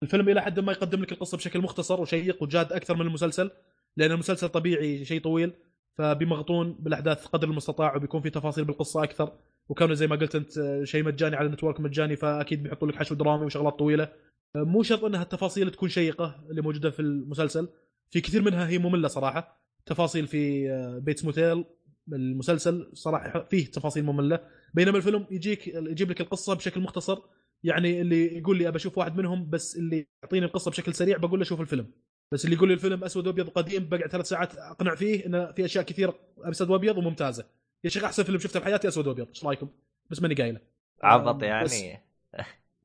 فالفيلم 0.00 0.28
إلى 0.28 0.42
حد 0.42 0.60
ما 0.60 0.72
يقدم 0.72 1.02
لك 1.02 1.12
القصة 1.12 1.36
بشكل 1.36 1.60
مختصر 1.60 2.00
وشيق 2.00 2.42
وجاد 2.42 2.72
أكثر 2.72 2.94
من 2.94 3.06
المسلسل 3.06 3.50
لأن 3.96 4.12
المسلسل 4.12 4.48
طبيعي 4.48 5.04
شيء 5.04 5.20
طويل 5.20 5.52
فبيمغطون 5.94 6.72
بالأحداث 6.72 7.26
قدر 7.26 7.48
المستطاع 7.48 7.96
وبيكون 7.96 8.20
في 8.20 8.30
تفاصيل 8.30 8.64
بالقصة 8.64 9.02
أكثر. 9.02 9.32
وكونه 9.68 9.94
زي 9.94 10.06
ما 10.06 10.16
قلت 10.16 10.34
أنت 10.34 10.80
شيء 10.84 11.04
مجاني 11.04 11.36
على 11.36 11.46
ال 11.46 11.50
network 11.50 11.80
مجاني 11.80 12.16
فأكيد 12.16 12.62
بيحطوا 12.62 12.88
لك 12.88 12.96
حشو 12.96 13.14
درامي 13.14 13.44
وشغلات 13.44 13.78
طويلة. 13.78 14.12
مو 14.56 14.82
شرط 14.82 15.04
إنها 15.04 15.22
التفاصيل 15.22 15.70
تكون 15.70 15.88
شيقة 15.88 16.44
اللي 16.50 16.62
موجودة 16.62 16.90
في 16.90 17.00
المسلسل. 17.00 17.68
في 18.10 18.20
كثير 18.20 18.42
منها 18.42 18.68
هي 18.68 18.78
مملة 18.78 19.08
صراحة. 19.08 19.60
تفاصيل 19.86 20.26
في 20.26 20.68
بيتس 21.02 21.24
موتيل 21.24 21.64
المسلسل 22.12 22.90
صراحة 22.94 23.46
فيه 23.50 23.66
تفاصيل 23.66 24.04
مملة. 24.04 24.40
بينما 24.74 24.96
الفيلم 24.96 25.26
يجيك 25.30 25.66
يجيب 25.68 26.10
لك 26.10 26.20
القصة 26.20 26.54
بشكل 26.54 26.80
مختصر 26.80 27.18
يعني 27.64 28.00
اللي 28.00 28.38
يقول 28.38 28.58
لي 28.58 28.68
أبى 28.68 28.76
أشوف 28.76 28.98
واحد 28.98 29.16
منهم 29.16 29.50
بس 29.50 29.76
اللي 29.76 30.06
يعطيني 30.22 30.46
القصة 30.46 30.70
بشكل 30.70 30.94
سريع 30.94 31.16
بقول 31.16 31.38
له 31.38 31.44
شوف 31.44 31.60
الفيلم. 31.60 31.90
بس 32.32 32.44
اللي 32.44 32.56
يقول 32.56 32.68
لي 32.68 32.74
الفيلم 32.74 33.04
أسود 33.04 33.26
وأبيض 33.26 33.48
قديم 33.48 33.88
بقعد 33.88 34.10
ثلاث 34.10 34.28
ساعات 34.28 34.54
أقنع 34.56 34.94
فيه 34.94 35.26
انه 35.26 35.52
في 35.52 35.64
أشياء 35.64 35.84
كثير 35.84 36.12
أسود 36.38 36.70
وأبيض 36.70 36.98
وممتازة. 36.98 37.46
يا 37.84 37.90
شيخ 37.90 38.04
أحسن 38.04 38.22
فيلم 38.22 38.38
شفته 38.38 38.60
بحياتي 38.60 38.88
أسود 38.88 39.06
وأبيض 39.06 39.28
إيش 39.28 39.44
رأيكم؟ 39.44 39.68
بس 40.10 40.22
ماني 40.22 40.34
قايله. 40.34 40.60
عبط 41.02 41.42
يعني. 41.42 42.00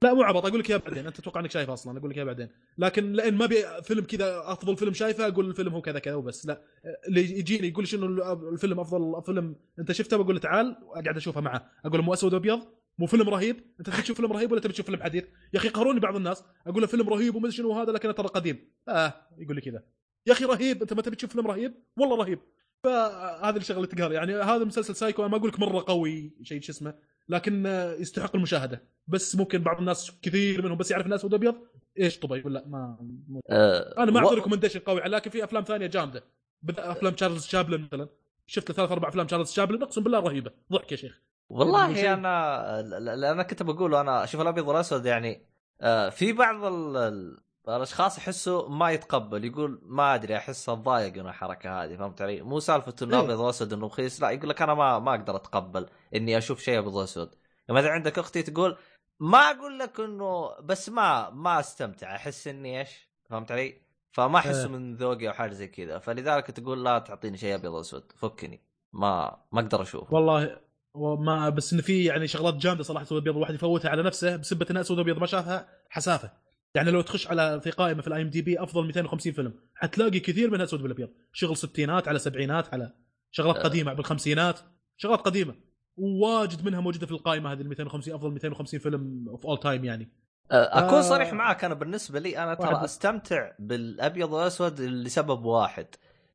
لا 0.01 0.13
مو 0.13 0.23
عبط 0.23 0.45
أقول 0.45 0.59
لك 0.59 0.69
إياه 0.69 0.77
بعدين. 0.77 1.07
أنت 1.07 1.17
تتوقع 1.17 1.39
إنك 1.39 1.51
شايفه 1.51 1.73
أصلا 1.73 1.99
أقول 1.99 2.09
لك 2.09 2.17
إياه 2.17 2.25
بعدين. 2.25 2.49
لكن 2.77 3.13
لأن 3.13 3.33
ما 3.33 3.45
ابي 3.45 3.63
فيلم 3.83 4.03
كذا 4.03 4.41
أفضل 4.45 4.77
فيلم 4.77 4.93
شايفه 4.93 5.27
أقول 5.27 5.49
الفيلم 5.49 5.73
هو 5.73 5.81
كذا 5.81 5.99
كذا 5.99 6.15
وبس. 6.15 6.45
لا 6.45 6.61
اللي 7.07 7.39
يجيني 7.39 7.67
يقول 7.67 7.87
شنو 7.87 8.33
الفيلم 8.49 8.79
أفضل 8.79 9.23
فيلم 9.25 9.55
أنت 9.79 9.91
شفته 9.91 10.17
بقول 10.17 10.35
له 10.35 10.41
تعال 10.41 10.77
واقعد 10.83 11.17
أشوفه 11.17 11.41
معه. 11.41 11.71
أقول 11.85 12.01
مو 12.01 12.13
أسود 12.13 12.33
وأبيض؟ 12.33 12.59
مو 12.97 13.05
فيلم 13.05 13.29
رهيب؟ 13.29 13.59
أنت 13.79 13.89
تبي 13.89 14.01
تشوف 14.01 14.17
فيلم 14.17 14.33
رهيب 14.33 14.51
ولا 14.51 14.61
تبي 14.61 14.73
تشوف 14.73 14.85
فيلم 14.85 15.03
حديث؟ 15.03 15.23
يا 15.53 15.59
أخي 15.59 15.69
قهروني 15.69 15.99
بعض 15.99 16.15
الناس. 16.15 16.43
أقول 16.67 16.81
له 16.81 16.87
فيلم 16.87 17.09
رهيب 17.09 17.35
وما 17.35 17.49
شنو 17.49 17.73
هذا 17.73 17.91
لكنه 17.91 18.11
ترى 18.11 18.27
قديم. 18.27 18.71
آه 18.89 19.13
يقول 19.37 19.55
لي 19.55 19.61
كذا. 19.61 19.83
يا 20.27 20.33
أخي 20.33 20.45
رهيب 20.45 20.81
أنت 20.81 20.93
ما 20.93 21.01
تبي 21.01 21.15
تشوف 21.15 21.31
فيلم 21.31 21.47
رهيب؟ 21.47 21.73
والله 21.97 22.17
رهيب. 22.17 22.39
فهذه 22.83 23.57
الشغلة 23.57 23.77
اللي 23.83 23.95
تقهر. 23.95 24.11
يعني 24.11 24.35
هذا 24.35 24.63
مسلسل 24.63 24.95
سايكو 24.95 25.21
أنا 25.21 25.31
ما 25.31 25.37
أقول 25.37 25.49
لك 25.49 25.59
مرة 25.59 25.83
قوي 25.87 26.33
شيء 26.43 26.61
شو 26.61 26.71
اسمه 26.71 26.93
لكن 27.29 27.65
يستحق 27.99 28.35
المشاهدة. 28.35 28.83
بس 29.07 29.35
ممكن 29.35 29.59
بعض 29.63 29.79
الناس 29.79 30.11
كثير 30.21 30.61
منهم 30.61 30.77
بس 30.77 30.91
يعرف 30.91 31.05
الناس 31.05 31.25
أبيض 31.25 31.55
إيش 31.99 32.19
طبي؟ 32.19 32.41
ولا 32.45 32.67
ما 32.67 32.97
أه 33.49 34.03
أنا 34.03 34.11
ما 34.11 34.19
أعطي. 34.19 34.35
recommendation 34.35 34.79
قوي 34.79 35.01
لكن 35.01 35.29
في 35.29 35.43
أفلام 35.43 35.63
ثانية 35.63 35.87
جامدة. 35.87 36.23
أفلام 36.69 37.13
تشارلز 37.13 37.45
شابلن 37.45 37.81
مثلا. 37.81 38.09
شفت 38.47 38.71
ثلاث 38.71 38.91
أربع 38.91 39.09
أفلام 39.09 39.27
تشارلز 39.27 39.51
شابلن 39.51 39.83
أقسم 39.83 40.03
بالله 40.03 40.19
رهيبة. 40.19 40.51
ضحك 40.71 40.91
يا 40.91 40.97
شيخ. 40.97 41.21
والله 41.49 41.97
يعني 41.97 42.13
أنا 42.13 43.31
أنا 43.31 43.43
كنت 43.43 43.63
بقول 43.63 43.95
أنا 43.95 44.23
أشوف 44.23 44.41
الأبيض 44.41 44.67
والأسود 44.67 45.05
يعني 45.05 45.45
آه، 45.81 46.09
في 46.09 46.33
بعض 46.33 46.63
ال... 46.63 47.37
الأشخاص 47.67 48.17
يحسوا 48.17 48.69
ما 48.69 48.91
يتقبل 48.91 49.45
يقول 49.45 49.81
ما 49.83 50.15
أدري 50.15 50.37
أحس 50.37 50.69
اتضايق 50.69 51.13
من 51.13 51.29
الحركة 51.29 51.83
هذه 51.83 51.95
فهمت 51.95 52.21
علي؟ 52.21 52.41
مو 52.41 52.59
سالفة 52.59 52.95
إنه 53.01 53.19
إيه. 53.19 53.25
أبيض 53.25 53.39
وأسود 53.39 53.73
إنه 53.73 53.85
رخيص 53.85 54.21
لا 54.21 54.29
يقول 54.29 54.49
لك 54.49 54.61
أنا 54.61 54.73
ما 54.73 54.99
ما 54.99 55.15
أقدر 55.15 55.35
أتقبل 55.35 55.89
إني 56.15 56.37
أشوف 56.37 56.59
شيء 56.59 56.79
أبيض 56.79 56.93
وأسود 56.93 57.35
يعني 57.67 57.79
مثلا 57.79 57.91
عندك 57.91 58.19
أختي 58.19 58.43
تقول 58.43 58.77
ما 59.19 59.37
أقول 59.37 59.79
لك 59.79 59.99
إنه 59.99 60.59
بس 60.61 60.89
ما 60.89 61.29
ما 61.29 61.59
أستمتع 61.59 62.15
أحس 62.15 62.47
إني 62.47 62.79
إيش 62.79 63.09
فهمت 63.29 63.51
علي؟ 63.51 63.81
فما 64.11 64.37
احسه 64.37 64.61
إيه. 64.61 64.67
من 64.67 64.95
ذوقي 64.95 65.27
أو 65.27 65.33
حاجة 65.33 65.51
زي 65.51 65.67
كذا 65.67 65.99
فلذلك 65.99 66.51
تقول 66.51 66.83
لا 66.83 66.99
تعطيني 66.99 67.37
شيء 67.37 67.55
أبيض 67.55 67.71
وأسود 67.71 68.11
فكني 68.15 68.61
ما 68.93 69.37
ما 69.51 69.61
أقدر 69.61 69.81
أشوف 69.81 70.13
والله 70.13 70.59
وما 70.93 71.49
بس 71.49 71.73
انه 71.73 71.81
في 71.81 72.05
يعني 72.05 72.27
شغلات 72.27 72.53
جامدة 72.53 72.83
صراحة 72.83 73.03
اسود 73.03 73.21
ابيض 73.21 73.35
الواحد 73.35 73.53
يفوتها 73.53 73.89
على 73.89 74.03
نفسه 74.03 74.35
بسبة 74.35 74.65
انه 74.71 74.81
اسود 74.81 74.99
ابيض 74.99 75.17
ما 75.17 75.25
شافها 75.25 75.67
حسافة. 75.89 76.31
يعني 76.75 76.91
لو 76.91 77.01
تخش 77.01 77.27
على 77.27 77.61
في 77.61 77.71
قائمة 77.71 78.01
في 78.01 78.07
ال 78.07 78.21
IMDb 78.21 78.63
أفضل 78.63 78.85
250 78.85 79.33
فيلم. 79.33 79.53
حتلاقي 79.75 80.19
كثير 80.19 80.51
منها 80.51 80.63
اسود 80.63 80.81
بالابيض 80.81 81.09
شغل 81.33 81.57
ستينات 81.57 82.07
على 82.07 82.19
سبعينات 82.19 82.73
على 82.73 82.93
شغلات 83.31 83.55
أه. 83.57 83.61
قديمة 83.61 83.93
بالخمسينات. 83.93 84.59
شغلات 84.97 85.19
قديمة. 85.19 85.55
وواجد 85.97 86.65
منها 86.65 86.81
موجودة 86.81 87.05
في 87.05 87.11
القائمة 87.11 87.51
هذه 87.51 87.61
ال 87.61 87.69
250 87.69 88.13
أفضل 88.13 88.31
250 88.31 88.79
فيلم 88.79 89.25
of 89.29 89.45
all 89.45 89.59
time 89.59 89.85
يعني. 89.85 90.11
أكون 90.51 91.01
صريح 91.01 91.33
معاك 91.33 91.63
أنا 91.63 91.73
بالنسبة 91.73 92.19
لي 92.19 92.37
أنا 92.37 92.53
ترى 92.53 92.83
أستمتع 92.85 93.51
بالأبيض 93.59 94.31
والأسود 94.31 94.81
لسبب 94.81 95.45
واحد. 95.45 95.87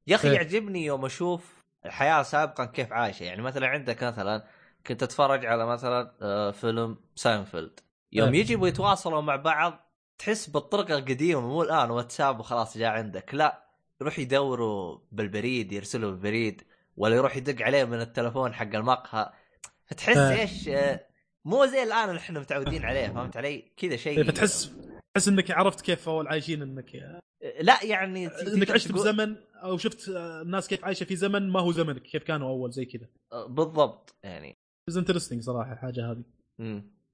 يا 0.06 0.14
أخي 0.14 0.28
إيه. 0.28 0.34
يعجبني 0.34 0.84
يوم 0.84 1.04
أشوف 1.04 1.57
الحياة 1.86 2.22
سابقا 2.22 2.64
كيف 2.64 2.92
عايشة. 2.92 3.24
يعني 3.24 3.42
مثلا 3.42 3.66
عندك 3.66 4.04
مثلا 4.04 4.44
كنت 4.86 5.02
اتفرج 5.02 5.46
على 5.46 5.66
مثلا 5.66 6.12
آه، 6.22 6.50
فيلم 6.50 6.96
ساينفيلد 7.14 7.80
يوم 8.12 8.32
إيه. 8.34 8.40
يجوا 8.40 8.68
يتواصلوا 8.68 9.20
مع 9.20 9.36
بعض 9.36 9.92
تحس 10.18 10.46
بالطرق 10.50 10.90
القديمة 10.90 11.40
مو 11.40 11.62
الآن 11.62 11.90
واتساب 11.90 12.40
وخلاص 12.40 12.78
جاء 12.78 12.90
عندك. 12.90 13.34
لا 13.34 13.64
يروح 14.00 14.18
يدوروا 14.18 14.98
بالبريد 15.12 15.72
يرسلوا 15.72 16.10
بالبريد 16.10 16.62
ولا 16.96 17.16
يروح 17.16 17.36
يدق 17.36 17.64
عليه 17.64 17.84
من 17.84 18.00
التلفون 18.00 18.54
حق 18.54 18.74
المقهى. 18.74 19.32
فتحس 19.86 20.16
إيش 20.16 20.68
آه، 20.68 21.06
مو 21.44 21.66
زي 21.66 21.82
الآن 21.82 22.08
اللي 22.08 22.20
إحنا 22.20 22.40
متعودين 22.40 22.84
عليه 22.84 23.08
فهمت 23.08 23.36
علي؟ 23.36 23.72
كذا 23.76 23.96
شيء. 23.96 24.24
فتحس 24.24 24.72
تحس 25.14 25.28
إنك 25.28 25.50
عرفت 25.50 25.80
كيف 25.80 26.08
أول 26.08 26.28
عايشين 26.28 26.62
إنك 26.62 27.20
لا 27.60 27.84
يعني 27.84 28.26
إنك 28.26 28.70
عشت 28.70 28.92
بزمن 28.92 29.36
أو 29.62 29.78
شفت 29.78 30.08
الناس 30.08 30.68
كيف 30.68 30.84
عايشة 30.84 31.04
في 31.04 31.16
زمن 31.16 31.48
ما 31.48 31.60
هو 31.60 31.72
زمنك 31.72 32.02
كيف 32.02 32.22
كانوا 32.22 32.48
أول 32.48 32.72
زي 32.72 32.84
كذا. 32.84 33.06
بالضبط 33.48 34.14
يعني. 34.22 34.54
is 34.88 34.96
interesting 34.96 35.42
صراحة 35.42 35.72
الحاجة 35.72 36.10
هذه. 36.10 36.22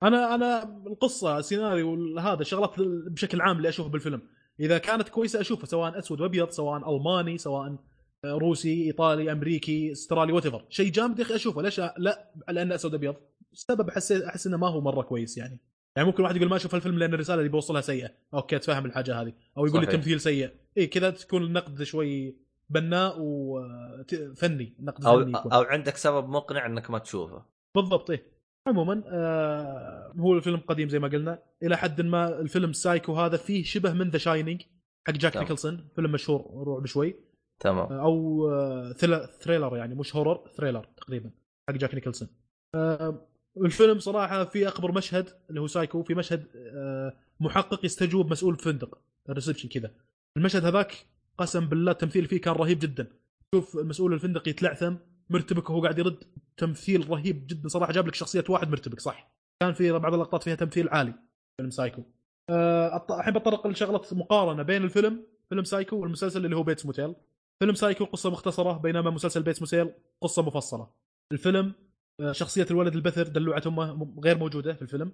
أنا 0.02 0.34
أنا 0.34 0.62
القصة 0.86 1.40
سيناريو 1.40 2.18
هذا 2.18 2.42
شغلات 2.42 2.74
بشكل 3.10 3.40
عام 3.40 3.56
اللي 3.56 3.68
أشوفه 3.68 3.88
بالفيلم. 3.88 4.22
إذا 4.60 4.78
كانت 4.78 5.08
كويسة 5.08 5.40
أشوفها 5.40 5.66
سواء 5.66 5.98
أسود 5.98 6.20
وأبيض 6.20 6.50
سواء 6.50 6.96
ألماني 6.96 7.38
سواء 7.38 7.76
روسي 8.24 8.84
إيطالي 8.84 9.32
أمريكي 9.32 9.92
أسترالي 9.92 10.32
what 10.32 10.72
شيء 10.72 10.92
جامد 10.92 11.18
يا 11.18 11.24
أخي 11.24 11.34
أشوفه. 11.34 11.62
ليش 11.62 11.80
لا 11.80 12.32
لأنه 12.48 12.74
أسود 12.74 12.94
ابيض 12.94 13.14
السبب 13.52 13.88
أحس 13.88 14.12
أحس 14.12 14.46
إنه 14.46 14.56
ما 14.56 14.68
هو 14.68 14.80
مرة 14.80 15.02
كويس 15.02 15.38
يعني. 15.38 15.58
يعني 15.96 16.08
ممكن 16.08 16.22
واحد 16.22 16.36
يقول 16.36 16.48
ما 16.48 16.56
أشوف 16.56 16.74
الفيلم 16.74 16.98
لأن 16.98 17.14
الرسالة 17.14 17.38
اللي 17.38 17.48
بوصلها 17.50 17.80
سيئة. 17.80 18.10
أوكي 18.34 18.56
اتفهم 18.56 18.86
الحاجة 18.86 19.20
هذه. 19.20 19.32
أو 19.58 19.66
يقول 19.66 19.80
لي 19.80 19.86
تمثيل 19.86 20.20
سيء. 20.20 20.50
اي 20.78 20.86
كذا 20.86 21.10
تكون 21.10 21.42
النقد 21.42 21.82
شوي 21.82 22.36
بناء 22.70 23.16
وفني 23.18 24.76
نقد 24.80 25.04
أو 25.04 25.20
فني 25.20 25.30
يكون. 25.30 25.52
أو 25.52 25.62
عندك 25.62 25.96
سبب 25.96 26.28
مقنع 26.28 26.66
إنك 26.66 26.90
ما 26.90 26.98
تشوفه. 26.98 27.44
بالضبط 27.76 28.10
إيه. 28.10 28.34
عموما 28.66 29.02
آه 29.06 30.12
هو 30.18 30.34
الفيلم 30.34 30.56
قديم 30.56 30.88
زي 30.88 30.98
ما 30.98 31.08
قلنا. 31.08 31.42
إلى 31.62 31.76
حد 31.76 32.00
ما 32.00 32.40
الفيلم 32.40 32.72
سايكو 32.72 33.14
هذا 33.14 33.36
فيه 33.36 33.64
شبه 33.64 33.92
من 33.92 34.10
The 34.10 34.18
Shining 34.18 34.62
حق 35.08 35.14
جاك 35.14 35.36
نيكلسون. 35.36 35.88
فيلم 35.96 36.12
مشهور 36.12 36.68
رعب 36.68 36.86
شوي. 36.86 37.16
تمام. 37.60 37.92
آه، 37.92 38.02
أو 38.02 38.48
آه 38.50 38.92
thriller 39.40 39.76
يعني 39.76 39.94
مش 39.94 40.16
horror 40.16 40.50
thriller 40.56 40.86
تقريبا 40.96 41.30
حق 41.68 41.74
جاك 41.74 41.94
نيكلسون. 41.94 42.28
آه 42.74 43.28
الفيلم 43.56 43.98
صراحة 43.98 44.44
في 44.44 44.68
أكبر 44.68 44.92
مشهد 44.92 45.28
اللي 45.50 45.60
هو 45.60 45.66
سايكو 45.66 46.02
في 46.02 46.14
مشهد 46.14 46.46
آه 46.56 47.16
محقق 47.40 47.84
يستجوب 47.84 48.30
مسؤول 48.30 48.56
فندق. 48.56 48.98
ال 49.28 49.32
reception 49.32 49.68
كذا. 49.68 49.90
المشهد 50.36 50.64
هذاك 50.64 51.06
قسم 51.38 51.68
بالله 51.68 51.92
التمثيل 51.92 52.26
فيه 52.26 52.40
كان 52.40 52.54
رهيب 52.54 52.78
جدا. 52.78 53.06
شوف 53.54 53.76
مسؤول 53.76 54.12
الفندق 54.12 54.48
يتلعثم 54.48 54.94
مرتبك 55.30 55.70
وهو 55.70 55.82
قاعد 55.82 55.98
يرد 55.98 56.24
تمثيل 56.56 57.10
رهيب 57.10 57.46
جدا 57.46 57.68
صراحة. 57.68 57.92
جاب 57.92 58.06
لك 58.06 58.14
شخصية 58.14 58.44
واحد 58.48 58.70
مرتبك 58.70 59.00
صح. 59.00 59.32
كان 59.62 59.72
في 59.72 59.92
بعض 59.92 60.14
اللقطات 60.14 60.42
فيها 60.42 60.54
تمثيل 60.54 60.88
عالي. 60.88 61.14
فيلم 61.56 61.70
سايكو. 61.70 62.02
الحين 62.50 63.34
بتطرق 63.34 63.66
لشغلة 63.66 64.02
مقارنة 64.12 64.62
بين 64.62 64.84
الفيلم 64.84 65.26
فيلم 65.48 65.64
سايكو 65.64 65.96
والمسلسل 65.96 66.44
اللي 66.44 66.56
هو 66.56 66.62
بيتس 66.62 66.86
موتيل. 66.86 67.14
فيلم 67.60 67.74
سايكو 67.74 68.04
قصة 68.04 68.30
مختصرة 68.30 68.72
بينما 68.72 69.10
مسلسل 69.10 69.42
بيتس 69.42 69.60
موتيل 69.60 69.92
قصة 70.20 70.42
مفصلة. 70.42 70.88
الفيلم 71.32 71.66
آه، 71.66 71.83
شخصية 72.30 72.66
الولد 72.70 72.94
البثر 72.94 73.28
دلوعة 73.28 73.62
امه 73.66 74.14
غير 74.24 74.38
موجودة 74.38 74.74
في 74.74 74.82
الفيلم. 74.82 75.12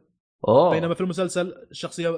أوه. 0.48 0.70
بينما 0.70 0.94
في 0.94 1.00
المسلسل 1.00 1.54
الشخصية 1.70 2.10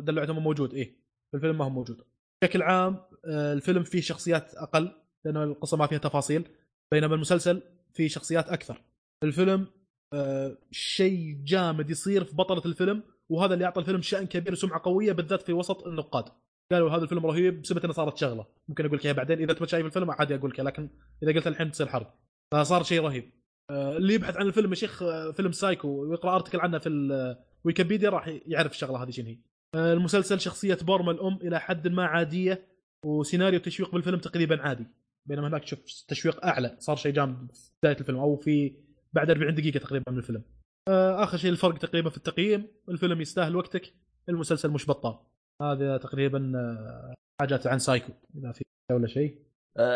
دلوعة 0.00 0.30
امه 0.30 0.40
موجود. 0.40 0.74
إيه. 0.74 0.96
في 1.30 1.36
الفيلم 1.36 1.58
ما 1.58 1.64
هو 1.64 1.70
موجود. 1.70 2.00
بشكل 2.42 2.62
عام 2.62 2.98
آه، 3.24 3.52
الفيلم 3.52 3.82
فيه 3.82 4.00
شخصيات 4.00 4.54
أقل 4.54 4.90
لأن 5.24 5.36
القصة 5.36 5.76
ما 5.76 5.86
فيها 5.86 5.98
تفاصيل. 5.98 6.44
بينما 6.92 7.14
المسلسل 7.14 7.62
فيه 7.94 8.08
شخصيات 8.08 8.48
أكثر. 8.48 8.82
الفيلم 9.22 9.66
آه 10.12 10.58
شيء 10.70 11.38
جامد 11.44 11.90
يصير 11.90 12.24
في 12.24 12.36
بطلة 12.36 12.62
الفيلم 12.66 13.02
وهذا 13.28 13.54
اللي 13.54 13.64
أعطى 13.64 13.80
الفيلم 13.80 14.02
شأن 14.02 14.26
كبير 14.26 14.52
وسمعة 14.52 14.80
قوية 14.84 15.12
بالذات 15.12 15.42
في 15.42 15.52
وسط 15.52 15.86
النقاد. 15.86 16.24
قالوا 16.72 16.90
هذا 16.90 17.02
الفيلم 17.02 17.26
رهيب 17.26 17.62
بسبب 17.62 17.84
إنه 17.84 17.92
صارت 17.92 18.16
شغلة. 18.16 18.46
ممكن 18.68 18.84
أقول 18.84 18.98
لك 18.98 19.04
إياها 19.04 19.14
بعدين. 19.14 19.38
إذا 19.38 19.52
انت 19.52 19.64
شايف 19.64 19.86
الفيلم 19.86 20.10
عادي 20.10 20.34
أقول 20.34 20.50
لك 20.50 20.60
لكن 20.60 20.90
إذا 21.22 21.32
قلت 21.32 21.46
الحين 21.46 21.70
تصير 21.70 21.86
حرب 21.86 22.06
فصار 22.52 22.82
شيء 22.82 23.02
رهيب. 23.02 23.24
آه 23.24 23.43
اللي 23.70 24.14
يبحث 24.14 24.36
عن 24.36 24.46
الفيلم 24.46 24.70
يا 24.70 24.74
شيخ 24.74 25.02
آه، 25.02 25.30
فيلم 25.30 25.52
سايكو 25.52 25.88
ويقرأ 25.88 26.34
article 26.34 26.60
عنه 26.60 26.78
في 26.78 26.88
الويكيبيديا 26.88 28.10
راح 28.10 28.28
يعرف 28.46 28.72
الشغلة 28.72 29.02
هذه 29.02 29.10
شنو 29.10 29.26
هي. 29.26 29.38
آه 29.74 29.92
المسلسل 29.92 30.40
شخصية 30.40 30.78
بورما 30.82 31.12
الأم 31.12 31.38
إلى 31.42 31.60
حد 31.60 31.88
ما 31.88 32.04
عادية 32.04 32.66
وسيناريو 33.04 33.58
التشويق 33.58 33.92
بالفيلم 33.92 34.18
تقريبا 34.18 34.62
عادي 34.62 34.86
بينما 35.26 35.48
هناك 35.48 35.66
شوف 35.66 35.80
تشويق 36.08 36.46
أعلى 36.46 36.76
صار 36.78 36.96
شيء 36.96 37.12
جامد 37.12 37.52
في 37.52 37.70
بداية 37.82 38.00
الفيلم 38.00 38.18
أو 38.18 38.36
في 38.36 38.76
بعد 39.12 39.30
40 39.30 39.54
دقيقة 39.54 39.78
تقريبا 39.78 40.12
من 40.12 40.18
الفيلم. 40.18 40.42
آه، 40.88 41.24
آخر 41.24 41.38
شيء 41.38 41.50
الفرق 41.50 41.78
تقريبا 41.78 42.10
في 42.10 42.16
التقييم 42.16 42.66
الفيلم 42.88 43.20
يستاهل 43.20 43.56
وقتك 43.56 43.94
المسلسل 44.28 44.70
مش 44.70 44.86
بطال. 44.86 45.18
هذا 45.62 45.96
تقريبا 45.96 46.52
آه، 46.56 47.14
حاجات 47.40 47.66
عن 47.66 47.78
سايكو 47.78 48.12
إذا 48.36 48.52
في 48.52 48.64
ولا 48.92 49.06
شيء. 49.06 49.38
آه، 49.38 49.53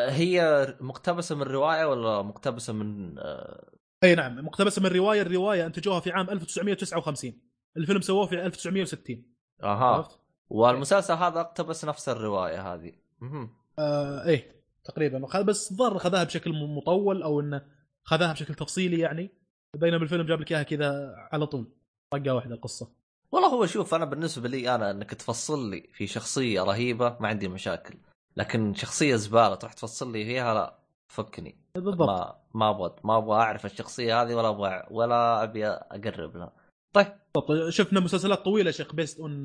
هي 0.08 0.66
مقتبسة 0.80 1.34
من 1.34 1.42
رواية 1.42 1.84
ولا 1.84 2.22
مقتبسة 2.22 2.72
من 2.72 3.18
آه، 3.18 3.70
أي 4.04 4.14
نعم 4.14 4.44
مقتبسة 4.44 4.82
من 4.82 4.88
رواية 4.88 5.22
الرواية 5.22 5.66
أنتجوها 5.66 6.00
في 6.00 6.10
عام 6.12 6.30
1959 6.30 7.32
الفيلم 7.76 8.00
سووه 8.00 8.26
في 8.26 8.46
1960 8.46 9.24
أها. 9.62 9.84
عرفت؟ 9.84 10.20
والمسلسل 10.48 11.14
هذا 11.14 11.40
اقتبس 11.40 11.84
نفس 11.84 12.08
الرواية 12.08 12.74
هذه. 12.74 12.92
آه 13.78 14.26
إيه 14.26 14.64
تقريبا. 14.84 15.42
بس 15.42 15.72
ظهر 15.72 15.98
خذاها 15.98 16.24
بشكل 16.24 16.52
مطول 16.52 17.22
أو 17.22 17.40
إنه 17.40 17.62
خذاها 18.02 18.32
بشكل 18.32 18.54
تفصيلي 18.54 18.98
يعني. 18.98 19.30
بينما 19.76 20.02
الفيلم 20.02 20.26
جاب 20.26 20.40
لك 20.40 20.52
إياها 20.52 20.62
كذا 20.62 21.14
على 21.32 21.46
طول. 21.46 21.72
طقة 22.10 22.34
واحدة 22.34 22.54
القصة 22.54 22.92
والله 23.32 23.48
هو 23.48 23.66
شوف 23.66 23.94
أنا 23.94 24.04
بالنسبة 24.04 24.48
لي 24.48 24.74
أنا 24.74 24.90
إنك 24.90 25.10
تفصل 25.10 25.70
لي 25.70 25.88
في 25.92 26.06
شخصية 26.06 26.62
رهيبة 26.62 27.16
ما 27.20 27.28
عندي 27.28 27.48
مشاكل. 27.48 27.94
لكن 28.38 28.74
شخصية 28.74 29.16
زبالة 29.16 29.54
تروح 29.54 29.72
تفصل 29.72 30.12
لي 30.12 30.24
فيها 30.24 30.54
لا 30.54 30.78
فكني. 31.12 31.56
بالضبط. 31.74 32.08
ما 32.08 32.38
ما 32.54 32.70
أبغى 32.70 32.96
ما 33.04 33.16
أبغى 33.16 33.36
أعرف 33.36 33.66
الشخصية 33.66 34.22
هذه 34.22 34.34
ولا 34.34 34.48
أبغى 34.48 34.86
ولا 34.90 35.42
أبي 35.42 35.66
أقرب 35.66 36.36
لها. 36.36 36.52
طيب. 36.94 37.06
بالضبط. 37.34 37.68
شفنا 37.68 38.00
مسلسلات 38.00 38.38
طويلة 38.44 38.70
شيخ 38.70 38.94
based 38.94 39.20
on 39.20 39.42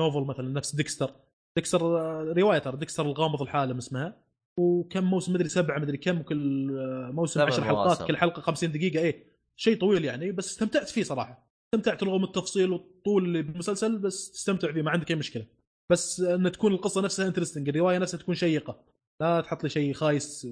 novel 0.00 0.24
مثلا 0.26 0.48
نفس 0.48 0.74
ديكستر. 0.74 1.10
ديكستر 1.56 1.80
آه، 1.80 2.34
رواية 2.36 2.62
ديكستر 2.70 3.06
الغامض 3.06 3.42
الحالم 3.42 3.78
اسمها. 3.78 4.16
وكم 4.60 5.04
موسم 5.04 5.32
مدري 5.32 5.48
سبعة 5.48 5.78
مدري 5.78 5.96
كم 5.96 6.20
وكل 6.20 6.70
آه، 6.78 7.10
موسم 7.10 7.40
10 7.40 7.64
حلقات. 7.64 8.02
كل 8.02 8.16
حلقة 8.16 8.42
50 8.42 8.72
دقيقة 8.72 9.00
إيه. 9.00 9.34
شيء 9.56 9.80
طويل 9.80 10.04
يعني 10.04 10.32
بس 10.32 10.50
استمتعت 10.50 10.88
فيه 10.88 11.02
صراحة. 11.02 11.48
استمتعت 11.74 12.02
رغم 12.02 12.24
التفصيل 12.24 12.70
والطول 12.70 13.24
اللي 13.24 13.42
بالمسلسل 13.42 13.98
بس 13.98 14.32
تستمتع 14.32 14.72
فيه 14.72 14.82
ما 14.82 14.90
عندك 14.90 15.10
أي 15.10 15.16
مشكلة. 15.16 15.46
بس 15.92 16.20
أن 16.20 16.52
تكون 16.52 16.72
القصة 16.72 17.00
نفسها 17.00 17.26
interesting 17.26 17.68
الرواية 17.68 17.98
نفسها 17.98 18.18
تكون 18.18 18.34
شيقة. 18.34 18.84
لا 19.22 19.40
تحط 19.40 19.62
لي 19.62 19.68
شيء 19.68 19.92
خايس 19.92 20.46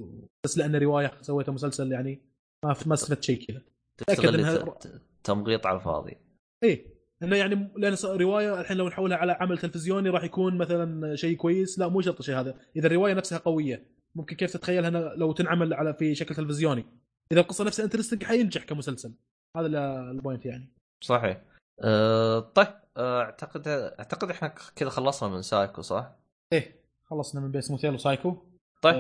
بس 0.45 0.59
لأن 0.59 0.77
روايه 0.77 1.13
سويتها 1.21 1.53
مسلسل 1.53 1.93
يعني 1.93 2.23
ما 2.65 2.77
ما 2.87 2.95
استفدت 2.95 3.23
شيء 3.23 3.47
كذا. 3.47 3.63
تستغل 3.99 4.45
إنها- 4.45 4.89
تمغيط 5.25 5.67
على 5.67 5.79
الفاضي. 5.79 6.17
إيه 6.65 6.87
إنه 7.23 7.37
يعني 7.37 7.71
لأن 7.77 7.97
رواية 8.05 8.61
الحين 8.61 8.77
لو 8.77 8.89
نحولها 8.89 9.17
على 9.17 9.33
عمل 9.33 9.59
تلفزيوني 9.59 10.09
راح 10.09 10.25
يكون 10.25 10.59
مثلا 10.59 11.17
شيء 11.17 11.37
كويس. 11.37 11.79
لا 11.79 11.89
مو 11.89 12.01
شرط 12.01 12.19
الشيء 12.19 12.41
هذا. 12.41 12.59
إذا 12.77 12.87
الرواية 12.87 13.15
نفسها 13.15 13.39
قوية 13.39 13.87
ممكن 14.15 14.37
كيف 14.37 14.53
تتخيلها 14.53 14.91
لو 15.17 15.33
تنعمل 15.33 15.75
على 15.75 15.95
في 15.95 16.15
شكل 16.15 16.35
تلفزيوني؟ 16.35 16.85
إذا 17.33 17.41
القصة 17.41 17.65
نفسها 17.65 17.85
interesting 17.85 18.25
حينجح 18.25 18.65
كمسلسل. 18.65 19.15
هذا 19.57 19.67
ال- 19.67 19.77
ال 20.17 20.22
point 20.22 20.47
يعني. 20.47 20.69
صحيح. 21.05 21.43
أه 21.85 22.41
طيب. 22.41 22.82
اعتقد 22.99 23.69
أعتقد 23.69 24.31
إحنا 24.31 24.49
كذا 24.49 24.91
خلصنا 24.91 25.29
من 25.29 25.43
سايكو 25.43 25.83
صح؟ 25.83 26.13
إيه 26.53 26.83
خلصنا 27.05 27.41
من 27.41 27.51
بيتس 27.51 27.71
موتيل 27.71 27.95
وسايكو 27.95 28.37
طيب. 28.83 28.95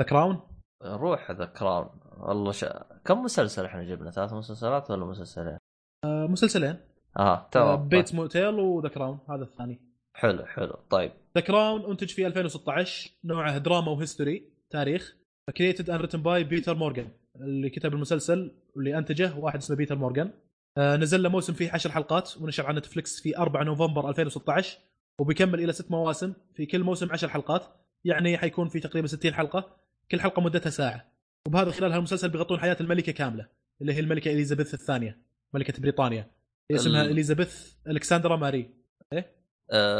ذا 0.00 0.06
كراون. 0.08 0.40
روح 0.82 1.30
ذا 1.30 1.44
كراون. 1.44 1.88
والله 2.16 2.52
شا... 2.52 2.86
كم 3.04 3.22
مسلسل 3.22 3.64
إحنا 3.64 3.84
جبنا؟ 3.84 4.10
ثلاث 4.10 4.32
مسلسلات 4.32 4.90
ولا 4.90 5.04
مسلسلين؟ 5.04 5.58
آه 6.04 6.26
مسلسلين. 6.26 6.76
آه 7.16 7.20
آه 7.20 7.48
تمام. 7.50 7.88
بيتس 7.88 8.14
موتيل 8.14 8.54
وذا 8.54 8.88
كراون 8.88 9.18
هذا 9.30 9.42
الثاني. 9.42 9.80
حلو 10.16 10.46
حلو. 10.46 10.74
طيب. 10.90 11.12
ذا 11.34 11.40
كراون 11.40 11.84
انتج 11.90 12.08
في 12.08 12.26
2016 12.26 13.10
نوعه 13.24 13.58
دراما 13.58 13.90
و 13.90 13.98
history 13.98 14.52
تاريخ. 14.70 15.16
created 15.56 15.90
and 15.90 16.00
written 16.00 16.22
by 16.22 16.44
بيتر 16.44 16.74
مورغان 16.74 17.08
اللي 17.36 17.70
كتب 17.70 17.94
المسلسل 17.94 18.56
واللي 18.76 18.98
أنتجه 18.98 19.38
واحد 19.38 19.56
اسمه 19.58 19.76
بيتر 19.76 19.96
مورغان. 19.96 20.26
آه 20.26 20.32
نزل 20.78 21.22
له 21.22 21.28
موسم 21.28 21.52
فيه 21.52 21.72
10 21.72 21.90
حلقات 21.90 22.36
ونشر 22.36 22.66
على 22.66 22.78
نتفلكس 22.78 23.20
في 23.20 23.38
4 23.38 23.62
نوفمبر 23.64 24.08
2016 24.08 24.78
وبيكمل 25.20 25.60
إلى 25.60 25.72
ست 25.72 25.90
مواسم. 25.90 26.32
في 26.54 26.66
كل 26.66 26.82
موسم 26.82 27.12
10 27.12 27.28
حلقات 27.28 27.66
يعني 28.04 28.38
حيكون 28.38 28.68
في 28.68 28.80
تقريبا 28.80 29.06
60 29.06 29.34
حلقة. 29.34 29.76
كل 30.10 30.20
حلقة 30.20 30.42
مدتها 30.42 30.70
ساعة. 30.70 31.10
وبهذا 31.46 31.70
خلال 31.70 31.92
هالمسلسل 31.92 32.28
بيغطون 32.28 32.58
حياة 32.60 32.76
الملكة 32.80 33.12
كاملة 33.12 33.48
اللي 33.80 33.94
هي 33.94 34.00
الملكة 34.00 34.32
إليزابيث 34.32 34.74
الثانية 34.74 35.18
ملكة 35.54 35.82
بريطانيا. 35.82 36.30
اسمها 36.72 37.02
ال- 37.02 37.10
إليزابيث 37.10 37.72
ألكسندرا 37.88 38.36
ماري. 38.36 38.70
أه... 39.12 39.24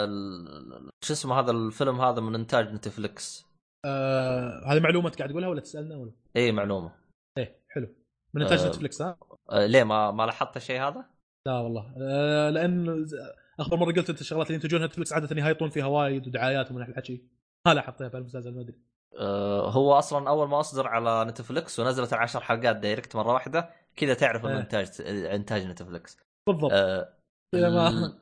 ال- 0.04 0.90
شو 1.04 1.12
اسمه 1.12 1.40
هذا 1.40 1.50
الفيلم 1.50 2.00
هذا 2.00 2.20
من 2.20 2.34
إنتاج 2.34 2.72
نتفلكس 2.72 3.46
آه 3.86 4.62
هذه 4.66 4.80
معلومة 4.80 5.10
قاعد 5.10 5.30
تقولها 5.30 5.48
ولا 5.48 5.60
تسألنا 5.60 5.96
ولا؟ 5.96 6.12
اي 6.36 6.52
معلومة. 6.52 6.92
إيه 7.38 7.56
حلو. 7.68 7.88
من 8.34 8.42
إنتاج 8.42 8.60
آه. 8.60 8.68
نتفلكس 8.68 9.02
ها؟ 9.02 9.18
أه... 9.50 9.66
ليه 9.66 9.84
ما 9.84 10.10
ما 10.10 10.26
لاحظت 10.26 10.56
الشيء 10.56 10.80
هذا؟ 10.80 11.04
لا 11.46 11.58
والله 11.58 11.94
آه 12.00 12.50
لأن 12.50 13.06
آخر 13.60 13.76
مرة 13.76 13.92
قلت 13.92 14.10
أنت 14.10 14.20
الشغلات 14.20 14.46
اللي 14.46 14.54
ينتجونها 14.54 14.86
نتفلكس 14.86 15.12
عادة 15.12 15.36
يهايطون 15.36 15.70
فيها 15.70 15.86
وايد 15.86 16.26
ودعايات 16.26 16.70
ومن 16.70 16.82
هالحكي 16.82 17.24
ما 17.66 17.74
لاحظتها 17.74 18.08
في 18.08 18.16
المسلسل 18.16 18.54
ما 18.54 18.60
أدري. 18.60 18.78
هو 19.70 19.92
أصلا 19.92 20.28
أول 20.28 20.48
ما 20.48 20.60
أصدر 20.60 20.86
على 20.88 21.24
نتفلكس 21.30 21.78
ونزلت 21.80 22.12
العشر 22.12 22.40
حلقات 22.40 22.76
direct 22.76 23.16
مرة 23.16 23.32
واحدة 23.32 23.70
كذا 23.96 24.14
تعرف 24.14 24.44
إنه 24.44 24.54
إيه. 24.54 24.60
إنتاج 24.60 24.88
إنتاج 25.06 25.66
نتفلكس 25.66 26.18
بالضبط 26.46 26.70
أه... 26.72 27.08
ال- 27.54 28.18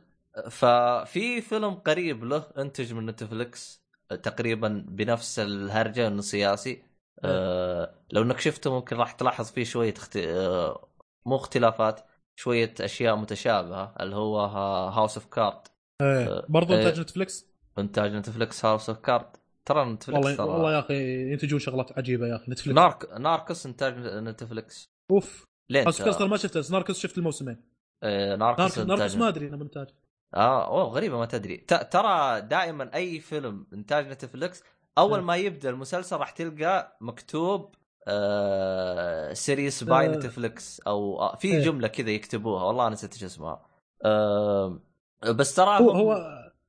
ففي 0.51 1.41
فيلم 1.41 1.75
قريب 1.75 2.25
له 2.25 2.45
انتج 2.59 2.93
من 2.93 3.07
نتفلكس 3.07 3.85
تقريبا 4.23 4.85
بنفس 4.89 5.39
الهرجة 5.39 6.07
إنه 6.07 6.21
سياسي 6.21 6.83
أه 7.25 7.95
لو 8.13 8.23
انك 8.23 8.41
شفته 8.41 8.75
ممكن 8.75 8.97
راح 8.97 9.13
تلاحظ 9.13 9.51
فيه 9.51 9.65
شوية 9.65 9.95
اخت... 9.97 10.17
أه 10.17 10.89
مو 11.27 11.37
اختلافات 11.37 12.01
شوية 12.41 12.75
أشياء 12.81 13.17
متشابهة 13.17 13.95
اللي 14.01 14.17
هو 14.17 14.41
هاوس 14.89 15.17
اوف 15.17 15.27
كارد 15.27 15.61
إيه. 16.03 16.43
برضو 16.49 16.73
إيه. 16.73 16.79
إنتاج 16.81 17.01
نتفلكس 17.01 17.47
إنتاج 17.79 18.15
نتفلكس 18.15 18.65
هاوس 18.65 18.89
اوف 18.89 18.99
كارد 18.99 19.37
ترى 19.65 19.85
نتفلكس 19.85 20.17
والله 20.19 20.37
ترى 20.37 20.47
والله 20.47 20.73
يا 20.75 20.79
أخي 20.79 21.33
ينتجون 21.33 21.59
شغلات 21.59 21.99
عجيبة 21.99 22.27
يا 22.27 22.37
أخي 22.37 22.53
نتفلكس 22.53 22.77
نارك 22.77 23.13
ناركس 23.13 23.67
إنتاج 23.67 23.95
نتفلكس 23.99 24.89
أوف. 25.11 25.45
ليه 25.71 25.83
هاوس 25.85 26.01
أوف 26.01 26.09
كاردز 26.09 26.27
ما 26.27 26.37
شفته 26.37 26.61
بس 26.61 26.71
ناركس 26.71 26.99
شفت 26.99 27.19
الموسمين. 27.19 27.57
آه، 28.03 28.37
ناركس 28.37 28.61
ناركس, 28.61 28.79
ناركس 28.79 29.03
انتاج 29.03 29.19
ما 29.19 29.29
أدري 29.29 29.51
من 29.51 29.61
انتاج 29.61 29.89
آه 30.35 30.67
أوه 30.67 30.85
غريبة 30.85 31.19
ما 31.19 31.27
تدري. 31.27 31.57
ترى 31.91 32.41
دائما 32.41 32.95
أي 32.95 33.21
فيلم 33.21 33.67
إنتاج 33.73 34.09
نتفلكس 34.09 34.63
أول 34.99 35.19
آه. 35.19 35.23
ما 35.23 35.37
يبدأ 35.37 35.71
المسلسل 35.71 36.17
راح 36.17 36.31
تلقى 36.31 36.97
مكتوب 37.01 37.75
آه 38.09 39.33
series 39.33 39.85
by 39.85 40.07
آه. 40.07 40.09
نتفلكس 40.09 40.81
أو 40.81 41.21
آه 41.21 41.37
في 41.37 41.49
إيه. 41.49 41.61
جملة 41.61 41.89
كذا 41.89 42.11
يكتبوها 42.11 42.65
والله 42.65 42.89
نسيت 42.89 43.13
إيش 43.13 43.25
اسمها 43.25 43.67
آه 44.05 44.81
بس 45.25 45.55
ترى 45.55 45.79
هو 45.79 45.91
هو 45.91 46.15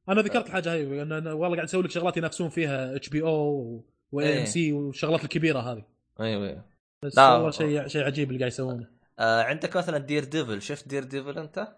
أنا 0.10 0.22
ذكرت 0.22 0.48
الحاجة 0.48 0.74
هاي 0.74 1.02
أنا 1.02 1.34
والله 1.34 1.56
قاعد 1.56 1.68
أسوي 1.68 1.84
لك 1.84 1.92
شغلات 1.92 2.18
ينافسون 2.18 2.50
فيها 2.50 2.96
إتش 2.96 3.10
بي 3.10 3.22
أو 3.22 3.86
وإي 4.12 4.40
ام 4.40 4.46
سي 4.46 4.74
والشغلات 4.74 5.24
الكبيرة 5.24 5.60
هذه 5.60 5.84
أيوه 6.20 6.66
بس 7.04 7.18
لا، 7.18 7.34
والله 7.34 7.52
شيء 7.52 7.88
شيء 7.88 8.04
عجيب 8.04 8.28
اللي 8.28 8.40
قاعد 8.40 8.52
يسوونه 8.52 8.88
آه 9.20 9.44
عندك 9.44 9.78
مثلا 9.78 9.98
دير 9.98 10.24
ديفل 10.24 10.62
شفت 10.62 10.88
دير 10.88 11.04
ديفل 11.04 11.38
انت؟ 11.40 11.76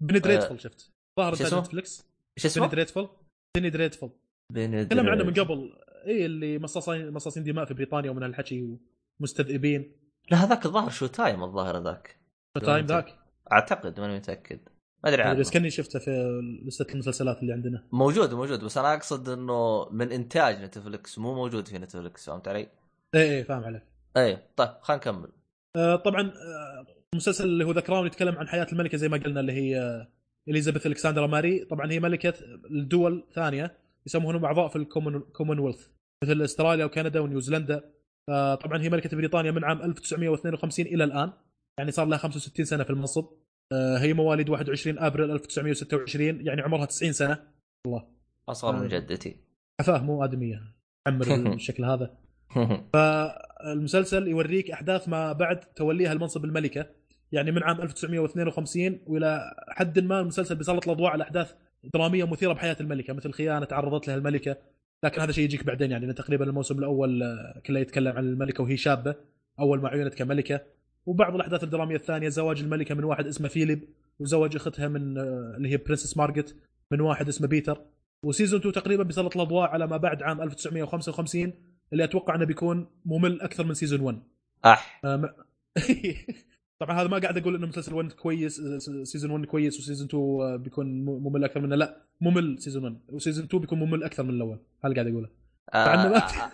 بيني 0.00 0.18
دريدفول 0.18 0.60
شفت 0.60 0.92
ظاهر 1.20 1.34
شو 1.34 1.44
انتاج 1.44 1.46
اسمه؟ 1.46 1.60
نتفلكس 1.60 1.98
إيش 2.36 2.44
بيني 2.44 2.52
اسمه؟ 2.52 2.66
دريدفول 2.66 3.08
بيني 3.56 3.70
دريدفول 3.70 4.10
بيني 4.52 4.84
تكلمنا 4.84 5.10
عنه 5.10 5.24
من. 5.24 5.34
قبل. 5.34 5.72
إي 6.06 6.26
اللي 6.26 6.58
مصاصين 6.58 7.10
مصاصين 7.10 7.44
دماء 7.44 7.64
في 7.64 7.74
بريطانيا 7.74 8.10
ومن 8.10 8.22
هالحكي 8.22 8.78
ومستذئبين. 9.20 9.92
لا 10.30 10.44
هذاك 10.44 10.66
الظاهر 10.66 10.90
شو 10.90 11.06
تايم 11.06 11.44
الظاهر 11.44 11.82
شو 11.82 12.16
تايم 12.60 12.86
ذاك؟ 12.86 13.14
أعتقد 13.52 14.00
ماني 14.00 14.16
متأكد. 14.16 14.60
ما 15.04 15.10
أدري 15.10 15.22
عنه 15.22 15.38
بس 15.38 15.50
كأني 15.50 15.70
شفته 15.70 15.98
في 15.98 16.40
لستة 16.66 16.92
المسلسلات 16.92 17.42
اللي 17.42 17.52
عندنا. 17.52 17.84
موجود 17.92 18.34
موجود 18.34 18.64
بس 18.64 18.78
أنا 18.78 18.94
أقصد 18.94 19.28
إنه 19.28 19.88
من 19.90 20.12
إنتاج 20.12 20.62
نتفلكس 20.62 21.18
مو 21.18 21.34
موجود 21.34 21.68
في 21.68 21.78
نتفلكس 21.78 22.26
فهمت 22.26 22.48
علي؟ 22.48 22.68
إي 23.14 23.36
إي 23.36 23.44
فاهم 23.44 23.64
عليك. 23.64 23.82
إي 24.16 24.38
طيب 24.56 24.68
خلينا 24.80 25.00
نكمل. 25.02 25.28
آه 25.76 25.96
طبعا 25.96 26.22
آه 26.22 26.86
المسلسل 27.14 27.44
اللي 27.44 27.64
هو 27.64 27.72
ذا 27.72 27.80
كراون 27.80 28.06
يتكلم 28.06 28.38
عن 28.38 28.48
حياة 28.48 28.66
الملكة 28.72 28.98
زي 28.98 29.08
ما 29.08 29.16
قلنا 29.16 29.40
اللي 29.40 29.52
هي 29.52 30.06
إليزابيث 30.48 30.86
الكسندرا 30.86 31.26
ماري. 31.26 31.64
طبعا 31.64 31.92
هي 31.92 32.00
ملكة 32.00 32.34
الدول 32.70 33.24
ثانية. 33.34 33.87
يسمونهم 34.06 34.44
أعضاء 34.44 34.68
في 34.68 34.76
الكومنولث 34.76 35.88
مثل 36.24 36.42
أستراليا 36.42 36.84
وكندا 36.84 37.20
ونيوزيلندا. 37.20 37.92
آه 38.28 38.54
طبعا 38.54 38.82
هي 38.82 38.88
ملكة 38.88 39.16
بريطانيا 39.16 39.50
من 39.50 39.64
عام 39.64 39.82
1952 39.82 40.86
إلى 40.86 41.04
الآن 41.04 41.32
يعني 41.78 41.90
صار 41.90 42.06
لها 42.06 42.18
65 42.18 42.64
سنة 42.64 42.84
في 42.84 42.90
المنصب. 42.90 43.26
آه 43.72 43.98
هي 43.98 44.12
مواليد 44.12 44.48
21 44.48 44.98
أبريل 44.98 45.30
1926 45.30 46.46
يعني 46.46 46.62
عمرها 46.62 46.84
90 46.84 47.12
سنة. 47.12 47.38
الله 47.86 48.08
أصغر 48.48 48.76
من 48.76 48.82
آه. 48.82 48.86
جدتي. 48.98 49.36
عفاة 49.80 50.02
مو 50.02 50.24
آدمية. 50.24 50.74
عمر 51.08 51.50
بالشكل 51.50 51.84
هذا. 51.84 52.18
فالمسلسل 52.92 54.28
يوريك 54.28 54.70
أحداث 54.70 55.08
ما 55.08 55.32
بعد 55.32 55.60
توليها 55.60 56.12
المنصب 56.12 56.44
الملكة 56.44 56.86
يعني 57.32 57.50
من 57.50 57.62
عام 57.62 57.80
1952 57.80 59.00
وإلى 59.06 59.54
حد 59.68 59.98
ما 59.98 60.20
المسلسل 60.20 60.56
بيسلط 60.56 60.84
الأضواء 60.84 61.10
على 61.10 61.24
أحداث 61.24 61.54
درامية 61.84 62.24
مثيرة 62.24 62.52
بحياة 62.52 62.76
الملكة 62.80 63.12
مثل 63.12 63.32
خيانة 63.32 63.64
تعرضت 63.64 64.08
لها 64.08 64.16
الملكة. 64.16 64.56
لكن 65.04 65.20
هذا 65.20 65.32
شيء 65.32 65.44
يجيك 65.44 65.64
بعدين 65.64 65.90
يعني 65.90 66.12
تقريبا 66.12 66.44
الموسم 66.44 66.78
الأول 66.78 67.22
آه، 67.22 67.60
كله 67.66 67.80
يتكلم 67.80 68.16
عن 68.16 68.24
الملكة 68.24 68.62
وهي 68.62 68.76
شابة 68.76 69.14
أول 69.60 69.80
ما 69.80 69.88
عينت 69.88 70.14
كملكة. 70.14 70.60
وبعض 71.06 71.34
الأحداث 71.34 71.64
الدرامية 71.64 71.96
الثانية 71.96 72.28
زواج 72.28 72.60
الملكة 72.60 72.94
من 72.94 73.04
واحد 73.04 73.26
اسمه 73.26 73.48
فيليب 73.48 73.88
وزواج 74.18 74.56
أختها 74.56 74.88
من 74.88 75.18
آه، 75.18 75.54
اللي 75.56 75.68
هي 75.68 75.76
princess 75.76 76.16
مارجريت 76.16 76.56
من 76.90 77.00
واحد 77.00 77.28
اسمه 77.28 77.48
بيتر. 77.48 77.84
و 78.22 78.27
season 78.27 78.60
2 78.60 78.74
تقريبا 78.74 79.02
بيسلط 79.02 79.36
الأضواء 79.36 79.70
على 79.70 79.86
ما 79.86 79.96
بعد 79.96 80.22
عام 80.22 80.42
1955 80.42 81.52
اللي 81.92 82.04
أتوقع 82.04 82.34
إنه 82.34 82.44
بيكون 82.44 82.86
ممل 83.04 83.40
أكثر 83.40 83.66
من 83.66 83.74
season 83.74 84.00
1 84.00 84.18
أح. 84.64 85.00
آه، 85.04 85.34
طبعا 86.78 87.00
هذا 87.00 87.08
ما 87.08 87.18
قاعد 87.18 87.38
أقول 87.38 87.54
إنه 87.54 87.66
مسلسل 87.66 87.94
1 87.94 88.12
كويس 88.12 88.60
season 89.04 89.30
1 89.30 89.44
كويس 89.44 89.78
و 89.80 89.84
season 89.84 90.06
2 90.06 90.56
بيكون 90.62 91.04
م- 91.04 91.26
ممل 91.26 91.44
أكثر 91.44 91.60
منه. 91.60 91.76
لا 91.76 91.96
ممل 92.20 92.58
season 92.58 92.84
1 92.84 92.98
و 93.08 93.13
season 93.13 93.44
2 93.44 93.60
بيكون 93.60 93.78
ممل 93.78 94.04
أكثر 94.04 94.22
من 94.22 94.30
الأول. 94.30 94.58
هذا 94.84 94.94
قاعد 94.94 95.06
أقوله. 95.06 95.28
فعنا 95.72 96.08
ما- 96.08 96.16
آه 96.26 96.50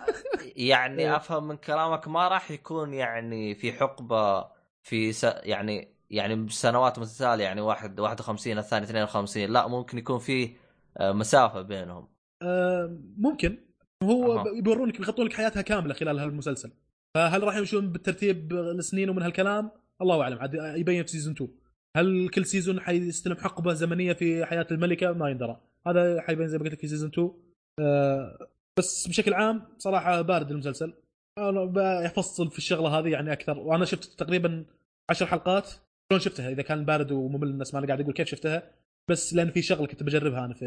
يعني 0.55 1.01
إيه. 1.01 1.15
أفهم 1.15 1.47
من 1.47 1.55
كلامك 1.57 2.07
ما 2.07 2.27
راح 2.27 2.51
يكون 2.51 2.93
يعني 2.93 3.55
في 3.55 3.73
حقبة 3.73 4.45
في 4.83 5.13
س... 5.13 5.23
يعني 5.23 5.95
يعني 6.09 6.35
بسنوات 6.35 6.99
متتالية 6.99 7.43
يعني 7.43 7.61
واحد 7.61 7.99
51 7.99 8.57
الثاني 8.57 8.85
52 8.85 9.45
لا 9.49 9.67
ممكن 9.67 9.97
يكون 9.97 10.19
في 10.19 10.49
آه، 10.97 11.11
مسافة 11.11 11.61
بينهم. 11.61 12.07
آه، 12.41 12.97
ممكن. 13.17 13.57
هو 14.03 14.39
أها. 14.39 14.43
ب- 14.43 14.63
بيورونك 14.63 14.97
بيغطون 14.97 15.25
لك 15.25 15.33
حياتها 15.33 15.61
كاملة 15.61 15.93
خلال 15.93 16.19
هالمسلسل. 16.19 16.71
فهل 17.15 17.43
راح 17.43 17.55
يمشون 17.55 17.91
بالترتيب 17.91 18.53
السنين 18.53 19.09
ومن 19.09 19.21
هالكلام؟ 19.21 19.71
الله 20.01 20.21
أعلم 20.21 20.39
عاد 20.39 20.53
يبين 20.53 21.03
في 21.03 21.11
season 21.11 21.33
2 21.33 21.49
هل 21.97 22.29
كل 22.29 22.45
season 22.45 22.79
حيستلم 22.79 23.35
حقبة 23.35 23.73
زمنية 23.73 24.13
في 24.13 24.45
حياة 24.45 24.67
الملكة؟ 24.71 25.11
ما 25.11 25.29
يندرى. 25.29 25.61
هذا 25.87 26.21
حيبين 26.21 26.47
زي 26.47 26.57
ما 26.57 26.63
قلت 26.63 26.73
لك 26.73 26.79
في 26.79 26.87
season 26.87 27.09
2 27.09 27.31
آه، 27.79 28.47
بس 28.79 29.07
بشكل 29.07 29.33
عام 29.33 29.61
صراحة 29.77 30.21
بارد 30.21 30.51
المسلسل. 30.51 30.93
أنا 31.37 31.65
بفصل 31.65 32.51
في 32.51 32.57
الشغلة 32.57 32.99
هذه 32.99 33.07
يعني 33.09 33.33
أكثر. 33.33 33.59
وأنا 33.59 33.85
شفت 33.85 34.19
تقريبا 34.19 34.65
عشر 35.09 35.25
حلقات. 35.25 35.69
شلون 36.11 36.21
شفتها؟ 36.21 36.49
إذا 36.49 36.61
كان 36.61 36.85
بارد 36.85 37.11
وممل 37.11 37.47
الناس 37.47 37.73
ما 37.73 37.79
أنا 37.79 37.87
قاعد 37.87 38.01
أقول 38.01 38.13
كيف 38.13 38.27
شفتها. 38.27 38.71
بس 39.09 39.33
لأن 39.33 39.51
في 39.51 39.61
شغلة 39.61 39.87
كنت 39.87 40.03
بجربها 40.03 40.45
أنا 40.45 40.53
في 40.53 40.65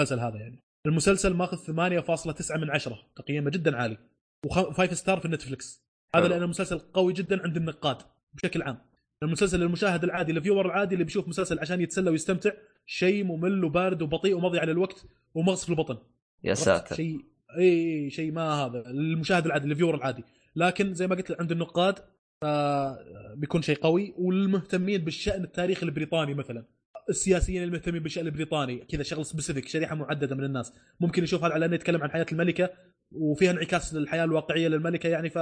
المسلسل 0.00 0.20
هذا 0.20 0.36
يعني. 0.36 0.58
المسلسل 0.86 1.34
ماخذ 1.34 1.56
8.9 1.56 2.56
من 2.56 2.70
10 2.70 2.98
تقييمه 3.16 3.50
جدا 3.50 3.76
عالي. 3.76 3.96
و5 4.46 4.92
star 4.92 5.20
في 5.20 5.28
نتفلكس 5.28 5.82
هذا. 6.14 6.28
لأن 6.28 6.42
المسلسل 6.42 6.78
قوي 6.78 7.12
جدا 7.12 7.42
عند 7.42 7.56
النقاد. 7.56 8.02
بشكل 8.34 8.62
عام. 8.62 8.78
المسلسل 9.22 9.60
للمشاهد 9.60 10.04
العادي 10.04 10.32
ال 10.32 10.37
viewer 10.37 10.66
العادي 10.66 10.94
اللي 10.94 11.04
بيشوف 11.04 11.28
مسلسل 11.28 11.58
عشان 11.58 11.80
يتسلى 11.80 12.10
ويستمتع 12.10 12.50
شيء 12.86 13.24
ممل 13.24 13.64
وبارد 13.64 14.02
وبطيء 14.02 14.36
ومضيع 14.36 14.64
للوقت 14.64 15.06
ومغص 15.34 15.70
للبطن 15.70 15.98
يا 16.44 16.50
عرفت؟ 16.50 16.62
ساتر. 16.62 16.96
شيء 16.96 17.20
اي 17.58 18.10
شيء 18.10 18.32
ما 18.32 18.42
هذا. 18.42 18.90
المشاهد 18.90 19.46
العادي 19.46 19.66
ال 19.66 19.70
viewer 19.70 19.94
العادي. 19.94 20.24
لكن 20.56 20.94
زي 20.94 21.06
ما 21.06 21.14
قلت 21.14 21.40
عند 21.40 21.52
النقاد 21.52 21.94
آه، 22.42 22.98
بيكون 23.36 23.62
شيء 23.62 23.76
قوي. 23.76 24.14
والمهتمين 24.18 25.04
بالشأن 25.04 25.44
التاريخي 25.44 25.86
البريطاني 25.86 26.34
مثلا. 26.34 26.64
السياسيين 27.08 27.62
المهتمين 27.62 28.02
بالشأن 28.02 28.26
البريطاني. 28.26 28.76
كذا 28.76 29.02
شغله 29.02 29.22
specific 29.22 29.68
شريحة 29.68 29.94
محدده 29.94 30.36
من 30.36 30.44
الناس. 30.44 30.72
ممكن 31.00 31.22
يشوف 31.22 31.44
هذا 31.44 31.54
على 31.54 31.66
انه 31.66 31.74
يتكلم 31.74 32.02
عن 32.02 32.10
حياة 32.10 32.26
الملكة 32.32 32.70
وفيها 33.12 33.50
انعكاس 33.50 33.94
للحياة 33.94 34.24
الواقعية 34.24 34.68
للملكة 34.68 35.08
يعني 35.08 35.30
ف 35.30 35.38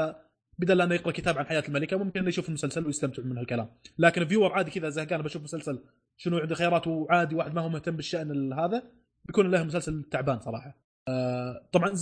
بدل 0.59 0.81
إنه 0.81 0.95
يقرأ 0.95 1.12
كتاب 1.12 1.39
عن 1.39 1.47
حياة 1.47 1.65
الملكة 1.69 1.97
ممكن 1.97 2.20
إنه 2.20 2.28
يشوف 2.28 2.49
المسلسل 2.49 2.87
ويستمتع 2.87 3.23
من 3.23 3.39
هالكلام 3.39 3.69
لكن 3.99 4.24
viewer 4.24 4.53
عادي 4.53 4.70
كذا 4.70 4.89
زهقان 4.89 5.23
بشوف 5.23 5.43
مسلسل 5.43 5.78
شنو 6.16 6.39
عنده 6.39 6.55
خيارات 6.55 6.87
وعادي 6.87 7.35
واحد 7.35 7.55
ما 7.55 7.61
هو 7.61 7.69
مهتم 7.69 7.97
بالشأن 7.97 8.53
هذا 8.53 8.83
بيكون 9.27 9.51
له 9.51 9.62
مسلسل 9.62 10.03
تعبان 10.03 10.41
صراحة. 10.41 10.78
آه، 11.09 11.69
طبعا 11.73 11.93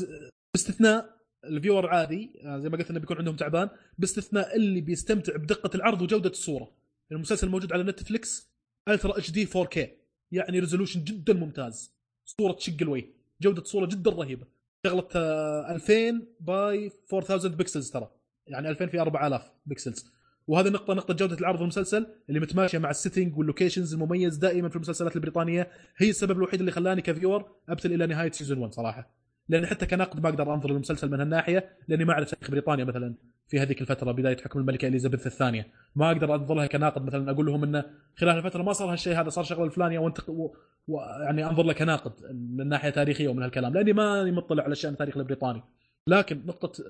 باستثناء 0.54 1.16
ال 1.44 1.50
viewer 1.50 1.86
عادي 1.86 2.32
آه، 2.44 2.58
زي 2.58 2.68
ما 2.68 2.76
قلت 2.76 2.90
إنه 2.90 3.00
بيكون 3.00 3.16
عندهم 3.16 3.36
تعبان 3.36 3.68
باستثناء 3.98 4.56
اللي 4.56 4.80
بيستمتع 4.80 5.36
بدقة 5.36 5.76
العرض 5.76 6.02
وجودة 6.02 6.30
الصورة. 6.30 6.70
المسلسل 7.12 7.48
موجود 7.48 7.72
على 7.72 7.82
Netflix 7.82 8.54
Ultra 8.88 9.18
HD 9.18 9.30
4K 9.30 9.96
يعني 10.32 10.58
resolution 10.58 11.04
جدا 11.04 11.32
ممتاز. 11.34 11.94
صورة 12.24 12.52
تشق 12.52 12.76
الوجه 12.82 13.06
جودة 13.42 13.64
صورة 13.64 13.86
جدا 13.86 14.10
رهيبة. 14.10 14.46
شغلة 14.86 15.08
آه، 15.16 15.74
2000 15.74 16.26
by 16.40 16.92
4000 17.12 17.54
pixels 17.54 17.90
ترى. 17.90 18.10
يعني 18.46 18.68
2000 18.68 18.86
في 18.86 19.00
4000 19.00 19.42
pixels 19.66 20.14
وهذه 20.48 20.68
نقطة 20.68 20.94
نقطة 20.94 21.14
جودة 21.14 21.38
العرض 21.38 21.62
المسلسل 21.62 22.06
اللي 22.28 22.40
متماشية 22.40 22.78
مع 22.78 22.90
ال 22.90 22.96
setting 22.96 23.38
وال 23.38 23.48
locations 23.48 23.94
المميز 23.94 24.36
دائما 24.36 24.68
في 24.68 24.76
المسلسلات 24.76 25.16
البريطانية. 25.16 25.68
هي 25.96 26.10
السبب 26.10 26.38
الوحيد 26.38 26.60
اللي 26.60 26.72
خلاني 26.72 27.02
ك 27.02 27.08
viewer 27.08 27.44
أبتل 27.68 27.92
إلى 27.92 28.06
نهاية 28.06 28.30
season 28.30 28.58
1 28.58 28.72
صراحة. 28.72 29.10
لاني 29.48 29.66
حتى 29.66 29.86
كناقد 29.86 30.20
ما 30.20 30.28
أقدر 30.28 30.54
أنظر 30.54 30.70
للمسلسل 30.70 31.10
من 31.10 31.20
هالناحية 31.20 31.70
لأني 31.88 32.04
ما 32.04 32.12
أعرف 32.12 32.30
تاريخ 32.30 32.50
بريطانيا 32.50 32.84
مثلا 32.84 33.14
في 33.48 33.60
هذيك 33.60 33.80
الفترة 33.80 34.12
بداية 34.12 34.36
حكم 34.36 34.58
الملكة 34.58 34.88
إليزابيث 34.88 35.26
الثانية. 35.26 35.66
ما 35.96 36.10
أقدر 36.10 36.34
انظر 36.34 36.54
لها 36.54 36.66
كناقد 36.66 37.06
مثلا 37.06 37.30
أقول 37.30 37.46
لهم 37.46 37.64
إنه 37.64 37.84
خلال 38.16 38.36
الفترة 38.38 38.62
ما 38.62 38.72
صار 38.72 38.92
هالشيء 38.92 39.20
هذا 39.20 39.28
صار 39.28 39.44
شغله 39.44 39.64
الفلانيه 39.64 39.98
وانت 39.98 40.28
و... 40.28 40.54
و... 40.88 41.00
يعني 41.00 41.46
أنظر 41.46 41.62
له 41.62 41.72
كناقد 41.72 42.12
من 42.30 42.68
ناحية 42.68 42.90
تاريخية 42.90 43.28
ومن 43.28 43.42
هالكلام. 43.42 43.74
لأني 43.74 43.92
ماني 43.92 44.32
مطلع 44.32 44.62
على 44.62 44.72
الشأن 44.72 44.92
التاريخي 44.92 45.20
البريطاني. 45.20 45.62
لكن 46.08 46.46
نقطة 46.46 46.84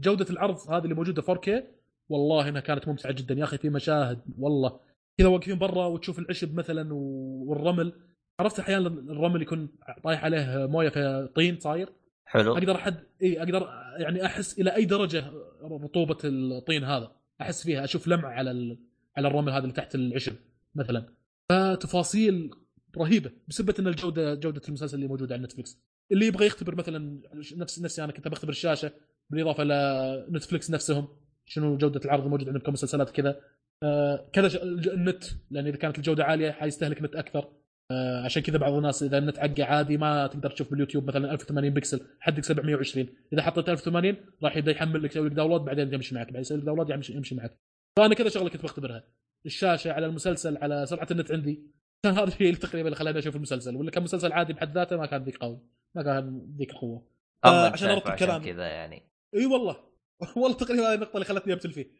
جودة 0.00 0.26
العرض 0.30 0.70
هذه 0.70 0.84
اللي 0.84 0.94
موجودة 0.94 1.22
4K 1.22 1.62
والله 2.08 2.48
إنها 2.48 2.60
كانت 2.60 2.88
ممتعة 2.88 3.12
جدا. 3.12 3.34
يا 3.34 3.44
أخي 3.44 3.58
في 3.58 3.70
مشاهد 3.70 4.20
والله. 4.38 4.80
كذا 5.18 5.28
واقفين 5.28 5.58
برا 5.58 5.86
وتشوف 5.86 6.18
العشب 6.18 6.54
مثلا 6.54 6.94
والرمل. 6.94 7.92
عرفت 8.40 8.60
أحيانا 8.60 8.88
الرمل 8.88 9.42
يكون 9.42 9.68
طايح 10.04 10.24
عليه 10.24 10.66
موية 10.66 10.88
في 10.88 11.28
طين 11.34 11.58
صاير؟ 11.58 11.92
حلو. 12.24 12.52
أقدر 12.52 12.74
احد 12.74 12.94
إي 13.22 13.42
أقدر 13.42 13.68
يعني 13.98 14.26
أحس 14.26 14.58
إلى 14.58 14.74
أي 14.76 14.84
درجة 14.84 15.24
رطوبة 15.62 16.18
الطين 16.24 16.84
هذا. 16.84 17.12
أحس 17.40 17.62
فيها 17.62 17.84
أشوف 17.84 18.08
لمع 18.08 18.28
على 18.28 18.50
ال... 18.50 18.78
على 19.16 19.28
الرمل 19.28 19.52
هذا 19.52 19.62
اللي 19.62 19.72
تحت 19.72 19.94
العشب 19.94 20.34
مثلا. 20.74 21.08
فتفاصيل 21.48 22.50
رهيبة 22.98 23.30
بسبه 23.48 23.74
إن 23.78 23.86
الجودة 23.86 24.34
جودة 24.34 24.62
المسلسل 24.68 24.96
اللي 24.96 25.08
موجود 25.08 25.32
على 25.32 25.42
نتفلكس 25.42 25.80
اللي 26.12 26.26
يبغى 26.26 26.46
يختبر 26.46 26.74
مثلا 26.74 27.20
نفس 27.56 27.80
نفسي 27.80 28.04
أنا 28.04 28.12
كنت 28.12 28.28
بختبر 28.28 28.50
الشاشة 28.50 28.92
بالإضافة 29.30 29.64
لنتفلكس 29.64 30.70
نفسهم 30.70 31.08
شنو 31.46 31.76
جودة 31.76 32.00
العرض 32.04 32.24
الموجود 32.24 32.48
عندهم 32.48 32.62
كمسلسلات 32.62 33.10
كذا. 33.10 33.40
آه 33.82 34.30
كذا 34.32 34.62
النت 34.64 35.24
لأن 35.50 35.66
إذا 35.66 35.76
كانت 35.76 35.98
الجودة 35.98 36.24
عالية 36.24 36.50
حيستهلك 36.50 37.02
نت 37.02 37.16
أكثر. 37.16 37.52
آه 37.90 38.24
عشان 38.24 38.42
كذا 38.42 38.58
بعض 38.58 38.72
الناس 38.72 39.02
إذا 39.02 39.18
النت 39.18 39.38
عقه 39.38 39.64
عادي 39.64 39.96
ما 39.96 40.26
تقدر 40.26 40.50
تشوف 40.50 40.70
باليوتيوب 40.70 41.08
مثلا 41.08 41.32
1080 41.32 41.70
بكسل 41.70 42.00
حدك 42.20 42.44
720 42.44 43.08
إذا 43.32 43.42
حطيت 43.42 43.68
1080 43.68 44.16
راح 44.42 44.56
يبدأ 44.56 44.70
يحمل 44.70 45.02
لك 45.02 45.10
يسوي 45.10 45.28
لك 45.28 45.34
download 45.34 45.60
بعدين 45.60 45.94
يمشي 45.94 46.14
معك 46.14 46.26
بعدين 46.26 46.40
يسوي 46.40 46.58
لك 46.58 46.64
download 46.64 46.90
يمشي 46.90 47.34
معك. 47.34 47.58
فأنا 47.96 48.14
كذا 48.14 48.28
شغلة 48.28 48.48
كنت 48.48 48.62
بختبرها. 48.62 49.04
الشاشة 49.46 49.92
على 49.92 50.06
المسلسل 50.06 50.56
على 50.56 50.86
سرعة 50.86 51.08
النت 51.10 51.32
عندي. 51.32 51.79
هذا 52.06 52.24
الشيء 52.24 52.54
تقريبا 52.54 52.88
اللي 52.88 52.96
خلاني 52.96 53.18
أشوف 53.18 53.36
المسلسل 53.36 53.76
ولا 53.76 53.90
كان 53.90 54.02
مسلسل 54.02 54.32
عادي 54.32 54.52
بحد 54.52 54.74
ذاته 54.74 54.96
ما 54.96 55.06
كان 55.06 55.22
ذيك 55.22 55.36
قوي 55.36 55.58
ما 55.94 56.02
كان 56.02 56.54
ذيك 56.58 56.70
القوة. 56.70 57.06
أما 57.44 57.66
عشان 57.66 57.90
أرتب 57.90 58.14
كلامي. 58.14 58.44
كذا 58.44 58.66
يعني. 58.66 59.02
إي 59.34 59.46
والله. 59.46 59.76
والله 60.36 60.56
تقريبا 60.56 60.88
هذه 60.88 60.94
النقطة 60.94 61.14
اللي 61.14 61.24
خلتني 61.24 61.52
أبتل 61.52 61.72
فيه. 61.72 61.90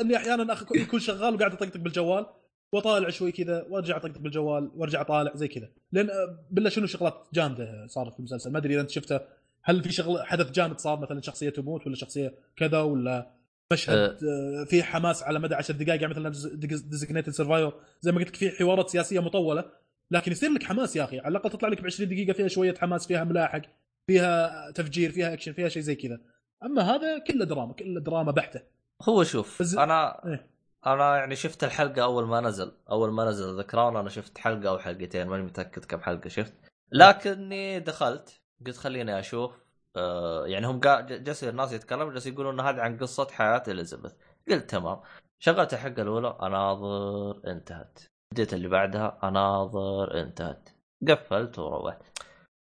إني 0.00 0.16
أحيانا 0.16 0.52
أخ... 0.52 0.64
يكون 0.74 1.00
شغال 1.00 1.34
وقاعد 1.34 1.52
أطقطق 1.52 1.76
بالجوال 1.76 2.26
وأطالع 2.72 3.10
شوي 3.10 3.32
كذا 3.32 3.66
وأرجع 3.70 3.96
أطقطق 3.96 4.18
بالجوال 4.18 4.70
وأرجع 4.74 5.00
أطالع 5.00 5.34
زي 5.34 5.48
كذا. 5.48 5.68
لأن 5.92 6.10
آه، 6.10 6.46
بالله 6.50 6.70
شنو 6.70 6.86
شغلات 6.86 7.28
جامده 7.34 7.86
صارت 7.86 8.12
في 8.12 8.18
المسلسل؟ 8.18 8.52
ما 8.52 8.58
أدري 8.58 8.74
إذا 8.74 8.80
أنت 8.80 8.90
شفته 8.90 9.20
هل 9.62 9.82
في 9.82 9.92
شغله 9.92 10.24
حدث 10.24 10.50
جامد 10.50 10.78
صار 10.78 11.00
مثلا 11.00 11.20
شخصية 11.20 11.50
تموت 11.50 11.86
ولا 11.86 11.96
شخصية 11.96 12.34
كذا 12.56 12.80
ولا 12.80 13.35
مشهد 13.72 14.24
آه، 14.24 14.64
فيه 14.64 14.82
حماس 14.82 15.22
على 15.22 15.38
مدى 15.38 15.54
10 15.54 15.74
دقائق 15.74 16.02
يعني 16.02 16.14
مثلا 16.14 16.28
Designated 16.56 17.30
Survivor 17.32 17.74
زي 18.00 18.12
ما 18.12 18.18
قلت 18.18 18.28
لك 18.28 18.36
في 18.36 18.50
حوارات 18.50 18.90
سياسية 18.90 19.20
مطولة 19.20 19.64
لكن 20.10 20.32
يصير 20.32 20.50
لك 20.50 20.62
حماس 20.62 20.96
يا 20.96 21.04
أخي. 21.04 21.18
على 21.18 21.28
الأقل 21.28 21.50
تطلع 21.50 21.68
لك 21.68 21.80
ب 21.82 21.86
20 21.86 22.08
دقيقة 22.08 22.32
فيها 22.32 22.48
شوية 22.48 22.74
حماس 22.74 23.06
فيها 23.06 23.24
ملاحق 23.24 23.62
فيها 24.06 24.70
تفجير 24.70 25.10
فيها 25.12 25.32
اكشن 25.32 25.52
فيها 25.52 25.68
شيء 25.68 25.82
زي 25.82 25.94
كذا. 25.94 26.20
أما 26.64 26.82
هذا 26.82 27.18
كله 27.18 27.44
دراما 27.44 27.72
كله 27.72 28.00
دراما 28.00 28.32
بحتة. 28.32 28.60
هو 29.02 29.24
شوف 29.24 29.62
بس- 29.62 29.74
أنا 29.74 30.26
إيه. 30.26 30.46
أنا 30.86 31.16
يعني 31.16 31.36
شفت 31.36 31.64
الحلقة 31.64 32.02
أول 32.02 32.26
ما 32.26 32.40
نزل 32.40 32.72
أول 32.90 33.12
ما 33.12 33.24
نزل 33.24 33.56
The 33.56 33.62
Crown 33.62 33.96
أنا 33.96 34.08
شفت 34.08 34.38
حلقة 34.38 34.68
أو 34.68 34.78
حلقتين 34.78 35.26
ماني 35.26 35.42
متأكد 35.42 35.84
كم 35.84 36.00
حلقة 36.00 36.28
شفت. 36.28 36.52
لكني 36.92 37.80
دخلت 37.80 38.40
قلت 38.66 38.76
خليني 38.76 39.18
أشوف 39.18 39.52
آه 39.96 40.46
يعني 40.46 40.66
هم 40.66 40.80
جالسين 40.80 41.48
الناس 41.48 41.72
يتكلموا 41.72 42.12
جالسين 42.12 42.32
يقولون 42.32 42.60
ان 42.60 42.66
هذه 42.66 42.80
عن 42.80 42.98
قصة 42.98 43.28
حياة 43.30 43.62
إليزابيث 43.68 44.12
قلت 44.48 44.70
تمام 44.70 45.00
شغلت 45.38 45.72
الحلقة 45.74 46.02
الأولى 46.02 46.36
أناظر 46.42 47.40
انتهت 47.46 47.98
بديت 48.32 48.54
اللي 48.54 48.68
بعدها 48.68 49.18
أناظر 49.24 50.20
انتهت 50.20 50.68
قفلت 51.08 51.58
وروحت 51.58 52.02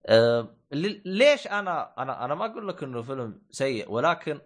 آه 0.05 0.55
لي- 0.71 1.01
ليش 1.05 1.47
أنا 1.47 1.93
أنا 1.97 2.25
أنا 2.25 2.35
ما 2.35 2.45
أقول 2.45 2.67
لك 2.67 2.83
إنه 2.83 3.01
فيلم 3.01 3.41
سيء 3.51 3.91
ولكن 3.91 4.39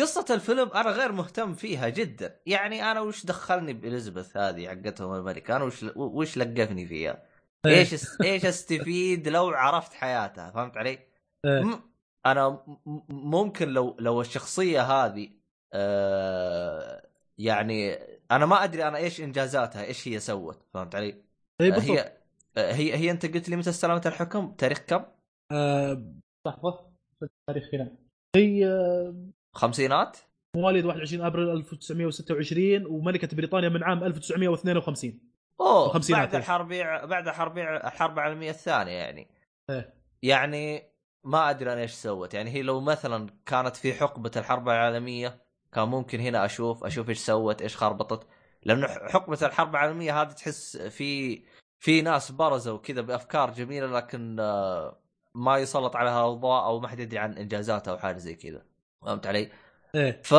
قصة 0.00 0.26
الفيلم 0.34 0.68
أنا 0.74 0.90
غير 0.90 1.12
مهتم 1.12 1.54
فيها 1.54 1.88
جدا، 1.88 2.40
يعني 2.46 2.90
أنا 2.92 3.00
وش 3.00 3.26
دخلني 3.26 3.72
بإليزابيث 3.72 4.36
هذه 4.36 4.68
حقتهم 4.68 5.14
الملكة؟ 5.14 5.56
أنا 5.56 5.64
وش 5.64 5.84
وش 5.96 6.38
لقفني 6.38 6.86
فيها؟ 6.86 7.22
إيه. 7.66 7.78
إيش 7.78 7.94
إيش 8.22 8.44
أستفيد 8.46 9.28
لو 9.28 9.48
عرفت 9.48 9.92
حياتها؟ 9.92 10.50
فهمت 10.50 10.76
علي؟ 10.76 10.98
إيه. 11.44 11.80
أنا 12.26 12.64
ممكن 13.08 13.68
لو 13.68 13.96
لو 13.98 14.20
الشخصية 14.20 14.82
هذه 14.82 15.30
آه، 15.72 17.06
يعني 17.38 17.94
أنا 18.30 18.46
ما 18.46 18.64
أدري 18.64 18.88
أنا 18.88 18.98
إيش 18.98 19.20
إنجازاتها 19.20 19.84
إيش 19.84 20.08
هي 20.08 20.20
سوت 20.20 20.62
فهمت 20.74 20.94
علي؟ 20.94 21.06
اي 21.60 21.68
آه، 21.68 21.74
بالضبط 21.74 21.90
هي 21.90 22.22
آه، 22.56 22.72
هي 22.72 22.96
هي 22.96 23.10
أنت 23.10 23.26
قلت 23.34 23.48
لي 23.48 23.56
متى 23.56 23.70
استلمت 23.70 24.06
الحكم؟ 24.06 24.52
تاريخ 24.58 24.78
كم؟ 24.78 25.04
آه، 25.52 26.12
لحظة 26.46 26.92
التاريخ 27.22 27.74
هنا 27.74 27.96
هي 28.36 28.66
آه، 28.66 29.14
خمسينات؟ 29.52 30.18
مواليد 30.56 30.84
21 30.84 31.26
أبريل 31.26 31.50
1926 31.50 32.86
وملكة 32.86 33.36
بريطانيا 33.36 33.68
من 33.68 33.84
عام 33.84 34.04
1952 34.04 35.20
أوه 35.60 36.00
بعد 36.10 36.28
إيه. 36.28 36.38
الحرب 36.38 36.68
بعد 37.08 37.28
الحرب 37.28 37.58
الحرب 37.58 38.18
العالمية 38.18 38.50
الثانية 38.50 38.92
يعني 38.92 39.28
إيه 39.70 39.94
يعني 40.22 40.91
ما 41.24 41.50
أدري 41.50 41.72
أنا 41.72 41.80
إيش 41.80 41.92
سوت. 41.92 42.34
يعني 42.34 42.50
هي 42.50 42.62
لو 42.62 42.80
مثلا 42.80 43.26
كانت 43.46 43.76
في 43.76 43.94
حقبة 43.94 44.30
الحرب 44.36 44.68
العالمية 44.68 45.42
كان 45.72 45.88
ممكن 45.88 46.20
هنا 46.20 46.44
أشوف 46.44 46.84
أشوف 46.84 47.08
إيش 47.08 47.18
سوت 47.18 47.62
إيش 47.62 47.76
خربطت. 47.76 48.26
لأنه 48.64 48.86
حقبة 48.88 49.38
الحرب 49.42 49.70
العالمية 49.70 50.22
هذه 50.22 50.32
تحس 50.32 50.76
في 50.76 51.42
في 51.78 52.02
ناس 52.02 52.30
برزوا 52.30 52.78
كذا 52.78 53.00
بأفكار 53.00 53.50
جميلة 53.50 53.86
لكن 53.86 54.40
آه، 54.40 54.98
ما 55.34 55.58
يسلط 55.58 55.96
عليها 55.96 56.30
الضوء 56.30 56.64
أو 56.64 56.80
ما 56.80 56.88
حد 56.88 57.00
يدري 57.00 57.18
عن 57.18 57.32
إنجازاتها 57.38 57.92
أو 57.92 57.98
حاجة 57.98 58.16
زي 58.18 58.34
كذا. 58.34 58.62
فهمت 59.02 59.26
علي؟ 59.26 59.50
إيه. 59.94 60.22
ف 60.22 60.34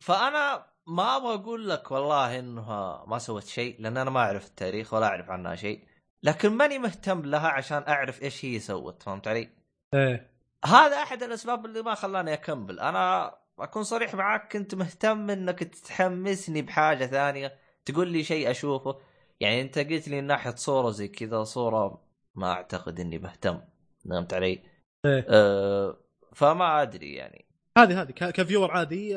فأنا 0.00 0.66
ما 0.86 1.16
أبغى 1.16 1.34
أقول 1.34 1.68
لك 1.68 1.90
والله 1.90 2.38
إنها 2.38 3.04
ما 3.06 3.18
سوت 3.18 3.44
شيء 3.44 3.76
لأن 3.80 3.96
أنا 3.96 4.10
ما 4.10 4.20
أعرف 4.20 4.46
التاريخ 4.46 4.94
ولا 4.94 5.06
أعرف 5.06 5.30
عنها 5.30 5.54
شيء. 5.54 5.84
لكن 6.22 6.52
ماني 6.52 6.78
مهتم 6.78 7.22
لها 7.22 7.48
عشان 7.48 7.84
أعرف 7.88 8.22
إيش 8.22 8.44
هي 8.44 8.58
سوت. 8.58 9.02
فهمت 9.02 9.28
علي؟ 9.28 9.61
إيه. 9.94 10.32
هذا 10.64 10.96
أحد 11.02 11.22
الأسباب 11.22 11.66
اللي 11.66 11.82
ما 11.82 11.94
خلاني 11.94 12.32
أكمل. 12.32 12.80
أنا 12.80 13.34
أكون 13.58 13.82
صريح 13.82 14.14
معاك 14.14 14.52
كنت 14.52 14.74
مهتم 14.74 15.30
إنك 15.30 15.58
تحمسني 15.62 16.62
بحاجة 16.62 17.06
ثانية 17.06 17.58
تقول 17.84 18.08
لي 18.08 18.24
شيء 18.24 18.50
أشوفه. 18.50 18.98
يعني 19.40 19.60
أنت 19.60 19.78
قلت 19.78 20.08
لي 20.08 20.20
من 20.20 20.26
ناحية 20.26 20.54
صورة 20.54 20.90
زي 20.90 21.08
كذا 21.08 21.44
صورة 21.44 22.04
ما 22.34 22.52
أعتقد 22.52 23.00
إني 23.00 23.18
مهتم. 23.18 23.60
فهمت 24.10 24.34
علي؟ 24.34 24.62
إيه. 25.06 25.26
أه 25.28 25.96
فما 26.34 26.82
أدري 26.82 27.14
يعني. 27.14 27.44
هذه 27.78 28.02
هذه. 28.02 28.10
ك- 28.10 28.32
كفيور 28.32 28.70
عادي. 28.70 29.14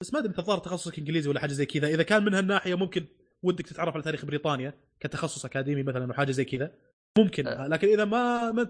بس 0.00 0.12
ما 0.12 0.18
أدري 0.18 0.30
انت 0.30 0.38
الظاهر 0.38 0.58
تخصصك 0.58 0.98
إنجليزي 0.98 1.28
ولا 1.30 1.40
حاجة 1.40 1.52
زي 1.52 1.66
كذا. 1.66 1.88
إذا 1.88 2.02
كان 2.02 2.24
من 2.24 2.34
هالناحية 2.34 2.74
ممكن 2.74 3.06
ودك 3.42 3.66
تتعرف 3.66 3.94
على 3.94 4.02
تاريخ 4.02 4.24
بريطانيا 4.24 4.74
كتخصص 5.00 5.44
أكاديمي 5.44 5.82
مثلا 5.82 6.10
وحاجه 6.10 6.30
زي 6.30 6.44
كذا. 6.44 6.72
ممكن 7.18 7.46
أه. 7.46 7.66
لكن 7.66 7.88
إذا 7.88 8.04
ما 8.04 8.52
ما 8.52 8.68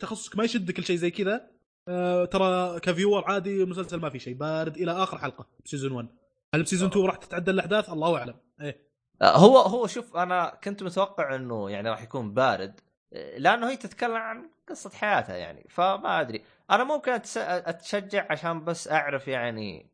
تخصصك 0.00 0.36
ما 0.36 0.44
يشدك 0.44 0.80
لشيء 0.80 0.96
زي 0.96 1.10
كذا 1.10 1.50
آه، 1.88 2.24
ترى 2.24 2.80
ك 2.80 2.86
viewer 2.86 3.24
عادي 3.24 3.62
المسلسل 3.62 4.00
ما 4.00 4.10
في 4.10 4.18
شيء. 4.18 4.34
بارد 4.34 4.76
إلى 4.76 4.92
آخر 4.92 5.18
حلقة 5.18 5.46
ب 5.64 5.68
season 5.68 5.92
1 5.92 6.08
هل 6.54 6.62
ب 6.62 6.66
season 6.66 6.88
2 6.88 7.06
راح 7.06 7.16
تتعدل 7.16 7.54
الأحداث؟ 7.54 7.90
الله 7.90 8.18
أعلم. 8.18 8.34
إيه. 8.60 8.84
أه، 9.22 9.36
هو 9.36 9.58
هو 9.58 9.86
شوف 9.86 10.16
أنا 10.16 10.58
كنت 10.64 10.82
متوقع 10.82 11.34
إنه 11.34 11.70
يعني 11.70 11.90
راح 11.90 12.02
يكون 12.02 12.34
بارد 12.34 12.80
لأنه 13.36 13.70
هي 13.70 13.76
تتكلم 13.76 14.16
عن 14.16 14.50
قصة 14.68 14.90
حياتها 14.90 15.36
يعني 15.36 15.66
فما 15.70 16.20
أدري. 16.20 16.42
أنا 16.70 16.84
ممكن 16.84 17.12
أتشجع 17.36 18.26
عشان 18.30 18.64
بس 18.64 18.88
أعرف 18.88 19.28
يعني 19.28 19.90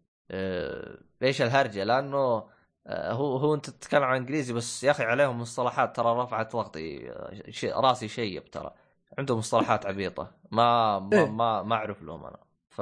إيش 1.22 1.42
الهرجة 1.42 1.84
لأنه 1.84 2.44
هو 2.88 3.36
هو 3.36 3.54
انت 3.54 3.70
تتكلم 3.70 4.02
عن 4.02 4.16
انجليزي 4.16 4.52
بس 4.52 4.84
يا 4.84 4.90
أخي 4.90 5.04
عليهم 5.04 5.40
مصطلحات 5.40 5.96
ترى 5.96 6.22
رفعت 6.22 6.52
ضغطي 6.52 7.10
أه، 7.10 7.50
شي 7.50 7.70
راسي 7.70 8.08
شيب 8.08 8.50
ترى. 8.50 8.70
عندهم 9.18 9.38
مصطلحات 9.38 9.86
عبيطة 9.86 10.30
ما 10.50 10.98
ما 10.98 11.16
إيه. 11.16 11.26
ما, 11.30 11.62
ما 11.62 11.74
أعرف 11.74 12.02
لهم 12.02 12.24
أنا. 12.24 12.38
ف 12.70 12.80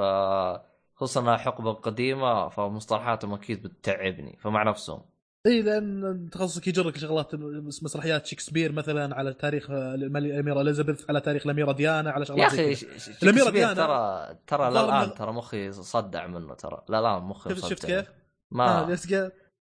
خصوصا 0.95 1.21
إنها 1.21 1.37
حقبة 1.37 1.73
قديمة 1.73 2.49
فمصطلحاتهم 2.49 3.33
أكيد 3.33 3.63
بتتعبني 3.63 4.37
فمع 4.41 4.63
نفسهم. 4.63 5.01
إي 5.45 5.61
لأن 5.61 6.29
تخصصك 6.31 6.67
يجرك 6.67 6.97
شغلات 6.97 7.35
مسرحيات 7.83 8.25
شكسبير 8.25 8.71
مثلا 8.71 9.15
على 9.15 9.33
تاريخ 9.33 9.69
الملكه 9.71 10.33
الأميرة 10.35 10.61
إليزابيث 10.61 11.09
على 11.09 11.21
تاريخ 11.21 11.45
الأميرة 11.45 11.71
ديانا 11.71 12.11
على 12.11 12.19
يا 12.21 12.25
شغلات 12.25 12.51
زي 12.51 12.73
أخي 12.73 12.75
شكسبير 12.99 13.49
ديانا- 13.49 13.73
ترى 13.73 14.35
ترى 14.47 14.67
الظاهر 14.67 14.87
لا 14.87 14.99
الآن 15.01 15.09
إنه- 15.09 15.17
ترى 15.17 15.31
مخي 15.31 15.71
صدع 15.71 16.27
منه 16.27 16.53
ترى. 16.53 16.83
لا 16.89 17.01
لا 17.01 17.19
مخي 17.19 17.49
شفت 17.49 17.57
مصدع 17.59 17.69
شفت 17.69 17.85
كيف؟ 17.85 18.11
ما 18.51 18.81
آه 18.81 18.95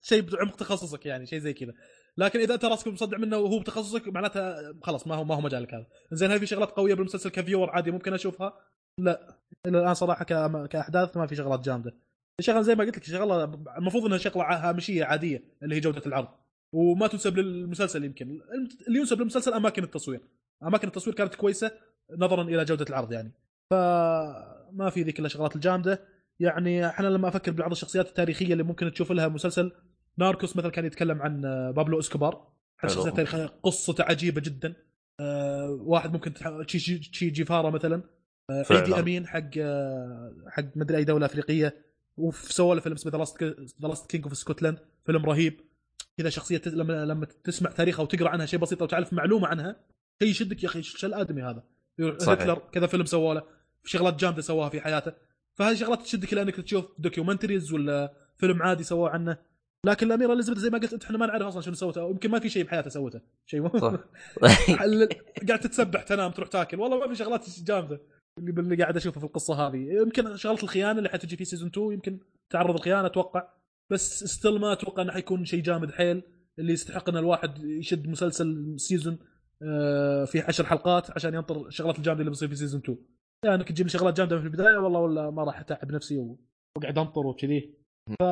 شيء 0.08 0.22
بعمق 0.22 0.56
تخصصك 0.56 1.06
يعني 1.06 1.26
شيء 1.26 1.38
زي 1.38 1.52
كذا. 1.52 1.72
لكن 2.18 2.40
إذا 2.40 2.54
أنت 2.54 2.64
راسك 2.64 2.88
مصدع 2.88 3.18
منه 3.18 3.38
وهو 3.38 3.58
بتخصصك 3.58 4.08
معناتها 4.08 4.74
خلاص 4.82 5.06
ما 5.06 5.14
هو 5.14 5.24
ما 5.24 5.34
هو 5.34 5.40
مجالك 5.40 5.74
هذا. 5.74 5.86
زين 6.12 6.30
هل 6.30 6.38
في 6.38 6.46
شغلات 6.46 6.70
قوية 6.70 6.94
بالمسلسل 6.94 7.30
كفيور 7.30 7.70
عادي 7.70 7.90
ممكن 7.90 8.14
أشوفها؟ 8.14 8.60
لا. 8.98 9.38
إلى 9.66 9.78
الآن 9.80 9.94
صراحة 9.94 10.24
كأحداث 10.66 11.16
ما 11.16 11.26
في 11.26 11.36
شغلات 11.36 11.60
جامدة. 11.60 11.94
شغله 12.40 12.62
زي 12.62 12.74
ما 12.74 12.84
قلت 12.84 12.96
لك 12.96 13.04
شغلة 13.04 13.44
المفروض 13.78 14.04
إنها 14.04 14.18
شغلة 14.18 14.44
هامشية 14.44 15.04
عادية 15.04 15.42
اللي 15.62 15.74
هي 15.74 15.80
جودة 15.80 16.02
العرض. 16.06 16.28
وما 16.72 17.06
تنسب 17.06 17.38
للمسلسل 17.38 18.04
يمكن. 18.04 18.40
اللي 18.88 18.98
ينسب 18.98 19.20
للمسلسل 19.20 19.52
أماكن 19.52 19.84
التصوير. 19.84 20.20
أماكن 20.62 20.88
التصوير 20.88 21.16
كانت 21.16 21.34
كويسة 21.34 21.70
نظرا 22.16 22.42
إلى 22.42 22.64
جودة 22.64 22.86
العرض 22.90 23.12
يعني. 23.12 23.32
فما 23.70 24.90
في 24.90 25.02
ذيك 25.02 25.20
الشغلات 25.20 25.56
الجامدة. 25.56 26.16
يعني 26.40 26.86
أحنا 26.86 27.06
لما 27.06 27.28
أفكر 27.28 27.52
ببعض 27.52 27.70
الشخصيات 27.70 28.08
التاريخية 28.08 28.52
اللي 28.52 28.62
ممكن 28.62 28.92
تشوف 28.92 29.12
لها 29.12 29.28
مسلسل 29.28 29.72
Narcos 30.18 30.56
مثلا 30.56 30.70
كان 30.70 30.84
يتكلم 30.84 31.22
عن 31.22 31.44
آه، 31.44 31.70
بابلو 31.70 31.98
إسكوبار. 31.98 32.48
الشخصيات 32.84 33.06
التاريخيه 33.06 33.46
قصته 33.62 34.04
عجيبة 34.04 34.40
جدا. 34.40 34.74
آه، 35.20 35.78
واحد 35.80 36.12
ممكن 36.12 36.34
تشي 36.66 36.98
تشي 36.98 37.30
جيفارا 37.30 37.70
مثلا. 37.70 38.02
آه،. 38.50 38.64
ايدي 38.70 38.98
امين 38.98 39.26
حق 39.26 39.50
آه، 39.58 40.44
حق 40.48 40.64
مدري 40.76 40.96
أي 40.96 41.04
دولة 41.04 41.26
أفريقية. 41.26 41.86
وسوى 42.16 42.74
له 42.74 42.80
فيلم 42.80 42.94
اسمه 42.94 43.12
The 43.12 43.88
Last 43.88 44.10
King 44.10 44.24
of 44.24 44.36
Scotland 44.36 44.78
فيلم 45.06 45.26
رهيب. 45.26 45.60
كذا 46.18 46.30
شخصية 46.30 46.62
لما 46.66 47.04
لما 47.04 47.26
تسمع 47.44 47.70
تاريخها 47.70 48.02
وتقرأ 48.02 48.28
عنها 48.28 48.46
شيء 48.46 48.60
بسيط 48.60 48.82
أو 48.82 48.88
تعرف 48.88 49.12
معلومة 49.12 49.48
عنها 49.48 49.76
شيء 50.22 50.28
يشدك 50.28 50.62
يا 50.62 50.68
أخي 50.68 50.82
شو 50.82 51.06
الآدمي 51.06 51.42
هذا؟ 51.42 51.62
صحيح. 52.18 52.40
هتلر 52.40 52.62
كذا 52.72 52.86
فيلم 52.86 53.04
سوى 53.04 53.34
له. 53.34 53.42
في 53.82 53.90
شغلات 53.90 54.20
جامدة 54.20 54.42
سواها 54.42 54.68
في 54.68 54.80
حياته. 54.80 55.12
فهذه 55.54 55.74
شغلات 55.74 56.02
تشدك 56.02 56.34
لأنك 56.34 56.56
تشوف 56.56 56.84
documentaries 56.98 57.72
ولا 57.72 58.12
فيلم 58.36 58.62
عادي 58.62 58.84
سواه 58.84 59.10
عنه. 59.10 59.36
لكن 59.86 60.06
الأميرة 60.06 60.32
إليزابيث 60.32 60.62
زي 60.62 60.70
ما 60.70 60.78
قلت 60.78 60.92
أنت 60.92 61.04
إحنا 61.04 61.18
ما 61.18 61.26
نعرف 61.26 61.46
أصلا 61.46 61.62
شنو 61.62 61.74
سوته 61.74 62.00
أو 62.00 62.10
يمكن 62.10 62.30
ما 62.30 62.38
في 62.38 62.48
شيء 62.48 62.64
بحياته 62.64 62.90
سوته. 62.90 63.20
شيء 63.46 63.60
مو. 63.60 63.68
قاعد 65.48 65.60
تتسبح 65.60 66.02
تنام 66.02 66.30
تروح 66.30 66.48
تاكل. 66.48 66.80
والله 66.80 66.98
ما 66.98 67.08
في 67.08 67.14
شغلات 67.14 67.60
جامدة. 67.60 68.00
اللي 68.38 68.50
اللي 68.60 68.76
قاعد 68.76 68.96
أشوفه 68.96 69.20
في 69.20 69.26
القصة 69.26 69.54
هذه. 69.54 69.76
يمكن 69.76 70.36
شغلة 70.36 70.62
الخيانة 70.62 70.98
اللي 70.98 71.08
حتجي 71.08 71.36
في 71.36 71.44
season 71.44 71.68
2 71.68 71.92
يمكن 71.92 72.18
تعرض 72.50 72.74
الخيانة 72.74 73.06
أتوقع. 73.06 73.48
بس 73.92 74.24
still 74.24 74.58
ما 74.60 74.72
أتوقع 74.72 75.02
إنه 75.02 75.12
حيكون 75.12 75.44
شيء 75.44 75.62
جامد 75.62 75.90
حيل. 75.90 76.22
اللي 76.58 76.72
يستحق 76.72 77.08
إن 77.08 77.16
الواحد 77.16 77.64
يشد 77.64 78.08
مسلسل 78.08 78.74
season 78.78 79.18
آه، 79.62 80.24
في 80.24 80.40
عشر 80.40 80.66
حلقات 80.66 81.10
عشان 81.10 81.34
ينطر 81.34 81.66
الشغلات 81.66 81.98
الجامدة 81.98 82.20
اللي 82.20 82.30
بتصير 82.30 82.48
في 82.48 82.56
season 82.56 82.80
2 82.80 82.98
يعني 83.44 83.56
انك 83.56 83.68
تجيب 83.68 83.86
لي 83.86 83.90
شغلات 83.90 84.16
جامدة 84.16 84.38
في 84.38 84.44
البداية 84.44 84.76
والله 84.76 85.00
ولا 85.00 85.30
ما 85.30 85.44
راح 85.44 85.60
أتعب 85.60 85.92
نفسي 85.92 86.18
و- 86.18 86.38
وقاعد 86.78 86.98
أنطر 86.98 87.26
وكذي. 87.26 87.74
ف 88.08 88.22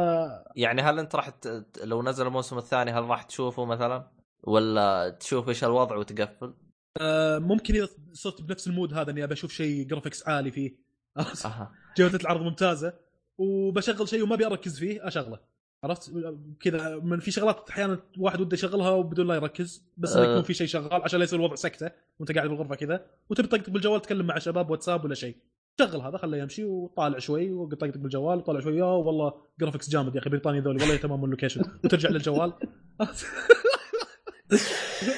يعني 0.57 0.83
هل 0.83 0.99
انت 0.99 1.15
راح 1.15 1.29
ت... 1.29 1.65
لو 1.85 2.03
نزل 2.03 2.27
الموسم 2.27 2.59
الثاني 2.59 2.91
هل 2.91 3.05
راح 3.05 3.23
تشوفه 3.23 3.65
مثلا؟ 3.65 4.11
ولا 4.43 5.11
تشوف 5.11 5.49
إيش 5.49 5.65
الوضع 5.65 5.97
وتقفل؟ 5.97 6.55
آه، 7.01 7.39
ممكن 7.39 7.75
إذا 7.75 7.89
صرت 8.13 8.43
بنفس 8.43 8.67
ال 8.67 8.72
mood 8.72 8.95
هذا 8.95 9.11
إني 9.11 9.25
ابى 9.25 9.35
أشوف 9.35 9.53
شيء 9.53 9.87
graphics 9.87 10.29
عالي 10.29 10.51
فيه. 10.51 10.77
جوده 11.99 12.19
العرض 12.19 12.41
ممتازة. 12.41 12.93
وبشغل 13.39 14.09
شيء 14.09 14.23
وما 14.23 14.35
أبي 14.35 14.47
أركز 14.47 14.79
فيه 14.79 15.09
أشغله. 15.09 15.39
عرفت؟ 15.85 16.13
كذا 16.61 16.97
من 16.97 17.21
في 17.21 17.31
شغلات 17.31 17.71
أحيانا 17.71 18.03
واحد 18.19 18.41
وده 18.41 18.55
يشغلها 18.55 18.91
وبدون 18.91 19.27
لا 19.27 19.35
يركز 19.35 19.87
بس 19.97 20.17
إنه. 20.17 20.31
يكون 20.31 20.43
في 20.43 20.55
شيء 20.55 20.67
شغال 20.67 21.03
عشان 21.03 21.19
لا 21.19 21.25
يصير 21.25 21.39
الوضع 21.39 21.55
سكتة 21.55 21.91
وانت 22.19 22.33
قاعد 22.33 22.49
بالغرفة 22.49 22.75
كذا. 22.75 23.07
وتبي 23.31 23.49
تطقطق 23.49 23.71
بالجوال 23.71 24.03
تتكلم 24.03 24.27
مع 24.27 24.39
شباب 24.39 24.71
واتساب 24.71 25.05
ولا 25.05 25.15
شيء. 25.15 25.37
شغل 25.81 26.01
هذا 26.01 26.17
خله 26.17 26.37
يمشي 26.37 26.65
وطالع 26.65 27.19
شوي 27.19 27.53
وطقطق 27.53 27.97
بالجوال 27.97 28.39
وطالع 28.39 28.61
شوي. 28.61 28.77
يا 28.77 28.85
والله 28.85 29.35
graphics 29.61 29.91
جامد 29.91 30.15
يا 30.15 30.21
أخي 30.21 30.31
بريطانيا 30.31 30.61
ذولي 30.61 30.83
والله 30.83 30.97
تمام 30.97 31.25
ال 31.25 31.29
location 31.29 31.63
وترجع 31.85 32.09
للجوال. 32.09 32.53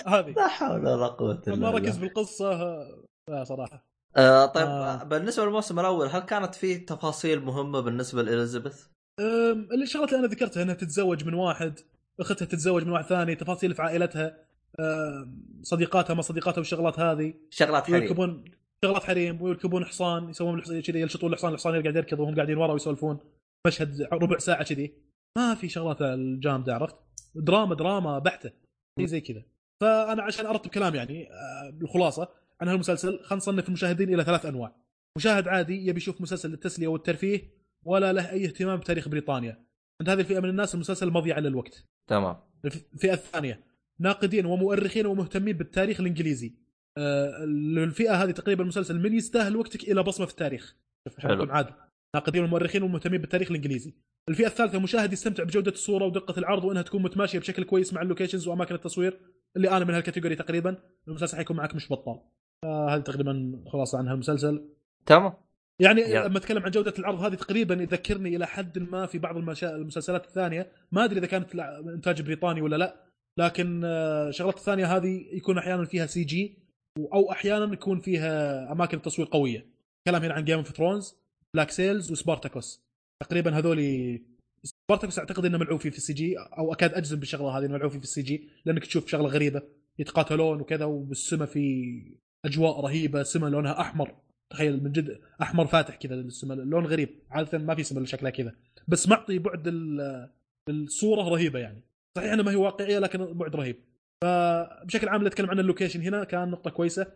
هذه. 0.07 0.31
لا 0.31 0.49
حول 0.49 0.81
ولا 0.81 1.07
قوة 1.07 1.43
إلا 1.49 1.57
ما 1.57 1.71
ركز 1.71 1.97
بالقصة 1.97 2.79
لا 3.31 3.45
صراحة. 3.45 3.87
آه 4.17 4.47
طيب 4.47 4.67
آه. 4.67 5.05
بالنسبة 5.05 5.45
للموسم 5.45 5.81
الأول 5.81 6.07
هل 6.07 6.21
كانت 6.21 6.55
فيه 6.55 6.87
تفاصيل 6.87 7.41
مهمة 7.41 7.81
بالنسبة 7.81 8.23
لإليزابيث؟ 8.23 8.85
الشغلات 9.83 10.13
اللي 10.13 10.25
أنا 10.25 10.35
ذكرتها 10.35 10.63
إنها 10.63 10.75
تتزوج 10.75 11.25
من 11.25 11.35
واحد 11.35 11.79
أختها 12.21 12.47
تتزوج 12.47 12.85
من 12.85 12.91
واحد 12.91 13.05
ثاني 13.05 13.35
تفاصيل 13.35 13.75
في 13.75 13.83
عائلتها 13.83 14.47
صديقاتها 15.63 16.15
ما 16.15 16.23
صديقاتها 16.23 16.59
والشغلات 16.59 17.01
هذه. 17.01 17.35
شغلات 17.51 17.83
حريم 17.83 18.01
ويركبون 18.01 18.45
شغلات 18.85 19.05
حريم 19.05 19.43
ويركبون 19.43 19.85
حصان 19.85 20.31
يسوون 20.31 20.61
كذي 20.61 21.01
يلشطون 21.01 21.33
الحصان 21.33 21.53
الحصان 21.53 21.83
قاعد 21.83 21.97
يركض 21.97 22.21
وهم 22.21 22.35
قاعدين 22.35 22.57
ورا 22.57 22.73
ويسولفون. 22.73 23.19
مشهد 23.67 24.03
ربع 24.13 24.39
ساعة 24.39 24.65
كذي. 24.65 24.95
ما 25.39 25.55
في 25.55 25.69
شغلات 25.69 26.03
الجامده 26.03 26.75
عرفت؟ 26.75 26.97
دراما 27.35 27.75
دراما 27.75 28.19
بحتة. 28.19 28.51
شيء 28.99 29.07
زي 29.07 29.21
كذا. 29.21 29.43
فأنا 29.81 30.23
عشان 30.23 30.47
أرتب 30.47 30.71
كلام 30.71 30.95
يعني 30.95 31.33
آه، 31.33 31.71
بالخلاصة 31.71 32.29
عن 32.61 32.69
هالمسلسل 32.69 33.09
خلينا 33.09 33.35
نصنف 33.35 33.69
المشاهدين 33.69 34.15
إلى 34.15 34.25
ثلاث 34.25 34.47
أنواع. 34.47 34.77
مشاهد 35.19 35.49
عادي 35.49 35.87
يبي 35.87 35.97
يشوف 35.97 36.21
مسلسل 36.21 36.51
للتسلية 36.51 36.89
والترفيه 36.89 37.57
ولا 37.85 38.13
له 38.13 38.31
أي 38.31 38.45
اهتمام 38.45 38.77
بتاريخ 38.77 39.09
بريطانيا. 39.09 39.67
عند 40.01 40.11
هذه 40.11 40.21
الفئة 40.21 40.41
من 40.41 40.49
الناس 40.49 40.75
المسلسل 40.75 41.11
مضيعه 41.11 41.41
للوقت 41.41 41.85
تمام. 42.11 42.37
الفئة 42.65 43.13
الثانية. 43.13 43.65
ناقدين 43.99 44.47
ومؤرخين 44.47 45.07
ومهتمين 45.07 45.57
بالتاريخ 45.57 46.01
الإنجليزي. 46.01 46.66
آه، 46.99 47.45
الفئة 47.85 48.15
هذه 48.25 48.31
تقريبا 48.31 48.63
المسلسل 48.63 49.01
من 49.01 49.15
يستاهل 49.15 49.57
وقتك 49.57 49.89
إلى 49.89 50.03
بصمة 50.03 50.27
في 50.27 50.33
التاريخ. 50.33 50.77
شوف 51.09 51.21
حلو. 51.21 51.53
عادل. 51.53 51.73
ناقدين 52.15 52.45
ومؤرخين 52.45 52.83
ومهتمين 52.83 53.21
بالتاريخ 53.21 53.51
الإنجليزي. 53.51 53.95
الفئة 54.29 54.47
الثالثة 54.47 54.79
مشاهد 54.79 55.13
يستمتع 55.13 55.45
بجودة 55.45 55.71
الصورة 55.71 56.05
ودقة 56.05 56.39
العرض 56.39 56.65
وإنها 56.65 56.83
تكون 56.83 57.03
متماشية 57.03 57.39
بشكل 57.39 57.65
كويس 57.65 57.95
مع 57.95 58.03
اللوكيشنز 58.03 58.49
وأماكن 58.49 58.75
التصوير 58.75 59.21
اللي 59.57 59.71
أنا 59.71 59.85
من 59.85 59.95
هالكاتيجوري 59.95 60.35
تقريبا. 60.35 60.77
المسلسل 61.09 61.37
حيكون 61.37 61.57
معك 61.57 61.75
مش 61.75 61.93
بطال. 61.93 62.21
آه 62.65 62.95
هذه 62.95 63.01
تقريبا 63.01 63.65
خلاصة 63.73 63.99
عن 63.99 64.09
هالمسلسل. 64.09 64.69
تمام. 65.07 65.33
يعني 65.81 66.01
يلا. 66.01 66.29
لما 66.29 66.39
أتكلم 66.39 66.63
عن 66.63 66.71
جودة 66.71 66.95
العرض 66.99 67.21
هذه 67.21 67.35
تقريبا 67.35 67.75
يذكرني 67.75 68.37
إلى 68.37 68.47
حد 68.47 68.79
ما 68.79 69.07
في 69.07 69.19
بعض 69.19 69.37
المشا... 69.37 69.77
المسلسلات 69.77 70.25
الثانية. 70.25 70.73
ما 70.93 71.05
أدري 71.05 71.19
إذا 71.19 71.27
كانت 71.27 71.55
إنتاج 71.95 72.23
بريطاني 72.23 72.61
ولا 72.61 72.77
لا. 72.77 73.07
لكن 73.39 73.83
آه، 73.85 74.29
الشغلات 74.29 74.57
الثانية 74.57 74.97
هذه 74.97 75.27
يكون 75.33 75.59
أحيانا 75.59 75.85
فيها 75.85 76.07
CG. 76.07 76.66
أو 76.99 77.33
أحيانا 77.33 77.73
يكون 77.73 78.01
فيها 78.01 78.73
أماكن 78.73 79.03
تصوير 79.03 79.29
قوية. 79.31 79.67
كلام 80.09 80.23
هنا 80.23 80.35
عن 80.35 80.45
Game 80.45 80.59
of 80.59 80.77
Thrones 80.77 81.17
Black 81.55 81.71
Sails 81.71 82.13
و 82.13 82.19
Spartacus. 82.19 82.83
تقريبا 83.23 83.59
هذول 83.59 83.81
Spartacus 84.65 85.19
أعتقد 85.19 85.45
إنه 85.45 85.59
ملعوب 85.59 85.81
فيه 85.81 85.91
في 85.91 85.97
ال 85.97 86.13
CG 86.13 86.39
أو 86.39 86.73
أكاد 86.73 86.95
أجزم 86.95 87.21
بالشغلة 87.21 87.59
هذه 87.59 87.69
ملعوب 87.69 87.91
فيه 87.91 87.99
في 87.99 88.05
ال 88.05 88.23
CG 88.23 88.49
لأنك 88.65 88.85
تشوف 88.85 89.09
شغلة 89.09 89.29
غريبة 89.29 89.63
يتقاتلون 89.99 90.61
وكذا 90.61 90.85
وبالسما 90.85 91.47
في 91.47 91.97
أجواء 92.45 92.81
رهيبة 92.81 93.23
سما 93.23 93.47
لونها 93.47 93.81
أحمر. 93.81 94.15
تخيل 94.53 94.85
من 94.85 94.93
جد 94.93 95.21
أحمر 95.43 95.67
فاتح 95.67 95.97
كذا 95.97 96.15
السما 96.15 96.55
لون 96.55 96.87
غريب. 96.87 97.09
عادة 97.31 97.59
ما 97.59 97.75
في 97.75 97.83
سما 97.83 98.07
شكلها 98.07 98.31
كذا. 98.31 98.55
بس 98.89 99.09
معطي 99.09 99.39
بعد 99.39 99.69
ال- 99.69 100.31
الصورة 100.69 101.29
رهيبة 101.29 101.59
يعني. 101.59 101.83
صحيح 102.17 102.33
انها 102.33 102.45
ما 102.45 102.51
هي 102.51 102.57
واقعية 102.57 102.99
لكن 102.99 103.33
بعد 103.33 103.57
رهيب. 103.57 103.77
فبشكل 104.25 105.09
عام 105.09 105.27
نتكلم 105.27 105.51
عن 105.51 105.59
ال 105.59 105.64
location 105.64 106.01
هنا 106.01 106.25
كان 106.25 106.51
نقطة 106.51 106.71
كويسة 106.71 107.13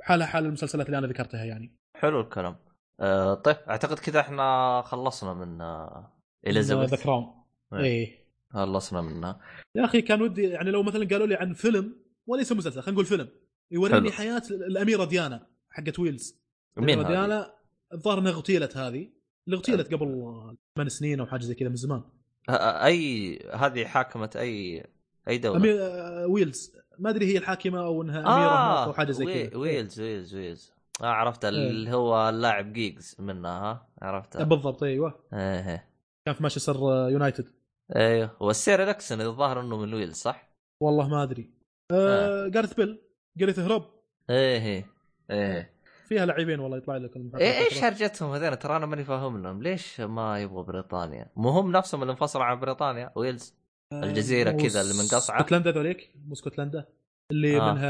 حالها 0.00 0.26
حال 0.26 0.46
المسلسلات 0.46 0.86
اللي 0.86 0.98
أنا 0.98 1.06
ذكرتها 1.06 1.44
يعني. 1.44 1.72
حلو 1.96 2.20
الكلام. 2.20 2.56
آه 3.00 3.34
طيب 3.34 3.56
أعتقد 3.68 3.98
كذا 3.98 4.20
إحنا 4.20 4.82
خلصنا 4.86 5.34
من 5.34 5.60
آه 5.60 6.12
the 6.44 6.50
Elizabeth 6.50 7.02
Crown 7.02 7.34
إيه. 7.72 7.80
إيه. 7.80 8.22
خلصنا 8.50 9.00
منها. 9.00 9.40
يا 9.74 9.84
أخي 9.84 10.02
كان 10.02 10.22
ودي 10.22 10.42
يعني 10.42 10.70
لو 10.70 10.82
مثلا 10.82 11.08
قالوا 11.08 11.26
لي 11.26 11.34
عن 11.34 11.52
فيلم 11.52 11.96
وليس 12.26 12.52
مسلسل 12.52 12.80
خلينا 12.80 12.92
نقول 12.92 13.06
فيلم 13.06 13.28
يوريني. 13.70 14.10
حياة 14.10 14.42
الأميرة 14.50 15.04
ديانا 15.04 15.46
حقت 15.70 15.98
ويلز. 15.98 16.40
مين؟ 16.76 17.06
ديانا 17.06 17.54
الظاهر 17.92 18.18
إنها 18.18 18.32
اغتيلت 18.32 18.76
هذه. 18.76 19.08
اللي 19.46 19.56
اغتيلت 19.56 19.94
قبل 19.94 20.56
ثمان 20.76 20.88
سنين 20.88 21.20
أو 21.20 21.26
حاجة 21.26 21.42
زي 21.42 21.54
كذا 21.54 21.68
من 21.68 21.76
زمان. 21.76 22.02
أي 22.50 23.38
هذه 23.54 23.84
حاكمة 23.84 24.30
أي 24.36 24.86
أي 25.28 25.38
دولة؟ 25.38 25.56
أمي... 25.58 25.80
آه، 25.80 26.26
ويلز. 26.26 26.72
ما 26.98 27.10
أدري 27.10 27.26
هي 27.26 27.38
الحاكمة 27.38 27.84
أو 27.84 28.02
إنها 28.02 28.18
أميرة 28.20 28.74
هناك 28.76 28.86
أو 28.88 28.92
حاجة 28.92 29.12
زي 29.12 29.24
وي- 29.26 29.46
كذا. 29.46 29.58
ويلز 29.58 30.00
ويلز 30.00 30.34
ويلز. 30.34 30.72
آه 31.02 31.06
عرفت 31.06 31.44
إيه. 31.44 31.50
اللي 31.50 31.90
هو 31.92 32.28
اللاعب 32.28 32.72
جيجز 32.72 33.16
منها 33.18 33.50
ها؟ 33.50 33.86
إيه. 34.02 34.08
عرفته 34.08 34.44
بالضبط 34.44 34.82
إيوه. 34.82 35.14
إيه 35.32 35.70
إيه. 35.70 35.88
كان 36.26 36.34
في 36.34 36.42
مانشستر 36.42 36.76
يونايتد. 37.10 37.48
إيوه. 37.96 38.30
والسير 38.40 38.82
اليكس 38.82 39.20
الظاهر 39.20 39.60
إنه 39.60 39.76
من 39.76 39.94
ويلز 39.94 40.14
صح؟ 40.16 40.48
والله 40.80 41.08
ما 41.08 41.22
أدري. 41.22 41.50
آه 41.90 42.48
جاريث 42.48 42.74
بيل 42.74 42.98
قريت 43.40 43.58
هروب. 43.58 43.82
إيه 44.30 44.58
إيه 44.62 44.86
إيه. 45.30 45.72
فيها 46.08 46.26
لاعبين 46.26 46.60
والله 46.60 46.76
يطلع 46.76 46.96
لك. 46.96 47.16
إيه 47.16 47.58
إيش 47.58 47.84
هرجتهم 47.84 48.30
هذين 48.32 48.58
ترى 48.58 48.76
أنا 48.76 48.86
ماني 48.86 49.04
فاهم 49.04 49.42
لهم 49.42 49.62
ليش 49.62 50.00
ما 50.00 50.40
يبغوا 50.40 50.62
بريطانيا؟ 50.62 51.26
مو 51.36 51.48
هم 51.48 51.72
نفسهم 51.72 52.02
اللي 52.02 52.10
انفصلوا 52.10 52.44
عن 52.44 52.60
بريطانيا؟ 52.60 53.12
ويلز. 53.16 53.54
الجزيرة 53.92 54.50
مو 54.50 54.58
كذا 54.58 54.80
اللي 54.80 54.94
منقصعة. 54.94 55.40
اسكتلندا 55.40 55.70
ذوليك؟ 55.70 56.10
مو 56.26 56.32
اسكتلندا. 56.32 56.84
اللي 57.30 57.60
آه. 57.60 57.72
منها 57.72 57.88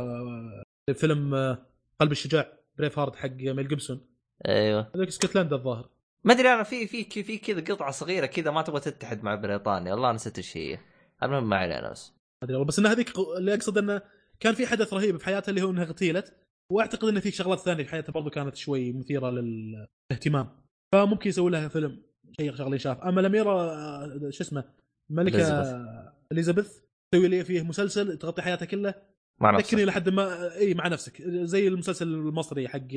آه، 0.00 0.64
فيلم 0.92 1.34
آه، 1.34 1.66
قلب 2.00 2.12
الشجاع 2.12 2.52
Braveheart 2.78 3.16
حق 3.16 3.30
ميل 3.30 3.68
جيبسون. 3.68 4.00
أيوه. 4.46 4.90
هذيك 4.94 5.08
اسكتلندا 5.08 5.56
الظاهر. 5.56 5.88
ما 6.24 6.32
أدري 6.32 6.48
أنا 6.48 6.62
في 6.62 6.86
في 6.86 7.22
في 7.22 7.38
كذا 7.38 7.74
قطعة 7.74 7.90
صغيرة 7.90 8.26
كذا 8.26 8.50
ما 8.50 8.62
تبغى 8.62 8.80
تتحد 8.80 9.24
مع 9.24 9.34
بريطانيا. 9.34 9.92
والله 9.92 10.12
نسيت 10.12 10.38
إيش 10.38 10.56
هي. 10.56 10.78
المهم 11.22 11.48
ما 11.48 11.56
علينا 11.56 11.90
بس. 11.90 12.10
ما 12.10 12.16
أدري 12.42 12.54
والله 12.54 12.66
بس 12.66 12.78
إن 12.78 12.86
هذيك 12.86 13.12
اللي 13.38 13.54
أقصد 13.54 13.78
إنه 13.78 14.02
كان 14.40 14.54
في 14.54 14.66
حدث 14.66 14.92
رهيب 14.92 15.16
في 15.16 15.24
حياتها 15.24 15.50
اللي 15.50 15.62
هو 15.62 15.70
إنها 15.70 15.84
اغتيلت. 15.84 16.34
وأعتقد 16.72 17.08
إن 17.08 17.20
في 17.20 17.30
شغلات 17.30 17.58
ثانية 17.58 17.84
في 17.84 17.90
حياتها 17.90 18.12
برضو 18.12 18.30
كانت 18.30 18.56
شوي 18.56 18.92
مثيرة 18.92 19.30
للاهتمام. 19.30 20.48
فممكن 20.92 21.28
يسوي 21.28 21.50
لها 21.50 21.68
فيلم 21.68 22.02
شيء 22.40 22.54
شغلة 22.54 22.76
شاف. 22.76 23.00
أما 23.00 23.20
الأميرة 23.20 23.50
آه، 23.50 24.30
شو 24.30 24.44
اسمه؟ 24.44 24.64
الملكه. 25.10 25.98
إليزابيث. 26.32 26.78
تسوي 27.12 27.28
لي 27.28 27.44
فيه 27.44 27.62
مسلسل 27.62 28.18
تغطي 28.18 28.42
حياتها 28.42 28.66
كلها. 28.66 28.94
مع 29.40 29.50
نفسك. 29.50 29.74
لحد 29.74 30.08
ما 30.08 30.54
إي 30.56 30.74
مع 30.74 30.88
نفسك. 30.88 31.22
زي 31.22 31.68
المسلسل 31.68 32.08
المصري 32.08 32.68
حق 32.68 32.94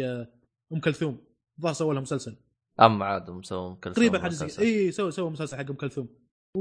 أم 0.73 0.79
كلثوم. 0.79 1.17
الظاهر 1.57 1.73
سووا 1.73 1.93
لها 1.93 2.01
مسلسل. 2.01 2.35
أم 2.81 3.03
عاد 3.03 3.29
مسوي 3.29 3.67
أم 3.67 3.75
كلثوم 3.75 3.93
تقريبا 3.93 4.19
حاجة. 4.19 4.31
زي 4.31 4.63
إي 4.63 4.91
سووا 4.91 5.09
سووا 5.09 5.29
مسلسل 5.29 5.57
حق 5.57 5.69
أم 5.69 5.75
كلثوم. 5.75 6.09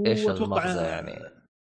إيش 0.07 0.27
المغزى 0.29 0.83
يعني؟ 0.83 1.21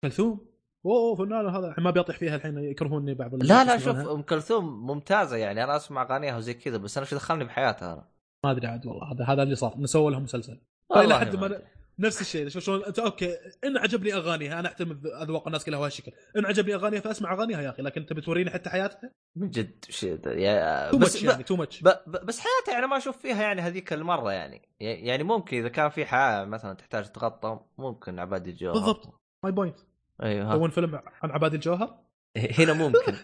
كلثوم؟ 0.05 0.53
أوه 0.87 1.15
فنان 1.15 1.47
هذا. 1.47 1.75
ما 1.79 1.91
بيطيح 1.91 2.19
فيها 2.19 2.37
الحين 2.37 2.59
يكرهوني 2.59 3.15
بعض 3.15 3.35
لا 3.35 3.65
لا 3.65 3.79
شوف. 3.79 3.97
أم 3.97 4.23
كلثوم 4.23 4.87
ممتازة 4.87 5.37
يعني. 5.37 5.65
أنا 5.65 5.77
أسمع 5.77 6.03
أغانيها 6.03 6.37
وزي 6.37 6.55
كذا 6.55 6.77
بس 6.77 6.97
أنا 6.97 7.07
شو 7.07 7.17
دخلني 7.17 7.45
بحياتها 7.45 7.93
أنا؟ 7.93 8.09
ما 8.45 8.51
أدري 8.51 8.67
عاد 8.67 8.87
والله 8.87 9.13
هذا 9.13 9.25
هذا 9.25 9.43
اللي 9.43 9.55
صار. 9.55 9.75
نسوي 9.79 10.13
لهم 10.13 10.23
مسلسل. 10.23 10.59
إلى 10.97 11.19
حد 11.19 11.37
ما. 11.37 11.63
نفس 11.99 12.21
الشيء 12.21 12.49
شوف 12.49 12.63
شلون 12.63 12.85
أنت 12.85 12.99
أوكي 12.99 13.37
إن 13.65 13.79
عجبني 13.79 14.15
أغانيها 14.15 14.61
أنا 14.61 14.69
أحترم 14.69 15.01
اذواق 15.23 15.47
الناس 15.47 15.65
كلها 15.65 15.79
بهالشكل 15.79 16.13
إن 16.37 16.47
عجبني 16.47 16.75
أغانيها 16.75 17.01
فأسمع 17.01 17.33
أغانيها 17.33 17.63
يا 17.63 17.71
أخي 17.71 17.83
لكن 17.83 18.01
أنت 18.01 18.13
بتوريني 18.13 18.51
حتى 18.51 18.71
حياتها؟ 18.71 19.11
من 19.37 19.51
جد 19.51 19.85
شيء. 19.89 20.27
يا 20.27 20.91
too 20.91 20.99
بس 20.99 21.23
يعني 21.23 21.43
too 21.43 21.57
much. 21.57 21.83
بس 22.07 22.41
حياتها 22.41 22.75
يعني 22.75 22.87
ما 22.87 22.97
أشوف 22.97 23.19
فيها 23.19 23.43
يعني 23.43 23.61
هذيك 23.61 23.93
المرة 23.93 24.33
يعني. 24.33 24.69
يعني 24.81 25.23
ممكن 25.23 25.57
إذا 25.57 25.69
كان 25.69 25.89
في 25.89 26.07
حياة 26.07 26.45
مثلا 26.45 26.75
تحتاج 26.75 27.13
تغطى 27.13 27.61
ممكن 27.79 28.19
عبادي 28.19 28.51
الجوهر. 28.51 28.75
بالضبط. 28.75 29.21
my 29.45 29.53
point 29.53 29.79
أيوه. 30.23 30.55
يسوون 30.55 30.71
فيلم 30.71 30.95
عن 31.23 31.31
عباد 31.31 31.55
الجوهر؟ 31.55 31.99
هنا 32.59 32.73
ممكن. 32.73 33.15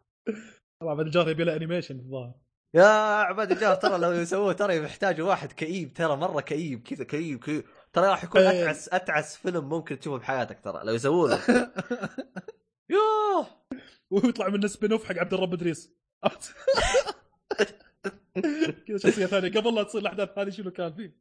عباد 0.82 1.06
الجوهر 1.06 1.28
يبي 1.28 1.44
له 1.44 1.56
animation 1.56 1.98
الظاهر. 1.98 2.34
يا 2.74 2.84
عباد 3.22 3.52
الجوهر 3.52 3.74
ترى 3.74 3.98
لو 3.98 4.12
يسووه 4.12 4.52
ترى 4.52 4.76
يحتاجوا 4.76 5.28
واحد 5.28 5.52
كئيب 5.52 5.92
ترى 5.92 6.16
مرة 6.16 6.40
كئيب 6.40 6.82
كذا 6.82 7.04
كئيب 7.04 7.44
كئيب. 7.44 7.64
ترى 7.94 8.06
راح 8.06 8.24
يكون 8.24 8.40
إيه. 8.40 8.62
اتعس 8.62 8.88
أتعس 8.88 9.36
فيلم 9.36 9.68
ممكن 9.68 9.98
تشوفه 9.98 10.18
بحياتك 10.18 10.60
ترى 10.60 10.84
لو 10.84 10.94
يسووا 10.94 11.28
له 11.28 11.40
يوه 12.90 13.46
ويطلع 14.10 14.48
منه 14.48 14.66
spin 14.66 14.92
off 14.92 15.04
حق 15.04 15.18
عبد 15.18 15.34
الرب 15.34 15.52
إدريس. 15.52 15.94
كذا 18.86 18.98
شخصية 18.98 19.26
ثانية. 19.26 19.48
قبل 19.48 19.74
لا 19.74 19.82
تصير 19.82 20.00
الأحداث 20.00 20.38
هذه 20.38 20.50
شنو 20.50 20.70
كان 20.70 20.94
فيه؟ 20.94 21.16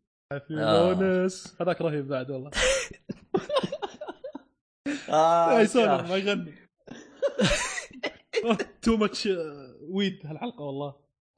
في 0.47 0.59
آه. 0.59 1.29
هذاك 1.61 1.81
رهيب 1.81 2.07
بعد 2.07 2.31
والله. 2.31 2.51
آه 5.09 5.59
يا 5.59 5.65
سولف 5.65 6.09
ما 6.09 6.15
يغني. 6.15 6.53
too 8.81 8.97
much 8.97 9.29
weird 9.81 10.25
هالحلقة 10.25 10.61
والله. 10.61 10.95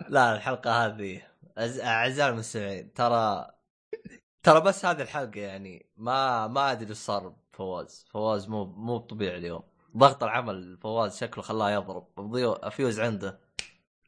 لا 0.10 0.36
الحلقة 0.36 0.86
هذه 0.86 1.22
أعزائي 1.84 2.30
المستمعين 2.30 2.94
ترى 2.94 3.56
ترى 4.46 4.62
بس 4.62 4.86
هذه 4.86 5.02
الحلقة 5.02 5.40
يعني 5.40 5.86
ما 5.98 6.48
ما 6.48 6.72
أدري 6.72 6.90
إيش 6.90 6.98
صار 6.98 7.36
فواز 7.54 8.06
فواز 8.12 8.50
مو 8.50 8.66
مو 8.66 8.98
طبيعي 8.98 9.38
اليوم. 9.38 9.62
ضغط 9.98 10.24
العمل 10.24 10.78
فواز 10.82 11.18
شكله 11.18 11.44
خلاه 11.44 11.72
يضرب. 11.72 12.08
فيوز 12.70 13.00
عنده. 13.00 13.40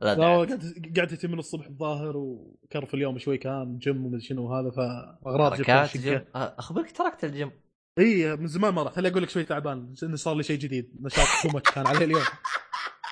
لا 0.02 0.16
لا 0.16 0.28
هو. 0.28 0.44
قاعد 0.44 0.92
قاعد 0.96 1.12
يتم 1.12 1.32
من 1.32 1.40
الصبح 1.40 1.66
الظاهر 1.66 2.18
وكرف 2.18 2.94
اليوم 2.94 3.18
شوي 3.18 3.38
كان 3.38 3.78
جيم 3.78 4.06
ومدري 4.06 4.22
شنو 4.22 4.54
هذا 4.54 4.72
فأغراض 4.72 5.62
جبت 5.62 6.28
آه، 6.36 6.56
أخبرك 6.60 6.92
تركت 6.92 7.24
الجيم. 7.24 7.52
إي 8.00 8.36
من 8.36 8.48
زمان 8.48 8.74
ما 8.74 8.84
رحت. 8.84 8.96
خليني 8.96 9.12
أقول 9.12 9.24
لك 9.24 9.30
شوي 9.30 9.44
تعبان 9.44 9.94
انه 10.04 10.16
صار 10.16 10.36
لي 10.36 10.44
شيء 10.44 10.60
جديد. 10.60 10.96
نشاط 11.02 11.28
تو 11.44 11.60
كان 11.60 11.88
عليه 11.88 12.06
اليوم. 12.06 12.24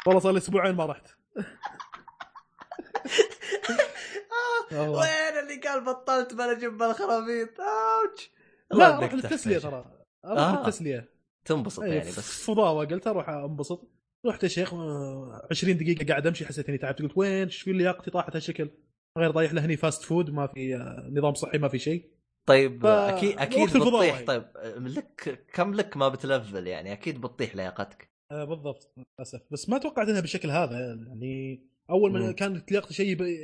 والله 0.07 0.21
صار 0.21 0.31
لي 0.31 0.37
أسبوعين 0.37 0.75
ما 0.75 0.85
رحت. 0.85 1.07
اللي 5.55 5.67
قال 5.69 5.85
بطلت 5.85 6.33
بلا 6.33 6.59
جيم 6.59 6.77
بلا 6.77 6.93
خرابيط 6.93 7.49
ouch 7.59 8.31
لا 8.73 8.97
أروح 8.97 9.13
للتسليه. 9.13 9.57
ترى. 9.57 9.85
أروح 10.25 10.39
آه. 10.41 10.59
للتسليه 10.63 11.09
تنبسط 11.45 11.83
يعني 11.83 12.09
بس. 12.09 12.43
فضاوه 12.45 12.85
قلت 12.85 13.07
أروح 13.07 13.29
أنبسط. 13.29 13.91
رحت 14.25 14.43
يا 14.43 14.47
شيخ 14.47 14.73
آه، 14.73 15.47
20 15.51 15.77
دقيقة 15.77 16.05
قاعد 16.07 16.27
أمشي 16.27 16.45
حسيت 16.45 16.69
إني 16.69 16.77
تعبت. 16.77 17.01
قلت 17.01 17.17
وين؟ 17.17 17.43
إيش 17.43 17.61
في 17.61 17.73
لياقتي 17.73 18.11
طاحت 18.11 18.35
هالشكل. 18.35 18.69
غير 19.17 19.31
رايح 19.35 19.53
لهني 19.53 19.77
fast 19.77 20.03
food 20.03 20.29
ما 20.29 20.47
في 20.47 20.75
آه، 20.75 21.09
نظام 21.13 21.33
صحي 21.33 21.57
ما 21.57 21.67
في 21.67 21.79
شيء. 21.79 22.11
طيب 22.47 22.81
ف- 22.83 22.85
أكيد 22.85 23.37
أكيد 23.39 23.69
بتطيح. 23.77 24.21
طيب 24.27 24.45
لك 24.77 25.45
كم 25.53 25.73
لك 25.73 25.97
ما 25.97 26.07
بتلفل 26.09 26.67
يعني؟ 26.67 26.93
أكيد 26.93 27.21
بتطيح 27.21 27.55
لياقتك. 27.55 28.09
آه 28.31 28.43
بالضبط 28.43 28.93
للأسف. 28.97 29.41
بس 29.51 29.69
ما 29.69 29.77
توقعت 29.77 30.07
إنها 30.07 30.21
بالشكل 30.21 30.49
هذا 30.51 30.77
يعني 31.07 31.63
أول 31.89 32.11
ما. 32.11 32.31
كانت 32.31 32.71
لياقتي 32.71 32.93
شيء 32.93 33.07
يب- 33.09 33.37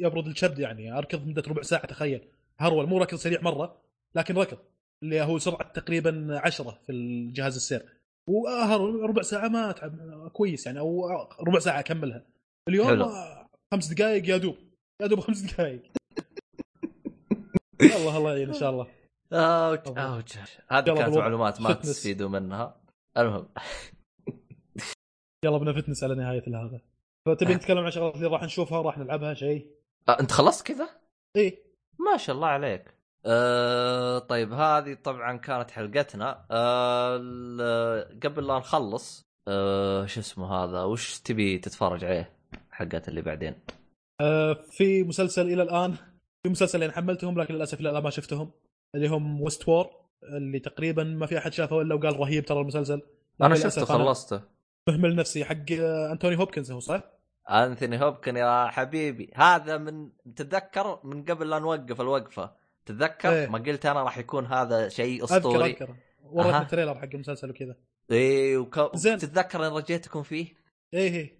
يبرد 0.00 0.26
الشد 0.26 0.58
يعني 0.58 0.98
أركض 0.98 1.26
مدة 1.26 1.42
ربع 1.48 1.62
ساعة 1.62 1.86
تخيل 1.86 2.28
هرول 2.58 2.86
مو 2.86 2.98
ركض 2.98 3.18
سريع 3.18 3.40
مرة 3.42 3.82
لكن 4.14 4.34
ركض 4.38 4.58
اللي 5.02 5.20
هو 5.22 5.38
سرعة 5.38 5.72
تقريبا 5.72 6.40
10 6.44 6.70
في 6.86 6.92
الجهاز 6.92 7.56
السير 7.56 7.88
وربع 8.28 9.22
ساعة 9.22 9.48
ما 9.48 9.70
أتعب 9.70 10.28
كويس 10.32 10.66
يعني 10.66 10.78
أو 10.78 11.06
ربع 11.40 11.58
ساعة 11.58 11.78
أكملها 11.80 12.24
اليوم 12.68 12.86
حلو. 12.86 13.10
خمس 13.74 13.92
دقائق 13.92 14.28
يا 14.28 14.36
دوب 14.36 14.56
يا 15.02 15.06
دوب 15.06 15.20
خمس 15.20 15.40
دقائق 15.40 15.82
الله 17.80 18.16
الله 18.16 18.32
يعين 18.36 18.48
إن 18.48 18.54
شاء 18.54 18.70
الله 18.70 18.86
اوج 19.32 19.78
الله. 19.88 20.14
اوج 20.16 20.32
هذه 20.70 20.84
كانت. 20.94 21.16
معلومات 21.16 21.60
ما. 21.60 21.72
تستفيدوا 21.72 22.28
منها 22.28 22.80
المهم 23.18 23.48
يلا 25.44 25.58
بنا 25.58 25.72
فتنس 25.72 26.04
على 26.04 26.14
نهاية 26.14 26.42
هذا 26.48 26.80
فتبي 27.34 27.52
أه. 27.52 27.56
نتكلم 27.56 27.84
عن 27.84 27.90
شغلات 27.90 28.14
اللي 28.14 28.26
راح 28.26 28.42
نشوفها 28.42 28.78
وراح 28.78 28.98
نلعبها 28.98 29.34
شيء 29.34 29.66
آه، 30.08 30.20
انت 30.20 30.32
خلصت 30.32 30.66
كذا؟ 30.66 30.88
إيه 31.36 31.62
ما 31.98 32.16
شاء 32.16 32.36
الله 32.36 32.48
عليك 32.48 32.94
أه 33.26 34.18
طيب 34.18 34.52
هذه 34.52 34.94
طبعا 34.94 35.36
كانت 35.36 35.70
حلقتنا 35.70 36.46
أه 36.50 37.16
قبل 38.22 38.46
لا 38.46 38.58
نخلص 38.58 39.26
أه 39.48 40.06
شو 40.06 40.20
اسمه 40.20 40.54
هذا 40.54 40.82
وش 40.82 41.20
تبي 41.20 41.58
تتفرج 41.58 42.04
عليه 42.04 42.32
حقات 42.70 43.08
اللي 43.08 43.22
بعدين 43.22 43.54
آه، 44.20 44.52
في 44.52 45.02
مسلسل 45.02 45.46
إلى 45.46 45.62
الآن 45.62 45.94
في 46.42 46.48
مسلسلين 46.48 46.92
حملتهم 46.92 47.40
لكن 47.40 47.54
للأسف 47.54 47.80
إلى 47.80 47.90
الآن 47.90 48.02
ما 48.02 48.10
شفتهم 48.10 48.50
اللي 48.94 49.08
هم 49.08 49.42
Westworld 49.42 49.90
اللي 50.22 50.58
تقريبا 50.58 51.04
ما 51.04 51.26
في 51.26 51.38
أحد 51.38 51.52
شافه 51.52 51.82
إلا 51.82 51.94
وقال 51.94 52.20
رهيب 52.20 52.44
ترى 52.44 52.60
المسلسل 52.60 53.02
أنا 53.42 53.54
شفته 53.54 53.84
خلصته 53.84 54.42
مهمل 54.88 55.16
نفسي 55.16 55.44
حق 55.44 55.72
آه، 55.72 56.12
انتوني 56.12 56.38
هوبكنز 56.38 56.72
هو 56.72 56.80
صح؟ 56.80 57.17
أنثوني 57.48 58.02
هوبكن 58.02 58.36
يا 58.36 58.66
حبيبي. 58.66 59.30
هذا 59.34 59.78
من 59.78 60.10
تتذكر؟ 60.36 61.00
من 61.04 61.24
قبل 61.24 61.50
لا 61.50 61.58
نوقف 61.58 62.00
الوقفة. 62.00 62.52
تتذكر؟ 62.86 63.32
إيه. 63.32 63.46
ما 63.46 63.58
قلت 63.58 63.86
أنا 63.86 64.02
راح 64.02 64.18
يكون 64.18 64.46
هذا 64.46 64.88
شيء 64.88 65.24
أذكر 65.24 65.36
أسطوري. 65.36 65.70
أذكر. 65.70 65.94
وريتني 66.22 66.56
أها. 66.56 66.62
ال 66.62 66.66
trailer 66.66 66.94
حق 66.94 67.08
المسلسل 67.14 67.50
وكذا. 67.50 67.76
إيه 68.10 68.58
وك... 68.58 68.96
زين. 68.96 69.18
تتذكر 69.18 69.66
إن 69.66 69.72
رجيتكم 69.72 70.22
فيه؟ 70.22 70.54
إيه 70.94 71.14
إيه. 71.14 71.38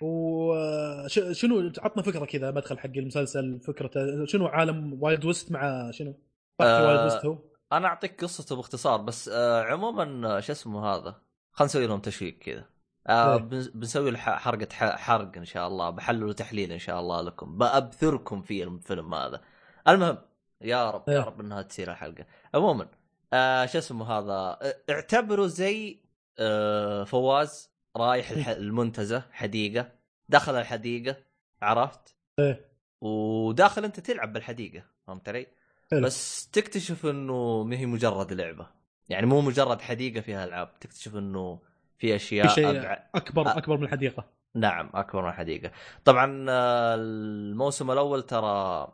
وشنو 0.00 1.72
عطنا 1.78 2.02
فكرة 2.02 2.24
كذا 2.24 2.50
مدخل 2.50 2.78
حق 2.78 2.90
المسلسل 2.96 3.60
فكرته 3.60 4.24
شنو 4.24 4.46
عالم 4.46 5.02
Wild 5.02 5.24
West 5.24 5.52
مع 5.52 5.90
شنو؟ 5.90 6.14
آه، 6.60 6.86
Wild 6.86 7.04
West 7.04 7.26
هو؟ 7.26 7.38
أنا 7.72 7.88
أعطيك 7.88 8.24
قصته 8.24 8.56
باختصار 8.56 9.02
بس 9.02 9.28
آه 9.28 9.62
عموما 9.62 10.36
آه، 10.36 10.40
شو 10.40 10.52
اسمه 10.52 10.86
هذا؟ 10.86 11.20
خلينا 11.52 11.68
نسوي 11.70 11.86
لهم 11.86 12.00
تشويق 12.00 12.38
كذا. 12.38 12.64
آه. 13.06 13.36
بن- 13.36 13.70
بنسوي 13.74 14.16
حرقة 14.16 14.96
حرق 14.96 15.36
إن 15.36 15.44
شاء 15.44 15.68
الله 15.68 15.90
بحلل 15.90 16.34
تحليل 16.34 16.72
إن 16.72 16.78
شاء 16.78 17.00
الله 17.00 17.20
لكم 17.22 17.58
بأبثركم 17.58 18.42
في 18.42 18.62
الفيلم 18.64 19.14
هذا 19.14 19.40
المهم 19.88 20.18
يا 20.60 20.90
رب 20.90 21.08
يا 21.08 21.12
إيه. 21.14 21.20
رب 21.24 21.40
إنها 21.40 21.62
تصير 21.62 21.90
الحلقة 21.90 22.24
عموما 22.54 22.88
آه 23.32 23.66
شو 23.66 23.78
اسمه 23.78 24.18
هذا 24.18 24.58
آه، 24.62 24.76
اعتبروا 24.90 25.46
زي 25.46 26.00
آه 26.38 27.04
فواز 27.04 27.70
رايح 27.96 28.30
المنتزه 28.48 29.22
حديقة 29.32 29.88
دخل 30.28 30.54
الحديقة 30.56 31.16
عرفت 31.62 32.14
إيه 32.38 32.64
وداخل 33.00 33.84
أنت 33.84 34.00
تلعب 34.00 34.32
بالحديقة 34.32 34.84
فهمت 35.06 35.28
علي؟ 35.28 35.46
حلو. 35.90 36.00
بس 36.06 36.48
تكتشف 36.50 37.06
إنه 37.06 37.64
ما 37.64 37.76
هي 37.76 37.86
مجرد 37.86 38.32
لعبة 38.32 38.66
يعني 39.08 39.26
مو 39.26 39.40
مجرد 39.40 39.80
حديقة 39.80 40.20
فيها 40.20 40.44
ألعاب 40.44 40.78
تكتشف 40.80 41.16
إنه 41.16 41.58
في 42.04 42.16
أشياء 42.16 42.48
في 42.48 42.54
شيء 42.54 42.70
أبعد. 42.70 42.98
اكبر 43.14 43.44
أ- 43.44 43.56
أكبر 43.56 43.76
من 43.76 43.84
الحديقة. 43.84 44.24
نعم 44.54 44.90
أكبر 44.94 45.22
من 45.22 45.28
الحديقة. 45.28 45.70
طبعا 46.04 46.46
آه، 46.48 46.94
الموسم 46.94 47.90
الأول 47.90 48.22
ترى 48.22 48.88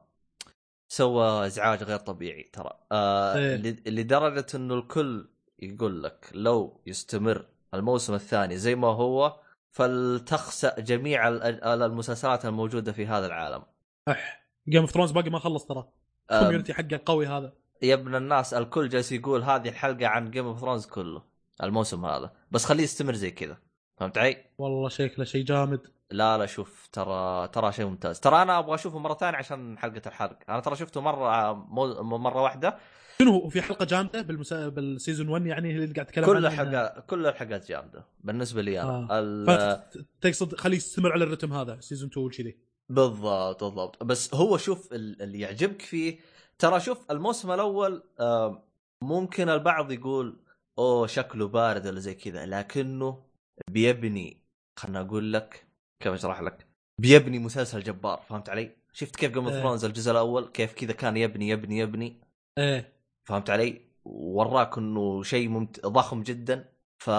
سوى 0.89 1.47
إزعاج 1.47 1.83
غير 1.83 1.99
طبيعي 1.99 2.43
ترى. 2.43 2.71
آه 2.93 3.37
إيه. 3.37 3.57
لدرجة 3.87 4.47
إنه 4.55 4.75
الكل 4.75 5.29
يقول 5.59 6.03
لك 6.03 6.31
لو 6.35 6.81
يستمر 6.87 7.47
الموسم 7.75 8.15
الثاني 8.15 8.57
زي 8.57 8.75
ما 8.75 8.89
هو 8.89 9.41
فلتخسأ 9.71 10.81
جميع 10.81 11.29
المسلسلات 11.29 12.47
الموجودة 12.47 12.93
في 12.93 13.07
هذا 13.07 13.27
العالم. 13.27 13.63
أح 14.09 14.47
Game 14.69 14.81
of 14.81 14.91
Thrones 14.91 15.11
باقي 15.11 15.31
ما 15.31 15.39
خلص 15.39 15.67
ترى. 15.67 15.89
ال 16.33 16.37
community 16.37 16.75
حقه 16.75 16.95
القوي 16.95 17.27
هذا. 17.27 17.53
يا 17.83 17.95
ابن 17.95 18.15
الناس 18.15 18.55
الكل 18.55 18.89
جالس 18.89 19.13
يقول 19.13 19.43
هذه 19.43 19.69
الحلقة 19.69 20.07
عن 20.07 20.31
Game 20.31 20.47
of 20.47 20.61
Thrones 20.61 20.87
كله. 20.87 21.30
الموسم 21.63 22.05
هذا. 22.05 22.33
بس 22.51 22.65
خليه 22.65 22.85
يستمر 22.85 23.15
زي 23.15 23.31
كذا. 23.31 23.59
فهمت 23.97 24.19
علي؟ 24.19 24.37
والله 24.59 24.89
شكله 24.89 25.25
شيء 25.25 25.45
جامد. 25.45 25.81
لا 26.11 26.39
لا 26.39 26.47
شوف 26.47 26.89
ترى 26.93 27.49
ترى 27.49 27.73
شيء 27.73 27.87
ممتاز. 27.87 28.21
ترى 28.21 28.43
أنا 28.43 28.59
أبغى 28.59 28.75
أشوفه 28.75 28.99
مرة 28.99 29.15
ثانية 29.15 29.39
عشان 29.39 29.79
حلقة 29.79 30.03
الحرق. 30.07 30.39
أنا 30.49 30.61
ترى 30.61 30.77
شفته 30.77 31.01
مرة 31.01 31.53
مو... 31.53 32.03
مرة 32.19 32.43
واحدة. 32.43 32.79
شنو 33.19 33.49
في 33.49 33.63
حلقة 33.63 33.85
جامدة 33.85 34.23
بالمسا... 34.23 34.69
بال 34.69 34.84
season 34.84 35.29
1 35.29 35.47
يعني 35.47 35.71
اللي 35.71 35.87
قاعد 35.95 36.07
تتكلم 36.07 36.25
كل؟ 36.25 36.47
الحلقات 36.47 37.05
كل 37.07 37.27
الحلقات 37.27 37.69
جامدة 37.69 38.05
بالنسبة 38.21 38.63
لي 38.63 38.81
أنا. 38.83 38.91
آه. 39.11 39.19
ال... 39.19 39.81
تقصد 40.21 40.55
خليه 40.55 40.77
يستمر 40.77 41.13
على 41.13 41.25
الرتم 41.25 41.53
هذا 41.53 41.81
season 41.81 42.09
2 42.09 42.27
وكذي 42.27 42.57
بالضبط 42.89 43.65
بالضبط. 43.65 44.05
بس 44.05 44.35
هو 44.35 44.57
شوف 44.57 44.93
ال- 44.93 45.23
اللي 45.23 45.41
يعجبك 45.41 45.83
فيه 45.83 46.19
ترى 46.59 46.81
شوف 46.81 47.11
الموسم 47.11 47.51
الأول 47.51 48.03
آه، 48.21 48.63
ممكن 49.03 49.49
البعض 49.49 49.93
يقول 49.93 50.37
أوه 50.81 51.07
شكله 51.07 51.49
بارد 51.49 51.87
ولا 51.87 52.01
زي 52.01 52.15
كذا. 52.15 52.47
لكنه 52.47 53.23
بيبني 53.71 54.43
خلنا 54.77 55.01
أقول 55.01 55.33
لك 55.33 55.67
كيف 56.03 56.13
أشرح 56.13 56.41
لك؟ 56.41 56.67
بيبني 57.01 57.39
مسلسل 57.39 57.83
جبار 57.83 58.21
فهمت 58.29 58.49
علي؟ 58.49 58.71
شفت 58.93 59.17
كيف 59.17 59.33
Game 59.33 59.45
of 59.45 59.55
إيه. 59.55 59.61
Thrones 59.61 59.85
الجزء 59.85 60.11
الأول؟ 60.11 60.49
كيف 60.49 60.73
كذا 60.75 60.93
كان 60.93 61.17
يبني 61.17 61.49
يبني 61.49 61.79
يبني. 61.79 62.21
إيه. 62.59 62.93
فهمت 63.25 63.51
علي؟ 63.51 63.81
وراك 64.05 64.79
إنه 64.79 65.23
شيء 65.23 65.49
ممت... 65.49 65.87
ضخم 65.87 66.23
جدا. 66.23 66.69
ف 66.99 67.11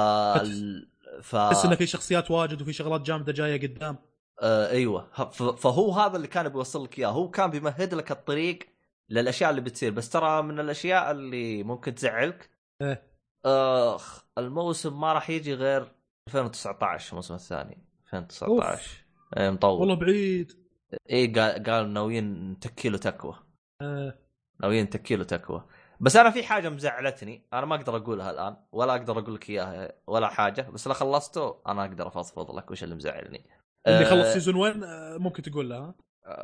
ف 1.22 1.36
تحس 1.36 1.66
إنه 1.66 1.76
في 1.76 1.88
شخصيات 1.88 2.32
واجد 2.32 2.62
وفي 2.62 2.74
شغلات 2.74 3.02
جامدة 3.02 3.32
جاية 3.32 3.62
قدام. 3.62 3.98
آه 4.42 4.70
أيوه. 4.70 5.08
فهو 5.56 5.92
هذا 5.92 6.16
اللي 6.16 6.28
كان 6.28 6.50
بيوصل 6.50 6.84
لك 6.84 7.00
إياه. 7.00 7.08
هو 7.08 7.30
كان 7.30 7.50
بيمهد 7.50 7.94
لك 7.94 8.12
الطريق 8.12 8.60
للأشياء 9.10 9.50
اللي 9.50 9.62
بتصير. 9.62 9.92
بس 9.92 10.10
ترى 10.10 10.42
من 10.42 10.60
الأشياء 10.60 11.12
اللي 11.12 11.64
ممكن 11.64 11.96
تزعلك 11.96 12.50
إيه. 12.82 13.11
آخ 13.46 14.26
الموسم 14.38 15.00
ما 15.00 15.14
راح 15.14 15.30
يجي 15.30 15.54
غير 15.54 15.92
2019 16.28 17.12
الموسم 17.12 17.34
الثاني. 17.34 17.78
2019 18.06 19.06
إيه 19.38 19.50
مطول. 19.50 19.80
والله 19.80 19.96
بعيد. 19.96 20.52
إيه 21.10 21.34
قال, 21.34 21.64
قال 21.64 21.94
ناويين 21.94 22.52
نتكي 22.52 22.90
له 22.90 22.98
تكوى. 22.98 23.36
آه. 23.82 24.14
ناويين 24.62 24.84
نتكي 24.86 25.16
له 25.16 25.24
تكوى. 25.24 25.66
بس 26.00 26.16
أنا 26.16 26.30
في 26.32 26.44
حاجة 26.44 26.70
مزعلتني 26.70 27.46
أنا 27.54 27.66
ما 27.66 27.76
أقدر 27.76 27.96
أقولها 27.98 28.32
الآن 28.32 28.56
ولا 28.72 28.92
أقدر 28.96 29.20
أقول 29.20 29.36
لك 29.36 29.50
إياها 29.50 29.94
ولا 30.08 30.28
حاجة 30.28 30.62
بس 30.62 30.88
لو 30.88 30.94
خلصته 30.94 31.62
أنا 31.68 31.82
أقدر 31.82 32.08
أفضفض 32.08 32.56
لك 32.56 32.72
وش 32.72 32.84
اللي 32.84 32.96
مزعلني. 32.96 33.46
اللي 33.88 34.06
آه، 34.06 34.10
خلص 34.10 34.34
سيزون 34.34 34.56
1 34.56 34.84
آه، 34.84 35.18
ممكن 35.18 35.44
تقول 35.44 35.70
له 35.70 35.78
ها؟ 35.78 35.96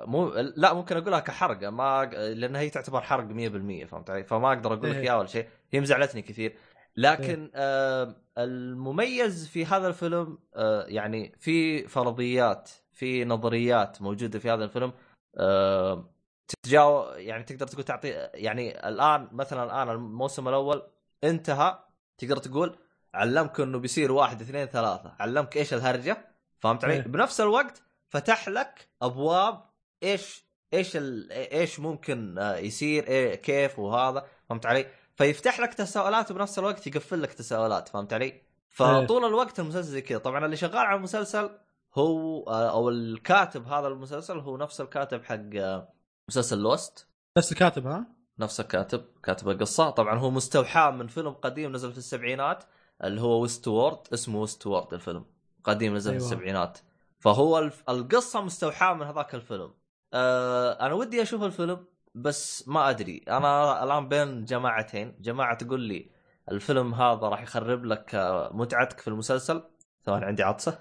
مو 0.06 0.30
لا 0.56 0.74
ممكن 0.74 0.98
أقولها 0.98 1.19
كحرقه 1.19 1.69
ما 1.69 2.06
لأن 2.06 2.56
هي 2.56 2.69
تعتبر 2.69 3.02
حرق 3.02 3.24
100% 3.24 3.86
فهمت 3.86 4.10
علي؟ 4.10 4.24
فما 4.24 4.48
أقدر 4.48 4.74
أقول 4.74 4.90
لك 4.90 4.95
إيه. 4.95 5.02
إياها 5.02 5.15
ولا 5.15 5.28
شيء، 5.28 5.48
هي 5.72 5.80
مزعلتني 5.80 6.22
كثير. 6.22 6.56
لكن 6.98 7.52
آه 7.56 8.15
المميز 8.38 9.48
في 9.48 9.65
هذا 9.65 9.88
الفيلم 9.88 10.38
آه 10.56 10.86
يعني 10.88 11.36
في 11.40 11.88
فرضيات 11.88 12.69
في 12.91 13.26
نظريات 13.26 14.02
موجودة 14.02 14.40
في 14.40 14.49
هذا 14.49 14.64
الفيلم 14.64 14.94
آه 15.38 16.10
تتجاو 16.48 17.03
يعني 17.03 17.44
تقدر 17.44 17.68
تقول 17.68 17.84
تعطي 17.84 18.10
يعني 18.34 18.88
الآن 18.88 19.28
مثلا 19.32 19.64
الآن 19.64 19.90
الموسم 19.90 20.48
الأول 20.48 20.84
انتهى 21.24 21.80
تقدر 22.18 22.38
تقول 22.38 22.76
علمك 23.14 23.60
إنه 23.60 23.80
بيصير 23.80 24.11
واحد 24.11 24.41
اثنين 24.41 24.65
ثلاثة، 24.65 25.15
علمك 25.19 25.57
إيش 25.57 25.74
الهرجة 25.74 26.18
فهمت 26.60 26.84
علي؟ 26.86 26.94
إيه. 26.94 27.02
بنفس 27.02 27.41
الوقت 27.41 27.84
فتح 28.10 28.49
لك 28.49 28.88
أبواب 29.02 29.64
إيش 30.03 30.44
إيش. 30.74 30.98
إيش 31.32 31.80
ممكن 31.80 32.38
آه، 32.38 32.57
يصير 32.57 33.07
إيه 33.07 33.36
كيف 33.36 33.80
وهذا 33.80 34.26
فهمت 34.49 34.65
علي؟ 34.65 34.86
فيفتح 35.18 35.60
لك 35.60 35.73
تساؤلات 35.73 36.31
وبنفس 36.31 36.60
الوقت 36.60 36.88
يقفل 36.88 37.22
لك 37.22 37.34
تساؤلات 37.34 37.89
فهمت 37.89 38.14
علي؟ 38.14 38.41
فطول 38.69 39.26
الوقت 39.26 39.60
المسلسل 39.60 39.91
زي 39.91 40.02
كذا. 40.02 40.18
طبعا 40.18 40.45
اللي 40.45 40.56
شغال 40.56 40.77
على 40.77 40.98
المسلسل 40.98 41.49
هو 41.95 42.44
أو 42.44 42.89
الكاتب 42.89 43.68
هذا 43.68 43.88
المسلسل 43.88 44.38
هو 44.39 44.57
نفس 44.57 44.81
الكاتب 44.81 45.23
حق 45.23 45.56
آه، 45.56 45.94
مسلسل 46.30 46.57
Lost 46.57 47.07
نفس 47.38 47.52
الكاتب 47.52 47.88
ها؟ 47.88 48.06
نفس 48.39 48.60
الكاتب 48.60 49.06
كاتب 49.23 49.49
القصة. 49.49 49.89
طبعا 49.89 50.19
هو 50.19 50.30
مستوحى 50.30 50.91
من 50.91 51.07
فيلم 51.07 51.30
قديم 51.30 51.72
نزل 51.72 51.91
في 51.91 51.98
السبعينات 51.98 52.64
اللي 53.03 53.22
هو 53.22 53.41
Westworld 53.41 53.97
اسمه 54.14 54.41
Westworld 54.41 54.93
الفيلم 54.94 55.26
قديم 55.64 55.95
نزل 55.95 56.11
أيوة. 56.11 56.23
في 56.23 56.34
السبعينات. 56.34 56.77
فهو. 57.19 57.69
القصة 57.89 58.41
مستوحاة 58.41 58.94
من 58.94 59.06
هذاك 59.06 59.35
الفيلم. 59.35 59.73
آه 60.14 60.72
أنا 60.72 60.94
ودي 60.94 61.22
أشوف 61.22 61.44
الفيلم. 61.44 61.85
بس 62.22 62.68
ما 62.68 62.89
أدري. 62.89 63.23
أنا 63.27 63.84
الآن 63.84 64.07
بين 64.07 64.45
جماعتين. 64.45 65.15
جماعة 65.19 65.56
تقول 65.56 65.81
لي 65.81 66.10
الفيلم 66.52 66.94
هذا 66.94 67.27
راح 67.27 67.41
يخرب 67.41 67.85
لك 67.85 68.15
آه، 68.15 68.52
متعتك 68.53 68.99
في 68.99 69.07
المسلسل. 69.07 69.64
ثواني 70.06 70.26
عندي 70.26 70.44
عطسة. 70.44 70.80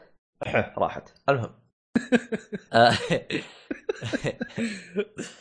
راحت. 0.79 1.09
المهم. 1.29 1.51
آه، 2.73 2.93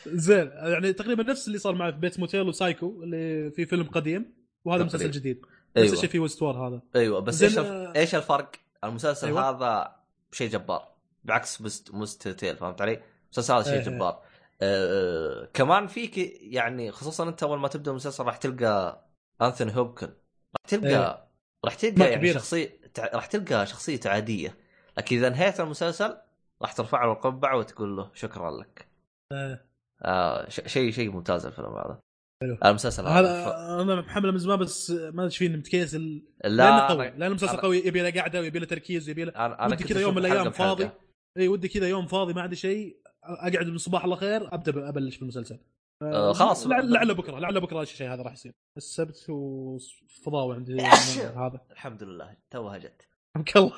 زين. 0.08 0.52
يعني 0.54 0.94
تقريبا 0.94 1.24
نفس 1.24 1.48
اللي 1.48 1.58
صار 1.58 1.76
في 1.76 1.92
Bates 1.92 2.20
Motel 2.20 2.48
و 2.48 2.56
Psycho 2.56 3.04
اللي 3.04 3.52
في 3.52 3.66
فيلم 3.66 3.84
قديم. 3.84 4.36
وهذا 4.66 4.84
مسلسل. 4.84 5.12
جديد. 5.12 5.38
نفس 5.38 5.78
أيوه. 5.78 5.94
الشيء 5.94 6.10
في 6.10 6.20
Westworld 6.20 6.68
هذا؟ 6.68 6.82
أيوه. 6.96 7.20
بس 7.20 7.44
إيش. 7.44 7.58
آه، 7.58 7.94
إيش 7.96 8.16
الفرق؟ 8.16 8.52
المسلسل 8.84 9.28
أيوة. 9.28 9.50
هذا 9.50 9.96
شيء 10.32 10.50
جبار. 10.50 10.96
بعكس 11.24 11.62
مست... 11.62 11.94
Bates 11.94 12.26
Motel 12.26 12.58
فهمت 12.58 12.82
علي؟ 12.82 13.02
المسلسل 13.24 13.54
هذا 13.54 13.64
شيء 13.64 13.74
إيه. 13.74 13.84
جبار. 13.84 14.25
آه... 14.62 15.50
كمان 15.54 15.88
فيك 15.88 16.18
يعني 16.42 16.92
خصوصا 16.92 17.30
أنت 17.30 17.44
أول 17.44 17.60
ما 17.60 17.68
تبدأ 17.68 17.92
المسلسل 17.92 18.24
راح 18.24 18.38
تلقى 18.38 19.06
أنثوني 19.42 19.76
هوبكن 19.76 20.08
راح 20.08 20.70
تلقى 20.70 20.88
إيه. 20.90 21.28
راح 21.66 21.76
تلقى 21.76 22.12
يعني. 22.12 22.34
شخصية. 22.34 22.80
راح 23.00 23.26
تلقى 23.26 23.66
شخصيته 23.66 24.10
عادية 24.10 24.58
لكن 24.98 25.16
إذا 25.18 25.28
انهيت 25.28 25.60
المسلسل 25.60 26.18
راح 26.62 26.74
ترفع 26.74 27.06
له 27.06 27.12
القبعه 27.12 27.58
وتقول 27.58 27.98
له 27.98 28.12
شكرا 28.14 28.52
لك 28.52 28.88
آه. 29.32 29.62
آه. 30.02 30.50
شيء 30.50 30.92
شيء 30.92 31.12
ممتاز 31.12 31.46
الفيلم 31.46 31.68
هذا 31.78 32.00
حلو. 32.42 32.58
المسلسل 32.66 33.06
هذا 33.08 33.46
هذا 33.46 33.82
أنا 33.82 34.02
محمله 34.02 34.32
من 34.32 34.38
زمان 34.38 34.60
بس 34.60 34.92
ما 34.92 35.10
أدري 35.10 35.26
إيش 35.26 35.38
فيني 35.38 35.58
متكيس 35.58 35.96
ال- 35.96 36.24
ف... 36.44 36.46
لأنه 36.46 36.78
لا 36.78 36.88
قوي 36.88 37.08
أنا... 37.08 37.18
لأنه 37.18 37.34
مسلسل 37.36 37.58
أنا- 37.58 37.62
قوي 37.62 37.78
يبي 37.78 38.02
له 38.02 38.22
قعدة 38.22 38.40
ويبي 38.40 38.60
له 38.60 38.66
تركيز 38.66 39.08
ويبي 39.08 39.24
له 39.24 39.32
أنا 39.32 39.66
أنا 39.66 39.74
ودي 39.76 39.84
كذا 39.84 40.02
يوم 40.02 40.16
من 40.16 40.26
الأيام. 40.26 40.52
فاضي 40.52 40.90
اي 41.38 41.48
ودي 41.48 41.68
كذا 41.68 41.88
يوم 41.88 42.08
فاضي 42.08 42.34
ما 42.34 42.42
عندي 42.42 42.56
شيء 42.56 42.98
اقعد 43.26 43.68
من 43.68 43.76
الصباح 43.76 44.04
الله 44.04 44.16
خير 44.16 44.54
ابدا 44.54 44.90
ابلش 44.90 45.16
في 45.16 45.22
المسلسل 45.22 45.60
آه، 46.02 46.34
خلاص. 46.34 46.68
لعل, 46.68 46.92
لعل 46.92 47.14
بكرة 47.14 47.40
لعل 47.40 47.62
بكرة 47.62 47.82
الشيء 47.82 48.14
هذا 48.14 48.22
راح 48.22 48.34
يصير. 48.34 48.52
السبت 48.78 49.26
وفضاوي 49.30 50.56
عندي 50.56 50.82
هذا. 51.42 51.60
الحمد 51.72 52.04
لله 52.04 52.38
توها 52.52 52.78
جت. 52.78 53.08
حمك 53.36 53.58
الله. 53.58 53.74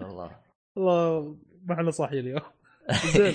الله. 0.00 0.36
والله 0.76 1.36
ما 1.64 1.74
إحنا 1.74 1.90
صاحي 1.90 2.18
اليوم. 2.20 2.40
زين. 3.16 3.34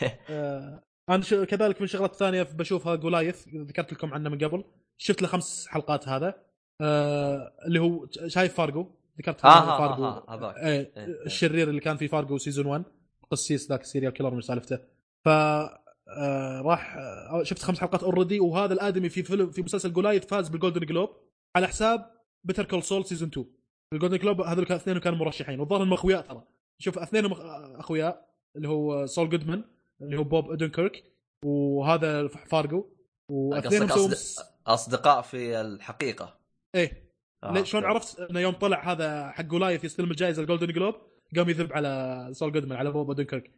آه، 0.30 0.82
أنا 1.08 1.22
شو 1.22 1.44
كذلك 1.46 1.76
من 1.80 1.84
الشغلات 1.84 2.12
الثانية 2.12 2.42
بشوفها 2.42 2.94
Goliath 2.94 3.48
ذكرت 3.48 3.92
لكم 3.92 4.14
عنه 4.14 4.30
من 4.30 4.38
قبل. 4.44 4.64
شفت 4.98 5.22
له 5.22 5.28
خمس 5.28 5.66
حلقات 5.68 6.08
هذا. 6.08 6.34
آه 6.80 7.52
اللي 7.66 7.78
هو 7.80 8.06
شايف 8.26 8.54
فارجو؟ 8.54 8.86
ذكرت 9.18 9.44
آه، 9.44 9.48
آه، 9.48 9.78
فارجو؟ 9.78 10.04
آه، 10.04 10.24
آه، 10.28 10.34
هذاك. 10.34 10.56
إيه. 10.56 10.92
الشرير 11.26 11.68
اللي 11.68 11.80
كان 11.80 11.96
في 11.96 12.08
Fargo 12.08 12.38
season 12.38 12.66
1 12.66 12.84
قسيس 13.30 13.68
ذاك 13.68 13.80
ال 13.80 13.85
serial 13.85 14.12
killer 14.12 14.30
من 14.34 14.40
سالفته 14.40 14.78
ف 15.24 15.28
آه 15.28 16.60
راح 16.64 16.96
آه 16.96 17.42
شفت 17.42 17.62
خمس 17.62 17.80
حلقات 17.80 18.02
already 18.02 18.40
وهذا 18.40 18.74
الآدمي 18.74 19.08
في 19.08 19.22
فيلم 19.22 19.50
في 19.50 19.62
مسلسل 19.62 19.92
Goliath 19.92 20.26
فاز 20.26 20.48
بال 20.48 20.56
Golden 20.56 20.80
Globe 20.86 21.10
على 21.56 21.66
حساب 21.68 22.10
Better 22.44 22.64
Call 22.64 22.82
Saul 22.82 23.04
season 23.04 23.28
2 23.28 23.46
ال 23.94 23.97
Golden 23.97 24.16
Globe 24.18 24.40
هذول 24.40 24.64
كانوا 24.64 24.82
اثنين 24.82 24.98
كانوا 24.98 25.18
مرشحين 25.18 25.60
والظاهر 25.60 25.82
إنهم 25.82 25.92
اخويا 25.92 26.20
ترى. 26.20 26.44
شوف 26.78 26.98
اثنينهم 26.98 27.34
أخ- 27.34 27.38
اخويا 27.78 28.20
اللي 28.56 28.68
هو 28.68 29.06
سول 29.06 29.28
جودمان 29.30 29.64
اللي 30.02 30.18
هو 30.18 30.24
بوب 30.24 30.48
اودنكيرك 30.48 31.04
وهذا 31.44 32.28
فارجو 32.28 32.84
واثنينهم 33.30 33.88
أصد... 34.12 34.44
أصدقاء 34.66 35.22
في 35.22 35.60
الحقيقة. 35.60 36.38
إيه. 36.74 37.08
آه، 37.44 37.62
شلون. 37.62 37.84
عرفت 37.84 38.20
انه 38.20 38.40
يوم 38.40 38.54
طلع 38.54 38.92
هذا 38.92 39.30
حق 39.30 39.44
Goliath 39.44 39.84
يستلم 39.84 40.10
الجائزة 40.10 40.42
ال 40.42 40.45
Golden 40.45 40.66
Globe 40.66 40.94
قام 41.36 41.48
يذب 41.48 41.72
على 41.72 42.28
سول 42.32 42.52
جودمان 42.52 42.78
على 42.78 42.90
بوب 42.90 43.06
اودنكيرك 43.06 43.50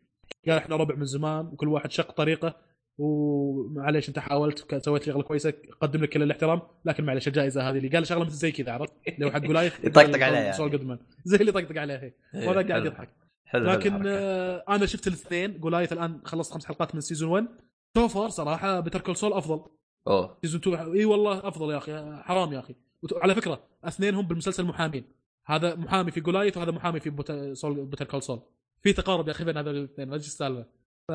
قال 0.48 0.56
إحنا 0.56 0.76
ربع 0.76 0.94
من 0.94 1.04
زمان 1.04 1.46
وكل 1.46 1.68
واحد 1.68 1.90
شق 1.90 2.10
طريقه 2.10 2.56
ومعليش 2.98 4.08
أنت 4.08 4.18
حاولت 4.18 4.74
سويت 4.84 5.02
شغلة 5.02 5.22
كويسة 5.22 5.52
قدم 5.80 6.02
لك 6.02 6.08
كل 6.08 6.22
الاحترام 6.22 6.62
لكن 6.84 7.04
معليش 7.04 7.28
الجائزة 7.28 7.70
هذه 7.70 7.76
اللي 7.78 7.88
قال 7.88 8.06
شغلة 8.06 8.24
مثل 8.24 8.34
زي 8.34 8.52
كذا 8.52 8.72
عرفت؟ 8.72 8.92
اللي 9.08 9.26
هو 9.26 9.30
حق 9.30 9.38
Goliath 9.38 9.74
يطقطق 9.84 10.22
عليه 10.24 10.36
يعني. 10.38 10.52
سول 10.52 10.70
جودمان. 10.70 10.98
زي 11.24 11.36
اللي 11.36 11.48
يطقطق 11.50 11.80
عليه 11.80 11.94
هي. 11.96 12.12
إيه، 12.34 12.48
وهذا 12.48 12.68
قاعد. 12.68 12.86
يضحك. 12.86 13.08
حلو 13.44 13.70
لكن. 13.70 14.02
آه 14.06 14.64
أنا 14.68 14.86
شفت 14.86 15.06
الاثنين 15.06 15.58
Goliath 15.60 15.92
الآن 15.92 16.20
خلصت 16.24 16.52
خمس 16.52 16.66
حلقات 16.66 16.94
من 16.94 17.00
season 17.00 17.30
1 17.30 17.46
so 17.96 18.08
far 18.08 18.28
صراحة 18.28 18.80
Better 18.80 19.00
Call 19.00 19.16
Saul 19.16 19.32
أفضل. 19.32 19.64
أوه. 20.06 20.38
season 20.42 20.60
2 20.60 20.92
إي 20.96 21.04
والله 21.04 21.48
أفضل 21.48 21.72
يا 21.72 21.76
أخي 21.78 22.16
حرام 22.22 22.52
يا 22.52 22.58
أخي. 22.58 22.74
وت- 23.02 23.22
على 23.22 23.34
فكرة 23.34 23.60
اثنينهم 23.84 24.26
بالمسلسل 24.26 24.64
محامين. 24.64 25.04
هذا 25.46 25.74
محامي 25.74 26.10
في 26.10 26.20
Goliath 26.20 26.56
وهذا 26.56 26.70
محامي 26.70 27.00
في 27.00 27.10
Better 27.10 28.04
Call 28.04 28.22
Saul. 28.22 28.42
في 28.82 28.92
تقارب 28.92 29.26
يا 29.28 29.32
أخي 29.32 29.44
بين 29.44 29.56
هذول 29.56 29.76
الاثنين 29.76 30.12
إيش 30.12 30.26
السالفة. 30.26 30.66
ف 31.08 31.12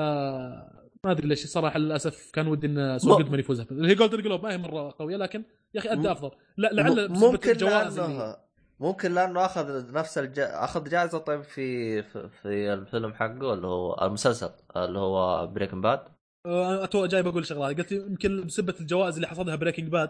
ما 1.03 1.11
أدري 1.11 1.27
ليش 1.27 1.45
صراحة 1.45 1.79
للأسف 1.79 2.31
كان 2.33 2.47
ودي 2.47 2.67
إن 2.67 2.99
سول 2.99 3.17
جودمان 3.17 3.39
يفوز. 3.39 3.59
اللي 3.59 3.91
هي 3.91 3.95
Golden 3.95 4.21
Globe 4.21 4.43
ما 4.43 4.51
هي 4.51 4.57
مرة 4.57 4.95
قوية 4.99 5.17
لكن 5.17 5.43
يا 5.73 5.79
أخي 5.79 5.91
ادى 5.91 6.11
أفضل. 6.11 6.31
لا 6.57 6.69
لعل 6.73 7.09
ممكن 7.09 7.51
الجوائز 7.51 7.99
لأنه 7.99 8.35
ممكن 8.79 9.13
لأنه 9.13 9.45
أخذ 9.45 9.93
نفس 9.93 10.17
الج... 10.17 10.39
أخذ 10.39 10.89
جائزة 10.89 11.17
طيب 11.17 11.41
في 11.41 12.03
في, 12.03 12.29
في 12.29 12.73
الفيلم 12.73 13.13
حقه 13.13 13.53
اللي 13.53 13.67
هو 13.67 14.05
المسلسل 14.05 14.49
اللي 14.77 14.99
هو 14.99 15.47
Breaking 15.47 15.81
Bad 15.81 15.99
أتوقع 16.45 17.05
جاي 17.05 17.23
بقول 17.23 17.45
شغلة. 17.45 17.69
هذه. 17.69 17.75
قلت 17.75 17.91
يمكن 17.91 18.45
بسبه 18.45 18.75
الجوائز 18.79 19.15
اللي 19.15 19.27
حصدها 19.27 19.55
Breaking 19.55 19.87
Bad 19.89 20.09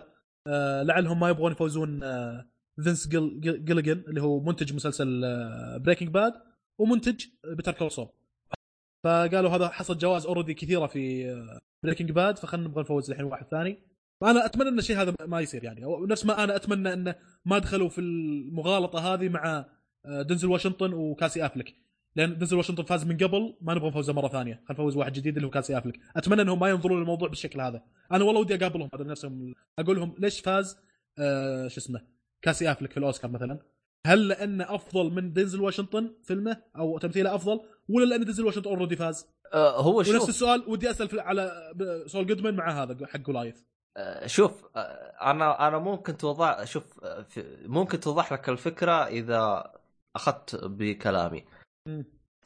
لعلهم 0.84 1.20
ما 1.20 1.30
يبغون 1.30 1.52
يفوزون 1.52 2.04
آه 2.04 2.55
فينس 2.84 3.08
جيليجن 3.08 4.04
اللي 4.08 4.22
هو 4.22 4.40
منتج 4.40 4.74
مسلسل 4.74 5.22
آه 5.26 5.78
Breaking 5.78 6.10
Bad 6.10 6.34
ومنتج 6.80 7.26
Better 7.46 7.72
Call 7.72 7.92
Saul 7.92 8.08
فقالوا 9.04 9.50
هذا 9.50 9.70
حصد 9.70 9.98
جوائز 9.98 10.26
already 10.26 10.54
كثيرة 10.54 10.88
في 10.88 11.32
آه 11.32 11.60
Breaking 11.84 12.12
Bad 12.12 12.38
فخلنا 12.38 12.68
نبغى 12.68 12.82
نفوز 12.82 13.12
الحين 13.12 13.26
واحد 13.26 13.46
ثاني. 13.46 13.80
فانا 14.22 14.46
أتمنى 14.46 14.70
إن 14.70 14.80
الشيء 14.80 15.02
هذا 15.02 15.16
ما 15.26 15.42
يصير 15.42 15.64
يعني. 15.64 15.82
نفس 16.08 16.26
ما 16.26 16.44
أنا 16.44 16.56
أتمنى 16.56 16.94
انه 16.94 17.16
ما 17.46 17.60
دخلوا 17.60 17.90
في 17.90 18.02
المغالطة 18.02 19.14
هذه 19.14 19.30
مع 19.30 19.66
آه، 20.06 20.22
دنزل 20.22 20.48
واشنطن 20.48 20.94
وكاسي 20.94 21.46
افلك 21.46 21.76
لأن 22.16 22.38
دنزل 22.38 22.58
واشنطن 22.58 22.84
فاز 22.84 23.06
من 23.06 23.18
قبل 23.18 23.58
ما 23.62 23.74
نبغى 23.74 23.90
نفوزه 23.90 24.14
مرة 24.14 24.28
ثانية. 24.28 24.54
خلينا 24.54 24.72
نفوز 24.72 24.96
واحد 24.96 25.14
جديد 25.14 25.36
اللي 25.36 25.48
هو 25.48 25.52
كاسي 25.52 25.78
افلك 25.78 26.00
أتمنى 26.16 26.42
إنهم 26.42 26.60
ما 26.60 26.70
ينظرون 26.70 27.00
للموضوع 27.00 27.28
بالشكل 27.28 27.62
هذا. 27.62 27.84
أنا 28.12 28.24
والله 28.24 28.42
ودي 28.42 28.56
أقابلهم. 28.56 28.90
هذول 28.94 29.08
نفسهم 29.08 29.54
أقول 29.80 29.98
لهم 29.98 30.16
ليش 30.20 30.40
فاز 30.40 30.78
آه 31.20 31.68
شو 31.68 31.80
اسمه 31.80 32.02
كاسي 32.46 32.72
افلك 32.72 32.92
في 32.92 32.98
الأوسكار 32.98 33.32
مثلا. 33.32 33.60
هل 34.08 34.28
لأنه 34.28 34.76
أفضل 34.76 35.12
من 35.12 35.34
دنزل 35.34 35.62
واشنطن 35.62 36.16
فيلمه 36.24 36.62
أو 36.78 36.98
تمثيله 36.98 37.36
أفضل 37.36 37.60
ولا 37.90 38.06
لأن 38.06 38.26
دنزل 38.26 38.46
واشنطن 38.46 38.70
already 38.70 38.96
فاز؟ 38.96 39.28
آه 39.54 39.82
هو 39.82 39.98
ونفس 39.98 40.12
شوف. 40.12 40.30
السؤال 40.30 40.64
ودي 40.68 40.90
أسأل 40.90 41.08
في- 41.10 41.20
على 41.20 41.74
سول 42.08 42.28
جودمان 42.28 42.56
مع 42.56 42.84
هذا 42.84 43.08
حق 43.08 43.18
Goliath. 43.20 43.62
آه 43.98 44.28
شوف 44.28 44.66
آه 44.76 44.80
أنا 45.32 45.68
أنا 45.68 45.78
ممكن 45.78 46.18
توضح 46.18 46.64
شوف 46.64 47.04
آه، 47.04 47.26
ممكن 47.66 48.00
توضح 48.00 48.34
لك 48.34 48.50
الفكرة 48.50 48.92
إذا 49.08 49.72
أخذت 50.16 50.56
بكلامي. 50.66 51.46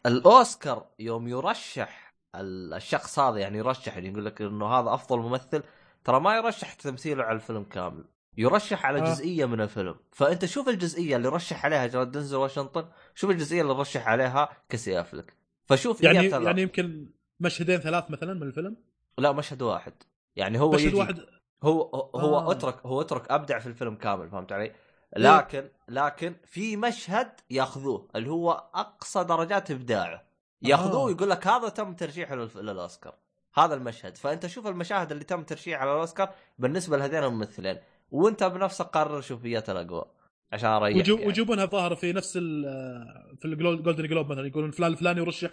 الأوسكار 0.06 0.86
يوم 1.00 1.28
يرشح 1.28 2.14
ال- 2.36 2.74
الشخص 2.74 3.20
هذا 3.20 3.38
يعني 3.38 3.58
يرشح 3.58 3.96
يعني 3.98 4.10
يقول 4.10 4.26
لك 4.26 4.42
إنه 4.42 4.66
هذا 4.68 4.94
أفضل 4.94 5.20
ممثل 5.20 5.64
ترى 6.04 6.20
ما 6.20 6.36
يرشح 6.36 6.74
تمثيله 6.74 7.24
على 7.24 7.36
الفيلم 7.36 7.64
كامل. 7.64 8.04
يرشح 8.38 8.86
على 8.86 9.00
آه. 9.00 9.14
جزئية 9.14 9.46
من 9.46 9.62
الفيلم. 9.62 9.96
فأنت 10.12 10.46
شوف 10.46 10.70
الجزئية 10.70 11.16
اللي 11.16 11.28
رشح 11.30 11.66
عليها 11.66 11.88
جراد 11.88 12.12
دنزل 12.12 12.38
واشنطن 12.38 12.86
شوف 13.16 13.30
الجزئية 13.32 13.62
اللي 13.62 13.74
رشح 13.74 14.08
عليها 14.08 14.50
كسي 14.70 15.00
افلك 15.02 15.34
فشوف 15.66 16.02
يعني 16.04 16.32
ترى- 16.32 16.34
يعني 16.42 16.62
يمكن 16.62 17.10
مشهدين 17.40 17.80
ثلاث 17.80 18.12
مثلا 18.12 18.34
من 18.34 18.44
الفيلم؟ 18.44 18.78
لا 19.18 19.32
مشهد 19.32 19.62
واحد. 19.62 19.94
يعني 20.36 20.60
هو 20.60 20.72
مشهد 20.72 20.86
يجي 20.86 20.96
واحد. 20.96 21.20
هو 21.64 21.82
هو 22.16 22.38
آه. 22.40 22.52
أترك 22.52 22.86
هو 22.86 23.02
أترك 23.02 23.32
أبدع 23.32 23.60
في 23.60 23.68
الفيلم 23.68 23.96
كامل 23.96 24.30
فهمت 24.30 24.52
علي؟ 24.52 24.72
لكن 25.18 25.70
لكن 25.88 26.36
في 26.46 26.78
مشهد 26.78 27.32
ياخذوه 27.50 28.08
اللي 28.16 28.30
هو 28.30 28.52
أقصى 28.76 29.24
درجات 29.24 29.72
إبداعه. 29.72 30.24
ياخذوه 30.62 31.02
آه. 31.02 31.04
ويقول 31.04 31.30
لك 31.30 31.48
هذا 31.48 31.70
تم 31.70 31.94
ترشيحه 31.94 32.36
للأوسكار. 32.36 33.16
هذا 33.56 33.74
المشهد. 33.76 34.18
فأنت 34.18 34.46
شوف 34.48 34.68
المشاهد 34.68 35.12
اللي 35.12 35.24
تم 35.24 35.44
ترشيحها 35.44 35.82
على 35.82 35.92
الأوسكار 35.94 36.30
بالنسبة 36.60 36.98
لهذين 36.98 37.24
الممثلين. 37.24 37.78
وانت 38.12 38.44
بنفسك 38.44 38.86
قرر 38.86 39.22
شوف 39.22 39.46
ايات 39.46 39.70
الاقوى 39.70 40.06
عشان 40.54 40.70
أريحك 40.70 40.98
ويجو- 41.06 41.14
يعني. 41.16 41.26
ويجيبونها 41.28 41.64
الظاهر 41.64 41.96
في 41.96 42.14
نفس 42.14 42.38
ال- 42.42 43.38
في 43.40 43.46
ال 43.46 43.55
Golden 43.55 44.08
Globe 44.08 44.32
مثلا 44.32 44.48
يقولون 44.48 44.72
فلان 44.72 44.92
الفلاني 44.92 45.20
يرشح 45.22 45.50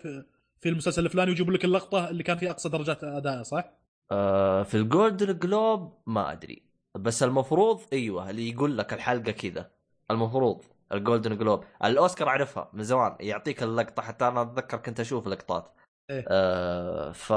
في 0.61 0.69
المسلسل 0.69 1.05
الفلاني 1.05 1.31
ويجيبوا 1.31 1.53
لك 1.53 1.65
اللقطة 1.65 2.09
اللي 2.09 2.23
كان 2.23 2.37
فيها 2.37 2.51
أقصى 2.51 2.69
درجات 2.69 3.05
أداء 3.05 3.43
صح؟ 3.43 3.65
آه 4.13 4.63
في 4.63 4.77
ال 4.77 4.86
Golden 4.86 5.39
Globe 5.39 5.99
ما 6.07 6.33
أدري 6.33 6.63
بس 6.95 7.23
المفروض 7.23 7.81
أيوه 7.93 8.31
اللي 8.31 8.51
يقول 8.51 8.79
لك 8.79 8.93
الحلقة 8.93 9.31
كذا 9.33 9.71
المفروض 10.11 10.63
ال 10.93 10.99
Golden 10.99 11.37
Globe 11.39 11.65
الأوسكار 11.85 12.29
أعرفها 12.29 12.71
من 12.73 12.83
زمان 12.83 13.17
يعطيك 13.21 13.63
اللقطة 13.63 14.03
حتى 14.03 14.29
أنا 14.29 14.43
أتذكر 14.43 14.77
كنت 14.79 15.01
أشوف 15.01 15.29
لقطات 15.29 15.73
إيه. 16.11 16.25
آه 16.29 17.13
ف 17.13 17.33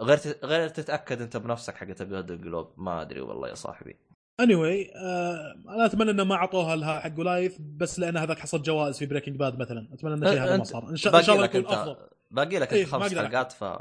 غير 0.00 0.18
غير 0.44 0.68
تتأكد 0.68 1.22
أنت 1.22 1.36
بنفسك 1.36 1.74
حقت 1.74 2.00
ال 2.02 2.07
Golden 2.07 2.40
Globe 2.40 2.72
ما 2.76 3.02
أدري 3.02 3.20
والله 3.20 3.48
يا 3.48 3.54
صاحبي 3.54 3.96
anyway, 4.42 4.96
آه 4.96 5.54
أنا 5.68 5.86
أتمنى 5.86 6.10
إنه 6.10 6.24
ما 6.24 6.34
أعطوها 6.34 6.76
لها 6.76 7.00
حق 7.00 7.20
لايف 7.20 7.58
بس 7.60 7.98
لأن 7.98 8.16
هذاك 8.16 8.38
حصل 8.38 8.62
جوائز 8.62 8.98
في 8.98 9.06
Breaking 9.06 9.36
Bad 9.36 9.58
مثلا. 9.58 9.88
أتمنى 9.92 10.14
إن 10.14 10.24
الشيء 10.24 10.42
هذا 10.42 10.56
ما 10.56 10.64
صار. 10.64 10.90
إن 10.90 10.96
شاء, 10.96 11.16
إن 11.18 11.22
شاء 11.22 11.36
باقي 11.36 11.46
الله 11.48 11.60
يكون 11.60 11.74
أفضل. 11.74 11.96
باقي 12.30 12.58
لك 12.58 12.72
إيه، 12.72 12.84
خمس 12.84 13.14
حلقات 13.14 13.52
ف 13.52 13.64
ما 13.64 13.78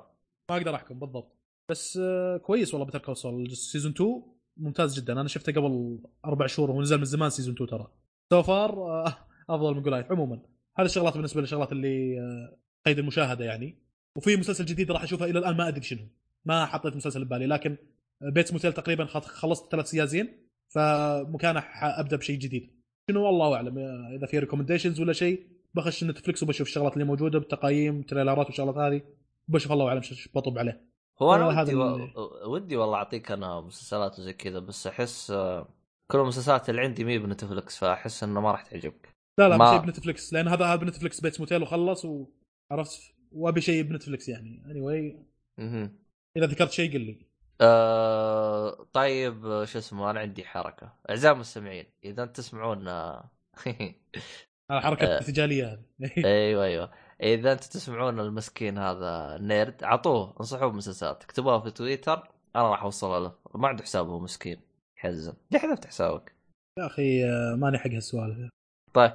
أقدر 0.49 0.75
أحكم 0.75 0.99
بالضبط. 0.99 1.37
بس 1.69 1.99
آه 2.01 2.37
كويس 2.37 2.73
والله 2.73 2.87
Better 2.87 2.99
Call 2.99 3.17
season 3.57 3.91
2 3.91 4.23
ممتاز 4.57 4.99
جدا. 4.99 5.13
أنا 5.13 5.27
شفته 5.27 5.51
قبل 5.51 5.99
أربع 6.25 6.47
شهور 6.47 6.71
ونزل 6.71 6.97
من 6.97 7.05
زمان 7.05 7.29
season 7.29 7.53
2 7.53 7.69
ترى. 7.69 7.87
so 8.29 8.43
far 8.43 8.71
آه 8.71 9.17
أفضل 9.49 9.75
من 9.75 9.81
Goliath 9.81 10.11
عموما. 10.11 10.39
هذه 10.77 10.85
الشغلات 10.85 11.13
بالنسبة 11.13 11.41
للشغلات 11.41 11.71
اللي 11.71 12.19
آه 12.19 12.57
قيد 12.85 12.99
المشاهدة 12.99 13.45
يعني. 13.45 13.77
وفي 14.15 14.35
مسلسل 14.35 14.65
جديد 14.65 14.91
راح 14.91 15.03
أشوفه 15.03 15.25
إلى 15.25 15.39
الآن 15.39 15.57
ما 15.57 15.67
أدري 15.67 15.83
شنو. 15.83 16.07
ما 16.45 16.65
حطيت 16.65 16.95
مسلسل 16.95 17.25
ببالي 17.25 17.45
لكن 17.45 17.77
Bates 18.21 18.53
Motel 18.53 18.73
تقريبا 18.73 19.05
خلصت 19.05 19.71
ثلاث 19.71 19.89
سيازين. 19.89 20.46
فمكانه 20.77 21.59
ابدا 21.81 22.17
بشيء 22.17 22.39
جديد. 22.39 22.71
شنو؟ 23.11 23.25
والله 23.25 23.55
أعلم. 23.55 23.77
إذا 24.15 24.25
في 24.27 24.39
recommendations 24.39 24.99
ولا 25.01 25.13
شيء 25.13 25.47
بخش 25.73 26.03
Netflix 26.03 26.43
وبشوف 26.43 26.67
الشغلات 26.67 26.93
اللي 26.93 27.05
موجودة 27.05 27.39
بالتقايم 27.39 28.01
trailerات 28.01 28.45
والشغلات 28.45 28.75
هذه 28.75 29.01
بشوف 29.47 29.71
الله 29.71 29.87
أعلم 29.87 29.97
إيش 29.97 30.29
بطب 30.35 30.57
عليه. 30.57 30.87
هو 31.21 31.35
أنا 31.35 31.61
ودي 31.61 31.75
و... 31.75 32.09
ودي 32.45 32.75
والله 32.75 32.95
أعطيك 32.97 33.31
أنا 33.31 33.61
مسلسلات 33.61 34.19
وزي 34.19 34.33
كذا 34.33 34.59
بس 34.59 34.87
أحس 34.87 35.31
آه، 35.31 35.67
كل 36.11 36.19
المسلسلات 36.19 36.69
اللي 36.69 36.81
عندي 36.81 37.03
مي 37.03 37.17
ب 37.17 37.25
Netflix 37.25 37.77
فأحس 37.77 38.23
إنه 38.23 38.41
ما 38.41 38.51
راح 38.51 38.61
تعجبك. 38.61 39.09
لا 39.39 39.49
لا 39.49 39.57
ما- 39.57 39.77
ب 39.77 39.84
Netflix 39.84 40.33
لأن 40.33 40.47
هذا 40.47 40.65
هذا 40.65 40.75
ب 40.75 40.81
Netflix 40.81 41.21
Bates 41.21 41.39
Motel 41.39 41.61
وخلص 41.61 42.05
وعرفت 42.05 43.13
وأبي 43.31 43.61
شيء 43.61 43.83
ب 43.83 43.89
Netflix 43.89 44.29
يعني. 44.29 44.63
anyway. 44.65 45.15
إذا 46.37 46.45
ذكرت 46.45 46.71
شيء 46.71 46.93
قل 46.93 47.01
لي. 47.01 47.26
آه... 47.61 48.87
طيب 48.93 49.63
شو 49.65 49.79
اسمه 49.79 50.11
أنا 50.11 50.19
عندي 50.19 50.43
حركة. 50.45 50.93
أعزائي 51.09 51.35
المستمعين 51.35 51.85
إذا 52.03 52.25
تسمعون 52.25 52.87
آه، 52.87 53.29
هذه 53.65 53.93
حركة 54.69 55.05
آه. 55.05 55.19
هذه 55.19 55.77
أيوه 56.25 56.63
أيوه. 56.65 56.91
إذا 57.21 57.51
أنتم 57.51 57.69
تسمعون 57.69 58.19
المسكين 58.19 58.77
هذا 58.77 59.37
nerd 59.41 59.83
اعطوه 59.83 60.35
انصحوه 60.39 60.71
بمسلسلات 60.71 61.23
اكتبوها 61.23 61.59
في 61.59 61.71
تويتر 61.71 62.31
أنا 62.55 62.69
راح 62.69 62.83
أوصلها 62.83 63.19
له. 63.19 63.35
ما 63.55 63.67
عنده 63.67 63.83
حساب 63.83 64.07
هو 64.07 64.19
مسكين. 64.19 64.61
يحزن. 64.97 65.33
ليه 65.51 65.59
حذفت 65.59 65.85
حسابك؟ 65.85 66.35
يا 66.79 66.85
أخي 66.85 67.25
ماني 67.55 67.77
حق 67.77 67.89
هالسوالف. 67.89 68.49
طيب 68.93 69.11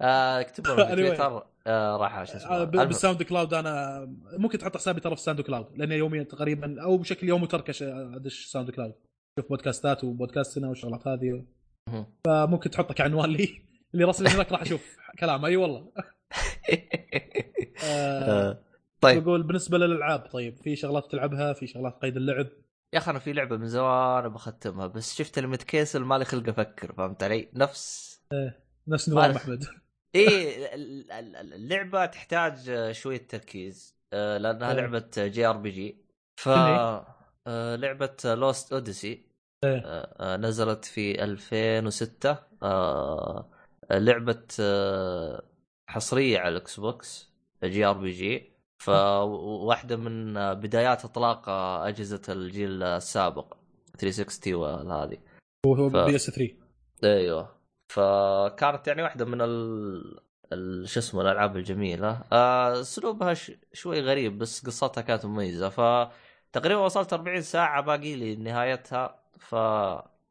اكتبوا 0.00 0.84
في. 0.84 0.96
تويتر. 0.96 1.46
آه 1.66 1.96
راح 1.96 2.24
شو 2.24 2.36
اسمه 2.36 2.50
آه،. 2.50 2.64
بال 2.64 3.22
SoundCloud 3.22 3.54
أنا 3.54 4.04
ممكن 4.32 4.58
تحط 4.58 4.76
حسابي 4.76 5.00
ترى 5.00 5.16
في 5.16 5.22
SoundCloud 5.22 5.78
لأن 5.78 5.92
يوميا 5.92 6.22
تقريبا 6.22 6.82
أو 6.82 6.98
بشكل 6.98 7.28
يومي 7.28 7.46
تركش 7.46 7.82
أدش 7.82 8.46
SoundCloud. 8.46 8.94
شوف 9.38 9.48
بودكاستات 9.48 10.04
وبودكاستنا 10.04 10.68
والشغلات 10.68 11.08
هذه. 11.08 11.44
فممكن 12.26 12.70
تحطه 12.70 12.94
كعنوان 12.94 13.30
لي 13.30 13.48
اللي 13.94 14.04
راسل 14.04 14.28
هناك 14.28 14.52
راح 14.52 14.62
أشوف 14.62 14.96
كلام 15.18 15.44
أي 15.44 15.56
والله. 15.56 15.92
آه 17.84 18.64
طيب. 19.00 19.24
بقول 19.24 19.42
بالنسبة 19.42 19.78
للألعاب 19.78 20.20
طيب 20.20 20.56
في 20.56 20.76
شغلات 20.76 21.10
تلعبها؟ 21.10 21.52
في 21.52 21.66
شغلات 21.66 21.98
قيد 22.02 22.16
اللعب؟ 22.16 22.46
يا 22.94 22.98
أخي 22.98 23.10
أنا 23.10 23.18
في 23.18 23.32
لعبة 23.32 23.56
من 23.56 23.66
زمان 23.66 24.28
بختمها 24.28 24.86
بس 24.86 25.14
شفت 25.14 25.38
المتكيسل 25.38 26.04
مالي 26.04 26.24
خلق 26.24 26.48
أفكر 26.48 26.92
فهمت 26.92 27.22
علي؟ 27.22 27.48
نفس 27.54 28.20
نفس 28.88 29.08
نظام 29.08 29.30
أحمد. 29.30 29.64
إيه 30.14 30.74
ال- 30.74 31.12
ال- 31.12 31.36
ال- 31.36 31.54
اللعبة 31.54 32.06
تحتاج 32.06 32.68
آه، 32.68 32.92
شوية 32.92 33.26
تركيز 33.28 33.96
آه، 34.12 34.38
لأنها 34.38 34.70
إيه. 34.70 34.76
لعبة 34.76 35.10
JRPG 35.18 35.96
ف 36.36 36.48
هي؟ 36.48 37.04
آه، 37.46 37.76
لعبة 37.76 38.16
Lost 38.24 38.72
Odyssey 38.72 39.24
إيه. 39.64 40.36
نزلت 40.36 40.84
في 40.84 41.24
2006 41.24 42.36
آه، 42.62 43.50
لعبة 43.90 44.42
آه، 44.60 45.42
حصرية 45.88 46.38
على 46.38 46.48
ال 46.48 46.80
Xbox 46.80 47.30
JRPG 47.64 48.52
فواحده 48.82 49.96
من 49.96 50.36
آه، 50.36 50.52
بدايات 50.52 51.04
إطلاق 51.04 51.48
آه، 51.48 51.88
أجهزة 51.88 52.22
الجيل 52.28 52.82
السابق 52.82 53.56
360 53.98 54.54
وهذه. 54.54 55.18
هو 55.66 55.90
ف- 55.90 55.96
PS 55.96 56.30
3 56.30 56.54
إيوه. 57.04 57.59
فكانت 57.90 58.88
يعني 58.88 59.02
واحدة 59.02 59.24
من 59.24 59.40
ال... 59.40 60.88
شو 60.88 61.00
اسمه 61.00 61.20
الألعاب 61.22 61.56
الجميلة. 61.56 62.22
آه، 62.32 62.80
أسلوبها 62.80 63.34
ش... 63.34 63.52
شوي 63.72 64.00
غريب 64.00 64.38
بس 64.38 64.66
قصتها 64.66 65.00
كانت 65.00 65.26
مميزة. 65.26 65.68
فتقريبا 65.68 66.80
وصلت 66.80 67.12
40 67.12 67.40
ساعة 67.42 67.80
باقي 67.82 68.16
لي 68.16 68.36
نهايتها. 68.36 69.20
ف 69.38 69.54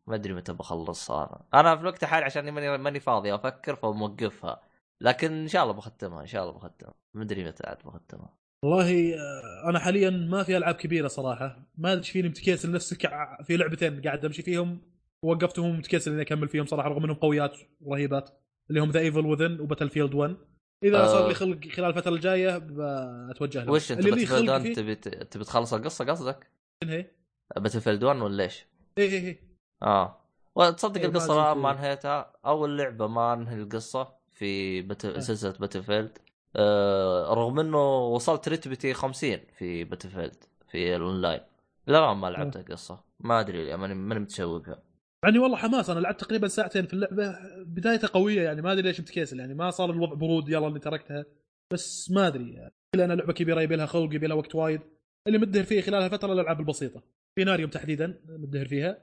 ما 0.08 0.16
أدري 0.16 0.34
متى 0.34 0.54
بخلصها 0.54 1.46
أنا. 1.54 1.60
أنا 1.62 1.76
في 1.76 1.82
الوقت 1.82 2.04
الحالي 2.04 2.26
عشان 2.26 2.52
ماني 2.52 2.78
ماني 2.78 3.00
فاضي 3.00 3.36
أفكر 3.36 3.76
فموقفها. 3.76 4.62
لكن 5.02 5.32
إن 5.32 5.48
شاء 5.48 5.64
الله 5.64 5.74
بختمها 5.74 6.22
إن 6.22 6.28
شاء 6.28 6.42
الله 6.44 6.54
بختمها. 6.54 6.94
ما 7.14 7.24
أدري 7.24 7.44
متى 7.46 7.68
عاد 7.68 7.78
بختمها. 7.86 8.34
والله 8.64 9.14
آه، 9.16 9.70
أنا 9.70 9.80
حاليا 9.80 10.10
ما 10.10 10.44
في 10.44 10.58
ألعاب 10.58 10.76
كبيرة 10.76 11.08
صراحة. 11.08 11.60
ما 11.78 11.94
أدري 11.94 12.04
فيني 12.04 12.30
متكيسل 12.30 12.72
نفسك 12.72 13.06
ع- 13.06 13.44
في 13.44 13.58
لعبتين 13.58 14.02
قاعد 14.02 14.26
أمشي 14.26 14.42
فيهم. 14.42 14.82
وقفتهم 15.26 15.78
متكيسل 15.78 16.12
اني 16.12 16.22
اكمل 16.22 16.48
فيهم 16.48 16.66
صراحة 16.66 16.90
رغم 16.90 17.04
إنهم 17.04 17.16
قويات 17.16 17.58
ورهيبات 17.82 18.30
اللي 18.70 18.82
هم 18.82 18.92
The 18.92 19.00
Evil 19.00 19.26
Within 19.26 19.60
و 19.60 19.90
Battlefield 19.90 20.14
1 20.14 20.38
إذا 20.84 21.04
آه. 21.04 21.08
صار 21.08 21.28
لي 21.28 21.34
خلق 21.34 21.68
خلال 21.68 21.90
الفترة 21.90 22.12
الجاية 22.12 22.58
بتوجه 22.58 23.64
له 23.64 23.72
وش 23.72 23.92
أنت 23.92 24.00
اللي 24.00 24.12
لي 24.12 24.16
Battle 24.16 24.28
خلق 24.28 24.52
1 24.52 24.62
فيه 24.62 24.74
تبي 24.74 24.96
تبي 24.96 25.44
تخلص 25.44 25.74
القصة 25.74 26.06
قصدك؟ 26.06 26.48
شنو 26.84 26.94
هي؟ 26.94 27.12
Battle 27.58 28.06
1 28.06 28.20
ولا 28.20 28.44
إيش؟ 28.44 28.66
إيه 28.98 29.10
إيه 29.10 29.26
إيه 29.26 29.50
آه 29.84 30.20
وتصدق 30.56 31.02
إيه، 31.02 31.08
القصة 31.08 31.54
ما, 31.54 31.72
انهيتها 31.72 32.34
أول 32.46 32.78
لعبة 32.78 33.08
ما 33.08 33.34
انهي 33.34 33.56
القصة 33.56 34.14
في 34.32 34.82
بت... 34.82 35.06
آه. 35.06 35.20
سلسلة 35.20 35.54
Battlefield 35.60 36.18
آه 36.56 37.34
رغم 37.34 37.60
إنه 37.60 37.98
وصلت 37.98 38.50
رتبتي 38.50 38.94
50 38.94 39.38
في 39.58 39.84
Battlefield 39.84 40.44
في 40.72 40.96
الأونلاين 40.96 41.42
لا 41.88 42.14
ما 42.14 42.28
لعبت 42.28 42.56
آه. 42.56 42.60
القصة 42.60 43.04
ما 43.20 43.40
أدري 43.40 43.78
ماني 43.78 43.94
ماني 43.94 44.20
متشوقها 44.20 44.89
يعني 45.24 45.40
والله 45.40 45.58
حماس 45.58 45.90
أنا 45.90 46.00
لعبت 46.00 46.20
تقريبا 46.20 46.48
ساعتين 46.48 46.86
في 46.86 46.94
اللعبة 46.94 47.36
بدايتها 47.64 48.08
قوية 48.08 48.42
يعني 48.42 48.62
ما 48.62 48.72
أدري 48.72 48.82
ليش 48.82 49.02
متكيسل 49.02 49.40
يعني 49.40 49.54
ما 49.54 49.70
صار 49.70 49.92
الوضع 49.92 50.14
برود 50.14 50.50
يلا 50.50 50.68
اللي 50.68 50.80
تركتها 50.80 51.26
بس 51.74 52.12
ما 52.12 52.28
أدري 52.28 52.54
يعني. 52.54 52.74
لأن 52.96 53.12
لعبة 53.12 53.34
كبيرة 53.34 53.62
يبي 53.62 53.76
لها 53.76 53.86
خلق 53.86 54.16
يبي 54.16 54.28
لها 54.28 54.36
وقت 54.36 54.56
وايد. 54.56 54.82
اللي 55.28 55.38
مدهر 55.38 55.64
فيه 55.64 55.82
خلال 55.82 56.04
الفترة 56.04 56.34
الألعاب 56.34 56.60
البسيطة. 56.60 57.04
في 57.36 57.44
ناريوم 57.44 57.70
تحديدا 57.70 58.20
مدهر 58.26 58.66
فيها. 58.66 58.98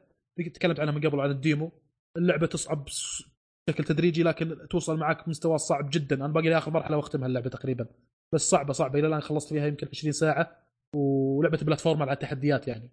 تكلمت 0.54 0.80
عنها 0.80 0.92
من 0.92 1.00
قبل 1.00 1.20
عن 1.20 1.30
الديمو. 1.30 1.72
اللعبة 2.16 2.46
تصعب 2.46 2.84
بشكل 2.84 3.84
تدريجي 3.84 4.22
لكن 4.22 4.68
توصل 4.70 4.96
معك 4.98 5.28
مستوى 5.28 5.58
صعب 5.58 5.90
جدا. 5.92 6.16
أنا 6.16 6.32
باقي 6.32 6.48
لي 6.48 6.58
آخر 6.58 6.70
مرحلة 6.70 6.96
وأختمها 6.96 7.26
اللعبة 7.26 7.50
تقريبا. 7.50 7.86
بس 8.34 8.50
صعبة 8.50 8.72
صعبة. 8.72 8.98
إلى 8.98 9.08
الآن 9.08 9.20
خلصت 9.20 9.48
فيها 9.48 9.66
يمكن 9.66 9.88
20 9.92 10.12
ساعة 10.12 10.56
ولعبة 10.94 11.58
بلاتفورم 11.62 12.02
على 12.02 12.12
التحديات 12.12 12.68
يعني. 12.68 12.90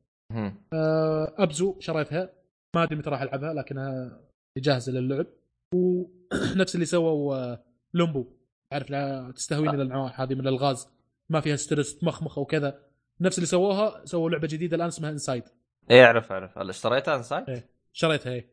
آه، 0.73 1.33
أبزو 1.37 1.79
شريتها. 1.79 2.29
ما 2.75 2.83
أدري 2.83 2.95
متى 2.95 3.09
راح 3.09 3.21
العبها 3.21 3.53
لكنها 3.53 4.19
جاهزة 4.57 4.91
للعب. 4.91 5.27
ونفس 5.75 6.75
اللي 6.75 6.85
سووا 6.85 7.35
آه، 7.35 7.63
لومبو. 7.93 8.25
عارف 8.71 8.89
لا 8.89 9.31
تستهويني 9.35 9.75
الانواع 9.75 10.23
هذه 10.23 10.33
من 10.33 10.41
الالغاز 10.41 10.87
ما 11.29 11.41
فيها 11.41 11.55
stress 11.55 11.99
تمخمخ 11.99 12.37
وكذا. 12.37 12.79
نفس 13.21 13.37
اللي 13.37 13.47
سووها 13.47 14.05
سووا 14.05 14.29
لعبة 14.29 14.47
جديدة 14.47 14.75
الآن 14.75 14.87
اسمها 14.87 15.09
Inside 15.09 15.43
إيه 15.91 16.05
أعرف 16.05 16.31
أعرف. 16.31 16.57
اشتريتها 16.57 17.15
Inside؟ 17.15 17.49
إيه. 17.49 17.69
شريتها 17.93 18.33
هي 18.33 18.45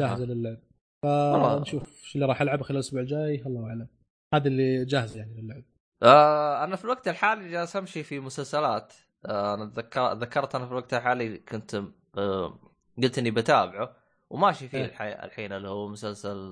جاهزة 0.00 0.24
للعب. 0.24 0.58
والله. 1.04 1.58
فنشوف 1.58 2.02
إيش 2.04 2.14
اللي 2.14 2.26
راح 2.26 2.42
العبه 2.42 2.62
خلال 2.62 2.76
الأسبوع 2.76 3.00
الجاي. 3.00 3.42
الله 3.46 3.66
أعلم. 3.66 3.88
هذا 4.34 4.48
اللي 4.48 4.84
جاهز 4.84 5.16
يعني 5.16 5.42
للعب. 5.42 5.62
آه 6.02 6.64
أنا 6.64 6.76
في 6.76 6.84
الوقت 6.84 7.08
الحالي 7.08 7.50
جالس 7.50 7.76
أمشي 7.76 8.02
في 8.02 8.20
مسلسلات. 8.20 8.92
آه 9.26 9.54
أنا 9.54 9.64
ذكر... 9.64 10.12
ذكرت 10.12 10.54
أنا 10.54 10.64
في 10.64 10.70
الوقت 10.70 10.94
الحالي 10.94 11.38
كنت 11.38 11.82
آه 12.18 12.58
قلت 13.02 13.18
إني 13.18 13.30
بتابعه 13.30 13.96
وماشي 14.30 14.68
فيه 14.68 14.78
إيه. 14.78 14.84
الحي... 14.84 15.12
الحين 15.12 15.52
اللي 15.52 15.68
هو 15.68 15.88
مسلسل 15.88 16.50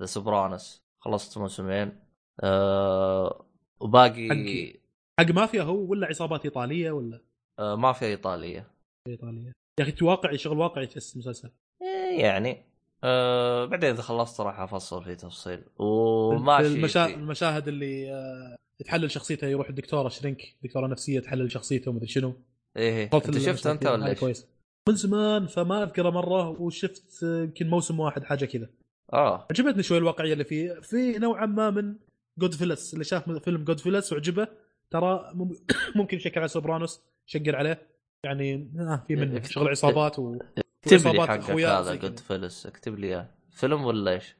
ذا 0.00 0.06
سوبرانوس 0.06 0.82
خلصت 0.98 1.38
موسمين 1.38 1.98
آه 2.40 3.46
وباقي 3.80 4.28
حق- 4.28 4.80
حق 5.24 5.32
مافيا 5.32 5.62
هو 5.62 5.76
ولا 5.76 6.06
عصابات 6.06 6.44
إيطالية 6.44 6.90
ولا؟ 6.90 7.20
آه 7.58 7.74
ما 7.76 7.92
في 7.92 8.04
إيطالية. 8.06 8.66
إيطالية. 9.08 9.52
يا 9.80 9.84
أخي 9.84 10.04
واقعي 10.04 10.38
شغل 10.38 10.58
واقعي 10.58 10.86
تحس 10.86 11.14
المسلسل. 11.14 11.50
إيه 11.82 12.20
يعني 12.22 12.62
آه 13.04 13.64
بعدين 13.64 13.90
إذا 13.90 14.02
خلصت 14.02 14.40
راح 14.40 14.60
أفصل 14.60 15.04
في 15.04 15.14
تفصيل. 15.16 15.58
في 15.58 15.82
وماشي 15.82 16.66
المشا... 16.66 17.06
في... 17.06 17.14
المشاهد 17.14 17.68
اللي 17.68 18.12
آه، 18.12 18.56
تحلل 18.84 19.10
شخصيته 19.10 19.46
يروح 19.46 19.68
الدكتورة 19.68 20.08
شرينك 20.08 20.56
دكتورة 20.62 20.86
نفسية 20.86 21.20
تحلل 21.20 21.52
شخصيته 21.52 21.90
ومدري 21.90 22.06
شنو. 22.06 22.34
إيه 22.76 23.10
صوت 23.10 23.26
أنت 23.26 23.38
شفت 23.38 23.66
أنت 23.66 23.86
ولا 23.86 24.16
إيش؟ 24.22 24.38
من 24.88 24.94
زمان 24.94 25.46
فما 25.46 25.82
اذكره 25.82 26.10
مرة 26.10 26.48
وشفت 26.62 27.22
يمكن 27.22 27.68
موسم 27.70 28.00
واحد 28.00 28.24
حاجة 28.24 28.44
كذا. 28.44 28.68
آه. 29.12 29.46
عجبتني 29.50 29.82
شوي 29.82 29.98
الواقعية 29.98 30.32
اللي 30.32 30.44
فيه. 30.44 30.72
في 30.80 31.18
نوعا 31.18 31.46
ما 31.46 31.70
من 31.70 31.94
Goodfellas 32.38 32.92
اللي 32.94 33.04
شاف 33.04 33.30
فيلم 33.30 33.64
Goodfellas 33.64 34.12
وعجبه 34.12 34.48
ترى 34.90 35.30
مم- 35.34 35.56
ممكن 35.96 36.16
يشكل 36.16 36.40
على 36.40 36.48
Sopranos 36.48 37.00
يشقر 37.28 37.56
عليه. 37.56 37.88
يعني 38.24 38.72
آه 38.78 39.04
في 39.08 39.16
منه 39.16 39.36
اكتب- 39.36 39.50
شغل 39.50 39.68
عصابات 39.68 40.18
و... 40.18 40.38
اكتب 40.84 41.08
لي 41.12 41.26
حقك 41.26 41.50
هذا 41.50 41.94
Goodfellas 41.94 42.66
اكتب 42.66 42.98
لي 42.98 43.06
إياه. 43.06 43.30
فيلم 43.50 43.84
ولا 43.84 44.10
إيش؟ 44.10 44.36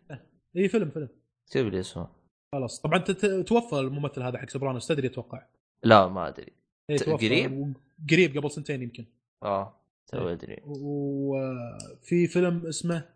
اي 0.56 0.68
فيلم 0.68 0.90
فيلم. 0.90 1.08
اكتب 1.46 1.66
لي 1.66 1.80
اسمه. 1.80 2.08
خلاص. 2.52 2.80
طبعا 2.80 2.98
توفى 3.42 3.72
الممثل 3.78 4.22
هذا 4.22 4.38
حق 4.38 4.48
Sopranos 4.48 4.86
تدري 4.86 5.06
أتوقع؟ 5.08 5.46
لا 5.82 6.08
ما 6.08 6.28
أدري. 6.28 6.52
إيه 6.90 6.96
قريب؟ 6.98 7.74
قريب 8.10 8.38
قبل 8.38 8.50
سنتين 8.50 8.82
يمكن. 8.82 9.06
آه. 9.42 9.80
تو 10.06 10.28
إيه. 10.28 10.32
أدري. 10.32 10.62
وفي 10.64 12.26
فيلم 12.26 12.66
اسمه 12.66 13.08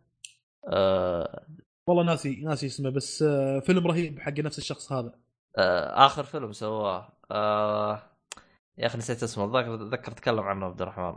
آه. 0.69 1.47
والله 1.87 2.05
ناسي 2.05 2.41
ناسي 2.41 2.67
اسمه 2.67 2.91
بس 2.91 3.23
آه، 3.23 3.59
فيلم 3.61 3.87
رهيب 3.87 4.19
حق 4.21 4.33
نفس 4.39 4.59
الشخص 4.59 4.93
هذا. 4.93 5.15
آه 5.57 6.07
آخر 6.07 6.25
فيلم 6.25 6.53
سواه. 6.53 7.13
آه 7.31 8.03
يا 8.79 8.87
أخي 8.87 8.99
نسيت 8.99 9.23
اسمه 9.23 9.61
أتذكر 9.75 10.13
تكلم 10.13 10.41
عنه 10.41 10.67
عبد 10.67 10.83
الرحمن. 10.83 11.17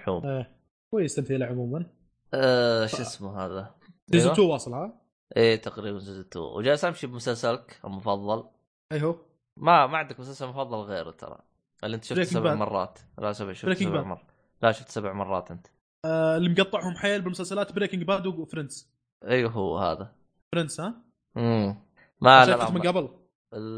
دحوم. 0.00 0.26
إيه. 0.26 0.56
كويس 0.90 1.14
تمثيله 1.14 1.46
عموما. 1.46 1.86
آه 2.34 2.86
شو 2.86 3.02
اسمه 3.02 3.44
هذا؟ 3.44 3.74
أيوة. 4.14 4.32
2 4.32 4.48
واصل 4.48 4.72
ها؟ 4.74 5.00
إيه 5.36 5.56
تقريبا 5.56 5.98
season 5.98 6.20
2 6.20 6.44
وجالس 6.44 6.84
امشي 6.84 7.06
بمسلسلك 7.06 7.80
المفضل؟ 7.84 8.44
أي 8.92 9.02
هو؟ 9.02 9.14
ما 9.56 9.86
ما 9.86 9.98
عندك 9.98 10.20
مسلسل 10.20 10.46
مفضل 10.46 10.76
غيره 10.76 11.10
ترى. 11.10 11.38
اللي 11.84 11.96
أنت 11.96 12.04
شفته 12.04 12.24
سبع. 12.24 12.54
مرات. 12.54 12.98
لا 13.18 13.32
شوف 13.32 13.50
شفت 13.50 13.78
Breaking 13.78 13.84
سبع. 13.84 14.02
مرات. 14.02 14.20
لا 14.62 14.72
شفت 14.72 14.88
سبع 14.88 15.12
مرات 15.12 15.50
انت. 15.50 15.66
آه 16.04 16.36
اللي 16.36 16.48
مقطعهم 16.48 16.94
حيل 16.94 17.22
بالمسلسلات 17.22 17.72
Breaking 17.72 18.02
Bad 18.02 18.26
و 18.26 18.34
Friends 18.34 18.90
أيوه 19.24 19.50
هو 19.50 19.78
هذا. 19.78 20.14
Friends 20.52 20.80
ها؟ 20.80 20.94
امم 21.36 21.76
ما 22.20 22.44
لا 22.46 22.52
شفته 22.52 22.64
لا, 22.64 22.70
من 22.70 22.82
قبل؟ 22.82 23.08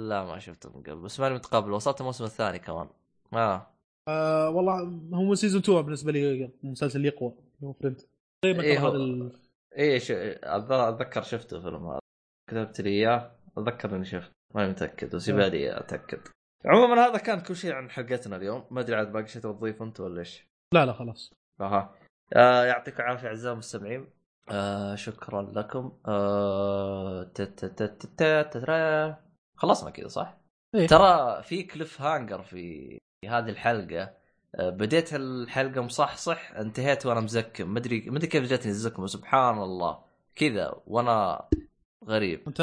لا 0.08 0.24
ما 0.24 0.38
شفته 0.38 0.76
من 0.76 0.82
قبل 0.82 0.96
بس 1.00 1.20
ماني 1.20 1.34
متقبل 1.34 1.70
وصلت 1.72 2.00
الموسم 2.00 2.24
الثاني 2.24 2.58
كمان. 2.58 2.88
ما. 3.32 3.66
آه 4.08 4.50
والله 4.50 5.00
هو 5.14 5.34
season 5.34 5.60
2 5.60 5.82
بالنسبة 5.82 6.12
لي 6.12 6.50
مسلسل 6.62 7.04
يقوى 7.06 7.34
هو 7.64 7.72
Friends 7.72 8.08
تقريبا 8.42 8.62
إيه 8.62 8.78
هو- 8.78 8.88
هذا 8.88 8.96
ال... 8.96 10.02
ش... 10.02 10.12
أتذ- 10.12 10.72
أتذكر 10.72 11.22
شفته 11.22 11.56
الفيلم 11.56 11.86
هذا. 11.86 12.00
كتبت 12.50 12.80
لي 12.80 12.90
إياه 12.90 13.32
أتذكر 13.58 13.96
إني 13.96 14.04
شفته. 14.04 14.32
ماني 14.54 14.70
متأكد 14.70 15.14
بس 15.16 15.28
يبالي 15.28 15.78
أتأكد. 15.78 16.20
عموما 16.64 17.06
هذا 17.06 17.18
كان 17.18 17.40
كل 17.40 17.56
شيء 17.56 17.72
عن 17.72 17.90
حلقتنا 17.90 18.36
اليوم. 18.36 18.64
ما 18.70 18.80
أدري 18.80 18.96
عاد 18.96 19.12
باقي 19.12 19.26
شيء 19.26 19.42
تضيف 19.42 19.82
أنت 19.82 20.00
ولا 20.00 20.18
إيش؟ 20.18 20.47
لا 20.74 20.86
لا 20.86 20.92
خلاص. 20.92 21.34
أها. 21.60 21.94
آه 22.36 22.64
يعطيكم 22.64 23.02
العافية 23.02 23.28
أعزائي 23.28 23.52
المستمعين. 23.52 24.06
آه 24.50 24.94
شكرا 24.94 25.42
لكم. 25.42 25.92
آه 26.06 27.30
خلصنا 29.56 29.90
كذا 29.90 30.08
صح؟ 30.08 30.36
إيه. 30.74 30.86
ترى 30.86 31.42
في 31.42 31.62
cliffhanger 31.62 32.42
في 32.42 32.98
هذه 33.24 33.48
الحلقة. 33.48 34.14
آه 34.54 34.70
بديت 34.70 35.14
الحلقة 35.14 35.80
مصحصح 35.80 36.52
انتهيت 36.52 37.06
وأنا 37.06 37.20
مزكم. 37.20 37.74
مدري 37.74 38.10
مدري 38.10 38.26
كيف 38.26 38.44
جاتني 38.44 38.70
الزكمة 38.70 39.06
سبحان 39.06 39.58
الله. 39.58 39.98
كذا 40.36 40.82
وأنا 40.86 41.48
غريب. 42.04 42.42
أنت 42.46 42.60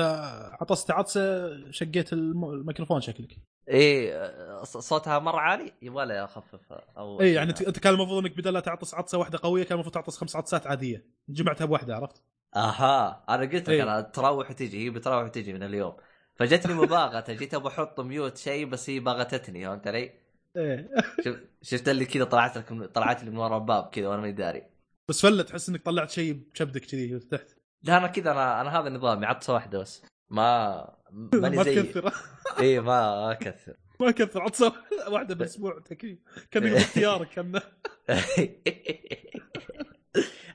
عطست 0.61 0.91
عطسة 0.91 1.71
شقيت 1.71 2.13
الم... 2.13 2.45
الميكروفون 2.45 3.01
شكلك. 3.01 3.37
إيه 3.69 4.63
صوتها 4.63 5.19
مره 5.19 5.39
عالي؟ 5.39 5.73
يبغى 5.81 6.05
لي 6.05 6.23
اخففها 6.23 6.85
أو 6.97 7.21
إي 7.21 7.33
يعني 7.33 7.49
أنت 7.49 7.79
كان 7.79 7.93
المفروض 7.93 8.25
إنك 8.25 8.37
بدل 8.37 8.53
لا 8.53 8.59
تعطس 8.59 8.93
عطسة 8.93 9.17
واحدة 9.17 9.39
قوية 9.43 9.63
كان 9.63 9.73
المفروض 9.73 9.93
تعطس 9.93 10.17
خمس 10.17 10.35
عطسات 10.35 10.67
عادية. 10.67 11.05
جمعتها 11.29 11.65
بواحدة 11.65 11.95
عرفت؟ 11.95 12.21
أها 12.55 13.23
أنا 13.29 13.41
قلت 13.41 13.53
لك 13.53 13.69
إيه. 13.69 13.83
أنا 13.83 14.01
تروح 14.01 14.49
وتجي 14.49 14.85
هي 14.85 14.89
بتروح 14.89 15.23
وتجي 15.23 15.53
من 15.53 15.63
اليوم. 15.63 15.95
فجتني 16.35 16.73
مباغتة 16.73 17.33
جيت 17.33 17.53
أبغى 17.53 17.67
أحط 17.73 17.99
ميوت 17.99 18.37
شيء 18.37 18.65
بس 18.65 18.89
هي 18.89 18.99
باغتتني 18.99 19.65
فهمت 19.65 19.87
علي؟ 19.87 20.11
إيه 20.57 20.89
شف- 21.25 21.39
شفت 21.61 21.89
اللي 21.89 22.05
كذا 22.05 22.23
طلعت 22.23 22.57
لك 22.57 22.91
طلعت 22.93 23.23
لي 23.23 23.31
من 23.31 23.37
ورا 23.37 23.57
الباب 23.57 23.89
كذا 23.89 24.07
وأنا 24.07 24.21
ماني 24.21 24.33
داري 24.33 24.63
بس 25.09 25.21
فله 25.21 25.43
تحس 25.43 25.69
إنك 25.69 25.85
طلعت 25.85 26.09
شيء 26.09 26.33
بكبدك 26.33 26.85
كذي 26.85 27.19
تحت 27.19 27.47
لا 27.83 27.97
أنا 27.97 28.07
كذا 28.07 28.31
أنا 28.31 28.61
أنا 28.61 28.79
هذا 28.79 28.89
نظامي 28.89 29.25
عطسة 29.25 29.53
واحدة 29.53 29.79
بس. 29.79 30.05
ما 30.35 30.97
ماني 31.41 31.57
ما 31.57 31.63
زي 31.63 31.83
تكثر. 31.83 32.13
اي 32.59 32.79
ما 32.79 33.31
أكثر. 33.31 33.77
ما 33.99 34.11
كثر 34.11 34.41
عطسه 34.41 34.73
واحدة 35.11 35.35
بالاسبوع 35.35 35.79
تكفي 35.79 36.19
كان 36.51 36.69
باختيارك 36.69 37.29
كان. 37.29 37.61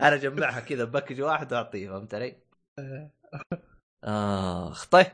أنا 0.01 0.15
أجمعها 0.15 0.61
كذا 0.61 0.85
باكج 0.85 1.21
واحد 1.23 1.53
وأعطيه 1.53 1.89
فهمت 1.91 2.15
علي؟ 2.15 2.43
آخ 4.05 4.87
طيب. 4.89 5.07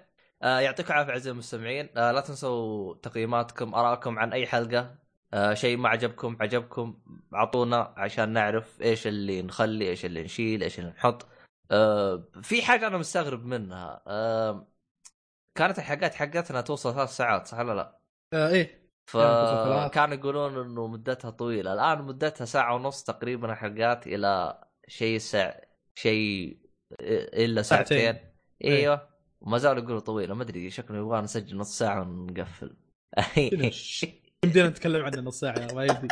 آه 0.43 0.61
يعطيكم 0.61 0.93
العافية 0.93 1.13
أعزائي 1.13 1.33
المستمعين. 1.33 1.89
آه 1.97 2.13
لا 2.13 2.21
تنسوا 2.21 2.95
تقييماتكم 2.95 3.75
آرائكم 3.75 4.19
عن 4.19 4.33
أي 4.33 4.47
حلقة. 4.47 4.99
آه 5.35 5.55
شيء 5.55 5.77
ما 5.77 5.89
عجبكم 5.89 6.37
عجبكم 6.41 6.99
أعطونا 7.35 7.95
عشان 7.97 8.33
نعرف 8.33 8.81
إيش 8.83 9.07
اللي 9.07 9.43
نخلي 9.43 9.89
إيش 9.91 10.05
اللي 10.05 10.23
نشيل 10.23 10.63
إيش 10.63 10.79
اللي 10.79 10.91
نحط. 10.91 11.27
آه 11.71 12.29
في 12.43 12.63
حاجة 12.63 12.87
أنا 12.87 12.99
مستغرب 12.99 13.45
منها. 13.45 14.03
آه 14.07 14.69
كانت 15.55 15.79
الحلقات 15.79 16.15
حقتنا 16.15 16.61
توصل 16.61 16.95
ثلاث 16.95 17.17
ساعات 17.17 17.47
صح 17.47 17.59
ولا 17.59 17.75
لا؟ 17.75 17.99
آه 18.33 18.49
إيه. 18.49 18.87
فكانوا 19.07 20.15
يقولون 20.15 20.67
إنه 20.67 20.87
مدتها 20.87 21.31
طويلة. 21.31 21.73
الآن 21.73 22.03
مدتها 22.03 22.45
ساعة 22.45 22.75
ونص 22.75 23.05
تقريبا 23.05 23.53
الحلقات 23.53 24.07
إلى 24.07 24.61
شيء 24.89 25.19
ساعه 25.19 25.61
شيء 25.95 26.59
إلا 27.01 27.63
ساعتين. 27.63 27.99
ساعتين. 27.99 28.33
إيوه. 28.65 29.09
وما 29.41 29.59
زالوا 29.59 29.83
يقولوا 29.83 30.01
طويلة. 30.01 30.35
ما 30.35 30.43
أدري 30.43 30.71
شكله 30.71 30.99
يبغى 30.99 31.21
نسجل 31.21 31.57
نص 31.57 31.79
ساعة 31.79 32.01
ونقفل؟ 32.01 32.77
يمدينا 34.45 34.69
نتكلم 34.69 35.05
عنه 35.05 35.21
نص 35.21 35.41
ساعة 35.41 35.75
ما 35.75 35.85
يبدي. 35.85 36.09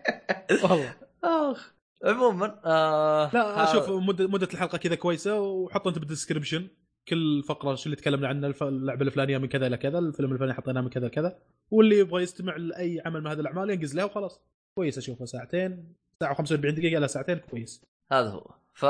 والله. 0.64 0.94
اخ 1.24 1.74
عموما 2.04 2.60
آه 2.64 3.30
لا 3.34 3.72
شوف 3.72 3.90
مده 3.90 4.28
مدة 4.28 4.48
الحلقة 4.52 4.78
كذا 4.78 4.94
كويسة 4.94 5.40
وحط 5.40 5.86
أنت 5.86 5.98
بالدسكربشن 5.98 6.68
كل 7.08 7.42
فقرة 7.42 7.74
شو 7.74 7.84
اللي 7.86 7.96
تكلمنا 7.96 8.28
عنه 8.28 8.54
اللعبة 8.62 9.02
الفلانية 9.02 9.38
من 9.38 9.48
كذا 9.48 9.66
إلى 9.66 9.76
كذا 9.76 9.98
الفيلم 9.98 10.32
الفلاني 10.32 10.54
حطيناه 10.54 10.80
من 10.80 10.88
كذا 10.88 11.06
لكذا 11.06 11.38
واللي 11.70 11.98
يبغى 11.98 12.22
يستمع 12.22 12.56
لأي 12.56 13.02
عمل 13.06 13.20
من 13.20 13.26
هذه 13.26 13.40
الأعمال 13.40 13.70
ينقز 13.70 13.94
له 13.94 14.04
وخلاص. 14.04 14.40
كويس 14.74 14.98
أشوفه 14.98 15.24
ساعتين 15.24 15.94
ساعة 16.20 16.34
و45 16.34 16.52
دقيقة 16.52 16.98
إلى 16.98 17.08
ساعتين 17.08 17.38
كويس. 17.38 17.84
هذا 18.12 18.28
هو. 18.28 18.54
ف 18.74 18.82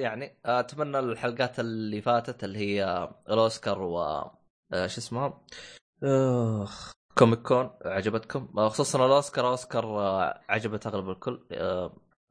يعني 0.00 0.38
أتمنى 0.44 0.98
الحلقات 0.98 1.60
اللي 1.60 2.00
فاتت 2.02 2.44
اللي 2.44 2.58
هي 2.58 3.08
الأوسكار 3.28 3.82
و 3.82 3.98
آه، 4.72 4.86
شو 4.86 5.00
اسمها؟ 5.00 5.40
آخ 6.02 6.92
Comic 7.18 7.38
Con 7.38 7.70
عجبتكم. 7.84 8.48
آه، 8.58 8.68
خصوصا 8.68 9.06
الأوسكار 9.06 9.48
أوسكار 9.48 9.84
آه، 9.84 10.40
عجبت 10.48 10.86
اغلب 10.86 11.10
الكل. 11.10 11.40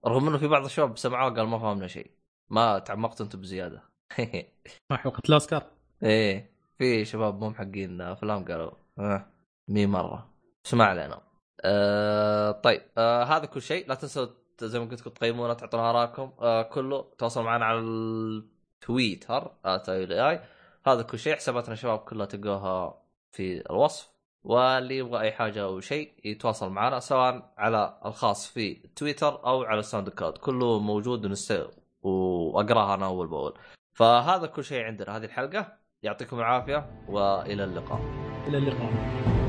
رغم 0.06 0.28
إنه 0.28 0.38
في 0.38 0.48
بعض 0.48 0.66
الشباب 0.66 0.98
سمعوه 0.98 1.34
قال 1.34 1.48
ما 1.48 1.60
فهمنا 1.60 1.88
شيء. 1.88 2.12
ما 2.50 2.80
تعمقتوا 2.80 3.26
أنتم 3.26 3.42
بزيادة. 3.42 3.84
مع 4.90 4.98
حلقه 4.98 5.22
الاوسكار 5.30 5.64
إيه 6.04 6.52
في 6.78 7.06
شباب 7.06 7.40
مو 7.40 7.50
محقين 7.50 8.02
أفلام 8.02 8.46
قالوا 8.46 8.72
آه 9.00 9.26
مي 9.68 9.86
مرة. 9.86 10.34
بس 10.66 10.74
ما 10.74 10.86
علينا. 10.86 11.22
آه 11.62 12.52
طيب 12.52 12.82
آه 12.98 13.24
هذا 13.24 13.46
كل 13.46 13.62
شيء. 13.62 13.88
لا 13.90 13.96
تنسوا 13.96 14.28
زي 14.62 14.80
ما 14.80 14.86
قلت 14.86 15.02
لكم 15.02 15.10
تقيمونا 15.10 15.54
تعطونا 15.54 15.90
اراءكم 15.90 16.34
آه 16.40 16.62
كله 16.62 17.14
تواصلوا 17.18 17.46
معنا 17.46 17.66
على 17.66 17.80
التويتر 17.80 19.52
إي 19.66 20.42
هذا 20.88 21.02
كل 21.02 21.20
شيء. 21.20 21.36
حساباتنا 21.36 21.76
شباب 21.76 22.00
كلها 22.00 22.26
تلقوها 22.26 23.04
في 23.32 23.70
الوصف. 23.70 24.17
واللي 24.48 24.98
يبغى 24.98 25.22
أي 25.22 25.32
حاجة 25.32 25.64
أو 25.64 25.80
شيء 25.80 26.14
يتواصل 26.26 26.70
معنا 26.70 27.00
سواء 27.00 27.54
على 27.58 28.00
الخاص 28.06 28.48
في 28.48 28.74
تويتر 28.74 29.46
أو 29.46 29.64
على 29.64 29.80
ال 29.80 30.10
SoundCloud 30.10 30.38
كله 30.38 30.80
موجود 30.80 31.26
ونست... 31.26 31.68
وأقرأها 32.02 32.94
أنا 32.96 33.06
أول 33.06 33.28
بأول. 33.28 33.54
فهذا 33.94 34.48
كل 34.48 34.64
شيء 34.64 34.84
عندنا 34.84 35.18
هذه 35.18 35.26
الحلقة. 35.26 35.78
يعطيكم 36.04 36.40
العافية 36.40 37.04
وإلى 37.10 37.64
اللقاء. 37.64 38.02
إلى 38.48 38.58
اللقاء. 38.58 39.47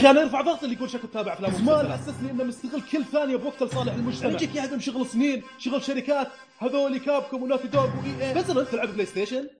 أخي 0.00 0.10
أنا 0.10 0.20
يرفع 0.20 0.40
ضغط 0.40 0.62
اللي 0.62 0.76
يقول 0.76 0.90
شكله 0.90 1.10
تابع 1.10 1.32
أفلام 1.32 1.52
زمان. 1.52 1.92
حسسني 1.92 2.30
إنه 2.30 2.44
مستغل 2.44 2.82
كل 2.92 3.04
ثانية 3.04 3.36
بوقت 3.36 3.62
لصالح 3.62 3.94
المجتمع. 3.94 4.30
يجيك 4.30 4.42
يجيك 4.42 4.56
يهدم 4.56 4.80
شغل 4.80 5.06
سنين 5.06 5.42
شغل 5.58 5.82
شركات 5.82 6.28
هذول 6.58 6.98
Capcom 6.98 7.42
و 7.42 7.45
Naughty 7.45 7.68
Dog 7.68 7.84
و 7.84 8.28
EA. 8.28 8.34
بس 8.34 8.50
انت 8.50 8.58
تلعب 8.58 8.88
PlayStation 8.88 9.50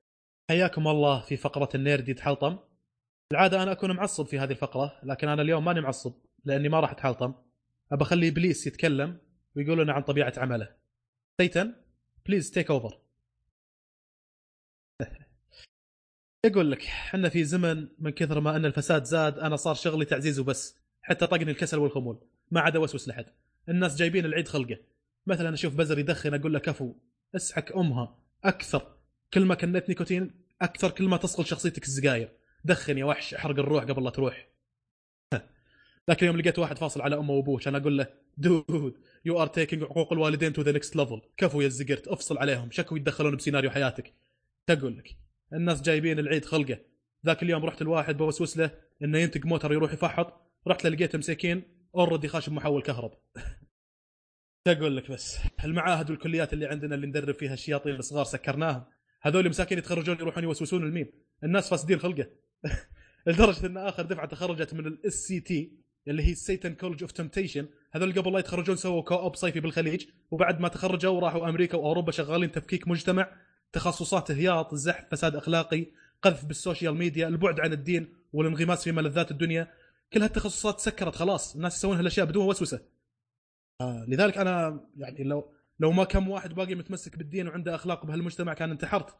حياكم 0.50 0.88
الله 0.88 1.20
في 1.20 1.36
فقرة 1.36 1.68
ال 1.74 1.81
nerd 1.81 2.08
يتحلطم 2.08 2.56
العادة 3.32 3.62
أنا 3.62 3.72
أكون 3.72 3.92
معصب 3.92 4.26
في 4.26 4.38
هذه 4.38 4.50
الفقرة 4.50 4.92
لكن 5.02 5.28
أنا 5.28 5.42
اليوم 5.42 5.64
ماني 5.64 5.80
معصب 5.80 6.12
لأني 6.44 6.68
ما 6.68 6.80
راح 6.80 6.90
أتحلطم 6.90 7.34
أبى 7.92 8.02
أخلي 8.02 8.28
إبليس 8.28 8.66
يتكلم 8.66 9.18
ويقول 9.56 9.78
لنا 9.78 9.92
عن 9.92 10.02
طبيعة 10.02 10.32
عمله. 10.36 10.68
Satan 11.40 11.74
please 12.26 12.50
take 12.50 12.70
over 12.70 12.98
يقول 16.46 16.70
لك 16.70 16.84
إحنا 16.84 17.28
في 17.28 17.44
زمن 17.44 17.88
من 17.98 18.10
كثر 18.10 18.40
ما 18.40 18.56
أن 18.56 18.64
الفساد 18.64 19.04
زاد 19.04 19.38
أنا 19.38 19.56
صار 19.56 19.74
شغلي 19.74 20.04
تعزيز 20.04 20.38
وبس 20.38 20.76
حتى 21.02 21.26
طقني 21.26 21.50
الكسل 21.50 21.78
والخمول 21.78 22.18
ما 22.50 22.60
عاد 22.60 22.76
اوسوس 22.76 23.08
لحد. 23.08 23.26
الناس 23.68 23.96
جايبين 23.96 24.24
العيد 24.24 24.48
خلقه. 24.48 24.78
مثلا 25.26 25.54
أشوف 25.54 25.74
بزر 25.74 25.98
يدخن 25.98 26.34
أقول 26.34 26.52
له 26.52 26.58
كفو 26.58 26.94
اسحك 27.36 27.72
أمها 27.72 28.18
أكثر 28.44 28.96
كل 29.34 29.44
ما 29.44 29.54
كنت 29.54 29.88
نيكوتين 29.88 30.30
أكثر 30.62 30.90
كل 30.90 31.04
ما 31.04 31.16
تصقل 31.16 31.46
شخصيتك 31.46 31.82
السجاير 31.82 32.32
دخن 32.64 32.98
يا 32.98 33.04
وحش 33.04 33.34
أحرق 33.34 33.58
الروح 33.58 33.84
قبل 33.84 34.04
لا 34.04 34.10
تروح. 34.10 34.48
لكن 36.08 36.26
يوم 36.26 36.36
لقيت 36.36 36.58
واحد 36.58 36.78
فاصل 36.78 37.00
على 37.00 37.16
امه 37.16 37.32
وأبوه 37.32 37.58
كان 37.58 37.74
أقول 37.74 37.98
له 37.98 38.06
dude 38.38 38.94
you 39.24 39.42
are 39.42 39.46
taking 39.46 39.84
حقوق 39.84 40.12
الوالدين 40.12 40.52
to 40.52 40.62
the 40.62 40.72
next 40.72 40.96
level 40.96 41.20
كفو 41.36 41.60
يا 41.60 41.66
الزقرت 41.66 42.08
افصل 42.08 42.38
عليهم 42.38 42.70
شكو 42.70 42.96
يتدخلون 42.96 43.36
بسيناريو 43.36 43.70
حياتك. 43.70 44.14
تقول 44.66 44.98
لك 44.98 45.16
الناس 45.52 45.82
جايبين 45.82 46.18
العيد 46.18 46.44
خلقه. 46.44 46.78
ذاك 47.26 47.42
اليوم 47.42 47.64
رحت 47.64 47.82
الواحد 47.82 48.16
بوسوس 48.16 48.56
له 48.56 48.70
إنه 49.02 49.18
ينتج 49.18 49.46
موتر 49.46 49.72
يروح 49.72 49.92
يفحط. 49.92 50.50
رحت 50.68 50.86
لقيته 50.86 51.18
مساكين 51.18 51.62
already 51.94 52.28
خاش 52.28 52.48
بمحول 52.50 52.82
كهرب. 52.82 53.10
تقول 54.64 54.96
لك 54.96 55.10
بس 55.10 55.38
المعاهد 55.64 56.10
والكليات 56.10 56.52
اللي 56.52 56.66
عندنا 56.66 56.94
اللي 56.94 57.06
ندرب 57.06 57.34
فيها 57.34 57.54
الشياطين 57.54 57.94
الصغار 57.94 58.24
سكرناهم؟ 58.24 58.84
هذول 59.22 59.48
مساكين 59.48 59.78
يتخرجون 59.78 60.16
يروحون 60.16 60.44
يوسوسون 60.44 60.82
المين 60.82 61.12
الناس 61.44 61.70
فاسدين 61.70 61.98
خلقه. 61.98 62.26
لدرجة 63.26 63.66
إن 63.66 63.76
آخر 63.76 64.02
دفعة 64.02 64.26
تخرجت 64.26 64.74
من 64.74 64.86
ال 64.86 65.12
SCT 65.12 65.80
اللي 66.08 66.22
هي 66.22 66.34
Satan 66.34 66.74
College 66.74 67.02
of 67.02 67.12
Temptation 67.12 67.68
هذول 67.92 68.12
قبل 68.12 68.32
لا 68.32 68.38
يتخرجون 68.38 68.76
سووا 68.76 69.02
co-op 69.02 69.36
صيفي 69.36 69.60
بالخليج 69.60 70.06
وبعد 70.30 70.60
ما 70.60 70.68
تخرجوا 70.68 71.20
راحوا 71.20 71.48
أمريكا 71.48 71.78
وأوروبا 71.78 72.12
شغالين 72.12 72.52
تفكيك 72.52 72.88
مجتمع. 72.88 73.32
تخصصات 73.72 74.30
هياط 74.30 74.74
زحف 74.74 75.04
فساد 75.10 75.36
أخلاقي 75.36 75.86
قذف 76.22 76.44
بال 76.44 76.57
social 76.57 76.94
media 76.94 77.28
البعد 77.28 77.60
عن 77.60 77.72
الدين 77.72 78.14
والانغماس 78.32 78.84
في 78.84 78.92
ملذات 78.92 79.30
الدنيا. 79.30 79.72
كل 80.12 80.22
هالتخصصات 80.22 80.80
سكرت 80.80 81.14
خلاص 81.14 81.54
الناس 81.54 81.76
يسوون 81.76 81.96
هالأشياء 81.96 82.26
بدون 82.26 82.46
وسوسة. 82.46 82.80
آه 83.80 84.04
لذلك 84.08 84.38
أنا 84.38 84.80
يعني 84.96 85.24
لو 85.24 85.52
لو 85.80 85.92
ما 85.92 86.04
كم 86.04 86.28
واحد 86.28 86.54
باقي 86.54 86.74
متمسك 86.74 87.16
بالدين 87.16 87.48
وعنده 87.48 87.74
أخلاق 87.74 88.06
بهالمجتمع 88.06 88.54
كان 88.54 88.70
انتحرت. 88.70 89.16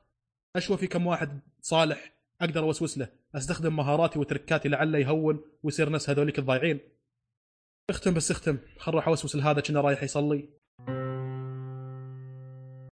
أشوى 0.57 0.77
في 0.77 0.87
كم 0.87 1.07
واحد 1.07 1.41
صالح 1.61 2.15
أقدر 2.41 2.63
أوسوس 2.63 2.99
له. 2.99 3.09
أستخدم 3.35 3.77
مهاراتي 3.77 4.19
وتركاتي 4.19 4.69
لعله 4.69 4.99
يهون 4.99 5.45
ويصير 5.63 5.91
نفس 5.91 6.11
هذوليك 6.11 6.39
الضايعين. 6.39 6.81
اختم 7.91 8.15
بس 8.15 8.31
اختم 8.31 8.59
خل 8.79 8.93
أروح 8.93 9.09
أوسوس 9.09 9.37
لهذا 9.37 9.61
كنه 9.61 9.81
رايح 9.81 10.03
يصلي. 10.03 10.49